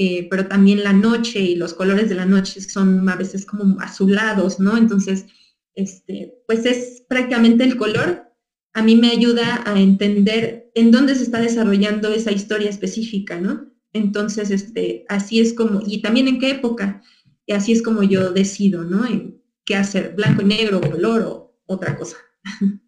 eh, 0.00 0.28
pero 0.30 0.46
también 0.46 0.84
la 0.84 0.92
noche 0.92 1.40
y 1.40 1.56
los 1.56 1.74
colores 1.74 2.08
de 2.08 2.14
la 2.14 2.24
noche 2.24 2.60
son 2.60 3.08
a 3.08 3.16
veces 3.16 3.44
como 3.44 3.80
azulados, 3.80 4.60
¿no? 4.60 4.76
Entonces, 4.76 5.26
este, 5.74 6.40
pues 6.46 6.64
es 6.66 7.04
prácticamente 7.08 7.64
el 7.64 7.76
color. 7.76 8.32
A 8.74 8.82
mí 8.84 8.94
me 8.94 9.10
ayuda 9.10 9.64
a 9.66 9.80
entender 9.80 10.70
en 10.76 10.92
dónde 10.92 11.16
se 11.16 11.24
está 11.24 11.40
desarrollando 11.40 12.12
esa 12.12 12.30
historia 12.30 12.70
específica, 12.70 13.40
¿no? 13.40 13.72
Entonces, 13.92 14.52
este, 14.52 15.04
así 15.08 15.40
es 15.40 15.52
como, 15.52 15.82
y 15.84 16.00
también 16.00 16.28
en 16.28 16.38
qué 16.38 16.50
época, 16.50 17.02
y 17.44 17.52
así 17.52 17.72
es 17.72 17.82
como 17.82 18.04
yo 18.04 18.30
decido, 18.32 18.84
¿no? 18.84 19.04
En 19.04 19.42
qué 19.64 19.74
hacer, 19.74 20.14
blanco 20.14 20.42
y 20.42 20.44
negro, 20.44 20.80
color 20.80 21.22
o 21.22 21.60
otra 21.66 21.96
cosa. 21.96 22.16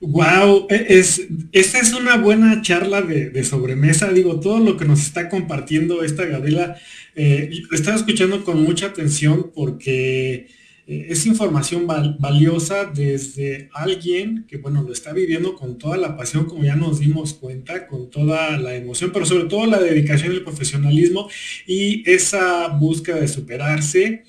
Wow, 0.00 0.66
e, 0.70 0.98
es, 0.98 1.28
esta 1.52 1.78
es 1.78 1.92
una 1.92 2.16
buena 2.16 2.62
charla 2.62 3.02
de, 3.02 3.44
sobremesa. 3.44 4.10
Digo, 4.12 4.40
todo 4.40 4.58
lo 4.58 4.76
que 4.78 4.86
nos 4.86 5.02
está 5.02 5.28
compartiendo 5.28 6.02
esta 6.02 6.24
Gabriela, 6.24 6.76
eh, 7.14 7.50
estaba 7.70 7.96
escuchando 7.96 8.42
con 8.42 8.62
mucha 8.62 8.86
atención 8.86 9.52
porque 9.54 10.48
eh, 10.86 11.06
es 11.10 11.26
información 11.26 11.86
valiosa 11.86 12.86
desde 12.86 13.68
alguien 13.74 14.46
que, 14.48 14.56
bueno, 14.56 14.82
lo 14.82 14.92
está 14.92 15.12
viviendo 15.12 15.54
con 15.54 15.76
toda 15.76 15.98
la 15.98 16.16
pasión, 16.16 16.46
como 16.46 16.64
ya 16.64 16.76
nos 16.76 16.98
dimos 17.00 17.34
cuenta, 17.34 17.86
con 17.86 18.08
toda 18.10 18.56
la 18.56 18.74
emoción, 18.74 19.10
pero 19.12 19.26
sobre 19.26 19.44
todo 19.44 19.66
la 19.66 19.80
dedicación 19.80 20.32
y 20.32 20.36
el 20.36 20.44
profesionalismo 20.44 21.28
y 21.66 22.10
esa 22.10 22.68
búsqueda 22.68 23.20
de 23.20 23.28
superarse. 23.28 24.24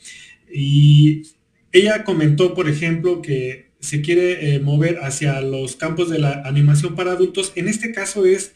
Y 0.54 1.24
ella 1.72 2.04
comentó, 2.04 2.54
por 2.54 2.68
ejemplo, 2.70 3.22
que 3.22 3.71
se 3.82 4.02
quiere 4.02 4.56
eh, 4.56 4.60
mover 4.60 5.00
hacia 5.04 5.42
los 5.42 5.76
campos 5.76 6.10
de 6.10 6.20
la 6.20 6.44
animación 6.46 6.96
para 6.96 7.12
adultos. 7.12 7.52
En 7.56 7.68
este 7.68 7.92
caso 7.92 8.26
es 8.26 8.54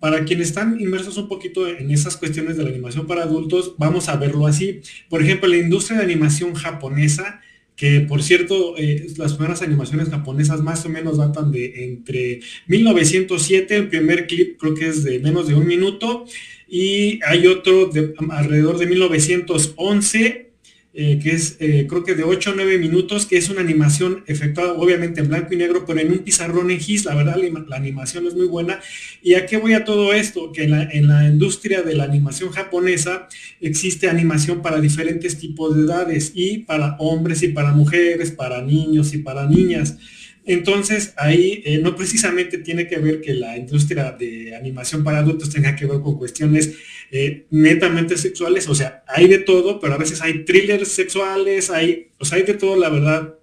para 0.00 0.24
quienes 0.24 0.48
están 0.48 0.78
inmersos 0.80 1.16
un 1.16 1.28
poquito 1.28 1.66
en 1.66 1.90
esas 1.90 2.16
cuestiones 2.16 2.56
de 2.58 2.64
la 2.64 2.68
animación 2.68 3.06
para 3.06 3.22
adultos, 3.22 3.74
vamos 3.78 4.08
a 4.08 4.16
verlo 4.16 4.46
así. 4.46 4.80
Por 5.08 5.22
ejemplo, 5.22 5.48
la 5.48 5.56
industria 5.56 5.96
de 5.96 6.04
animación 6.04 6.54
japonesa, 6.54 7.40
que 7.74 8.00
por 8.00 8.22
cierto, 8.22 8.76
eh, 8.76 9.06
las 9.16 9.32
primeras 9.32 9.62
animaciones 9.62 10.10
japonesas 10.10 10.60
más 10.60 10.84
o 10.84 10.90
menos 10.90 11.16
datan 11.16 11.50
de 11.50 11.84
entre 11.86 12.40
1907, 12.66 13.76
el 13.76 13.88
primer 13.88 14.26
clip 14.26 14.58
creo 14.58 14.74
que 14.74 14.88
es 14.88 15.04
de 15.04 15.20
menos 15.20 15.48
de 15.48 15.54
un 15.54 15.66
minuto, 15.66 16.26
y 16.68 17.20
hay 17.24 17.46
otro 17.46 17.86
de 17.86 18.14
alrededor 18.30 18.78
de 18.78 18.86
1911 18.86 20.53
eh, 20.96 21.18
que 21.20 21.32
es 21.32 21.56
eh, 21.58 21.86
creo 21.88 22.04
que 22.04 22.14
de 22.14 22.22
8 22.22 22.52
o 22.52 22.54
9 22.54 22.78
minutos, 22.78 23.26
que 23.26 23.36
es 23.36 23.48
una 23.48 23.60
animación 23.60 24.22
efectuada 24.28 24.74
obviamente 24.74 25.20
en 25.20 25.28
blanco 25.28 25.52
y 25.52 25.56
negro, 25.56 25.84
pero 25.84 25.98
en 25.98 26.12
un 26.12 26.18
pizarrón 26.20 26.70
en 26.70 26.78
GIS, 26.78 27.04
la 27.04 27.16
verdad 27.16 27.36
la, 27.66 27.76
animación 27.76 28.28
es 28.28 28.34
muy 28.34 28.46
buena. 28.46 28.78
¿Y 29.20 29.34
a 29.34 29.44
qué 29.44 29.56
voy 29.56 29.72
a 29.72 29.84
todo 29.84 30.12
esto? 30.12 30.52
Que 30.52 30.64
en 30.64 30.70
la, 30.70 30.84
en 30.84 31.08
la 31.08 31.26
industria 31.26 31.82
de 31.82 31.94
la 31.94 32.04
animación 32.04 32.50
japonesa 32.50 33.28
existe 33.60 34.08
animación 34.08 34.62
para 34.62 34.80
diferentes 34.80 35.36
tipos 35.36 35.76
de 35.76 35.82
edades 35.82 36.30
y 36.32 36.58
para 36.58 36.94
hombres 37.00 37.42
y 37.42 37.48
para 37.48 37.72
mujeres, 37.72 38.30
para 38.30 38.62
niños 38.62 39.14
y 39.14 39.18
para 39.18 39.48
niñas. 39.48 39.98
Entonces, 40.46 41.14
ahí 41.16 41.62
eh, 41.64 41.78
no 41.78 41.96
precisamente 41.96 42.58
tiene 42.58 42.86
que 42.86 42.98
ver 42.98 43.20
que 43.20 43.32
la 43.32 43.56
industria 43.56 44.12
de 44.12 44.54
animación 44.54 45.02
para 45.02 45.18
adultos 45.18 45.50
tenga 45.50 45.74
que 45.74 45.86
ver 45.86 46.00
con 46.00 46.18
cuestiones 46.18 46.74
eh, 47.10 47.46
netamente 47.50 48.18
sexuales, 48.18 48.68
o 48.68 48.74
sea, 48.74 49.04
hay 49.06 49.26
de 49.28 49.38
todo, 49.38 49.80
pero 49.80 49.94
a 49.94 49.98
veces 49.98 50.20
hay 50.20 50.44
thrillers 50.44 50.88
sexuales, 50.88 51.70
hay, 51.70 52.08
o 52.18 52.34
hay 52.34 52.42
de 52.42 52.54
todo, 52.54 52.76
la 52.76 52.90
verdad, 52.90 53.34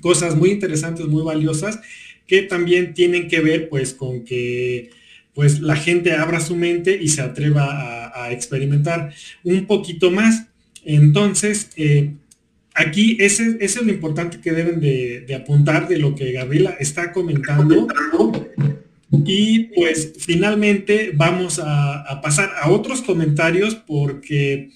cosas 0.00 0.36
muy 0.36 0.50
interesantes, 0.50 1.06
muy 1.06 1.22
valiosas, 1.22 1.80
que 2.26 2.42
también 2.42 2.94
tienen 2.94 3.26
que 3.26 3.40
ver 3.40 3.68
pues 3.68 3.94
con 3.94 4.24
que 4.24 4.90
pues 5.34 5.60
la 5.60 5.76
gente 5.76 6.12
abra 6.12 6.40
su 6.40 6.56
mente 6.56 6.98
y 7.00 7.08
se 7.08 7.22
atreva 7.22 8.12
a, 8.14 8.32
experimentar 8.32 9.14
un 9.44 9.66
poquito 9.66 10.10
más. 10.10 10.48
Entonces, 10.84 11.70
eh, 11.76 12.14
aquí 12.78 13.16
ese, 13.20 13.58
es 13.60 13.80
lo 13.82 13.90
importante 13.90 14.40
que 14.40 14.52
deben 14.52 14.80
de, 14.80 15.34
apuntar 15.34 15.88
de 15.88 15.98
lo 15.98 16.14
que 16.14 16.32
Gabriela 16.32 16.76
está 16.78 17.12
comentando. 17.12 17.88
Y 19.24 19.64
pues 19.74 20.12
finalmente 20.18 21.12
vamos 21.14 21.60
a, 21.62 22.20
pasar 22.22 22.50
a 22.60 22.70
otros 22.70 23.02
comentarios 23.02 23.74
porque 23.74 24.70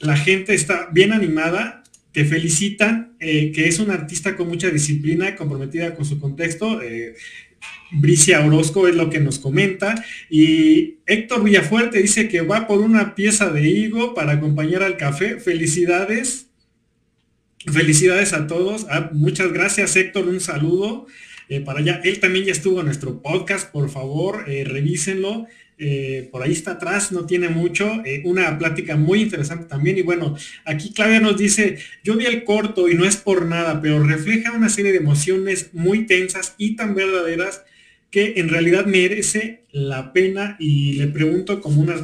la 0.00 0.16
gente 0.16 0.54
está 0.54 0.88
bien 0.92 1.12
animada, 1.12 1.82
te 2.12 2.24
felicitan, 2.24 3.16
eh, 3.20 3.52
que 3.52 3.68
es 3.68 3.78
un 3.78 3.90
artista 3.90 4.36
con 4.36 4.48
mucha 4.48 4.70
disciplina, 4.70 5.34
comprometida 5.34 5.94
con 5.94 6.04
su 6.04 6.20
contexto. 6.20 6.82
Eh, 6.82 7.14
Bricia 7.92 8.44
Orozco 8.44 8.88
es 8.88 8.94
lo 8.94 9.10
que 9.10 9.20
nos 9.20 9.38
comenta. 9.38 9.94
Y 10.30 10.98
Héctor 11.06 11.44
Villafuerte 11.44 12.00
dice 12.00 12.28
que 12.28 12.42
va 12.42 12.66
por 12.66 12.80
una 12.80 13.14
pieza 13.14 13.50
de 13.50 13.68
higo 13.68 14.14
para 14.14 14.32
acompañar 14.32 14.82
al 14.82 14.96
café. 14.96 15.38
Felicidades. 15.40 16.51
Felicidades 17.70 18.32
a 18.32 18.46
todos. 18.46 18.86
Ah, 18.90 19.10
muchas 19.12 19.52
gracias 19.52 19.94
Héctor, 19.94 20.26
un 20.26 20.40
saludo 20.40 21.06
eh, 21.48 21.60
para 21.60 21.80
allá. 21.80 22.00
Él 22.02 22.18
también 22.18 22.46
ya 22.46 22.52
estuvo 22.52 22.80
en 22.80 22.86
nuestro 22.86 23.22
podcast, 23.22 23.70
por 23.70 23.88
favor, 23.90 24.44
eh, 24.48 24.64
revísenlo. 24.64 25.46
Eh, 25.78 26.28
por 26.30 26.42
ahí 26.42 26.52
está 26.52 26.72
atrás, 26.72 27.12
no 27.12 27.26
tiene 27.26 27.48
mucho, 27.48 27.90
una 28.24 28.56
plática 28.56 28.96
muy 28.96 29.22
interesante 29.22 29.66
también. 29.66 29.98
Y 29.98 30.02
bueno, 30.02 30.36
aquí 30.64 30.92
Claudia 30.92 31.20
nos 31.20 31.36
dice, 31.36 31.78
yo 32.04 32.16
vi 32.16 32.26
el 32.26 32.44
corto 32.44 32.88
y 32.88 32.94
no 32.94 33.04
es 33.04 33.16
por 33.16 33.46
nada, 33.46 33.80
pero 33.80 34.02
refleja 34.02 34.52
una 34.52 34.68
serie 34.68 34.92
de 34.92 34.98
emociones 34.98 35.70
muy 35.72 36.06
tensas 36.06 36.54
y 36.56 36.76
tan 36.76 36.94
verdaderas 36.94 37.62
que 38.10 38.34
en 38.36 38.48
realidad 38.48 38.86
merece 38.86 39.61
la 39.72 40.12
pena 40.12 40.56
y 40.60 40.92
le 40.94 41.06
pregunto 41.08 41.62
como 41.62 41.80
una, 41.80 41.96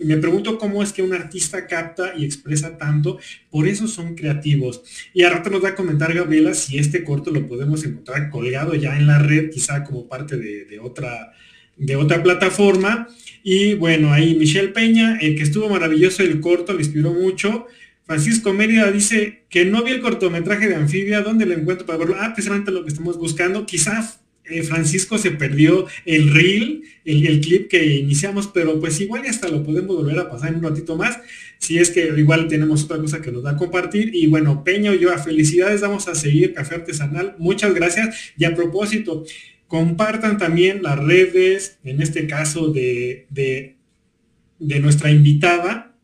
me 0.00 0.16
pregunto 0.16 0.58
cómo 0.58 0.82
es 0.82 0.92
que 0.92 1.02
un 1.02 1.14
artista 1.14 1.68
capta 1.68 2.14
y 2.16 2.24
expresa 2.24 2.76
tanto, 2.76 3.18
por 3.48 3.68
eso 3.68 3.86
son 3.86 4.16
creativos. 4.16 4.82
Y 5.14 5.22
a 5.22 5.30
rato 5.30 5.48
nos 5.48 5.62
va 5.62 5.70
a 5.70 5.74
comentar 5.76 6.12
Gabriela 6.12 6.52
si 6.52 6.78
este 6.78 7.04
corto 7.04 7.30
lo 7.30 7.46
podemos 7.46 7.84
encontrar 7.84 8.28
colgado 8.28 8.74
ya 8.74 8.98
en 8.98 9.06
la 9.06 9.20
red, 9.20 9.50
quizá 9.50 9.84
como 9.84 10.08
parte 10.08 10.36
de, 10.36 10.80
otra, 10.80 11.32
de 11.76 11.94
otra 11.94 12.22
plataforma. 12.24 13.06
Y 13.44 13.74
bueno, 13.74 14.12
ahí 14.12 14.34
Michelle 14.34 14.68
Peña, 14.68 15.16
el 15.20 15.36
que 15.36 15.44
estuvo 15.44 15.68
maravilloso 15.68 16.24
el 16.24 16.40
corto, 16.40 16.72
le 16.72 16.80
inspiró 16.80 17.12
mucho. 17.12 17.66
Francisco 18.04 18.52
Mérida 18.52 18.90
dice 18.90 19.44
que 19.48 19.64
no 19.64 19.84
vi 19.84 19.92
el 19.92 20.00
cortometraje 20.00 20.68
de 20.68 20.74
Anfibia, 20.74 21.20
¿dónde 21.20 21.46
lo 21.46 21.54
encuentro 21.54 21.86
para 21.86 22.00
verlo? 22.00 22.16
Ah, 22.18 22.32
precisamente 22.34 22.72
lo 22.72 22.82
que 22.82 22.88
estamos 22.88 23.16
buscando. 23.16 23.64
Quizás 23.64 24.21
eh, 24.44 24.62
Francisco 24.62 25.18
se 25.18 25.30
perdió 25.30 25.86
el 26.04 26.32
reel, 26.32 26.82
el, 27.04 27.40
clip 27.40 27.68
que 27.68 27.84
iniciamos, 27.84 28.48
pero 28.48 28.80
pues 28.80 29.00
igual 29.00 29.22
hasta 29.26 29.48
lo 29.48 29.62
podemos 29.62 29.96
volver 29.96 30.18
a 30.18 30.28
pasar 30.28 30.50
en 30.50 30.56
un 30.56 30.64
ratito 30.64 30.96
más, 30.96 31.18
si 31.58 31.78
es 31.78 31.90
que 31.90 32.12
igual 32.16 32.48
tenemos 32.48 32.84
otra 32.84 32.98
cosa 32.98 33.22
que 33.22 33.30
nos 33.30 33.44
da 33.44 33.52
a 33.52 33.56
compartir. 33.56 34.10
Y 34.14 34.26
bueno, 34.26 34.64
Peña 34.64 34.92
y 34.94 34.98
yo, 34.98 35.12
a 35.12 35.18
felicidades, 35.18 35.80
vamos 35.80 36.08
a 36.08 36.16
seguir 36.16 36.54
Café 36.54 36.74
Artesanal. 36.76 37.36
Muchas 37.38 37.72
gracias. 37.72 38.32
Y 38.36 38.44
a 38.44 38.54
propósito, 38.54 39.24
compartan 39.68 40.38
también 40.38 40.82
las 40.82 40.98
redes, 40.98 41.78
en 41.84 42.02
este 42.02 42.26
caso 42.26 42.72
de, 42.72 43.26
de, 43.30 43.76
de 44.58 44.80
nuestra 44.80 45.12
invitada, 45.12 45.94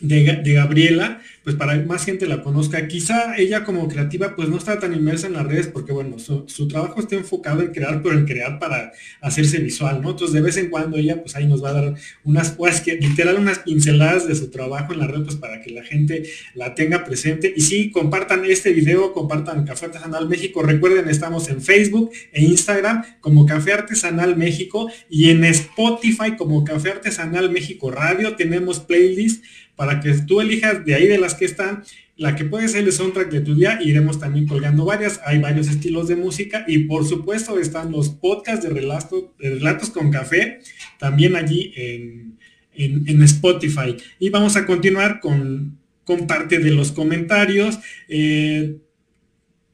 de, 0.00 0.40
de 0.42 0.52
Gabriela, 0.52 1.22
pues 1.48 1.56
para 1.56 1.82
más 1.86 2.04
gente 2.04 2.26
la 2.26 2.42
conozca. 2.42 2.86
Quizá 2.88 3.34
ella 3.38 3.64
como 3.64 3.88
creativa 3.88 4.36
pues 4.36 4.50
no 4.50 4.58
está 4.58 4.78
tan 4.78 4.92
inmersa 4.92 5.28
en 5.28 5.32
las 5.32 5.46
redes 5.46 5.68
porque 5.68 5.92
bueno, 5.92 6.18
su, 6.18 6.68
trabajo 6.68 7.00
está 7.00 7.16
enfocado 7.16 7.62
en 7.62 7.68
crear, 7.68 8.02
pero 8.02 8.18
en 8.18 8.26
crear 8.26 8.58
para 8.58 8.92
hacerse 9.22 9.56
visual, 9.60 10.02
¿no? 10.02 10.10
Entonces 10.10 10.34
de 10.34 10.42
vez 10.42 10.58
en 10.58 10.68
cuando 10.68 10.98
ella 10.98 11.22
pues 11.22 11.36
ahí 11.36 11.46
nos 11.46 11.64
va 11.64 11.70
a 11.70 11.72
dar 11.72 11.94
unas, 12.22 12.50
pues 12.50 12.82
que 12.82 12.96
literal 12.96 13.38
unas 13.38 13.60
pinceladas 13.60 14.28
de 14.28 14.34
su 14.34 14.50
trabajo 14.50 14.92
en 14.92 14.98
la 14.98 15.06
red 15.06 15.22
pues 15.22 15.36
para 15.36 15.62
que 15.62 15.70
la 15.70 15.82
gente 15.82 16.24
la 16.54 16.74
tenga 16.74 17.02
presente. 17.06 17.54
Y 17.56 17.62
sí, 17.62 17.90
compartan 17.90 18.44
este 18.44 18.74
video, 18.74 19.14
compartan 19.14 19.64
Café 19.64 19.86
Artesanal 19.86 20.28
México. 20.28 20.62
Recuerden, 20.62 21.08
estamos 21.08 21.48
en 21.48 21.62
Facebook 21.62 22.10
e 22.30 22.42
Instagram 22.42 23.04
como 23.22 23.46
Café 23.46 23.72
Artesanal 23.72 24.36
México 24.36 24.90
y 25.08 25.30
en 25.30 25.44
Spotify 25.44 26.36
como 26.36 26.62
Café 26.62 26.90
Artesanal 26.90 27.50
México 27.50 27.90
Radio. 27.90 28.36
Tenemos 28.36 28.80
playlist 28.80 29.42
para 29.78 30.00
que 30.00 30.12
tú 30.26 30.40
elijas 30.40 30.84
de 30.84 30.96
ahí 30.96 31.06
de 31.06 31.18
las 31.18 31.34
que 31.34 31.44
están, 31.44 31.84
la 32.16 32.34
que 32.34 32.44
puede 32.44 32.66
ser 32.66 32.82
el 32.82 32.92
soundtrack 32.92 33.30
de 33.30 33.42
tu 33.42 33.54
día, 33.54 33.78
iremos 33.80 34.18
también 34.18 34.48
colgando 34.48 34.84
varias, 34.84 35.20
hay 35.24 35.38
varios 35.38 35.68
estilos 35.68 36.08
de 36.08 36.16
música 36.16 36.64
y 36.66 36.80
por 36.80 37.06
supuesto 37.06 37.60
están 37.60 37.92
los 37.92 38.08
podcasts 38.08 38.64
de 38.64 38.70
relatos, 38.70 39.26
relatos 39.38 39.90
con 39.90 40.10
café, 40.10 40.58
también 40.98 41.36
allí 41.36 41.72
en, 41.76 43.22
Spotify. 43.22 43.96
Y 44.18 44.30
vamos 44.30 44.56
a 44.56 44.66
continuar 44.66 45.20
con, 45.20 45.78
con 46.04 46.26
parte 46.26 46.58
de 46.58 46.72
los 46.72 46.90
comentarios. 46.90 47.78
Eh, 48.08 48.78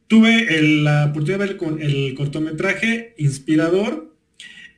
tuve 0.07 0.61
la 0.61 1.07
oportunidad 1.07 1.39
de 1.39 1.47
ver 1.47 1.57
con 1.57 1.81
el 1.81 2.15
cortometraje 2.15 3.15
inspirador 3.17 4.14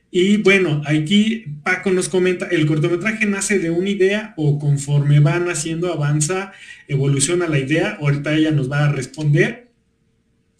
y 0.09 0.37
bueno, 0.37 0.81
aquí 0.85 1.45
Paco 1.63 1.91
nos 1.91 2.07
comenta, 2.07 2.47
el 2.47 2.65
cortometraje 2.65 3.25
nace 3.25 3.59
de 3.59 3.69
una 3.69 3.89
idea 3.89 4.33
o 4.37 4.57
conforme 4.57 5.19
van 5.19 5.49
haciendo, 5.49 5.91
avanza, 5.91 6.53
evoluciona 6.87 7.47
la 7.47 7.59
idea, 7.59 7.97
ahorita 7.99 8.33
ella 8.33 8.51
nos 8.51 8.71
va 8.71 8.85
a 8.85 8.91
responder. 8.91 9.67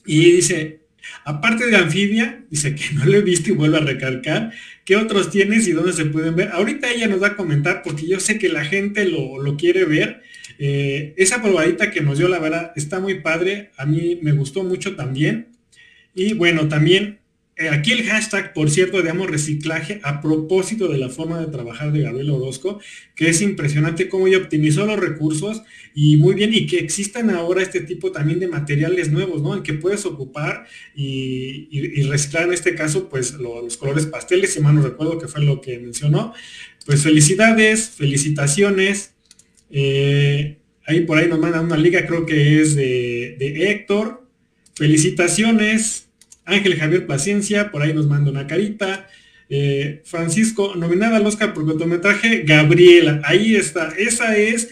Y 0.05 0.31
dice, 0.31 0.81
aparte 1.23 1.67
de 1.67 1.77
anfibia, 1.77 2.43
dice 2.49 2.75
que 2.75 2.83
no 2.93 3.05
lo 3.05 3.17
he 3.17 3.21
visto 3.21 3.49
y 3.49 3.53
vuelve 3.53 3.77
a 3.77 3.81
recalcar, 3.81 4.51
¿qué 4.83 4.97
otros 4.97 5.29
tienes 5.31 5.65
y 5.67 5.71
dónde 5.71 5.93
se 5.93 6.05
pueden 6.05 6.35
ver? 6.35 6.49
Ahorita 6.49 6.91
ella 6.91 7.07
nos 7.07 7.21
va 7.23 7.27
a 7.27 7.35
comentar 7.37 7.83
porque 7.83 8.05
yo 8.05 8.19
sé 8.19 8.37
que 8.37 8.49
la 8.49 8.65
gente 8.65 9.05
lo, 9.05 9.55
quiere 9.57 9.85
ver. 9.85 10.23
Eh, 10.59 11.13
esa 11.17 11.41
probadita 11.41 11.91
que 11.91 12.01
nos 12.01 12.17
dio, 12.17 12.27
la 12.27 12.39
verdad, 12.39 12.73
está 12.75 12.99
muy 12.99 13.21
padre, 13.21 13.71
a 13.77 13.85
mí 13.85 14.19
me 14.21 14.33
gustó 14.33 14.65
mucho 14.65 14.95
también. 14.95 15.49
Y 16.13 16.33
bueno, 16.33 16.67
también 16.67 17.19
aquí 17.71 17.91
el 17.91 18.03
hashtag, 18.03 18.53
por 18.53 18.69
cierto, 18.69 19.01
digamos 19.01 19.29
reciclaje 19.29 19.99
a 20.03 20.21
propósito 20.21 20.87
de 20.87 20.99
la 20.99 21.09
forma 21.09 21.39
de 21.39 21.47
trabajar 21.47 21.91
de 21.91 22.01
Gabriel 22.01 22.29
Orozco, 22.29 22.79
que 23.15 23.29
es 23.29 23.41
impresionante 23.41 24.09
cómo 24.09 24.27
ella 24.27 24.37
optimizó 24.37 24.85
los 24.85 24.99
recursos 24.99 25.63
y 25.95 26.17
muy 26.17 26.35
bien, 26.35 26.53
y 26.53 26.67
que 26.67 26.77
existan 26.77 27.31
ahora 27.31 27.63
este 27.63 27.81
tipo 27.81 28.11
también 28.11 28.39
de 28.39 28.47
materiales 28.47 29.11
nuevos, 29.11 29.41
¿no? 29.41 29.55
En 29.55 29.63
que 29.63 29.73
puedes 29.73 30.05
ocupar 30.05 30.67
y, 30.95 32.03
reciclar 32.03 32.43
en 32.43 32.53
este 32.53 32.75
caso, 32.75 33.09
pues 33.09 33.33
los 33.33 33.75
colores 33.77 34.05
pasteles, 34.05 34.53
si 34.53 34.59
mal 34.59 34.75
no 34.75 34.83
recuerdo 34.83 35.17
que 35.17 35.27
fue 35.27 35.43
lo 35.43 35.59
que 35.59 35.79
mencionó. 35.79 36.33
Pues 36.85 37.01
felicidades, 37.01 37.89
felicitaciones. 37.89 39.15
Eh, 39.71 40.57
ahí 40.85 41.01
por 41.01 41.17
ahí 41.17 41.27
nos 41.27 41.39
mandan 41.39 41.65
una 41.65 41.77
liga, 41.77 42.05
creo 42.05 42.25
que 42.25 42.61
es 42.61 42.75
de, 42.75 43.35
de 43.39 43.71
Héctor. 43.71 44.27
Felicitaciones, 44.75 46.06
Ángel 46.47 46.79
Javier 46.79 47.05
Paciencia, 47.05 47.69
por 47.69 47.81
ahí 47.83 47.93
nos 47.93 48.07
manda 48.07 48.31
una 48.31 48.47
carita. 48.47 49.07
Eh, 49.49 50.01
Francisco, 50.05 50.75
nominada 50.75 51.17
al 51.17 51.25
Oscar 51.25 51.53
por 51.53 51.65
cortometraje, 51.65 52.43
Gabriela. 52.43 53.21
Ahí 53.23 53.55
está. 53.55 53.93
Esa 53.97 54.35
es, 54.35 54.69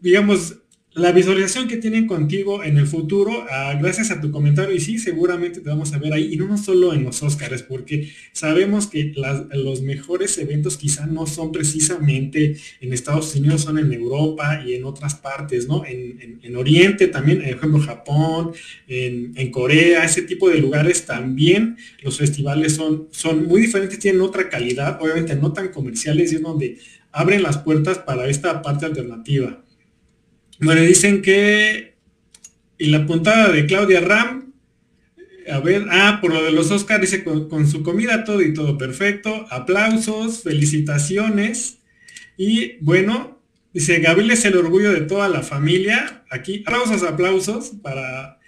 digamos, 0.00 0.58
la 0.96 1.12
visualización 1.12 1.68
que 1.68 1.76
tienen 1.76 2.06
contigo 2.06 2.64
en 2.64 2.78
el 2.78 2.86
futuro, 2.86 3.44
ah, 3.50 3.74
gracias 3.78 4.10
a 4.10 4.18
tu 4.18 4.30
comentario, 4.30 4.74
y 4.74 4.80
sí, 4.80 4.98
seguramente 4.98 5.60
te 5.60 5.68
vamos 5.68 5.92
a 5.92 5.98
ver 5.98 6.14
ahí, 6.14 6.32
y 6.32 6.38
no 6.38 6.56
solo 6.56 6.94
en 6.94 7.04
los 7.04 7.22
Oscars, 7.22 7.62
porque 7.62 8.10
sabemos 8.32 8.86
que 8.86 9.12
los 9.52 9.82
mejores 9.82 10.38
eventos 10.38 10.78
quizá 10.78 11.06
no 11.06 11.26
son 11.26 11.52
precisamente 11.52 12.56
en 12.80 12.94
Estados 12.94 13.34
Unidos, 13.36 13.60
son 13.60 13.78
en 13.78 13.92
Europa 13.92 14.62
y 14.66 14.72
en 14.72 14.84
otras 14.84 15.14
partes, 15.16 15.68
¿no? 15.68 15.84
En, 15.84 16.56
Oriente 16.56 17.08
también, 17.08 17.40
por 17.40 17.48
ejemplo, 17.48 17.80
Japón, 17.80 18.52
en, 18.88 19.50
Corea, 19.50 20.02
ese 20.02 20.22
tipo 20.22 20.48
de 20.48 20.58
lugares 20.58 21.04
también 21.04 21.76
los 22.02 22.16
festivales 22.16 22.74
son, 22.74 23.08
son 23.10 23.46
muy 23.46 23.60
diferentes, 23.60 23.98
tienen 23.98 24.22
otra 24.22 24.48
calidad, 24.48 24.98
obviamente 25.02 25.36
no 25.36 25.52
tan 25.52 25.68
comerciales, 25.68 26.32
y 26.32 26.36
es 26.36 26.42
donde 26.42 26.78
abren 27.12 27.42
las 27.42 27.58
puertas 27.58 27.98
para 27.98 28.26
esta 28.28 28.62
parte 28.62 28.86
alternativa. 28.86 29.62
Bueno, 30.60 30.80
dicen 30.80 31.22
que. 31.22 31.96
Y 32.78 32.86
la 32.86 33.06
puntada 33.06 33.50
de 33.50 33.66
Claudia 33.66 34.00
Ram. 34.00 34.52
A 35.50 35.60
ver, 35.60 35.86
ah, 35.90 36.18
por 36.20 36.32
lo 36.32 36.42
de 36.42 36.50
los 36.50 36.70
Oscars, 36.72 37.00
dice 37.00 37.22
con, 37.22 37.68
su 37.68 37.82
comida 37.82 38.24
todo 38.24 38.42
y 38.42 38.52
todo 38.52 38.76
perfecto. 38.76 39.46
Aplausos, 39.50 40.42
felicitaciones. 40.42 41.78
Y 42.36 42.78
bueno, 42.80 43.40
dice, 43.72 44.00
Gabriel 44.00 44.32
es 44.32 44.44
el 44.44 44.56
orgullo 44.56 44.92
de 44.92 45.02
toda 45.02 45.28
la 45.28 45.42
familia. 45.42 46.24
Aquí, 46.30 46.64
aplausos, 46.66 47.04
aplausos 47.04 47.72
para, 47.80 48.38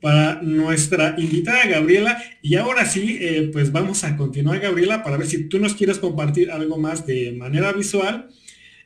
para 0.00 0.42
nuestra 0.42 1.16
invitada 1.18 1.66
Gabriela. 1.66 2.22
Y 2.40 2.54
ahora 2.54 2.86
sí, 2.86 3.18
eh, 3.20 3.50
pues 3.52 3.72
vamos 3.72 4.04
a 4.04 4.16
continuar, 4.16 4.60
Gabriela, 4.60 5.02
para 5.02 5.16
ver 5.16 5.26
si 5.26 5.48
tú 5.48 5.58
nos 5.58 5.74
quieres 5.74 5.98
compartir 5.98 6.50
algo 6.52 6.78
más 6.78 7.04
de 7.04 7.32
manera 7.32 7.72
visual 7.72 8.28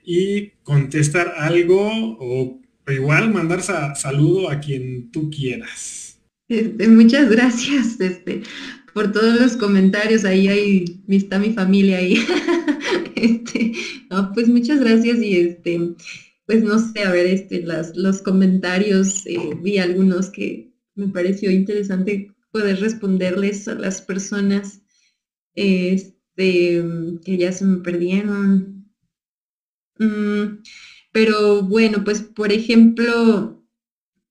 y 0.04 0.52
contestar 0.62 1.34
algo 1.36 2.16
o 2.18 2.60
igual 2.92 3.32
mandar 3.32 3.62
saludo 3.62 4.50
a 4.50 4.60
quien 4.60 5.10
tú 5.10 5.30
quieras. 5.30 6.20
Este, 6.48 6.88
muchas 6.88 7.30
gracias 7.30 8.00
este, 8.00 8.42
por 8.94 9.12
todos 9.12 9.40
los 9.40 9.56
comentarios. 9.56 10.24
Ahí, 10.24 10.48
ahí 10.48 11.02
está 11.08 11.38
mi 11.38 11.52
familia 11.52 11.98
ahí. 11.98 12.18
este, 13.16 13.72
pues 14.34 14.48
muchas 14.48 14.80
gracias 14.80 15.18
y 15.18 15.36
este 15.36 15.94
pues 16.48 16.64
no 16.64 16.78
sé, 16.78 17.02
a 17.02 17.10
ver, 17.10 17.26
este, 17.26 17.62
las, 17.62 17.94
los 17.94 18.22
comentarios, 18.22 19.26
eh, 19.26 19.54
vi 19.62 19.76
algunos 19.76 20.30
que 20.30 20.72
me 20.94 21.08
pareció 21.08 21.50
interesante 21.50 22.34
poder 22.50 22.80
responderles 22.80 23.68
a 23.68 23.74
las 23.74 24.00
personas 24.00 24.80
este, 25.54 26.82
que 27.22 27.36
ya 27.36 27.52
se 27.52 27.66
me 27.66 27.82
perdieron. 27.82 28.90
Mm, 29.98 30.62
pero 31.18 31.62
bueno, 31.62 32.04
pues 32.04 32.22
por 32.22 32.52
ejemplo, 32.52 33.60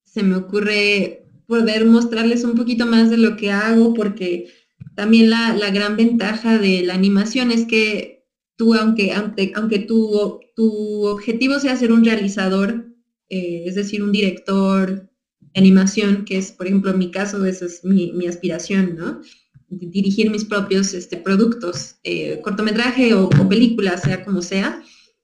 se 0.05 0.23
me 0.23 0.37
ocurre 0.37 1.25
poder 1.45 1.85
mostrarles 1.85 2.45
un 2.45 2.55
poquito 2.55 2.85
más 2.85 3.09
de 3.09 3.17
lo 3.17 3.35
que 3.35 3.51
hago, 3.51 3.93
porque 3.93 4.47
también 4.95 5.29
la, 5.29 5.69
gran 5.71 5.97
ventaja 5.97 6.57
de 6.57 6.83
la 6.83 6.93
animación 6.93 7.51
es 7.51 7.65
que 7.65 8.25
tú, 8.55 8.73
aunque, 8.73 9.11
aunque, 9.11 9.51
aunque 9.53 9.79
tu, 9.79 10.39
tu 10.55 11.05
objetivo 11.07 11.59
sea 11.59 11.75
ser 11.75 11.91
un 11.91 12.05
realizador, 12.05 12.85
eh, 13.27 13.63
es 13.65 13.75
decir, 13.75 14.01
un 14.01 14.13
director 14.13 15.09
de 15.41 15.59
animación, 15.59 16.23
que 16.23 16.37
es, 16.37 16.53
por 16.53 16.67
ejemplo, 16.67 16.91
en 16.91 16.99
mi 16.99 17.11
caso, 17.11 17.45
esa 17.45 17.65
es 17.65 17.83
mi, 17.83 18.27
aspiración, 18.27 18.95
¿no? 18.95 19.21
dirigir 19.67 20.31
mis 20.31 20.45
propios 20.45 20.93
este, 20.93 21.17
productos, 21.17 21.95
eh, 22.05 22.39
cortometraje 22.41 23.13
o, 23.13 23.25
o, 23.25 23.49
película, 23.49 23.97
sea 23.97 24.23
como 24.23 24.41
sea. 24.41 24.81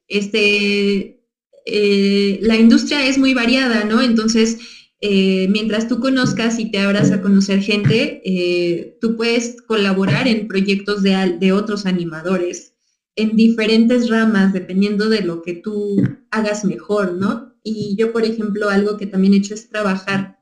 Este, 0.09 1.22
eh, 1.65 2.39
la 2.41 2.55
industria 2.57 3.05
es 3.05 3.17
muy 3.17 3.33
variada, 3.33 3.83
¿no? 3.83 4.01
Entonces, 4.01 4.57
eh, 5.01 5.47
mientras 5.49 5.87
tú 5.87 5.99
conozcas 5.99 6.59
y 6.59 6.71
te 6.71 6.79
abras 6.79 7.11
a 7.11 7.21
conocer 7.21 7.61
gente, 7.61 8.21
eh, 8.23 8.97
tú 9.01 9.17
puedes 9.17 9.61
colaborar 9.61 10.27
en 10.27 10.47
proyectos 10.47 11.03
de, 11.03 11.37
de, 11.39 11.51
otros 11.51 11.85
animadores 11.85 12.73
en 13.15 13.35
diferentes 13.35 14.09
ramas, 14.09 14.53
dependiendo 14.53 15.09
de 15.09 15.21
lo 15.21 15.41
que 15.41 15.53
tú 15.53 16.01
hagas 16.31 16.65
mejor, 16.65 17.13
¿no? 17.13 17.53
Y 17.63 17.95
yo, 17.97 18.11
por 18.11 18.23
ejemplo, 18.23 18.69
algo 18.69 18.97
que 18.97 19.05
también 19.05 19.33
he 19.33 19.37
hecho 19.37 19.53
es 19.53 19.69
trabajar 19.69 20.39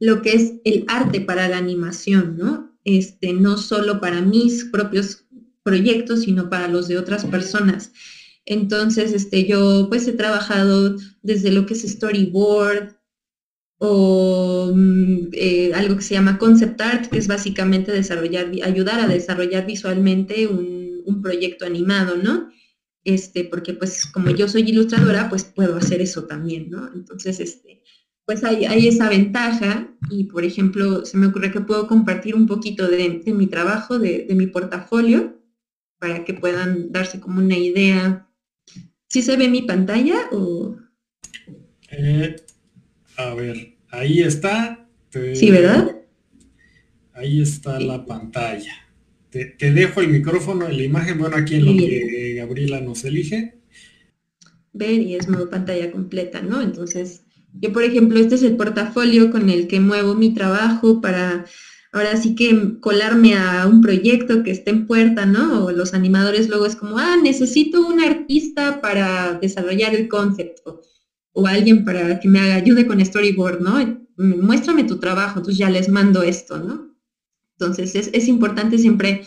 lo 0.00 0.22
que 0.22 0.32
es 0.34 0.54
el 0.64 0.84
arte 0.88 1.20
para 1.20 1.48
la 1.48 1.58
animación, 1.58 2.36
¿no? 2.36 2.78
Este, 2.84 3.32
no 3.32 3.56
solo 3.56 4.00
para 4.00 4.20
mis 4.20 4.64
propios 4.66 5.24
proyectos, 5.62 6.22
sino 6.22 6.50
para 6.50 6.68
los 6.68 6.88
de 6.88 6.98
otras 6.98 7.24
personas. 7.24 7.92
Entonces, 8.46 9.12
este, 9.12 9.46
yo 9.46 9.86
pues 9.88 10.06
he 10.06 10.12
trabajado 10.12 10.96
desde 11.22 11.50
lo 11.50 11.66
que 11.66 11.74
es 11.74 11.82
storyboard 11.82 12.94
o 13.78 14.72
mm, 14.74 15.28
eh, 15.32 15.72
algo 15.74 15.96
que 15.96 16.02
se 16.02 16.14
llama 16.14 16.38
concept 16.38 16.80
art, 16.80 17.06
que 17.10 17.18
es 17.18 17.26
básicamente 17.26 17.92
desarrollar, 17.92 18.50
ayudar 18.62 19.00
a 19.00 19.08
desarrollar 19.08 19.66
visualmente 19.66 20.46
un, 20.46 20.84
proyecto 21.22 21.64
animado, 21.64 22.16
¿no? 22.16 22.50
Este, 23.02 23.44
porque 23.44 23.72
pues 23.72 24.04
como 24.04 24.28
yo 24.30 24.46
soy 24.46 24.62
ilustradora, 24.62 25.30
pues 25.30 25.44
puedo 25.44 25.76
hacer 25.76 26.02
eso 26.02 26.24
también, 26.24 26.68
¿no? 26.68 26.90
Entonces, 26.94 27.40
este, 27.40 27.82
pues 28.26 28.44
hay, 28.44 28.66
hay 28.66 28.88
esa 28.88 29.08
ventaja 29.08 29.96
y, 30.10 30.24
por 30.24 30.44
ejemplo, 30.44 31.06
se 31.06 31.16
me 31.16 31.28
ocurre 31.28 31.50
que 31.50 31.62
puedo 31.62 31.86
compartir 31.86 32.34
un 32.34 32.46
poquito 32.46 32.88
de, 32.88 33.22
mi 33.26 33.46
trabajo, 33.46 33.98
de, 33.98 34.26
de 34.28 34.34
mi 34.34 34.46
portafolio, 34.46 35.40
para 35.98 36.26
que 36.26 36.34
puedan 36.34 36.92
darse 36.92 37.20
como 37.20 37.40
una 37.40 37.56
idea 37.56 38.28
¿Sí 39.14 39.22
se 39.22 39.36
ve 39.36 39.48
mi 39.48 39.62
pantalla 39.62 40.28
o...? 40.32 40.76
Eh, 41.88 42.34
a 43.16 43.32
ver, 43.34 43.76
ahí 43.90 44.22
está. 44.22 44.88
Sí, 45.34 45.52
¿verdad? 45.52 46.00
Ahí 47.12 47.40
está 47.40 47.78
la 47.78 48.04
pantalla. 48.04 48.72
Te, 49.30 49.54
dejo 49.56 50.00
el 50.00 50.08
micrófono, 50.08 50.68
la 50.68 50.82
imagen, 50.82 51.20
bueno, 51.20 51.36
aquí 51.36 51.54
en 51.54 51.64
lo 51.64 51.72
que 51.76 52.34
Gabriela 52.38 52.80
nos 52.80 53.04
elige. 53.04 53.60
Ver 54.72 54.94
y 54.94 55.14
es 55.14 55.28
modo 55.28 55.48
pantalla 55.48 55.92
completa, 55.92 56.42
¿no? 56.42 56.60
Entonces, 56.60 57.22
yo 57.52 57.72
por 57.72 57.84
ejemplo, 57.84 58.18
este 58.18 58.34
es 58.34 58.42
el 58.42 58.56
portafolio 58.56 59.30
con 59.30 59.48
el 59.48 59.68
que 59.68 59.78
muevo 59.78 60.16
mi 60.16 60.34
trabajo 60.34 61.00
para 61.00 61.46
ahora 61.94 62.16
sí 62.16 62.34
que 62.34 62.80
colarme 62.80 63.36
a 63.36 63.68
un 63.68 63.80
proyecto 63.80 64.42
que 64.42 64.50
esté 64.50 64.72
en 64.72 64.88
puerta, 64.88 65.26
¿no? 65.26 65.64
O 65.66 65.70
los 65.70 65.94
animadores 65.94 66.48
luego 66.48 66.66
es 66.66 66.74
como, 66.74 66.98
ah, 66.98 67.16
necesito 67.22 67.86
un 67.86 68.00
artista 68.00 68.80
para 68.80 69.38
desarrollar 69.40 69.94
el 69.94 70.08
concepto 70.08 70.82
o 71.32 71.46
alguien 71.46 71.84
para 71.84 72.18
que 72.18 72.28
me 72.28 72.40
ayude 72.52 72.86
con 72.88 73.04
storyboard, 73.04 73.60
¿no? 73.60 74.02
Muéstrame 74.16 74.82
tu 74.84 74.98
trabajo, 74.98 75.38
entonces 75.38 75.56
ya 75.56 75.70
les 75.70 75.88
mando 75.88 76.24
esto, 76.24 76.58
¿no? 76.58 76.96
Entonces 77.58 78.10
es, 78.12 78.26
importante 78.26 78.78
siempre 78.78 79.22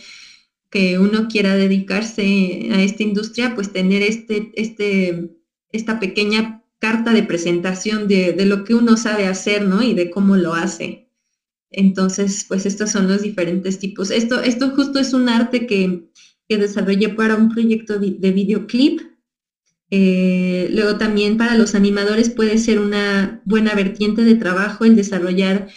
que 0.68 0.98
uno 0.98 1.28
quiera 1.28 1.56
dedicarse 1.56 2.68
a 2.70 2.82
esta 2.82 3.02
industria, 3.02 3.54
pues 3.54 3.72
tener 3.72 4.02
este, 4.02 4.52
este, 4.56 5.30
esta 5.72 5.98
pequeña 5.98 6.62
carta 6.78 7.14
de 7.14 7.22
presentación 7.22 8.08
de 8.08 8.44
lo 8.44 8.64
que 8.64 8.74
uno 8.74 8.98
sabe 8.98 9.26
hacer, 9.26 9.66
¿no? 9.66 9.82
Y 9.82 9.94
de 9.94 10.10
cómo 10.10 10.36
lo 10.36 10.52
hace. 10.52 11.07
Entonces, 11.70 12.44
pues 12.48 12.66
estos 12.66 12.90
son 12.90 13.08
los 13.08 13.22
diferentes 13.22 13.78
tipos. 13.78 14.10
Esto, 14.10 14.40
esto 14.40 14.70
justo 14.70 14.98
es 14.98 15.12
un 15.12 15.28
arte 15.28 15.66
que, 15.66 16.08
desarrollé 16.48 17.10
para 17.10 17.36
un 17.36 17.50
proyecto 17.50 17.98
de 17.98 18.32
videoclip. 18.32 19.00
Eh, 19.90 20.68
luego 20.70 20.96
también 20.96 21.36
para 21.36 21.54
los 21.54 21.74
animadores 21.74 22.30
puede 22.30 22.58
ser 22.58 22.78
una 22.78 23.42
buena 23.46 23.74
vertiente 23.74 24.22
de 24.22 24.34
trabajo 24.34 24.84
el 24.84 24.96
desarrollar 24.96 25.68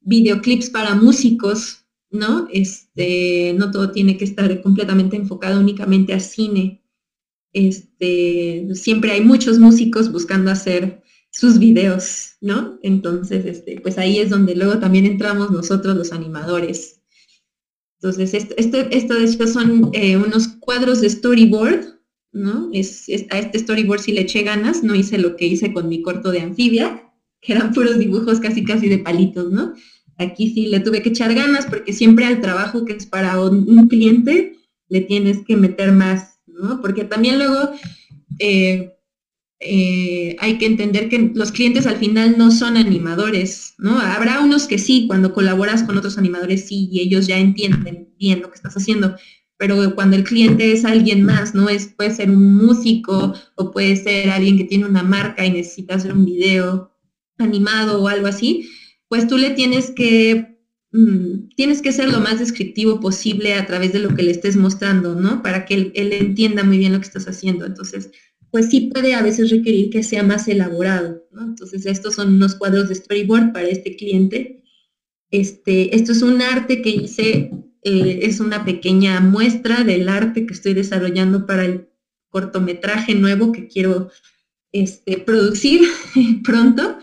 videoclips 0.00 0.70
para 0.70 0.94
músicos, 0.94 1.84
¿no? 2.10 2.48
Este, 2.52 3.54
no 3.58 3.70
todo 3.70 3.90
tiene 3.90 4.16
que 4.16 4.24
estar 4.24 4.60
completamente 4.62 5.16
enfocado 5.16 5.60
únicamente 5.60 6.14
a 6.14 6.20
cine. 6.20 6.84
Este, 7.52 8.68
siempre 8.74 9.12
hay 9.12 9.22
muchos 9.22 9.58
músicos 9.58 10.12
buscando 10.12 10.50
hacer 10.50 11.02
sus 11.38 11.60
videos, 11.60 12.32
¿no? 12.40 12.80
Entonces, 12.82 13.46
este, 13.46 13.80
pues 13.80 13.96
ahí 13.96 14.18
es 14.18 14.28
donde 14.28 14.56
luego 14.56 14.80
también 14.80 15.06
entramos 15.06 15.52
nosotros 15.52 15.96
los 15.96 16.12
animadores. 16.12 17.00
Entonces, 18.00 18.34
esto, 18.34 18.56
esto, 18.90 19.14
de 19.14 19.24
hecho 19.24 19.46
son 19.46 19.90
eh, 19.92 20.16
unos 20.16 20.48
cuadros 20.58 21.00
de 21.00 21.10
storyboard, 21.10 22.00
¿no? 22.32 22.70
Es, 22.72 23.08
a 23.30 23.38
este 23.38 23.60
storyboard 23.60 24.00
sí 24.00 24.10
le 24.10 24.22
eché 24.22 24.42
ganas, 24.42 24.82
no 24.82 24.96
hice 24.96 25.16
lo 25.16 25.36
que 25.36 25.46
hice 25.46 25.72
con 25.72 25.88
mi 25.88 26.02
corto 26.02 26.32
de 26.32 26.40
anfibia, 26.40 27.08
que 27.40 27.52
eran 27.52 27.72
puros 27.72 28.00
dibujos 28.00 28.40
casi 28.40 28.64
casi 28.64 28.88
de 28.88 28.98
palitos, 28.98 29.52
¿no? 29.52 29.74
Aquí 30.16 30.52
sí 30.52 30.66
le 30.66 30.80
tuve 30.80 31.02
que 31.02 31.10
echar 31.10 31.32
ganas 31.34 31.66
porque 31.66 31.92
siempre 31.92 32.24
al 32.24 32.40
trabajo 32.40 32.84
que 32.84 32.94
es 32.94 33.06
para 33.06 33.40
un, 33.40 33.86
cliente 33.86 34.56
le 34.88 35.02
tienes 35.02 35.44
que 35.46 35.56
meter 35.56 35.92
más, 35.92 36.40
¿no? 36.48 36.80
Porque 36.80 37.04
también 37.04 37.38
luego 37.38 37.70
eh, 38.40 38.97
eh, 39.60 40.36
hay 40.38 40.56
que 40.58 40.66
entender 40.66 41.08
que 41.08 41.32
los 41.34 41.50
clientes 41.50 41.86
al 41.86 41.96
final 41.96 42.36
no 42.38 42.52
son 42.52 42.76
animadores, 42.76 43.74
¿no? 43.78 43.98
Habrá 43.98 44.40
unos 44.40 44.68
que 44.68 44.78
sí, 44.78 45.06
cuando 45.08 45.32
colaboras 45.32 45.82
con 45.82 45.98
otros 45.98 46.16
animadores 46.16 46.66
sí, 46.66 46.88
y 46.92 47.00
ellos 47.00 47.26
ya 47.26 47.38
entienden 47.38 48.08
bien 48.18 48.40
lo 48.40 48.50
que 48.50 48.56
estás 48.56 48.76
haciendo, 48.76 49.16
pero 49.56 49.96
cuando 49.96 50.16
el 50.16 50.22
cliente 50.22 50.70
es 50.72 50.84
alguien 50.84 51.24
más, 51.24 51.54
¿no? 51.54 51.68
Es, 51.68 51.88
puede 51.88 52.14
ser 52.14 52.30
un 52.30 52.54
músico 52.54 53.34
o 53.56 53.70
puede 53.72 53.96
ser 53.96 54.30
alguien 54.30 54.56
que 54.56 54.64
tiene 54.64 54.86
una 54.86 55.02
marca 55.02 55.44
y 55.44 55.50
necesita 55.50 55.96
hacer 55.96 56.12
un 56.12 56.24
video 56.24 56.92
animado 57.38 58.00
o 58.00 58.08
algo 58.08 58.28
así, 58.28 58.68
pues 59.08 59.26
tú 59.26 59.38
le 59.38 59.50
tienes 59.50 59.90
que 59.90 60.56
mm, 60.92 61.48
tienes 61.56 61.82
que 61.82 61.92
ser 61.92 62.12
lo 62.12 62.20
más 62.20 62.38
descriptivo 62.38 63.00
posible 63.00 63.54
a 63.54 63.66
través 63.66 63.92
de 63.92 63.98
lo 63.98 64.14
que 64.14 64.22
le 64.22 64.30
estés 64.30 64.56
mostrando, 64.56 65.16
¿no? 65.16 65.42
Para 65.42 65.64
que 65.66 65.74
él, 65.74 65.92
él 65.96 66.12
entienda 66.12 66.62
muy 66.62 66.78
bien 66.78 66.92
lo 66.92 67.00
que 67.00 67.06
estás 67.06 67.26
haciendo. 67.26 67.66
Entonces, 67.66 68.10
pues 68.50 68.70
sí 68.70 68.90
puede 68.92 69.14
a 69.14 69.22
veces 69.22 69.50
requerir 69.50 69.90
que 69.90 70.02
sea 70.02 70.22
más 70.22 70.48
elaborado. 70.48 71.26
¿no? 71.32 71.42
Entonces, 71.42 71.86
estos 71.86 72.14
son 72.14 72.34
unos 72.34 72.54
cuadros 72.54 72.88
de 72.88 72.94
storyboard 72.94 73.52
para 73.52 73.68
este 73.68 73.96
cliente. 73.96 74.62
Este, 75.30 75.94
esto 75.94 76.12
es 76.12 76.22
un 76.22 76.40
arte 76.40 76.80
que 76.80 76.90
hice, 76.90 77.50
eh, 77.82 78.20
es 78.22 78.40
una 78.40 78.64
pequeña 78.64 79.20
muestra 79.20 79.84
del 79.84 80.08
arte 80.08 80.46
que 80.46 80.54
estoy 80.54 80.74
desarrollando 80.74 81.46
para 81.46 81.64
el 81.64 81.88
cortometraje 82.30 83.14
nuevo 83.14 83.52
que 83.52 83.68
quiero 83.68 84.10
este, 84.72 85.18
producir 85.18 85.82
pronto. 86.44 86.98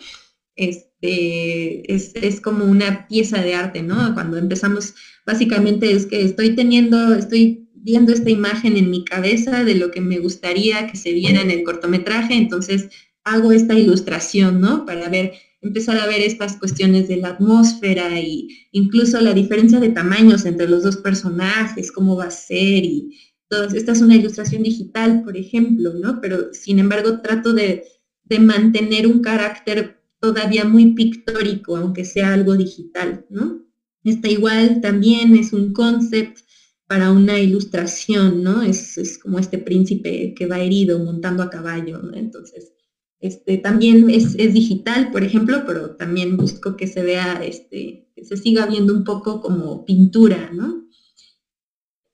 Este, 0.56 1.94
es, 1.94 2.16
es, 2.16 2.42
como 2.42 2.66
una 2.66 3.08
pieza 3.08 3.42
de 3.42 3.54
arte, 3.54 3.84
¿no? 3.84 4.14
Cuando 4.14 4.38
empezamos, 4.38 4.96
básicamente 5.26 5.92
es 5.92 6.06
que 6.06 6.22
estoy 6.22 6.56
teniendo, 6.56 7.14
estoy 7.14 7.65
viendo 7.86 8.12
esta 8.12 8.32
imagen 8.32 8.78
en 8.78 8.90
mi 8.90 9.06
cabeza 9.06 9.64
de 9.64 9.76
lo 9.76 9.92
que 9.92 10.02
me 10.02 10.18
gustaría 10.18 10.88
que 10.88 10.98
se 10.98 11.14
viera 11.14 11.40
en 11.42 11.52
el 11.52 11.64
cortometraje, 11.64 12.34
entonces 12.34 12.90
hago 13.24 13.52
esta 13.52 13.76
ilustración, 13.76 14.60
¿no? 14.60 14.88
Para 14.88 15.08
ver, 15.08 15.34
empezar 15.62 16.00
a 16.00 16.08
ver 16.08 16.22
estas 16.22 16.58
cuestiones 16.58 17.08
de 17.08 17.18
la 17.18 17.30
atmósfera 17.30 18.20
y 18.20 18.48
incluso 18.72 19.22
la 19.22 19.36
diferencia 19.36 19.80
de 19.80 19.90
tamaños 19.90 20.46
entre 20.46 20.68
los 20.68 20.82
dos 20.82 20.98
personajes, 20.98 21.92
cómo 21.92 22.16
va 22.16 22.26
a 22.26 22.32
ser 22.32 22.84
y 22.84 23.20
todas. 23.50 23.76
Esta 23.76 23.92
es 23.92 24.02
una 24.02 24.16
ilustración 24.16 24.64
digital, 24.64 25.22
por 25.24 25.38
ejemplo, 25.38 25.94
¿no? 25.94 26.20
Pero 26.22 26.54
sin 26.54 26.80
embargo 26.80 27.22
trato 27.22 27.54
de, 27.54 27.84
de 28.24 28.40
mantener 28.40 29.06
un 29.06 29.22
carácter 29.22 30.02
todavía 30.20 30.66
muy 30.66 30.94
pictórico, 30.94 31.78
aunque 31.78 32.04
sea 32.04 32.34
algo 32.34 32.56
digital, 32.56 33.28
¿no? 33.30 33.62
Está 34.04 34.28
igual 34.28 34.82
también, 34.82 35.36
es 35.36 35.54
un 35.54 35.72
concept 35.72 36.45
para 36.88 37.12
una 37.12 37.40
ilustración, 37.40 38.44
¿no? 38.44 38.62
Es, 38.62 39.18
como 39.22 39.40
este 39.40 39.58
príncipe 39.58 40.34
que 40.36 40.46
va 40.46 40.60
herido 40.60 41.00
montando 41.00 41.42
a 41.44 41.50
caballo, 41.50 42.00
¿no? 42.00 42.16
Entonces, 42.16 42.72
Este, 43.20 43.58
también 43.58 44.10
es, 44.10 44.36
digital, 44.38 45.10
por 45.12 45.24
ejemplo, 45.24 45.64
pero 45.66 45.96
también 45.96 46.38
busco 46.38 46.76
que 46.76 46.86
se 46.88 47.02
vea, 47.02 47.44
este, 47.44 48.10
que 48.16 48.24
se 48.24 48.38
siga 48.38 48.68
viendo 48.68 48.94
un 48.94 49.04
poco 49.04 49.42
como 49.42 49.84
pintura, 49.86 50.52
¿no? 50.54 50.86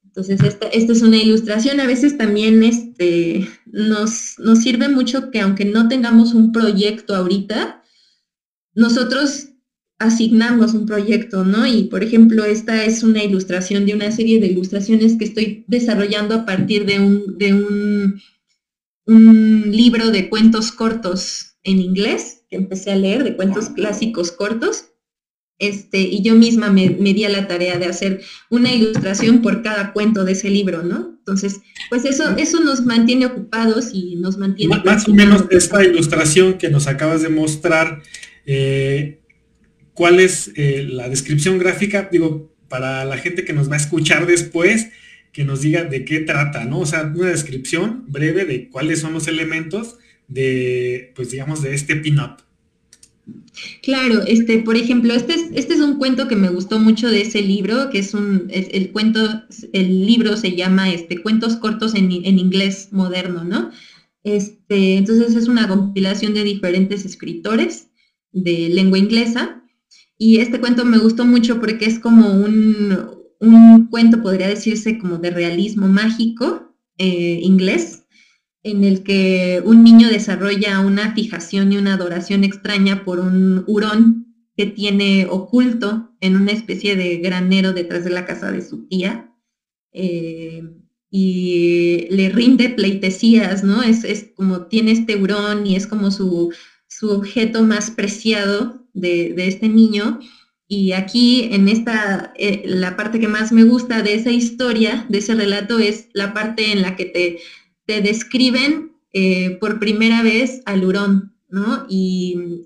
Entonces, 0.05 0.41
esta, 0.43 0.67
esta, 0.67 0.93
es 0.93 1.01
una 1.01 1.17
ilustración. 1.17 1.79
A 1.79 1.87
veces 1.87 2.17
también 2.17 2.63
este, 2.63 3.47
nos, 3.65 4.35
nos 4.39 4.59
sirve 4.59 4.89
mucho 4.89 5.31
que 5.31 5.41
aunque 5.41 5.65
no 5.65 5.87
tengamos 5.87 6.33
un 6.33 6.51
proyecto 6.51 7.15
ahorita, 7.15 7.83
nosotros 8.73 9.50
asignamos 10.01 10.73
un 10.73 10.85
proyecto, 10.85 11.45
¿no? 11.45 11.65
Y 11.65 11.83
por 11.83 12.03
ejemplo, 12.03 12.43
esta 12.43 12.83
es 12.85 13.03
una 13.03 13.23
ilustración 13.23 13.85
de 13.85 13.93
una 13.93 14.11
serie 14.11 14.39
de 14.39 14.47
ilustraciones 14.47 15.15
que 15.17 15.25
estoy 15.25 15.63
desarrollando 15.67 16.35
a 16.35 16.45
partir 16.45 16.85
de 16.85 16.99
un, 16.99 17.37
de 17.37 17.53
un, 17.53 18.21
un 19.05 19.71
libro 19.71 20.11
de 20.11 20.29
cuentos 20.29 20.71
cortos 20.71 21.57
en 21.63 21.79
inglés 21.79 22.43
que 22.49 22.57
empecé 22.57 22.91
a 22.91 22.95
leer, 22.95 23.23
de 23.23 23.35
cuentos 23.35 23.69
clásicos 23.69 24.31
cortos. 24.31 24.85
Este, 25.59 25.99
y 25.99 26.23
yo 26.23 26.33
misma 26.33 26.71
me, 26.71 26.89
di 26.89 27.23
a 27.23 27.29
la 27.29 27.47
tarea 27.47 27.77
de 27.77 27.85
hacer 27.85 28.21
una 28.49 28.73
ilustración 28.73 29.43
por 29.43 29.61
cada 29.61 29.93
cuento 29.93 30.25
de 30.25 30.31
ese 30.31 30.49
libro, 30.49 30.81
¿no? 30.81 31.15
Entonces, 31.19 31.61
pues 31.89 32.03
eso, 32.03 32.35
eso 32.37 32.61
nos 32.61 32.83
mantiene 32.83 33.27
ocupados 33.27 33.91
y 33.93 34.15
nos 34.15 34.39
mantiene... 34.39 34.81
Más, 34.83 35.07
o 35.07 35.13
menos 35.13 35.45
esta 35.51 35.83
ilustración 35.83 36.57
que 36.57 36.69
nos 36.69 36.87
acabas 36.87 37.21
de 37.21 37.29
mostrar, 37.29 38.01
eh, 38.47 39.20
cuál 40.01 40.19
es 40.19 40.51
eh, 40.55 40.87
la 40.89 41.09
descripción 41.09 41.59
gráfica, 41.59 42.09
digo, 42.11 42.51
para 42.69 43.05
la 43.05 43.19
gente 43.19 43.45
que 43.45 43.53
nos 43.53 43.69
va 43.69 43.75
a 43.75 43.77
escuchar 43.77 44.25
después, 44.25 44.87
que 45.31 45.45
nos 45.45 45.61
diga 45.61 45.83
de 45.83 46.05
qué 46.05 46.21
trata, 46.21 46.65
¿no? 46.65 46.79
O 46.79 46.85
sea, 46.87 47.03
una 47.03 47.27
descripción 47.27 48.05
breve 48.07 48.45
de 48.45 48.67
cuáles 48.69 49.01
son 49.01 49.13
los 49.13 49.27
elementos 49.27 49.99
de, 50.27 51.13
pues 51.15 51.29
digamos, 51.29 51.61
de 51.61 51.75
este 51.75 51.97
pin-up. 51.97 52.37
Claro, 53.83 54.23
este, 54.25 54.57
por 54.57 54.75
ejemplo, 54.75 55.13
este 55.13 55.35
es, 55.35 55.43
este 55.53 55.75
es 55.75 55.81
un 55.81 55.99
cuento 55.99 56.27
que 56.27 56.35
me 56.35 56.49
gustó 56.49 56.79
mucho 56.79 57.07
de 57.07 57.21
ese 57.21 57.43
libro, 57.43 57.91
que 57.91 57.99
es 57.99 58.15
un, 58.15 58.47
el 58.49 58.89
cuento, 58.89 59.43
el 59.71 60.07
libro 60.07 60.35
se 60.35 60.55
llama 60.55 60.89
este, 60.89 61.19
Cuentos 61.19 61.57
cortos 61.57 61.93
en, 61.93 62.11
en 62.11 62.39
inglés 62.39 62.87
moderno, 62.89 63.43
¿no? 63.43 63.69
Este, 64.23 64.97
entonces 64.97 65.35
es 65.35 65.47
una 65.47 65.67
compilación 65.67 66.33
de 66.33 66.43
diferentes 66.43 67.05
escritores 67.05 67.89
de 68.31 68.67
lengua 68.69 68.97
inglesa 68.97 69.60
y 70.23 70.37
este 70.37 70.59
cuento 70.59 70.85
me 70.85 70.99
gustó 70.99 71.25
mucho 71.25 71.59
porque 71.59 71.85
es 71.85 71.97
como 71.97 72.31
un, 72.31 73.87
cuento, 73.89 74.21
podría 74.21 74.47
decirse, 74.47 74.99
como 74.99 75.17
de 75.17 75.31
realismo 75.31 75.87
mágico 75.87 76.75
eh, 76.99 77.39
inglés, 77.41 78.05
en 78.61 78.83
el 78.83 79.01
que 79.01 79.63
un 79.65 79.83
niño 79.83 80.09
desarrolla 80.09 80.79
una 80.81 81.15
fijación 81.15 81.73
y 81.73 81.77
una 81.77 81.95
adoración 81.95 82.43
extraña 82.43 83.03
por 83.03 83.19
un 83.19 83.63
hurón 83.65 84.27
que 84.55 84.67
tiene 84.67 85.25
oculto 85.27 86.11
en 86.19 86.35
una 86.35 86.51
especie 86.51 86.95
de 86.95 87.17
granero 87.17 87.73
detrás 87.73 88.03
de 88.03 88.11
la 88.11 88.27
casa 88.27 88.51
de 88.51 88.61
su 88.61 88.87
tía. 88.87 89.33
Eh, 89.91 90.61
y 91.09 92.05
le 92.11 92.29
rinde 92.29 92.69
pleitesías, 92.69 93.63
¿no? 93.63 93.81
Es, 93.81 94.03
es, 94.03 94.29
como 94.35 94.67
tiene 94.67 94.91
este 94.91 95.15
hurón 95.15 95.65
y 95.65 95.75
es 95.75 95.87
como 95.87 96.11
su, 96.11 96.53
su 96.87 97.09
objeto 97.09 97.63
más 97.63 97.89
preciado 97.89 98.80
de, 98.93 99.33
este 99.37 99.69
niño. 99.69 100.19
Y 100.67 100.93
aquí 100.93 101.49
en 101.51 101.67
esta, 101.67 102.31
eh, 102.37 102.63
la 102.65 102.95
parte 102.95 103.19
que 103.19 103.27
más 103.27 103.51
me 103.51 103.63
gusta 103.63 104.01
de 104.01 104.13
esa 104.13 104.31
historia, 104.31 105.05
de 105.09 105.17
ese 105.17 105.35
relato, 105.35 105.79
es 105.79 106.07
la 106.13 106.33
parte 106.33 106.71
en 106.71 106.81
la 106.81 106.95
que 106.95 107.05
te, 107.05 107.39
te 107.85 108.01
describen 108.01 108.91
eh, 109.13 109.57
por 109.59 109.79
primera 109.79 110.23
vez 110.23 110.61
al 110.65 110.85
hurón, 110.85 111.35
¿no? 111.49 111.85
Y, 111.89 112.57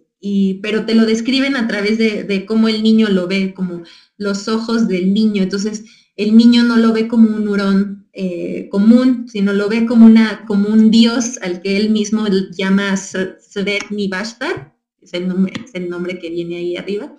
pero 0.63 0.85
te 0.85 0.95
lo 0.95 1.05
describen 1.05 1.55
a 1.55 1.67
través 1.67 1.99
de, 1.99 2.45
cómo 2.47 2.67
el 2.67 2.81
niño 2.81 3.09
lo 3.09 3.27
ve, 3.27 3.53
como 3.53 3.83
los 4.17 4.47
ojos 4.47 4.87
del 4.87 5.13
niño. 5.13 5.43
Entonces, 5.43 5.83
el 6.15 6.35
niño 6.35 6.63
no 6.63 6.77
lo 6.77 6.93
ve 6.93 7.07
como 7.07 7.29
un 7.29 7.47
hurón 7.47 8.07
eh, 8.13 8.67
común, 8.71 9.27
sino 9.27 9.53
lo 9.53 9.69
ve 9.69 9.85
como, 9.85 10.07
una, 10.07 10.45
como 10.45 10.69
un 10.69 10.89
dios 10.89 11.37
al 11.43 11.61
que 11.61 11.77
él 11.77 11.91
mismo 11.91 12.25
llama 12.57 12.97
Svet 12.97 13.85
Bashtar 14.09 14.74
es 15.05 15.73
el 15.73 15.89
nombre, 15.89 16.19
que 16.19 16.29
viene 16.29 16.57
ahí 16.57 16.75
arriba. 16.75 17.15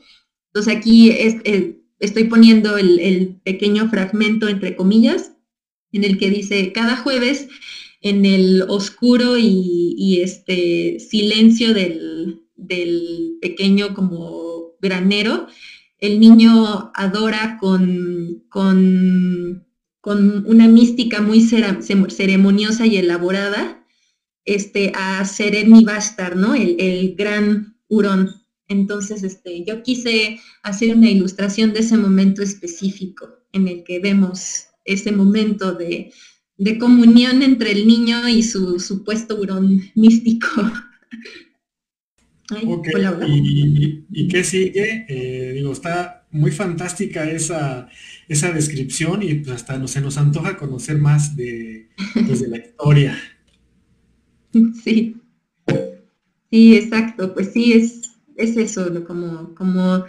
Entonces 0.53 0.77
aquí 0.77 1.11
es, 1.11 1.37
estoy 1.99 2.25
poniendo 2.25 2.77
el, 2.77 3.41
pequeño 3.45 3.89
fragmento, 3.89 4.49
entre 4.49 4.77
comillas, 4.77 5.33
en 5.93 6.05
el 6.05 6.19
que 6.19 6.31
dice, 6.31 6.73
cada 6.73 6.97
jueves 6.97 7.49
en 8.03 8.25
el 8.25 8.63
oscuro 8.69 9.37
y, 9.39 10.21
este 10.23 10.99
silencio 11.01 11.75
del, 11.75 12.43
pequeño 13.41 13.95
como 13.95 14.77
granero, 14.81 15.47
el 15.99 16.21
niño 16.21 16.91
adora 16.95 17.59
con, 17.61 18.45
una 20.03 20.69
mística 20.69 21.21
muy 21.21 21.41
ceremoniosa 21.43 22.87
y 22.87 22.97
elaborada 22.97 23.85
este, 24.47 24.93
a 24.95 25.25
Sereni 25.25 25.85
Bastar, 25.85 26.37
¿no? 26.37 26.55
El, 26.55 27.15
gran 27.17 27.76
hurón. 27.89 28.31
Entonces, 28.69 29.23
este, 29.23 29.65
yo 29.65 29.83
quise 29.83 30.41
hacer 30.63 30.97
una 30.97 31.11
ilustración 31.11 31.73
de 31.73 31.81
ese 31.81 31.97
momento 31.97 32.43
específico 32.43 33.29
en 33.53 33.69
el 33.69 33.85
que 33.85 34.01
vemos 34.01 34.67
ese 34.85 35.13
momento 35.13 35.75
de, 35.75 36.13
comunión 36.79 37.43
entre 37.43 37.73
el 37.73 37.87
niño 37.87 38.29
y 38.29 38.43
su 38.43 38.81
supuesto 38.81 39.37
hurón 39.37 39.83
místico. 39.95 40.49
¿Y, 44.11 44.29
qué 44.29 44.45
sigue? 44.45 45.05
Eh, 45.09 45.53
digo, 45.55 45.73
está 45.73 46.27
muy 46.31 46.53
fantástica 46.53 47.29
esa, 47.29 47.89
esa 48.29 48.53
descripción 48.53 49.23
y 49.23 49.35
pues 49.35 49.57
hasta 49.57 49.79
no, 49.79 49.89
se 49.89 50.01
nos 50.01 50.17
antoja 50.17 50.57
conocer 50.57 50.99
más 50.99 51.37
de, 51.37 51.89
pues, 52.27 52.41
de 52.41 52.49
la 52.49 52.59
historia. 52.59 53.19
Sí. 54.83 55.15
Sí, 56.51 56.77
exacto, 56.77 57.35
pues 57.35 57.53
sí, 57.53 57.73
es, 57.73 58.03
es 58.37 58.57
eso, 58.57 59.05
como, 59.05 59.55
como 59.55 60.05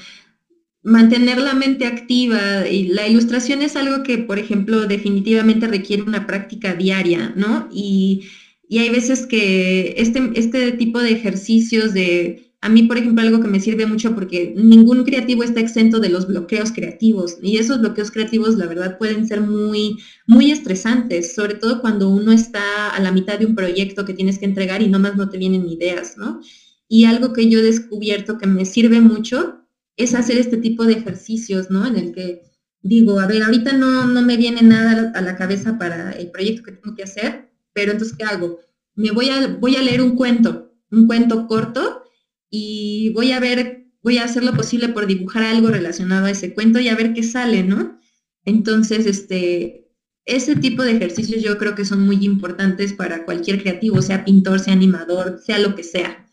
mantener 0.83 1.39
la 1.39 1.53
mente 1.55 1.85
activa 1.87 2.67
y 2.69 2.85
la 2.89 3.07
ilustración 3.07 3.61
es 3.63 3.75
algo 3.77 4.03
que, 4.03 4.19
por 4.19 4.39
ejemplo, 4.39 4.87
definitivamente 4.87 5.67
requiere 5.67 6.03
una 6.03 6.27
práctica 6.27 6.75
diaria, 6.75 7.33
¿no? 7.35 7.67
Y, 7.71 8.27
y 8.69 8.79
hay 8.79 8.89
veces 8.89 9.27
que 9.27 9.95
este, 9.97 10.31
este 10.35 10.73
tipo 10.73 10.99
de 11.01 11.11
ejercicios 11.13 11.93
de 11.93 12.46
a 12.67 12.69
mí, 12.69 12.83
por 12.83 12.97
ejemplo, 12.97 13.21
algo 13.23 13.39
que 13.39 13.47
me 13.47 13.61
sirve 13.61 13.85
mucho 13.85 14.13
porque 14.13 14.53
ningún 14.57 15.05
creativo 15.05 15.41
está 15.41 15.61
exento 15.61 16.01
de 16.01 16.09
los 16.09 16.27
bloqueos 16.27 16.73
creativos 16.73 17.37
y 17.41 17.55
esos 17.55 17.79
bloqueos 17.79 18.11
creativos, 18.11 18.57
la 18.57 18.65
verdad, 18.65 18.97
pueden 18.97 19.25
ser 19.25 19.39
muy, 19.39 19.97
muy 20.25 20.51
estresantes, 20.51 21.33
sobre 21.33 21.55
todo 21.55 21.79
cuando 21.79 22.09
uno 22.09 22.33
está 22.33 22.89
a 22.89 22.99
la 22.99 23.13
mitad 23.13 23.39
de 23.39 23.45
un 23.45 23.55
proyecto 23.55 24.03
que 24.03 24.13
tienes 24.13 24.37
que 24.37 24.43
entregar 24.43 24.81
y 24.81 24.89
nomás 24.89 25.15
no 25.15 25.29
te 25.29 25.37
vienen 25.37 25.69
ideas, 25.69 26.17
¿no? 26.17 26.41
Y 26.89 27.05
algo 27.05 27.31
que 27.31 27.49
yo 27.49 27.59
he 27.59 27.63
descubierto 27.63 28.37
que 28.37 28.47
me 28.47 28.65
sirve 28.65 28.99
mucho 28.99 29.61
es 29.95 30.13
hacer 30.13 30.37
este 30.37 30.57
tipo 30.57 30.83
de 30.83 30.95
ejercicios, 30.95 31.71
¿no? 31.71 31.87
En 31.87 31.95
el 31.95 32.11
que 32.11 32.41
digo, 32.81 33.21
a 33.21 33.27
ver, 33.27 33.43
ahorita 33.43 33.71
no, 33.71 34.07
no 34.07 34.21
me 34.23 34.35
viene 34.35 34.61
nada 34.61 35.13
a 35.15 35.21
la 35.21 35.37
cabeza 35.37 35.77
para 35.77 36.11
el 36.11 36.31
proyecto 36.31 36.63
que 36.63 36.73
tengo 36.73 36.97
que 36.97 37.03
hacer, 37.03 37.49
pero 37.71 37.93
entonces, 37.93 38.17
¿qué 38.17 38.25
hago? 38.25 38.59
Me 38.93 39.11
voy 39.11 39.29
a, 39.29 39.55
voy 39.55 39.77
a 39.77 39.81
leer 39.81 40.01
un 40.01 40.17
cuento, 40.17 40.73
un 40.91 41.07
cuento 41.07 41.47
corto 41.47 42.03
y 42.49 43.11
voy 43.13 43.31
a 43.31 43.39
ver, 43.39 43.87
voy 44.01 44.17
a 44.17 44.23
hacer 44.23 44.43
lo 44.43 44.53
posible 44.53 44.89
por 44.89 45.07
dibujar 45.07 45.43
algo 45.43 45.69
relacionado 45.69 46.25
a 46.25 46.31
ese 46.31 46.53
cuento 46.53 46.79
y 46.79 46.89
a 46.89 46.95
ver 46.95 47.13
qué 47.13 47.23
sale, 47.23 47.63
¿no? 47.63 47.99
Entonces, 48.45 49.05
este, 49.05 49.89
ese 50.25 50.55
tipo 50.55 50.83
de 50.83 50.91
ejercicios 50.91 51.41
yo 51.41 51.57
creo 51.57 51.75
que 51.75 51.85
son 51.85 52.05
muy 52.05 52.23
importantes 52.25 52.93
para 52.93 53.25
cualquier 53.25 53.61
creativo, 53.61 54.01
sea 54.01 54.25
pintor, 54.25 54.59
sea 54.59 54.73
animador, 54.73 55.39
sea 55.45 55.59
lo 55.59 55.75
que 55.75 55.83
sea. 55.83 56.25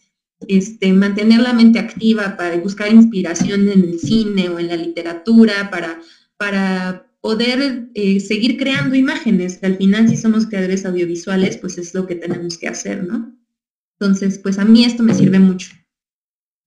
Este, 0.49 0.93
mantener 0.93 1.41
la 1.41 1.53
mente 1.53 1.79
activa 1.79 2.37
para 2.37 2.57
buscar 2.59 2.93
inspiración 2.93 3.69
en 3.69 3.83
el 3.85 3.99
cine 3.99 4.49
o 4.49 4.59
en 4.59 4.69
la 4.69 4.77
literatura, 4.77 5.71
para, 5.71 6.01
para 6.37 7.11
poder 7.21 7.89
eh, 7.95 8.21
seguir 8.21 8.59
creando 8.59 8.95
imágenes, 8.97 9.59
al 9.63 9.79
final 9.79 10.09
si 10.09 10.17
somos 10.17 10.47
creadores 10.47 10.85
audiovisuales, 10.85 11.57
pues 11.57 11.79
es 11.79 11.95
lo 11.95 12.07
que 12.07 12.17
tenemos 12.17 12.59
que 12.59 12.69
hacer, 12.69 13.03
¿no? 13.05 13.35
Entonces, 13.99 14.39
pues 14.39 14.59
a 14.59 14.65
mí 14.65 14.85
esto 14.85 15.03
me 15.03 15.15
sirve 15.15 15.39
mucho. 15.39 15.71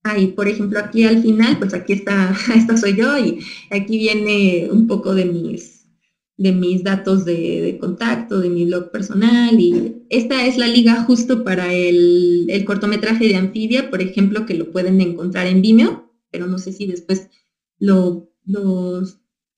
Ahí, 0.04 0.28
por 0.28 0.48
ejemplo, 0.48 0.78
aquí 0.78 1.04
al 1.04 1.22
final, 1.22 1.58
pues 1.58 1.74
aquí 1.74 1.92
está, 1.92 2.34
esta 2.54 2.76
soy 2.76 2.96
yo 2.96 3.18
y 3.18 3.40
aquí 3.70 3.98
viene 3.98 4.68
un 4.70 4.86
poco 4.86 5.14
de 5.14 5.24
mis, 5.24 5.86
de 6.36 6.52
mis 6.52 6.84
datos 6.84 7.24
de, 7.24 7.76
contacto, 7.80 8.40
de 8.40 8.48
mi 8.48 8.64
blog 8.64 8.90
personal 8.90 9.58
y 9.58 10.04
esta 10.08 10.46
es 10.46 10.56
la 10.56 10.68
liga 10.68 11.02
justo 11.02 11.44
para 11.44 11.72
el, 11.72 12.64
cortometraje 12.64 13.28
de 13.28 13.36
Anfibia, 13.36 13.90
por 13.90 14.00
ejemplo, 14.00 14.46
que 14.46 14.54
lo 14.54 14.70
pueden 14.70 15.00
encontrar 15.00 15.46
en 15.46 15.62
Vimeo, 15.62 16.12
pero 16.30 16.46
no 16.46 16.58
sé 16.58 16.72
si 16.72 16.86
después 16.86 17.28
lo, 17.78 18.30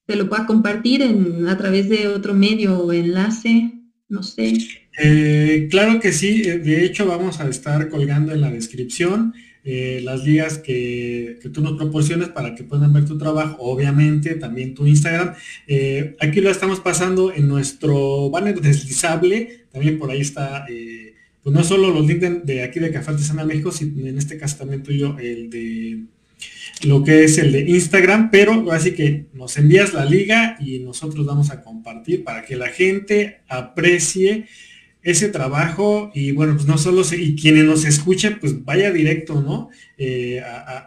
te 0.06 0.16
lo 0.16 0.28
pueda 0.28 0.46
compartir 0.46 1.02
a 1.48 1.56
través 1.58 1.88
de 1.88 2.08
otro 2.08 2.34
medio 2.34 2.78
o 2.78 2.92
enlace, 2.92 3.72
no 4.08 4.22
sé. 4.22 4.54
Eh, 5.02 5.68
claro 5.70 6.00
que 6.00 6.12
sí, 6.12 6.42
eh, 6.44 6.58
de 6.58 6.84
hecho 6.84 7.06
vamos 7.06 7.40
a 7.40 7.48
estar 7.48 7.88
colgando 7.88 8.32
en 8.32 8.40
la 8.40 8.50
descripción 8.50 9.34
eh, 9.64 10.00
las 10.02 10.24
ligas 10.24 10.58
que, 10.58 11.38
tú 11.52 11.60
nos 11.62 11.76
proporciones 11.76 12.28
para 12.28 12.54
que 12.54 12.64
puedan 12.64 12.92
ver 12.92 13.04
tu 13.04 13.18
trabajo, 13.18 13.56
obviamente 13.60 14.34
también 14.34 14.74
tu 14.74 14.86
Instagram. 14.86 15.34
aquí 16.20 16.40
lo 16.40 16.50
estamos 16.50 16.80
pasando 16.80 17.32
en 17.32 17.48
nuestro 17.48 18.30
banner 18.30 18.60
deslizable, 18.60 19.64
también 19.72 19.98
por 19.98 20.10
ahí 20.10 20.20
está, 20.20 20.66
pues 21.42 21.54
no 21.54 21.64
solo 21.64 21.90
los 21.90 22.06
links 22.06 22.44
de, 22.44 22.62
aquí 22.62 22.80
de 22.80 22.90
Café 22.90 23.12
Artesanal 23.12 23.46
México, 23.46 23.72
sino 23.72 24.06
en 24.06 24.18
este 24.18 24.38
caso 24.38 24.58
también 24.58 24.82
tuyo 24.82 25.18
el 25.18 25.50
de 25.50 26.04
lo 26.82 27.04
que 27.04 27.24
es 27.24 27.38
el 27.38 27.52
de 27.52 27.60
Instagram, 27.68 28.30
pero 28.30 28.72
así 28.72 28.92
que 28.92 29.26
nos 29.34 29.56
envías 29.58 29.92
la 29.92 30.04
liga 30.04 30.56
y 30.60 30.78
nosotros 30.78 31.26
vamos 31.26 31.50
a 31.50 31.62
compartir 31.62 32.24
para 32.24 32.42
que 32.44 32.56
la 32.56 32.68
gente 32.68 33.40
aprecie 33.48 34.46
ese 35.02 35.28
trabajo 35.28 36.10
y 36.14 36.32
bueno, 36.32 36.54
pues 36.54 36.66
no 36.66 36.78
solo 36.78 37.04
se, 37.04 37.20
y 37.20 37.36
quienes 37.36 37.64
nos 37.64 37.84
escuchen, 37.84 38.38
pues 38.40 38.64
vaya 38.64 38.90
directo, 38.90 39.40
¿no? 39.40 39.70
Eh, 39.98 40.40
a, 40.40 40.86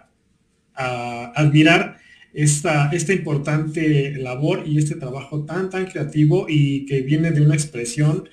admirar 0.76 2.00
esta, 2.34 2.90
esta 2.92 3.14
importante 3.14 4.16
labor 4.18 4.64
y 4.66 4.80
este 4.80 4.96
trabajo 4.96 5.46
tan, 5.46 5.70
tan 5.70 5.86
creativo 5.86 6.48
y 6.50 6.88
que 6.88 7.02
viene 7.02 7.30
de 7.30 7.42
una 7.42 7.54
expresión, 7.54 8.28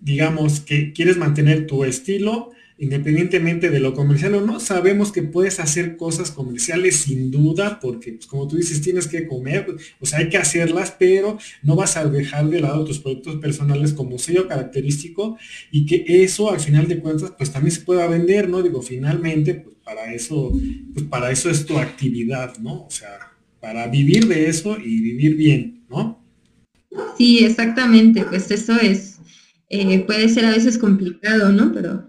digamos, 0.00 0.60
que 0.60 0.94
quieres 0.94 1.18
mantener 1.18 1.66
tu 1.66 1.84
estilo, 1.84 2.52
independientemente 2.78 3.70
de 3.70 3.80
lo 3.80 3.92
comercial 3.92 4.36
o 4.36 4.40
no, 4.40 4.60
sabemos 4.60 5.10
que 5.10 5.22
puedes 5.22 5.58
hacer 5.58 5.96
cosas 5.96 6.30
comerciales 6.30 6.96
sin 6.96 7.30
duda, 7.30 7.80
porque 7.80 8.12
pues, 8.12 8.26
como 8.26 8.46
tú 8.46 8.56
dices, 8.56 8.80
tienes 8.80 9.08
que 9.08 9.26
comer, 9.26 9.66
o 10.00 10.06
sea, 10.06 10.20
hay 10.20 10.28
que 10.28 10.38
hacerlas, 10.38 10.94
pero 10.96 11.38
no 11.62 11.74
vas 11.74 11.96
a 11.96 12.06
dejar 12.06 12.48
de 12.48 12.60
lado 12.60 12.84
tus 12.84 13.00
productos 13.00 13.36
personales 13.36 13.92
como 13.92 14.18
sello 14.18 14.46
característico 14.46 15.36
y 15.72 15.86
que 15.86 16.04
eso 16.22 16.50
al 16.50 16.60
final 16.60 16.86
de 16.86 17.00
cuentas 17.00 17.32
pues 17.36 17.50
también 17.50 17.72
se 17.72 17.80
pueda 17.80 18.06
vender, 18.06 18.48
¿no? 18.48 18.62
Digo, 18.62 18.80
finalmente, 18.80 19.54
pues 19.54 19.76
para 19.84 20.14
eso, 20.14 20.52
pues 20.94 21.04
para 21.06 21.30
eso 21.32 21.50
es 21.50 21.66
tu 21.66 21.78
actividad, 21.78 22.56
¿no? 22.58 22.84
O 22.84 22.90
sea, 22.90 23.18
para 23.60 23.88
vivir 23.88 24.28
de 24.28 24.48
eso 24.48 24.78
y 24.78 25.00
vivir 25.00 25.34
bien, 25.36 25.84
¿no? 25.90 26.24
Sí, 27.16 27.44
exactamente, 27.44 28.24
pues 28.24 28.50
eso 28.50 28.76
es, 28.80 29.18
eh, 29.68 29.98
puede 30.00 30.28
ser 30.28 30.44
a 30.44 30.50
veces 30.50 30.78
complicado, 30.78 31.50
¿no? 31.50 31.72
Pero 31.72 32.07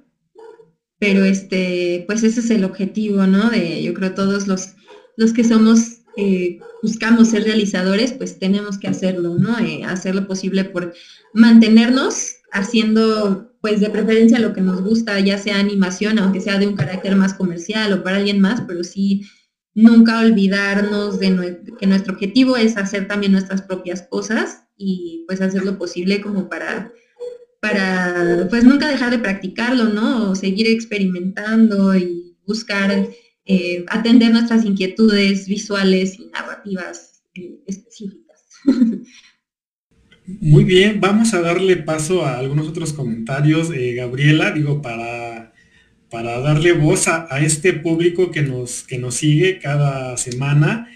pero 0.99 1.23
este, 1.23 2.03
pues 2.07 2.23
ese 2.23 2.41
es 2.41 2.49
el 2.51 2.65
objetivo, 2.65 3.25
¿no? 3.25 3.49
De, 3.49 3.81
yo 3.81 3.93
creo 3.93 4.13
todos 4.13 4.47
los, 4.47 4.73
los 5.15 5.33
que 5.33 5.45
somos, 5.45 6.01
eh, 6.17 6.59
buscamos 6.83 7.29
ser 7.29 7.43
realizadores, 7.45 8.11
pues 8.11 8.37
tenemos 8.37 8.77
que 8.77 8.89
hacerlo, 8.89 9.35
¿no? 9.37 9.57
Eh, 9.59 9.83
hacer 9.85 10.13
lo 10.13 10.27
posible 10.27 10.65
por 10.65 10.93
mantenernos 11.33 12.35
haciendo, 12.51 13.53
pues 13.61 13.79
de 13.79 13.89
preferencia 13.89 14.39
lo 14.39 14.53
que 14.53 14.61
nos 14.61 14.81
gusta, 14.81 15.19
ya 15.21 15.37
sea 15.37 15.59
animación, 15.59 16.19
aunque 16.19 16.41
sea 16.41 16.59
de 16.59 16.67
un 16.67 16.75
carácter 16.75 17.15
más 17.15 17.33
comercial 17.33 17.93
o 17.93 18.03
para 18.03 18.17
alguien 18.17 18.41
más, 18.41 18.61
pero 18.67 18.83
sí 18.83 19.25
nunca 19.73 20.19
olvidarnos 20.19 21.19
de 21.19 21.61
que 21.79 21.87
nuestro 21.87 22.13
objetivo 22.13 22.57
es 22.57 22.75
hacer 22.75 23.07
también 23.07 23.31
nuestras 23.31 23.61
propias 23.61 24.01
cosas 24.01 24.63
y 24.75 25.23
pues 25.27 25.39
hacer 25.39 25.63
lo 25.63 25.77
posible 25.77 26.19
como 26.21 26.49
para 26.49 26.91
para 27.59 28.47
pues 28.49 28.63
nunca 28.63 28.87
dejar 28.87 29.11
de 29.11 29.19
practicarlo, 29.19 29.85
¿no? 29.85 30.31
O 30.31 30.35
seguir 30.35 30.67
experimentando 30.67 31.95
y 31.95 32.37
buscar 32.45 33.09
eh, 33.45 33.85
atender 33.89 34.31
nuestras 34.31 34.63
inquietudes 34.63 35.47
visuales 35.47 36.19
y 36.19 36.27
narrativas 36.27 37.23
eh, 37.33 37.59
específicas. 37.67 38.45
Muy 40.25 40.63
bien, 40.63 41.01
vamos 41.01 41.33
a 41.33 41.41
darle 41.41 41.77
paso 41.77 42.23
a 42.23 42.37
algunos 42.37 42.67
otros 42.67 42.93
comentarios, 42.93 43.71
eh, 43.71 43.95
Gabriela, 43.95 44.51
digo, 44.51 44.83
para, 44.83 45.53
para 46.11 46.39
darle 46.39 46.73
voz 46.73 47.07
a, 47.07 47.27
este 47.41 47.73
público 47.73 48.29
que 48.29 48.43
nos, 48.43 48.83
que 48.83 48.99
nos 48.99 49.15
sigue 49.15 49.57
cada 49.57 50.15
semana. 50.17 50.87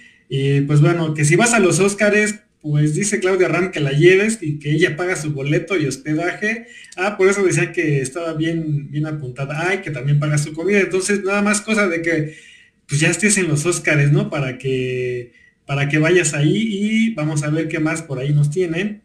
Pues 0.68 0.82
bueno, 0.82 1.14
que 1.14 1.26
si 1.26 1.36
vas 1.36 1.54
a 1.54 1.60
los 1.60 1.80
Óscares, 1.80 2.43
pues 2.64 2.96
dice 2.96 3.20
Claudia 3.20 3.50
Ram 3.50 3.72
que 3.72 3.82
la 3.82 3.92
lleves 3.92 4.40
y 4.42 4.58
que 4.58 4.72
ella 4.72 4.96
paga 4.96 5.18
su 5.18 5.32
boleto 5.32 5.78
y 5.78 5.86
hospedaje. 5.86 6.68
Ah, 6.96 7.18
por 7.18 7.28
eso 7.28 7.44
decía 7.44 7.74
que 7.74 8.00
estaba 8.00 8.34
bien, 8.36 8.90
bien 8.90 9.06
apuntada. 9.06 9.68
Ay, 9.68 9.80
que 9.80 9.92
también 9.92 10.18
paga 10.18 10.38
su 10.38 10.54
comida. 10.54 10.80
Entonces, 10.80 11.26
nada 11.26 11.42
más 11.42 11.60
cosa 11.60 11.90
de 11.90 12.02
que 12.02 12.36
pues 12.88 13.02
ya 13.02 13.10
estés 13.10 13.38
en 13.38 13.50
los 13.50 13.66
Óscares, 13.66 14.14
¿no? 14.14 14.30
Para 14.30 14.58
que, 14.58 15.34
para 15.66 15.90
que 15.90 15.98
vayas 15.98 16.34
ahí 16.34 16.56
y 16.56 17.14
vamos 17.14 17.44
a 17.44 17.50
ver 17.50 17.68
qué 17.68 17.80
más 17.80 18.02
por 18.02 18.20
ahí 18.20 18.32
nos 18.32 18.50
tienen. 18.50 19.02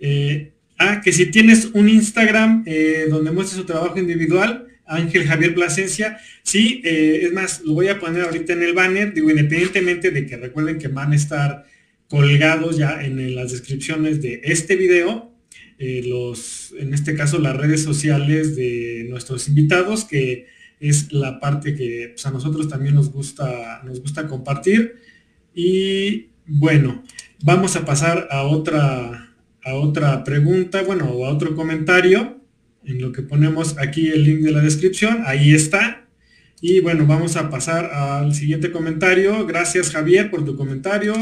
Eh, 0.00 0.50
ah, 0.76 1.00
que 1.00 1.12
si 1.12 1.26
tienes 1.26 1.66
un 1.74 1.88
Instagram 1.88 2.64
eh, 2.66 3.06
donde 3.08 3.30
muestres 3.30 3.60
su 3.60 3.66
trabajo 3.66 4.00
individual, 4.00 4.66
Ángel 4.84 5.28
Javier 5.28 5.54
Plasencia, 5.54 6.18
sí, 6.42 6.82
eh, 6.84 7.20
es 7.22 7.32
más, 7.32 7.60
lo 7.60 7.74
voy 7.74 7.86
a 7.86 8.00
poner 8.00 8.24
ahorita 8.24 8.52
en 8.52 8.64
el 8.64 8.72
banner, 8.72 9.14
digo, 9.14 9.30
independientemente 9.30 10.10
de 10.10 10.26
que 10.26 10.36
recuerden 10.36 10.78
que 10.78 10.88
van 10.88 11.12
a 11.12 11.16
estar 11.16 11.66
colgados 12.08 12.76
ya 12.76 13.04
en, 13.04 13.34
las 13.34 13.52
descripciones 13.52 14.22
de 14.22 14.40
este 14.44 14.76
video, 14.76 15.32
eh, 15.78 16.02
los, 16.06 16.72
en 16.78 16.94
este 16.94 17.14
caso 17.14 17.38
las 17.38 17.56
redes 17.56 17.82
sociales 17.82 18.56
de 18.56 19.06
nuestros 19.08 19.48
invitados, 19.48 20.04
que 20.04 20.46
es 20.80 21.12
la 21.12 21.40
parte 21.40 21.74
que 21.74 22.10
pues, 22.14 22.26
a 22.26 22.30
nosotros 22.30 22.68
también 22.68 22.94
nos 22.94 23.10
gusta, 23.10 23.82
nos 23.84 24.00
gusta 24.00 24.26
compartir. 24.26 24.96
Y 25.54 26.28
bueno, 26.46 27.02
vamos 27.42 27.76
a 27.76 27.84
pasar 27.84 28.28
a 28.30 28.44
otra, 28.44 29.34
a 29.64 29.74
otra 29.74 30.22
pregunta, 30.22 30.82
bueno, 30.82 31.10
o 31.10 31.26
a 31.26 31.30
otro 31.30 31.54
comentario, 31.54 32.40
en 32.84 33.00
lo 33.00 33.10
que 33.10 33.22
ponemos 33.22 33.76
aquí 33.78 34.08
el 34.08 34.22
link 34.22 34.40
de 34.40 34.52
la 34.52 34.60
descripción, 34.60 35.22
ahí 35.26 35.54
está, 35.54 36.05
y 36.60 36.80
bueno, 36.80 37.06
vamos 37.06 37.36
a 37.36 37.50
pasar 37.50 37.86
al 37.86 38.34
siguiente 38.34 38.72
comentario. 38.72 39.46
Gracias 39.46 39.90
Javier 39.90 40.30
por 40.30 40.44
tu 40.44 40.56
comentario. 40.56 41.14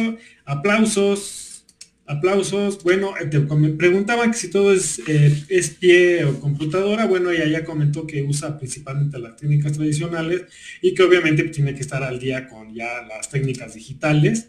Aplausos, 0.45 1.65
aplausos. 2.07 2.83
Bueno, 2.85 3.15
te 3.31 3.41
preguntaban 3.41 4.31
que 4.31 4.37
si 4.37 4.51
todo 4.51 4.73
es, 4.73 5.03
eh, 5.09 5.45
es 5.49 5.71
pie 5.71 6.25
o 6.25 6.39
computadora. 6.39 7.07
Bueno, 7.07 7.31
ella 7.31 7.49
ya 7.49 7.65
comentó 7.65 8.07
que 8.07 8.23
usa 8.23 8.57
principalmente 8.59 9.19
las 9.19 9.37
técnicas 9.37 9.73
tradicionales 9.73 10.45
y 10.81 10.95
que 10.95 11.03
obviamente 11.03 11.43
tiene 11.45 11.75
que 11.75 11.81
estar 11.81 12.03
al 12.05 12.21
día 12.21 12.47
con 12.47 12.73
ya 12.73 13.03
las 13.03 13.29
técnicas 13.29 13.75
digitales. 13.75 14.49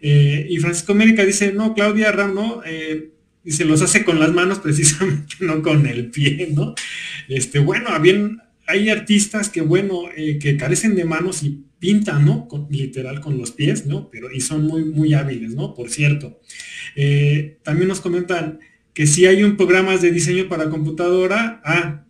Eh, 0.00 0.46
y 0.48 0.58
Francisco 0.58 0.92
América 0.92 1.24
dice, 1.24 1.52
no, 1.52 1.74
Claudia 1.74 2.12
Ram, 2.12 2.34
no. 2.34 2.62
Eh, 2.64 3.10
dice, 3.42 3.64
los 3.64 3.82
hace 3.82 4.04
con 4.04 4.20
las 4.20 4.32
manos 4.32 4.58
precisamente, 4.62 5.34
no 5.40 5.60
con 5.60 5.86
el 5.86 6.08
pie, 6.10 6.50
¿no? 6.54 6.76
Este, 7.28 7.58
bueno, 7.58 7.98
bien 8.00 8.40
hay 8.70 8.88
artistas 8.88 9.48
que, 9.48 9.60
bueno, 9.60 10.04
eh, 10.16 10.38
que 10.38 10.56
carecen 10.56 10.94
de 10.94 11.04
manos 11.04 11.42
y 11.42 11.64
pintan, 11.78 12.24
¿no? 12.24 12.46
literal 12.70 13.20
con 13.20 13.38
los 13.38 13.50
pies, 13.50 13.86
¿no? 13.86 14.10
Pero, 14.10 14.30
y 14.30 14.40
son 14.40 14.66
muy, 14.66 14.84
muy 14.84 15.14
hábiles, 15.14 15.54
¿no? 15.54 15.74
Por 15.74 15.90
cierto. 15.90 16.40
Eh, 16.94 17.58
también 17.62 17.88
nos 17.88 18.00
comentan 18.00 18.60
que 18.92 19.06
si 19.06 19.26
hay 19.26 19.42
un 19.42 19.56
programa 19.56 19.96
de 19.96 20.10
diseño 20.12 20.48
para 20.48 20.68
computadora, 20.68 21.60
ah, 21.64 22.04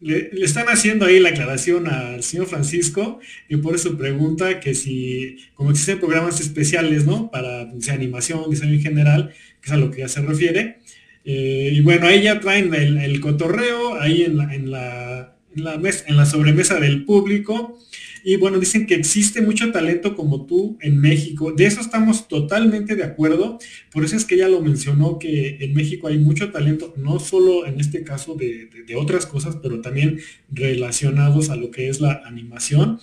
le, 0.00 0.30
están 0.42 0.66
haciendo 0.68 1.06
ahí 1.06 1.18
la 1.18 1.30
aclaración 1.30 1.88
al 1.88 2.22
señor 2.22 2.46
Francisco 2.46 3.18
y 3.48 3.56
por 3.56 3.74
eso 3.74 3.96
pregunta 3.96 4.60
que 4.60 4.74
si, 4.74 5.38
como 5.54 5.70
existen 5.70 5.98
programas 5.98 6.40
especiales, 6.40 7.06
¿no? 7.06 7.30
Para 7.30 7.72
animación, 7.90 8.50
diseño 8.50 8.74
en 8.74 8.82
general, 8.82 9.32
que 9.60 9.66
es 9.68 9.72
a 9.72 9.76
lo 9.76 9.90
que 9.90 10.00
ya 10.00 10.08
se 10.08 10.20
refiere. 10.20 10.78
Eh, 11.24 11.70
y 11.72 11.80
bueno, 11.80 12.06
ahí 12.06 12.22
ya 12.22 12.38
traen 12.40 12.74
el, 12.74 13.20
cotorreo, 13.20 13.98
ahí 13.98 14.22
en 14.22 14.36
la 14.36 14.54
en 14.54 14.70
la, 14.70 15.33
en 15.56 16.16
la 16.16 16.26
sobremesa 16.26 16.80
del 16.80 17.04
público. 17.04 17.78
Y 18.26 18.36
bueno, 18.36 18.58
dicen 18.58 18.86
que 18.86 18.94
existe 18.94 19.42
mucho 19.42 19.70
talento 19.70 20.16
como 20.16 20.46
tú 20.46 20.78
en 20.80 20.98
México. 20.98 21.52
De 21.52 21.66
eso 21.66 21.82
estamos 21.82 22.26
totalmente 22.26 22.96
de 22.96 23.04
acuerdo. 23.04 23.58
Por 23.92 24.02
eso 24.02 24.16
es 24.16 24.24
que 24.24 24.36
ella 24.36 24.48
lo 24.48 24.62
mencionó, 24.62 25.18
que 25.18 25.58
en 25.60 25.74
México 25.74 26.08
hay 26.08 26.16
mucho 26.16 26.50
talento, 26.50 26.94
no 26.96 27.20
solo 27.20 27.66
en 27.66 27.78
este 27.80 28.02
caso 28.02 28.34
de, 28.34 28.70
otras 28.96 29.26
cosas, 29.26 29.58
pero 29.62 29.82
también 29.82 30.20
relacionados 30.50 31.50
a 31.50 31.56
lo 31.56 31.70
que 31.70 31.90
es 31.90 32.00
la 32.00 32.22
animación. 32.24 32.98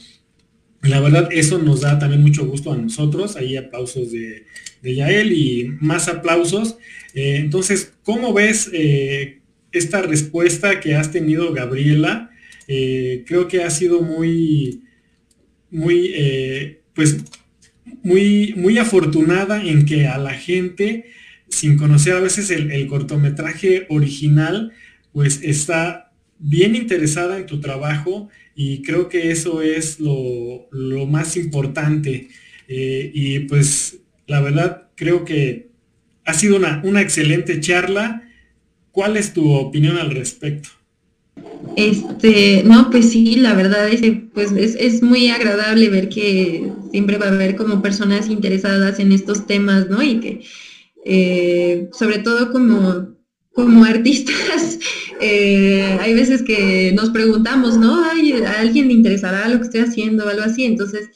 La 0.81 0.99
verdad, 0.99 1.29
eso 1.31 1.59
nos 1.59 1.81
da 1.81 1.99
también 1.99 2.23
mucho 2.23 2.47
gusto 2.47 2.73
a 2.73 2.77
nosotros. 2.77 3.35
Ahí 3.35 3.57
aplausos 3.57 4.11
de, 4.11 4.47
de 4.81 4.95
Yael 4.95 5.33
y 5.33 5.77
más 5.81 6.07
aplausos. 6.07 6.77
Eh, 7.13 7.35
entonces, 7.35 7.93
¿cómo 8.03 8.33
ves 8.33 8.71
eh, 8.73 9.41
esta 9.71 10.01
respuesta 10.01 10.79
que 10.79 10.95
has 10.95 11.11
tenido, 11.11 11.53
Gabriela? 11.53 12.30
Eh, 12.67 13.23
creo 13.27 13.47
que 13.47 13.63
ha 13.63 13.69
sido 13.69 14.01
muy, 14.01 14.83
muy, 15.69 16.11
eh, 16.15 16.81
pues, 16.93 17.17
muy, 18.03 18.53
muy 18.55 18.77
afortunada 18.77 19.63
en 19.63 19.85
que 19.85 20.07
a 20.07 20.17
la 20.17 20.33
gente, 20.33 21.05
sin 21.49 21.77
conocer 21.77 22.13
a 22.13 22.19
veces 22.19 22.49
el, 22.51 22.87
cortometraje 22.87 23.85
original, 23.89 24.71
pues 25.11 25.41
está 25.43 26.11
bien 26.39 26.75
interesada 26.75 27.37
en 27.37 27.45
tu 27.45 27.59
trabajo 27.59 28.29
y 28.55 28.81
creo 28.81 29.09
que 29.09 29.31
eso 29.31 29.61
es 29.61 29.99
lo, 29.99 30.67
más 31.07 31.37
importante. 31.37 32.29
Eh, 32.67 33.11
y 33.13 33.39
pues 33.39 33.99
la 34.27 34.39
verdad 34.41 34.89
creo 34.95 35.25
que 35.25 35.69
ha 36.25 36.33
sido 36.33 36.55
una, 36.55 36.81
una 36.85 37.01
excelente 37.01 37.59
charla 37.59 38.27
¿Cuál 38.91 39.15
es 39.15 39.33
tu 39.33 39.53
opinión 39.53 39.97
al 39.97 40.11
respecto? 40.11 40.69
Este, 41.75 42.63
no, 42.65 42.89
pues 42.89 43.11
sí, 43.11 43.35
la 43.35 43.53
verdad 43.53 43.89
es 43.89 44.01
que 44.01 44.11
pues 44.33 44.51
es, 44.51 45.01
muy 45.01 45.29
agradable 45.29 45.89
ver 45.89 46.09
que 46.09 46.71
siempre 46.91 47.17
va 47.17 47.27
a 47.27 47.31
haber 47.31 47.55
como 47.55 47.81
personas 47.81 48.29
interesadas 48.29 48.99
en 48.99 49.11
estos 49.11 49.47
temas, 49.47 49.89
¿no? 49.89 50.03
Y 50.03 50.19
que 50.19 50.41
eh, 51.05 51.89
sobre 51.93 52.19
todo 52.19 52.51
como, 52.51 53.15
como 53.53 53.85
artistas, 53.85 54.79
eh, 55.21 55.97
hay 55.99 56.13
veces 56.13 56.43
que 56.43 56.91
nos 56.93 57.09
preguntamos, 57.09 57.77
¿no? 57.77 58.03
Ay, 58.03 58.33
¿a 58.33 58.59
alguien 58.59 58.87
le 58.87 58.93
interesará 58.93 59.47
lo 59.47 59.57
que 59.59 59.65
estoy 59.65 59.81
haciendo 59.81 60.25
o 60.25 60.29
algo 60.29 60.43
así? 60.43 60.65
Entonces, 60.65 61.09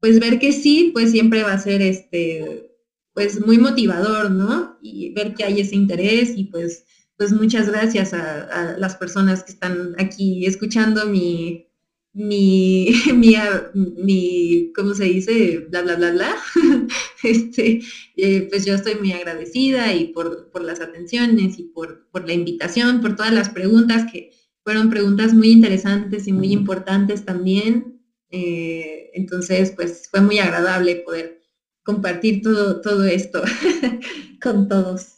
pues 0.00 0.20
ver 0.20 0.38
que 0.38 0.52
sí, 0.52 0.90
pues 0.92 1.10
siempre 1.10 1.42
va 1.42 1.52
a 1.52 1.58
ser 1.58 1.82
este, 1.82 2.70
pues 3.14 3.44
muy 3.44 3.58
motivador, 3.58 4.30
¿no? 4.30 4.78
Y 4.82 5.12
ver 5.12 5.34
que 5.34 5.44
hay 5.44 5.60
ese 5.60 5.76
interés 5.76 6.32
y 6.36 6.44
pues 6.44 6.84
pues 7.18 7.32
muchas 7.32 7.68
gracias 7.68 8.14
a, 8.14 8.76
las 8.78 8.94
personas 8.96 9.42
que 9.42 9.50
están 9.50 9.96
aquí 9.98 10.46
escuchando 10.46 11.04
mi, 11.06 11.66
mi, 12.12 12.90
mi, 13.12 14.72
¿cómo 14.74 14.94
se 14.94 15.04
dice? 15.04 15.66
Bla, 15.68 15.82
bla, 15.82 15.96
bla, 15.96 16.12
bla. 16.12 16.36
este, 17.24 17.80
eh, 18.16 18.46
pues 18.48 18.64
yo 18.64 18.74
estoy 18.76 18.94
muy 18.94 19.12
agradecida 19.12 19.92
y 19.94 20.12
por, 20.12 20.48
las 20.62 20.80
atenciones 20.80 21.58
y 21.58 21.64
por, 21.64 22.06
la 22.24 22.32
invitación, 22.32 23.00
por 23.00 23.16
todas 23.16 23.32
las 23.32 23.48
preguntas 23.48 24.10
que 24.10 24.30
fueron 24.62 24.88
preguntas 24.88 25.34
muy 25.34 25.50
interesantes 25.50 26.28
y 26.28 26.32
muy 26.32 26.52
importantes 26.52 27.24
también. 27.24 28.00
Eh, 28.30 29.10
entonces, 29.14 29.72
pues 29.72 30.08
fue 30.08 30.20
muy 30.20 30.38
agradable 30.38 30.96
poder 30.96 31.40
compartir 31.82 32.42
todo, 32.42 32.80
todo 32.80 33.04
esto 33.06 33.42
con 34.40 34.68
todos. 34.68 35.17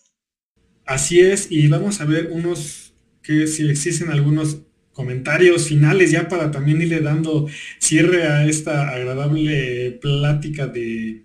Así 0.91 1.21
es, 1.21 1.47
y 1.53 1.69
vamos 1.69 2.01
a 2.01 2.05
ver 2.05 2.31
unos, 2.33 2.93
que 3.23 3.47
si 3.47 3.71
existen 3.71 4.11
algunos 4.11 4.63
comentarios 4.93 5.69
finales 5.69 6.11
ya 6.11 6.27
para 6.29 6.51
también 6.51 6.83
irle 6.83 6.99
dando 6.99 7.47
cierre 7.79 8.25
a 8.25 8.45
esta 8.45 8.89
agradable 8.89 9.93
plática 10.03 10.67
de, 10.67 11.23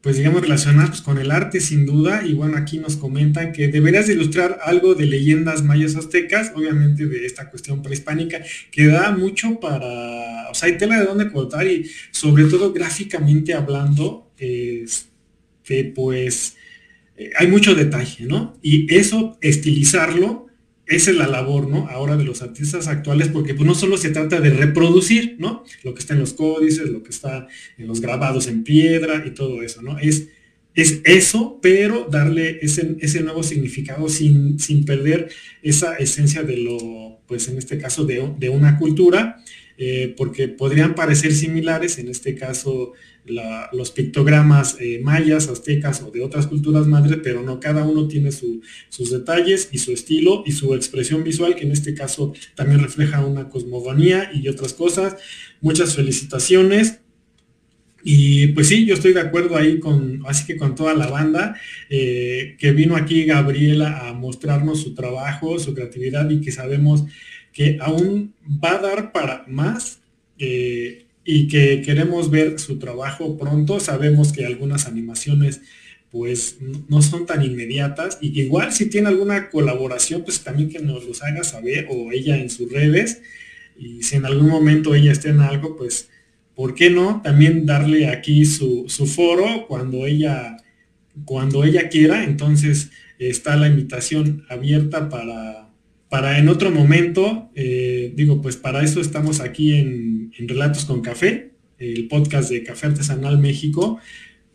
pues 0.00 0.16
digamos, 0.16 0.40
relacionadas 0.40 0.88
pues, 0.88 1.02
con 1.02 1.18
el 1.18 1.32
arte 1.32 1.60
sin 1.60 1.84
duda. 1.84 2.22
Y 2.26 2.32
bueno, 2.32 2.56
aquí 2.56 2.78
nos 2.78 2.96
comentan 2.96 3.52
que 3.52 3.68
deberías 3.68 4.08
ilustrar 4.08 4.60
algo 4.62 4.94
de 4.94 5.04
leyendas 5.04 5.62
mayas 5.62 5.96
aztecas, 5.96 6.52
obviamente 6.54 7.04
de 7.04 7.26
esta 7.26 7.50
cuestión 7.50 7.82
prehispánica, 7.82 8.40
que 8.70 8.86
da 8.86 9.10
mucho 9.10 9.60
para, 9.60 10.48
o 10.50 10.54
sea, 10.54 10.70
hay 10.70 10.78
tela 10.78 10.98
de 10.98 11.04
dónde 11.04 11.30
cortar 11.30 11.66
y 11.66 11.90
sobre 12.10 12.44
todo 12.44 12.72
gráficamente 12.72 13.52
hablando, 13.52 14.32
este, 14.38 15.92
pues 15.94 16.56
eh, 17.16 17.30
hay 17.36 17.46
mucho 17.46 17.74
detalle, 17.74 18.26
¿no? 18.26 18.58
Y 18.62 18.92
eso, 18.94 19.38
estilizarlo, 19.40 20.46
esa 20.86 21.10
es 21.10 21.16
la 21.16 21.28
labor, 21.28 21.68
¿no? 21.68 21.88
Ahora 21.88 22.16
de 22.16 22.24
los 22.24 22.42
artistas 22.42 22.88
actuales, 22.88 23.28
porque 23.28 23.54
pues 23.54 23.66
no 23.66 23.74
solo 23.74 23.96
se 23.96 24.10
trata 24.10 24.40
de 24.40 24.50
reproducir, 24.50 25.36
¿no? 25.38 25.64
Lo 25.82 25.94
que 25.94 26.00
está 26.00 26.14
en 26.14 26.20
los 26.20 26.34
códices, 26.34 26.90
lo 26.90 27.02
que 27.02 27.10
está 27.10 27.46
en 27.78 27.86
los 27.86 28.00
grabados 28.00 28.48
en 28.48 28.64
piedra 28.64 29.24
y 29.26 29.30
todo 29.30 29.62
eso, 29.62 29.80
¿no? 29.80 29.98
Es, 29.98 30.28
es 30.74 31.00
eso, 31.04 31.60
pero 31.62 32.08
darle 32.10 32.58
ese, 32.60 32.96
ese 33.00 33.22
nuevo 33.22 33.42
significado 33.42 34.08
sin, 34.08 34.58
sin, 34.58 34.84
perder 34.84 35.30
esa 35.62 35.94
esencia 35.96 36.42
de 36.42 36.56
lo, 36.56 37.20
pues 37.26 37.48
en 37.48 37.58
este 37.58 37.78
caso, 37.78 38.04
de, 38.04 38.32
de 38.38 38.48
una 38.48 38.76
cultura, 38.78 39.42
eh, 39.78 40.14
porque 40.16 40.48
podrían 40.48 40.94
parecer 40.94 41.32
similares, 41.32 41.98
en 41.98 42.08
este 42.08 42.34
caso 42.34 42.92
los 43.26 43.90
pictogramas 43.90 44.76
eh, 44.80 45.00
mayas, 45.02 45.48
aztecas 45.48 46.02
o 46.02 46.10
de 46.10 46.22
otras 46.22 46.46
culturas 46.46 46.86
madres, 46.86 47.18
pero 47.22 47.42
no, 47.42 47.58
cada 47.58 47.84
uno 47.84 48.06
tiene 48.06 48.30
sus 48.32 49.10
detalles 49.10 49.68
y 49.72 49.78
su 49.78 49.92
estilo 49.92 50.42
y 50.46 50.52
su 50.52 50.74
expresión 50.74 51.24
visual, 51.24 51.56
que 51.56 51.64
en 51.64 51.72
este 51.72 51.94
caso 51.94 52.34
también 52.54 52.80
refleja 52.80 53.24
una 53.24 53.48
cosmogonía 53.48 54.30
y 54.34 54.48
otras 54.48 54.74
cosas. 54.74 55.16
Muchas 55.60 55.94
felicitaciones. 55.96 57.00
Y 58.06 58.48
pues 58.48 58.68
sí, 58.68 58.84
yo 58.84 58.92
estoy 58.92 59.14
de 59.14 59.20
acuerdo 59.20 59.56
ahí 59.56 59.80
con, 59.80 60.20
así 60.26 60.44
que 60.44 60.58
con 60.58 60.74
toda 60.74 60.92
la 60.92 61.06
banda, 61.06 61.56
eh, 61.88 62.54
que 62.58 62.72
vino 62.72 62.96
aquí 62.96 63.24
Gabriela 63.24 64.08
a 64.08 64.12
mostrarnos 64.12 64.82
su 64.82 64.94
trabajo, 64.94 65.58
su 65.58 65.72
creatividad 65.72 66.28
y 66.28 66.42
que 66.42 66.52
sabemos 66.52 67.04
que 67.54 67.78
aún 67.80 68.34
va 68.62 68.72
a 68.72 68.78
dar 68.80 69.12
para 69.12 69.46
más. 69.48 70.02
Eh, 70.38 71.03
y 71.24 71.48
que 71.48 71.82
queremos 71.82 72.30
ver 72.30 72.58
su 72.58 72.78
trabajo 72.78 73.36
pronto. 73.38 73.80
Sabemos 73.80 74.32
que 74.32 74.44
algunas 74.44 74.86
animaciones 74.86 75.60
pues 76.14 76.58
no 76.88 77.02
son 77.02 77.26
tan 77.26 77.42
inmediatas 77.42 78.18
y 78.20 78.40
igual 78.40 78.72
si 78.72 78.86
tiene 78.86 79.08
alguna 79.08 79.50
colaboración 79.50 80.22
pues 80.22 80.44
también 80.44 80.68
que 80.70 80.78
nos 80.78 81.04
los 81.04 81.24
haga 81.24 81.42
saber 81.42 81.88
o 81.90 82.12
ella 82.12 82.38
en 82.38 82.50
sus 82.50 82.70
redes 82.70 83.20
y 83.76 84.04
si 84.04 84.14
en 84.14 84.24
algún 84.24 84.48
momento 84.48 84.94
ella 84.94 85.10
esté 85.10 85.30
en 85.30 85.40
algo 85.40 85.76
pues 85.76 86.08
¿por 86.54 86.76
qué 86.76 86.88
no? 86.88 87.20
También 87.24 87.66
darle 87.66 88.06
aquí 88.06 88.44
su, 88.44 88.84
su 88.86 89.06
foro 89.06 89.66
cuando 89.66 90.06
ella 90.06 90.56
cuando 91.24 91.64
ella 91.64 91.88
quiera 91.88 92.22
entonces 92.22 92.90
está 93.18 93.56
la 93.56 93.66
invitación 93.66 94.44
abierta 94.48 95.08
para 95.08 95.63
para 96.14 96.38
en 96.38 96.48
otro 96.48 96.70
momento, 96.70 97.50
eh, 97.56 98.12
digo, 98.14 98.40
pues 98.40 98.56
para 98.56 98.84
eso 98.84 99.00
estamos 99.00 99.40
aquí 99.40 99.74
en, 99.74 100.30
Relatos 100.46 100.84
con 100.84 101.00
Café, 101.00 101.54
el 101.76 102.06
podcast 102.06 102.50
de 102.50 102.62
Café 102.62 102.86
Artesanal 102.86 103.38
México, 103.38 103.98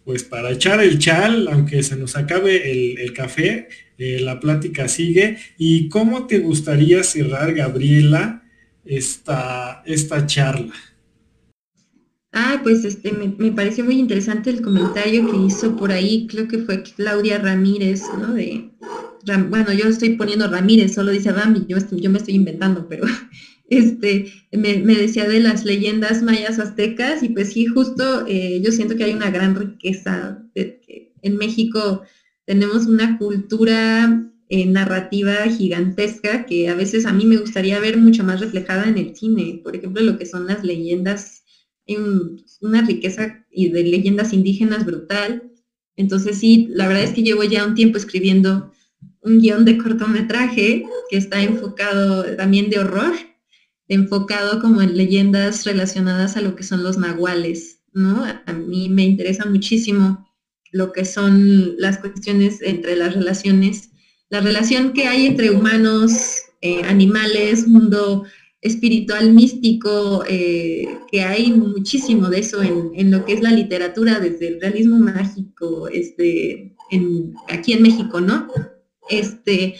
pues 0.05 0.23
para 0.23 0.51
echar 0.51 0.81
el 0.81 0.99
chal, 0.99 1.49
aunque 1.51 1.83
se 1.83 1.97
nos 1.97 2.15
acabe 2.15 2.71
el, 3.03 3.11
café, 3.11 3.67
eh, 3.97 4.21
la 4.21 4.39
plática 4.39 4.87
sigue. 4.87 5.37
¿Y 5.57 5.89
cómo 5.89 6.27
te 6.27 6.39
gustaría 6.39 7.03
cerrar, 7.03 7.53
Gabriela, 7.53 8.41
esta, 8.85 9.83
esta 9.85 10.25
charla? 10.25 10.73
Ah, 12.31 12.61
pues 12.63 12.85
este, 12.85 13.11
me, 13.11 13.35
me, 13.37 13.51
pareció 13.51 13.83
muy 13.83 13.99
interesante 13.99 14.49
el 14.49 14.61
comentario 14.61 15.29
que 15.29 15.35
hizo 15.35 15.75
por 15.75 15.91
ahí, 15.91 16.25
creo 16.25 16.47
que 16.47 16.59
fue 16.59 16.83
Claudia 16.83 17.37
Ramírez, 17.37 18.03
¿no? 18.17 18.33
De, 18.33 18.69
bueno, 19.37 19.73
yo 19.73 19.87
estoy 19.87 20.09
poniendo 20.11 20.47
Ramírez, 20.47 20.93
solo 20.93 21.11
dice 21.11 21.31
Rami, 21.31 21.65
yo, 21.67 21.77
yo 21.91 22.09
me 22.09 22.17
estoy 22.17 22.35
inventando, 22.35 22.87
pero 22.87 23.05
este, 23.69 24.25
me, 24.51 24.77
decía 24.77 25.27
de 25.27 25.39
las 25.39 25.65
leyendas 25.65 26.21
mayas 26.21 26.59
aztecas 26.59 27.23
y 27.23 27.29
pues 27.29 27.51
sí, 27.53 27.65
justo 27.65 28.25
eh, 28.27 28.59
yo 28.63 28.71
siento 28.71 28.95
que 28.95 29.03
hay 29.03 29.13
una 29.13 29.29
gran 29.29 29.55
riqueza. 29.55 30.43
en 30.55 31.37
México 31.37 32.01
tenemos 32.45 32.87
una 32.87 33.17
cultura 33.17 34.25
eh, 34.51 34.65
narrativa 34.65 35.43
gigantesca 35.47 36.47
que 36.47 36.69
a 36.69 36.73
veces 36.73 37.05
a 37.05 37.13
mí 37.13 37.23
me 37.25 37.37
gustaría 37.37 37.79
ver 37.79 37.97
mucho 37.97 38.23
más 38.23 38.39
reflejada 38.39 38.89
en 38.89 38.97
el 38.97 39.15
cine. 39.15 39.61
Por 39.63 39.75
ejemplo, 39.75 40.01
lo 40.01 40.17
que 40.17 40.25
son 40.25 40.47
las 40.47 40.63
leyendas, 40.63 41.43
una 42.59 42.81
riqueza 42.81 43.45
y 43.51 43.69
de 43.69 43.83
leyendas 43.83 44.33
indígenas 44.33 44.85
brutal. 44.85 45.43
Entonces 45.95 46.39
sí, 46.39 46.65
la 46.71 46.87
verdad 46.87 47.03
es 47.03 47.11
que 47.11 47.21
llevo 47.21 47.43
ya 47.43 47.63
un 47.63 47.75
tiempo 47.75 47.99
escribiendo 47.99 48.71
un 49.21 49.39
guion 49.39 49.65
de 49.65 49.77
cortometraje 49.77 50.83
que 51.09 51.17
está 51.17 51.41
enfocado 51.41 52.23
también 52.35 52.69
de 52.69 52.79
horror, 52.79 53.13
enfocado 53.87 54.59
como 54.59 54.81
en 54.81 54.95
leyendas 54.95 55.65
relacionadas 55.65 56.37
a 56.37 56.41
lo 56.41 56.55
que 56.55 56.63
son 56.63 56.83
los 56.83 56.97
nahuales, 56.97 57.81
¿no? 57.91 58.23
A 58.45 58.53
mí 58.53 58.87
me 58.89 59.03
interesa 59.03 59.45
muchísimo 59.45 60.25
lo 60.71 60.91
que 60.91 61.05
son 61.05 61.75
las 61.77 61.97
cuestiones 61.97 62.61
entre 62.61 62.95
las 62.95 63.13
relaciones, 63.13 63.89
la 64.29 64.41
relación 64.41 64.93
que 64.93 65.07
hay 65.07 65.25
entre 65.25 65.49
humanos, 65.49 66.43
eh, 66.61 66.83
animales, 66.83 67.67
mundo 67.67 68.23
espiritual 68.61 69.31
místico, 69.33 70.23
eh, 70.27 70.85
que 71.09 71.21
hay 71.21 71.51
muchísimo 71.51 72.29
de 72.29 72.39
eso 72.39 72.61
en, 72.61 73.09
lo 73.09 73.25
que 73.25 73.33
es 73.33 73.41
la 73.41 73.51
literatura, 73.51 74.19
desde 74.19 74.49
el 74.49 74.61
realismo 74.61 74.99
mágico, 74.99 75.87
este, 75.87 76.75
aquí 77.47 77.73
en 77.73 77.81
México, 77.81 78.19
¿no? 78.19 78.47
Este, 79.09 79.75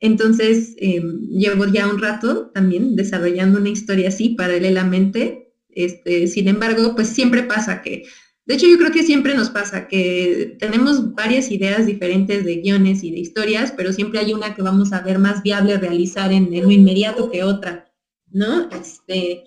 entonces, 0.00 0.74
em, 0.78 1.28
llevo 1.30 1.66
ya 1.66 1.88
un 1.88 1.98
rato 2.00 2.50
también 2.52 2.96
desarrollando 2.96 3.58
una 3.58 3.70
historia 3.70 4.08
así 4.08 4.30
paralelamente. 4.30 5.52
Este, 5.70 6.26
sin 6.28 6.48
embargo, 6.48 6.94
pues 6.94 7.08
siempre 7.08 7.42
pasa 7.42 7.82
que, 7.82 8.04
de 8.46 8.54
hecho 8.54 8.66
yo 8.66 8.76
creo 8.78 8.92
que 8.92 9.02
siempre 9.02 9.34
nos 9.34 9.50
pasa 9.50 9.88
que 9.88 10.56
tenemos 10.60 11.14
varias 11.14 11.50
ideas 11.50 11.86
diferentes 11.86 12.44
de 12.44 12.56
guiones 12.56 13.02
y 13.02 13.10
de 13.10 13.18
historias, 13.18 13.72
pero 13.76 13.92
siempre 13.92 14.20
hay 14.20 14.32
una 14.34 14.54
que 14.54 14.62
vamos 14.62 14.92
a 14.92 15.00
ver 15.00 15.18
más 15.18 15.42
viable 15.42 15.78
realizar 15.78 16.32
en, 16.32 16.52
en 16.52 16.62
lo 16.62 16.70
inmediato 16.70 17.30
que 17.30 17.42
otra, 17.42 17.90
¿no? 18.30 18.68
Este, 18.70 19.44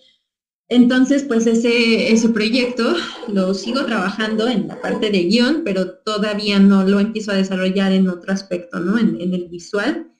entonces, 0.69 1.23
pues 1.23 1.47
ese, 1.47 2.11
ese 2.11 2.29
proyecto 2.29 2.93
lo 3.29 3.53
sigo 3.53 3.85
trabajando 3.85 4.49
en 4.49 4.67
la 4.67 4.81
parte 4.81 5.09
de 5.09 5.23
guion, 5.23 5.61
pero 5.63 5.91
todavía 5.99 6.59
no 6.59 6.83
lo 6.83 6.99
empiezo 6.99 7.31
a 7.31 7.35
desarrollar 7.35 7.93
en 7.93 8.09
otro 8.09 8.33
aspecto, 8.33 8.79
¿no? 8.79 8.97
En, 8.99 9.33
el 9.33 9.47
visual. 9.47 10.11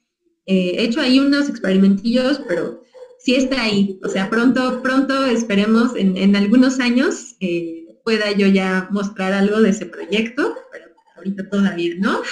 Eh, 0.46 0.76
he 0.78 0.84
hecho 0.84 1.02
ahí 1.02 1.20
unos 1.20 1.50
experimentillos, 1.50 2.42
pero 2.48 2.82
sí 3.20 3.36
está 3.36 3.64
ahí. 3.64 4.00
O 4.06 4.10
sea, 4.10 4.30
pronto, 4.30 4.82
pronto 4.82 5.26
esperemos 5.26 5.92
en, 5.98 6.34
algunos 6.34 6.80
años 6.80 7.36
eh, 7.42 8.00
pueda 8.06 8.32
yo 8.32 8.48
ya 8.48 8.88
mostrar 8.90 9.34
algo 9.34 9.60
de 9.60 9.72
ese 9.72 9.86
proyecto, 9.86 10.56
pero 10.72 10.86
ahorita 11.18 11.50
todavía 11.50 11.94
no. 12.00 12.22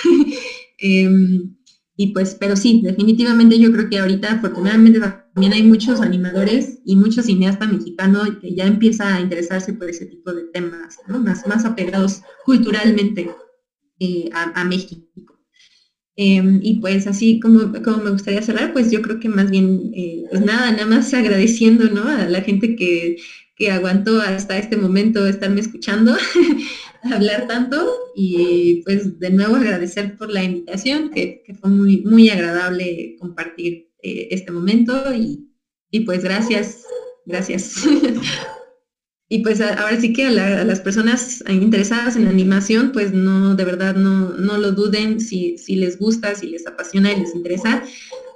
Em, 0.77 1.55
y 1.95 2.07
pues, 2.07 2.35
pero 2.35 2.57
sí, 2.57 2.81
definitivamente 2.83 3.57
yo 3.57 3.71
creo 3.71 3.89
que 3.89 3.99
ahorita 3.99 4.33
afortunadamente 4.33 4.99
también 5.35 5.51
hay 5.51 5.63
muchos 5.63 5.99
animadores 5.99 6.79
y 6.85 6.95
muchos 6.95 7.25
cineastas 7.25 7.69
mexicanos 7.69 8.37
que 8.39 8.55
ya 8.55 8.65
empieza 8.65 9.13
a 9.13 9.19
interesarse 9.19 9.73
por 9.73 9.89
ese 9.89 10.05
tipo 10.05 10.33
de 10.33 10.43
temas, 10.53 10.97
más, 11.09 11.45
más 11.45 11.65
apegados 11.65 12.21
culturalmente 12.45 13.29
eh, 13.99 14.29
a, 14.31 14.63
México. 14.63 15.05
Em, 16.15 16.61
y 16.63 16.79
pues 16.79 17.05
así 17.05 17.41
como, 17.41 17.73
como 17.83 17.97
me 17.97 18.11
gustaría 18.11 18.41
cerrar, 18.41 18.71
pues 18.71 18.89
yo 18.91 19.01
creo 19.01 19.19
que 19.19 19.27
más 19.27 19.51
bien, 19.51 19.91
eh, 19.93 20.23
pues 20.29 20.41
nada, 20.41 20.71
nada 20.71 20.85
más 20.85 21.13
agradeciendo 21.13 21.89
¿no? 21.89 22.07
a 22.07 22.29
la 22.29 22.39
gente 22.39 22.77
que, 22.77 23.17
que 23.57 23.71
aguantó 23.71 24.21
hasta 24.21 24.57
este 24.57 24.77
momento 24.77 25.27
estarme 25.27 25.59
escuchando 25.59 26.15
hablar 27.03 27.47
tanto 27.47 27.85
y 28.15 28.83
pues 28.85 29.19
de 29.19 29.31
nuevo 29.31 29.57
agradecer 29.57 30.15
por 30.17 30.31
la 30.31 30.45
invitación, 30.45 31.09
que, 31.09 31.43
fue 31.59 31.69
muy, 31.69 32.03
muy 32.03 32.29
agradable 32.29 33.17
compartir 33.19 33.84
eh, 34.05 34.27
este 34.31 34.51
momento 34.51 35.13
y, 35.13 35.49
pues 36.05 36.23
gracias, 36.23 36.83
gracias. 37.25 37.83
y 39.29 39.39
pues 39.39 39.61
ahora 39.61 39.99
sí 39.99 40.11
que 40.11 40.25
a, 40.25 40.63
las 40.63 40.79
personas 40.81 41.43
interesadas 41.47 42.15
en 42.17 42.27
animación, 42.27 42.91
pues 42.91 43.13
no, 43.13 43.55
de 43.55 43.63
verdad 43.63 43.95
no, 43.95 44.29
no 44.31 44.57
lo 44.57 44.71
duden 44.71 45.19
si, 45.19 45.57
si 45.57 45.75
les 45.75 45.97
gusta, 45.97 46.35
si 46.35 46.47
les 46.47 46.67
apasiona 46.67 47.13
y 47.13 47.21
les 47.21 47.33
interesa. 47.33 47.83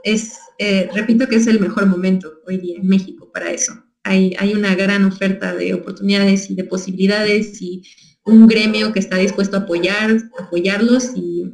Es, 0.04 0.38
eh, 0.58 0.90
repito 0.94 1.28
que 1.28 1.36
es 1.36 1.48
el 1.48 1.60
mejor 1.60 1.86
momento 1.88 2.40
hoy 2.48 2.58
día 2.58 2.78
en 2.78 2.88
México 2.88 3.30
para 3.34 3.52
eso 3.52 3.74
hay, 4.04 4.54
una 4.54 4.76
gran 4.76 5.06
oferta 5.06 5.54
de 5.54 5.74
oportunidades 5.74 6.50
y 6.50 6.56
de 6.56 6.64
posibilidades 6.64 7.62
y 7.62 7.84
un 8.26 8.48
gremio 8.48 8.92
que 8.92 9.00
está 9.00 9.18
dispuesto 9.18 9.58
a 9.58 9.62
apoyar, 9.62 10.18
apoyarlos 10.40 11.12
y, 11.16 11.46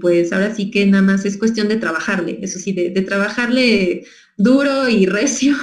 pues 0.00 0.32
ahora 0.32 0.54
sí 0.54 0.70
que 0.70 0.86
nada 0.86 1.02
más 1.02 1.24
es 1.24 1.36
cuestión 1.36 1.68
de 1.68 1.76
trabajarle, 1.76 2.38
eso 2.42 2.58
sí, 2.58 2.72
de, 2.72 2.90
trabajarle 3.02 4.04
duro 4.36 4.88
y 4.88 5.06
recio 5.18 5.56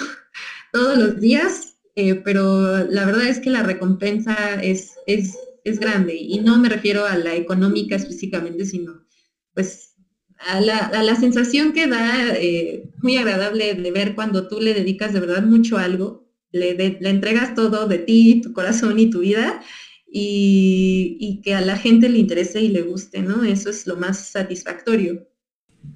todos 0.71 0.97
los 0.97 1.19
días, 1.19 1.77
eh, 1.95 2.15
pero 2.15 2.85
la 2.85 3.05
verdad 3.05 3.27
es 3.27 3.39
que 3.39 3.49
la 3.49 3.63
recompensa 3.63 4.61
es, 4.61 4.93
es, 5.07 5.37
es 5.63 5.79
grande 5.79 6.15
y 6.15 6.39
no 6.39 6.57
me 6.57 6.69
refiero 6.69 7.05
a 7.05 7.17
la 7.17 7.35
económica 7.35 7.95
específicamente, 7.95 8.65
sino 8.65 9.05
pues 9.53 9.95
a 10.39 10.59
la, 10.59 11.15
sensación 11.15 11.71
que 11.73 11.87
da 11.87 12.35
eh, 12.35 12.89
muy 13.01 13.17
agradable 13.17 13.73
de 13.73 13.91
ver 13.91 14.15
cuando 14.15 14.47
tú 14.47 14.59
le 14.59 14.73
dedicas 14.73 15.13
de 15.13 15.21
verdad 15.21 15.43
mucho 15.43 15.77
algo, 15.77 16.27
le, 16.51 16.73
le 16.75 17.09
entregas 17.09 17.55
todo 17.55 17.87
de 17.87 17.99
ti, 17.99 18.41
tu 18.41 18.53
corazón 18.53 18.99
y 18.99 19.09
tu 19.09 19.19
vida, 19.19 19.61
y, 20.17 21.41
que 21.43 21.53
a 21.53 21.61
la 21.61 21.77
gente 21.77 22.07
le 22.07 22.19
interese 22.19 22.61
y 22.61 22.69
le 22.69 22.83
guste, 22.83 23.21
¿no? 23.21 23.43
Eso 23.43 23.69
es 23.69 23.85
lo 23.85 23.97
más 23.97 24.17
satisfactorio. 24.29 25.27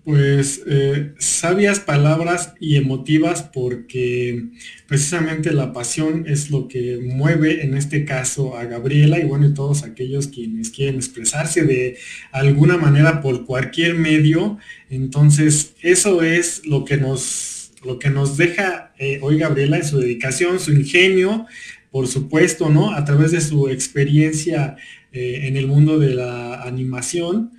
Pues 0.04 0.62
eh, 0.68 1.14
sabias 1.20 1.80
palabras 1.80 2.54
y 2.60 2.76
emotivas 2.76 3.44
porque 3.44 4.50
precisamente 4.88 5.54
la 5.54 5.72
pasión 5.72 6.26
es 6.28 6.52
lo 6.52 6.68
que 6.68 7.00
mueve 7.02 7.64
en 7.64 7.76
este 7.76 8.04
caso 8.04 8.58
a 8.58 8.66
Gabriela 8.66 9.20
y 9.20 9.24
bueno, 9.24 9.48
y 9.48 9.54
todos 9.54 9.84
aquellos 9.84 10.28
quienes 10.28 10.70
quieren 10.70 10.96
expresarse 10.96 11.64
de 11.64 11.98
alguna 12.32 12.78
manera 12.78 13.22
por 13.22 13.46
cualquier 13.46 13.96
medio. 13.96 14.58
Entonces, 14.90 15.76
eso 15.82 16.22
es 16.24 16.66
lo 16.66 16.84
que 16.84 16.98
nos, 16.98 17.72
lo 17.86 17.98
que 17.98 18.10
nos 18.10 18.36
deja 18.36 18.94
eh, 19.00 19.20
hoy 19.22 19.38
Gabriela 19.40 19.78
en 19.78 19.86
su 19.86 19.98
dedicación, 19.98 20.60
su 20.60 20.74
ingenio, 20.74 21.48
por 21.92 22.08
supuesto, 22.08 22.70
¿no? 22.70 22.92
A 22.92 23.04
través 23.06 23.32
de 23.32 23.42
su 23.42 23.70
experiencia 23.70 24.78
eh, 25.12 25.42
en 25.44 25.58
el 25.58 25.68
mundo 25.68 25.98
de 25.98 26.14
la 26.14 26.62
animación 26.64 27.52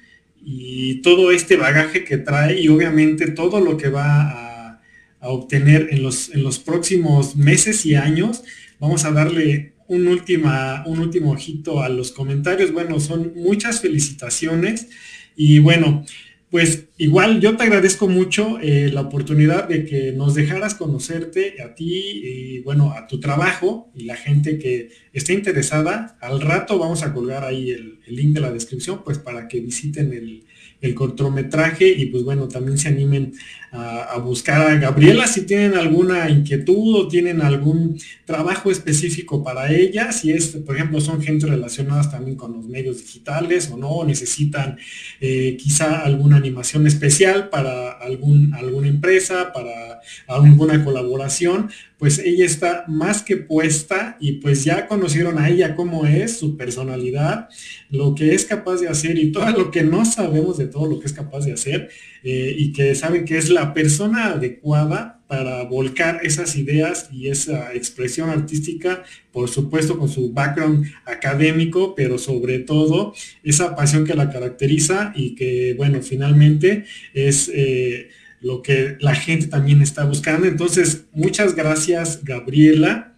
y 0.42 1.02
todo 1.02 1.32
este 1.32 1.56
bagaje 1.56 2.04
que 2.04 2.16
trae 2.16 2.60
y 2.60 2.68
obviamente 2.68 3.30
todo 3.30 3.60
lo 3.60 3.76
que 3.76 3.88
va 3.88 4.30
a, 4.30 4.80
obtener 5.22 5.88
en 5.90 6.02
los, 6.02 6.30
en 6.30 6.42
los 6.42 6.58
próximos 6.58 7.36
meses 7.36 7.84
y 7.84 7.94
años. 7.94 8.42
Vamos 8.78 9.04
a 9.04 9.10
darle 9.10 9.74
un, 9.86 10.08
última, 10.08 10.82
un 10.86 10.98
último 10.98 11.32
ojito 11.32 11.82
a 11.82 11.90
los 11.90 12.10
comentarios. 12.10 12.72
Bueno, 12.72 12.98
son 13.00 13.34
muchas 13.36 13.82
felicitaciones 13.82 14.88
y 15.36 15.58
bueno, 15.58 16.06
pues 16.50 16.88
igual 16.98 17.40
yo 17.40 17.56
te 17.56 17.62
agradezco 17.62 18.08
mucho 18.08 18.58
eh, 18.60 18.90
la 18.92 19.02
oportunidad 19.02 19.68
de 19.68 19.84
que 19.84 20.12
nos 20.12 20.34
dejaras 20.34 20.74
conocerte 20.74 21.62
a 21.62 21.74
ti 21.74 22.22
y 22.24 22.58
bueno, 22.60 22.92
a 22.92 23.06
tu 23.06 23.20
trabajo 23.20 23.90
y 23.94 24.04
la 24.04 24.16
gente 24.16 24.58
que 24.58 24.90
esté 25.12 25.32
interesada. 25.32 26.18
Al 26.20 26.40
rato 26.40 26.78
vamos 26.78 27.04
a 27.04 27.14
colgar 27.14 27.44
ahí 27.44 27.70
el, 27.70 28.00
el 28.04 28.16
link 28.16 28.34
de 28.34 28.40
la 28.40 28.50
descripción 28.50 29.04
pues 29.04 29.18
para 29.18 29.46
que 29.46 29.60
visiten 29.60 30.12
el, 30.12 30.44
el 30.80 30.94
cortometraje 30.94 31.88
y 31.88 32.06
pues 32.06 32.24
bueno, 32.24 32.48
también 32.48 32.78
se 32.78 32.88
animen 32.88 33.34
a, 33.72 34.18
buscar 34.18 34.68
a 34.68 34.74
Gabriela 34.76 35.26
si 35.26 35.42
tienen 35.42 35.74
alguna 35.74 36.28
inquietud 36.28 36.96
o 36.96 37.08
tienen 37.08 37.40
algún 37.40 37.98
trabajo 38.24 38.70
específico 38.70 39.44
para 39.44 39.72
ella, 39.72 40.10
si 40.10 40.32
es, 40.32 40.48
por 40.48 40.74
ejemplo, 40.74 41.00
son 41.00 41.22
gente 41.22 41.46
relacionadas 41.46 42.10
también 42.10 42.36
con 42.36 42.52
los 42.52 42.66
medios 42.66 42.98
digitales 42.98 43.70
o 43.70 43.76
no, 43.76 44.04
necesitan 44.04 44.76
eh, 45.20 45.56
quizá 45.58 46.00
alguna 46.00 46.36
animación 46.36 46.86
especial 46.86 47.48
para 47.48 47.92
algún, 47.92 48.54
alguna 48.54 48.88
empresa, 48.88 49.52
para 49.52 50.00
alguna 50.26 50.84
colaboración, 50.84 51.70
pues 52.00 52.18
ella 52.18 52.46
está 52.46 52.84
más 52.88 53.22
que 53.22 53.36
puesta 53.36 54.16
y 54.20 54.32
pues 54.40 54.64
ya 54.64 54.88
conocieron 54.88 55.38
a 55.38 55.50
ella 55.50 55.76
cómo 55.76 56.06
es, 56.06 56.38
su 56.38 56.56
personalidad, 56.56 57.50
lo 57.90 58.14
que 58.14 58.34
es 58.34 58.46
capaz 58.46 58.80
de 58.80 58.88
hacer 58.88 59.18
y 59.18 59.30
todo 59.30 59.50
lo 59.50 59.70
que 59.70 59.82
no 59.82 60.06
sabemos 60.06 60.56
de 60.56 60.66
todo 60.66 60.86
lo 60.86 60.98
que 60.98 61.06
es 61.06 61.12
capaz 61.12 61.44
de 61.44 61.52
hacer 61.52 61.90
eh, 62.24 62.54
y 62.56 62.72
que 62.72 62.94
saben 62.94 63.26
que 63.26 63.36
es 63.36 63.50
la 63.50 63.74
persona 63.74 64.28
adecuada 64.28 65.20
para 65.28 65.62
volcar 65.64 66.20
esas 66.22 66.56
ideas 66.56 67.10
y 67.12 67.28
esa 67.28 67.74
expresión 67.74 68.30
artística, 68.30 69.04
por 69.30 69.50
supuesto 69.50 69.98
con 69.98 70.08
su 70.08 70.32
background 70.32 70.86
académico, 71.04 71.94
pero 71.94 72.16
sobre 72.16 72.60
todo 72.60 73.12
esa 73.44 73.76
pasión 73.76 74.06
que 74.06 74.14
la 74.14 74.30
caracteriza 74.30 75.12
y 75.14 75.34
que, 75.34 75.74
bueno, 75.76 76.00
finalmente 76.00 76.86
es... 77.12 77.50
Eh, 77.54 78.08
lo 78.40 78.62
que 78.62 78.96
la 79.00 79.14
gente 79.14 79.46
también 79.46 79.82
está 79.82 80.04
buscando. 80.04 80.46
Entonces, 80.46 81.04
muchas 81.12 81.54
gracias, 81.54 82.24
Gabriela. 82.24 83.14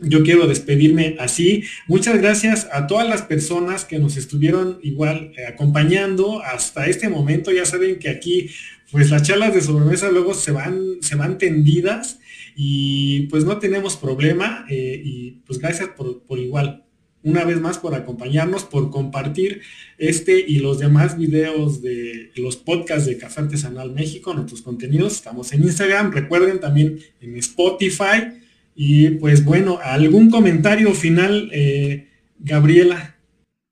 Yo 0.00 0.22
quiero 0.22 0.46
despedirme 0.46 1.16
así. 1.18 1.64
Muchas 1.86 2.18
gracias 2.18 2.68
a 2.72 2.86
todas 2.86 3.08
las 3.08 3.22
personas 3.22 3.84
que 3.84 3.98
nos 3.98 4.16
estuvieron 4.16 4.78
igual 4.82 5.32
eh, 5.36 5.46
acompañando 5.46 6.40
hasta 6.42 6.86
este 6.86 7.08
momento. 7.08 7.50
Ya 7.50 7.66
saben 7.66 7.98
que 7.98 8.08
aquí, 8.08 8.50
pues 8.90 9.10
las 9.10 9.22
charlas 9.22 9.54
de 9.54 9.60
sobremesa 9.60 10.10
luego 10.10 10.34
se 10.34 10.52
van, 10.52 10.98
se 11.00 11.16
van 11.16 11.36
tendidas 11.36 12.20
y 12.56 13.22
pues 13.26 13.44
no 13.44 13.58
tenemos 13.58 13.96
problema. 13.96 14.64
Eh, 14.70 15.02
y 15.04 15.30
pues 15.46 15.58
gracias 15.58 15.90
por, 15.90 16.22
por 16.22 16.38
igual 16.38 16.84
una 17.28 17.44
vez 17.44 17.60
más 17.60 17.78
por 17.78 17.94
acompañarnos, 17.94 18.64
por 18.64 18.90
compartir 18.90 19.60
este 19.98 20.40
y 20.40 20.60
los 20.60 20.78
demás 20.78 21.18
videos 21.18 21.82
de 21.82 22.32
los 22.36 22.56
podcasts 22.56 23.06
de 23.06 23.18
Café 23.18 23.42
Artesanal 23.42 23.92
México, 23.92 24.32
nuestros 24.32 24.62
contenidos. 24.62 25.14
Estamos 25.14 25.52
en 25.52 25.62
Instagram, 25.62 26.12
recuerden 26.12 26.58
también 26.58 26.98
en 27.20 27.36
Spotify. 27.36 28.40
Y 28.74 29.10
pues 29.10 29.44
bueno, 29.44 29.78
algún 29.82 30.30
comentario 30.30 30.94
final, 30.94 31.50
eh, 31.52 32.08
Gabriela. 32.38 33.16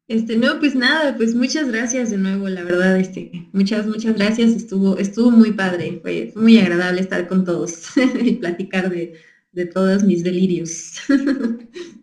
Este, 0.09 0.37
no, 0.37 0.61
pues 0.61 0.74
nada, 0.74 1.16
pues 1.16 1.35
muchas 1.35 1.69
gracias 1.69 2.11
de 2.11 2.19
nuevo, 2.19 2.49
la 2.49 2.62
verdad, 2.62 2.97
este, 2.99 3.49
muchas, 3.53 3.89
muchas 3.89 4.15
gracias, 4.15 4.53
estuvo, 4.53 4.99
estuvo 4.99 5.33
muy 5.33 5.51
padre, 5.51 5.99
fue, 6.01 6.33
muy 6.37 6.59
agradable 6.59 7.01
estar 7.01 7.27
con 7.27 7.45
todos 7.45 7.89
y 8.23 8.35
platicar 8.35 8.89
de, 8.89 9.15
de 9.51 9.66
todos 9.66 10.05
mis 10.05 10.23
delirios. 10.23 11.01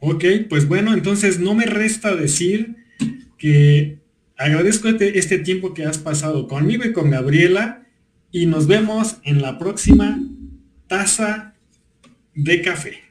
Ok, 0.00 0.24
pues 0.48 0.68
bueno, 0.68 0.94
entonces 0.94 1.40
no 1.40 1.54
me 1.54 1.66
resta 1.66 2.14
decir 2.14 2.76
que 3.36 3.98
agradezco 4.36 4.88
este, 4.88 5.18
este, 5.18 5.38
tiempo 5.38 5.74
que 5.74 5.84
has 5.84 5.98
pasado 5.98 6.46
conmigo 6.46 6.84
y 6.84 6.92
con 6.92 7.10
Gabriela 7.10 7.86
y 8.30 8.46
nos 8.46 8.66
vemos 8.66 9.18
en 9.24 9.42
la 9.42 9.58
próxima 9.58 10.20
taza 10.86 11.54
de 12.34 12.62
café. 12.62 13.07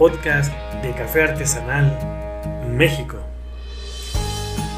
Podcast 0.00 0.50
de 0.82 0.92
Café 0.92 1.24
Artesanal 1.24 1.94
México. 2.70 3.18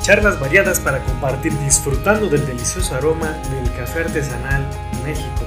Charlas 0.02 0.40
variadas 0.40 0.80
para 0.80 0.98
compartir 0.98 1.56
disfrutando 1.60 2.28
del 2.28 2.44
delicioso 2.44 2.92
aroma 2.96 3.28
del 3.28 3.72
café 3.76 4.00
artesanal 4.00 4.66
México. 5.04 5.46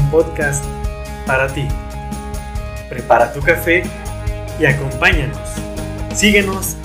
Un 0.00 0.10
podcast 0.10 0.64
para 1.26 1.46
ti. 1.46 1.68
Prepara 2.88 3.32
tu 3.32 3.40
café 3.40 3.84
y 4.58 4.66
acompáñanos. 4.66 5.48
Síguenos 6.12 6.76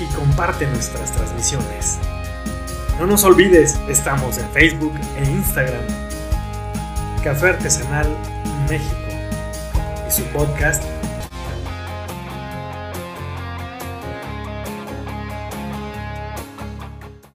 y 0.00 0.14
comparte 0.14 0.66
nuestras 0.66 1.12
transmisiones. 1.12 1.98
No 2.98 3.06
nos 3.06 3.22
olvides, 3.22 3.78
estamos 3.86 4.38
en 4.38 4.48
Facebook 4.52 4.94
e 5.18 5.24
Instagram. 5.28 5.84
Café 7.22 7.50
Artesanal 7.50 8.08
México 8.66 8.96
y 10.08 10.10
su 10.10 10.22
podcast 10.28 10.82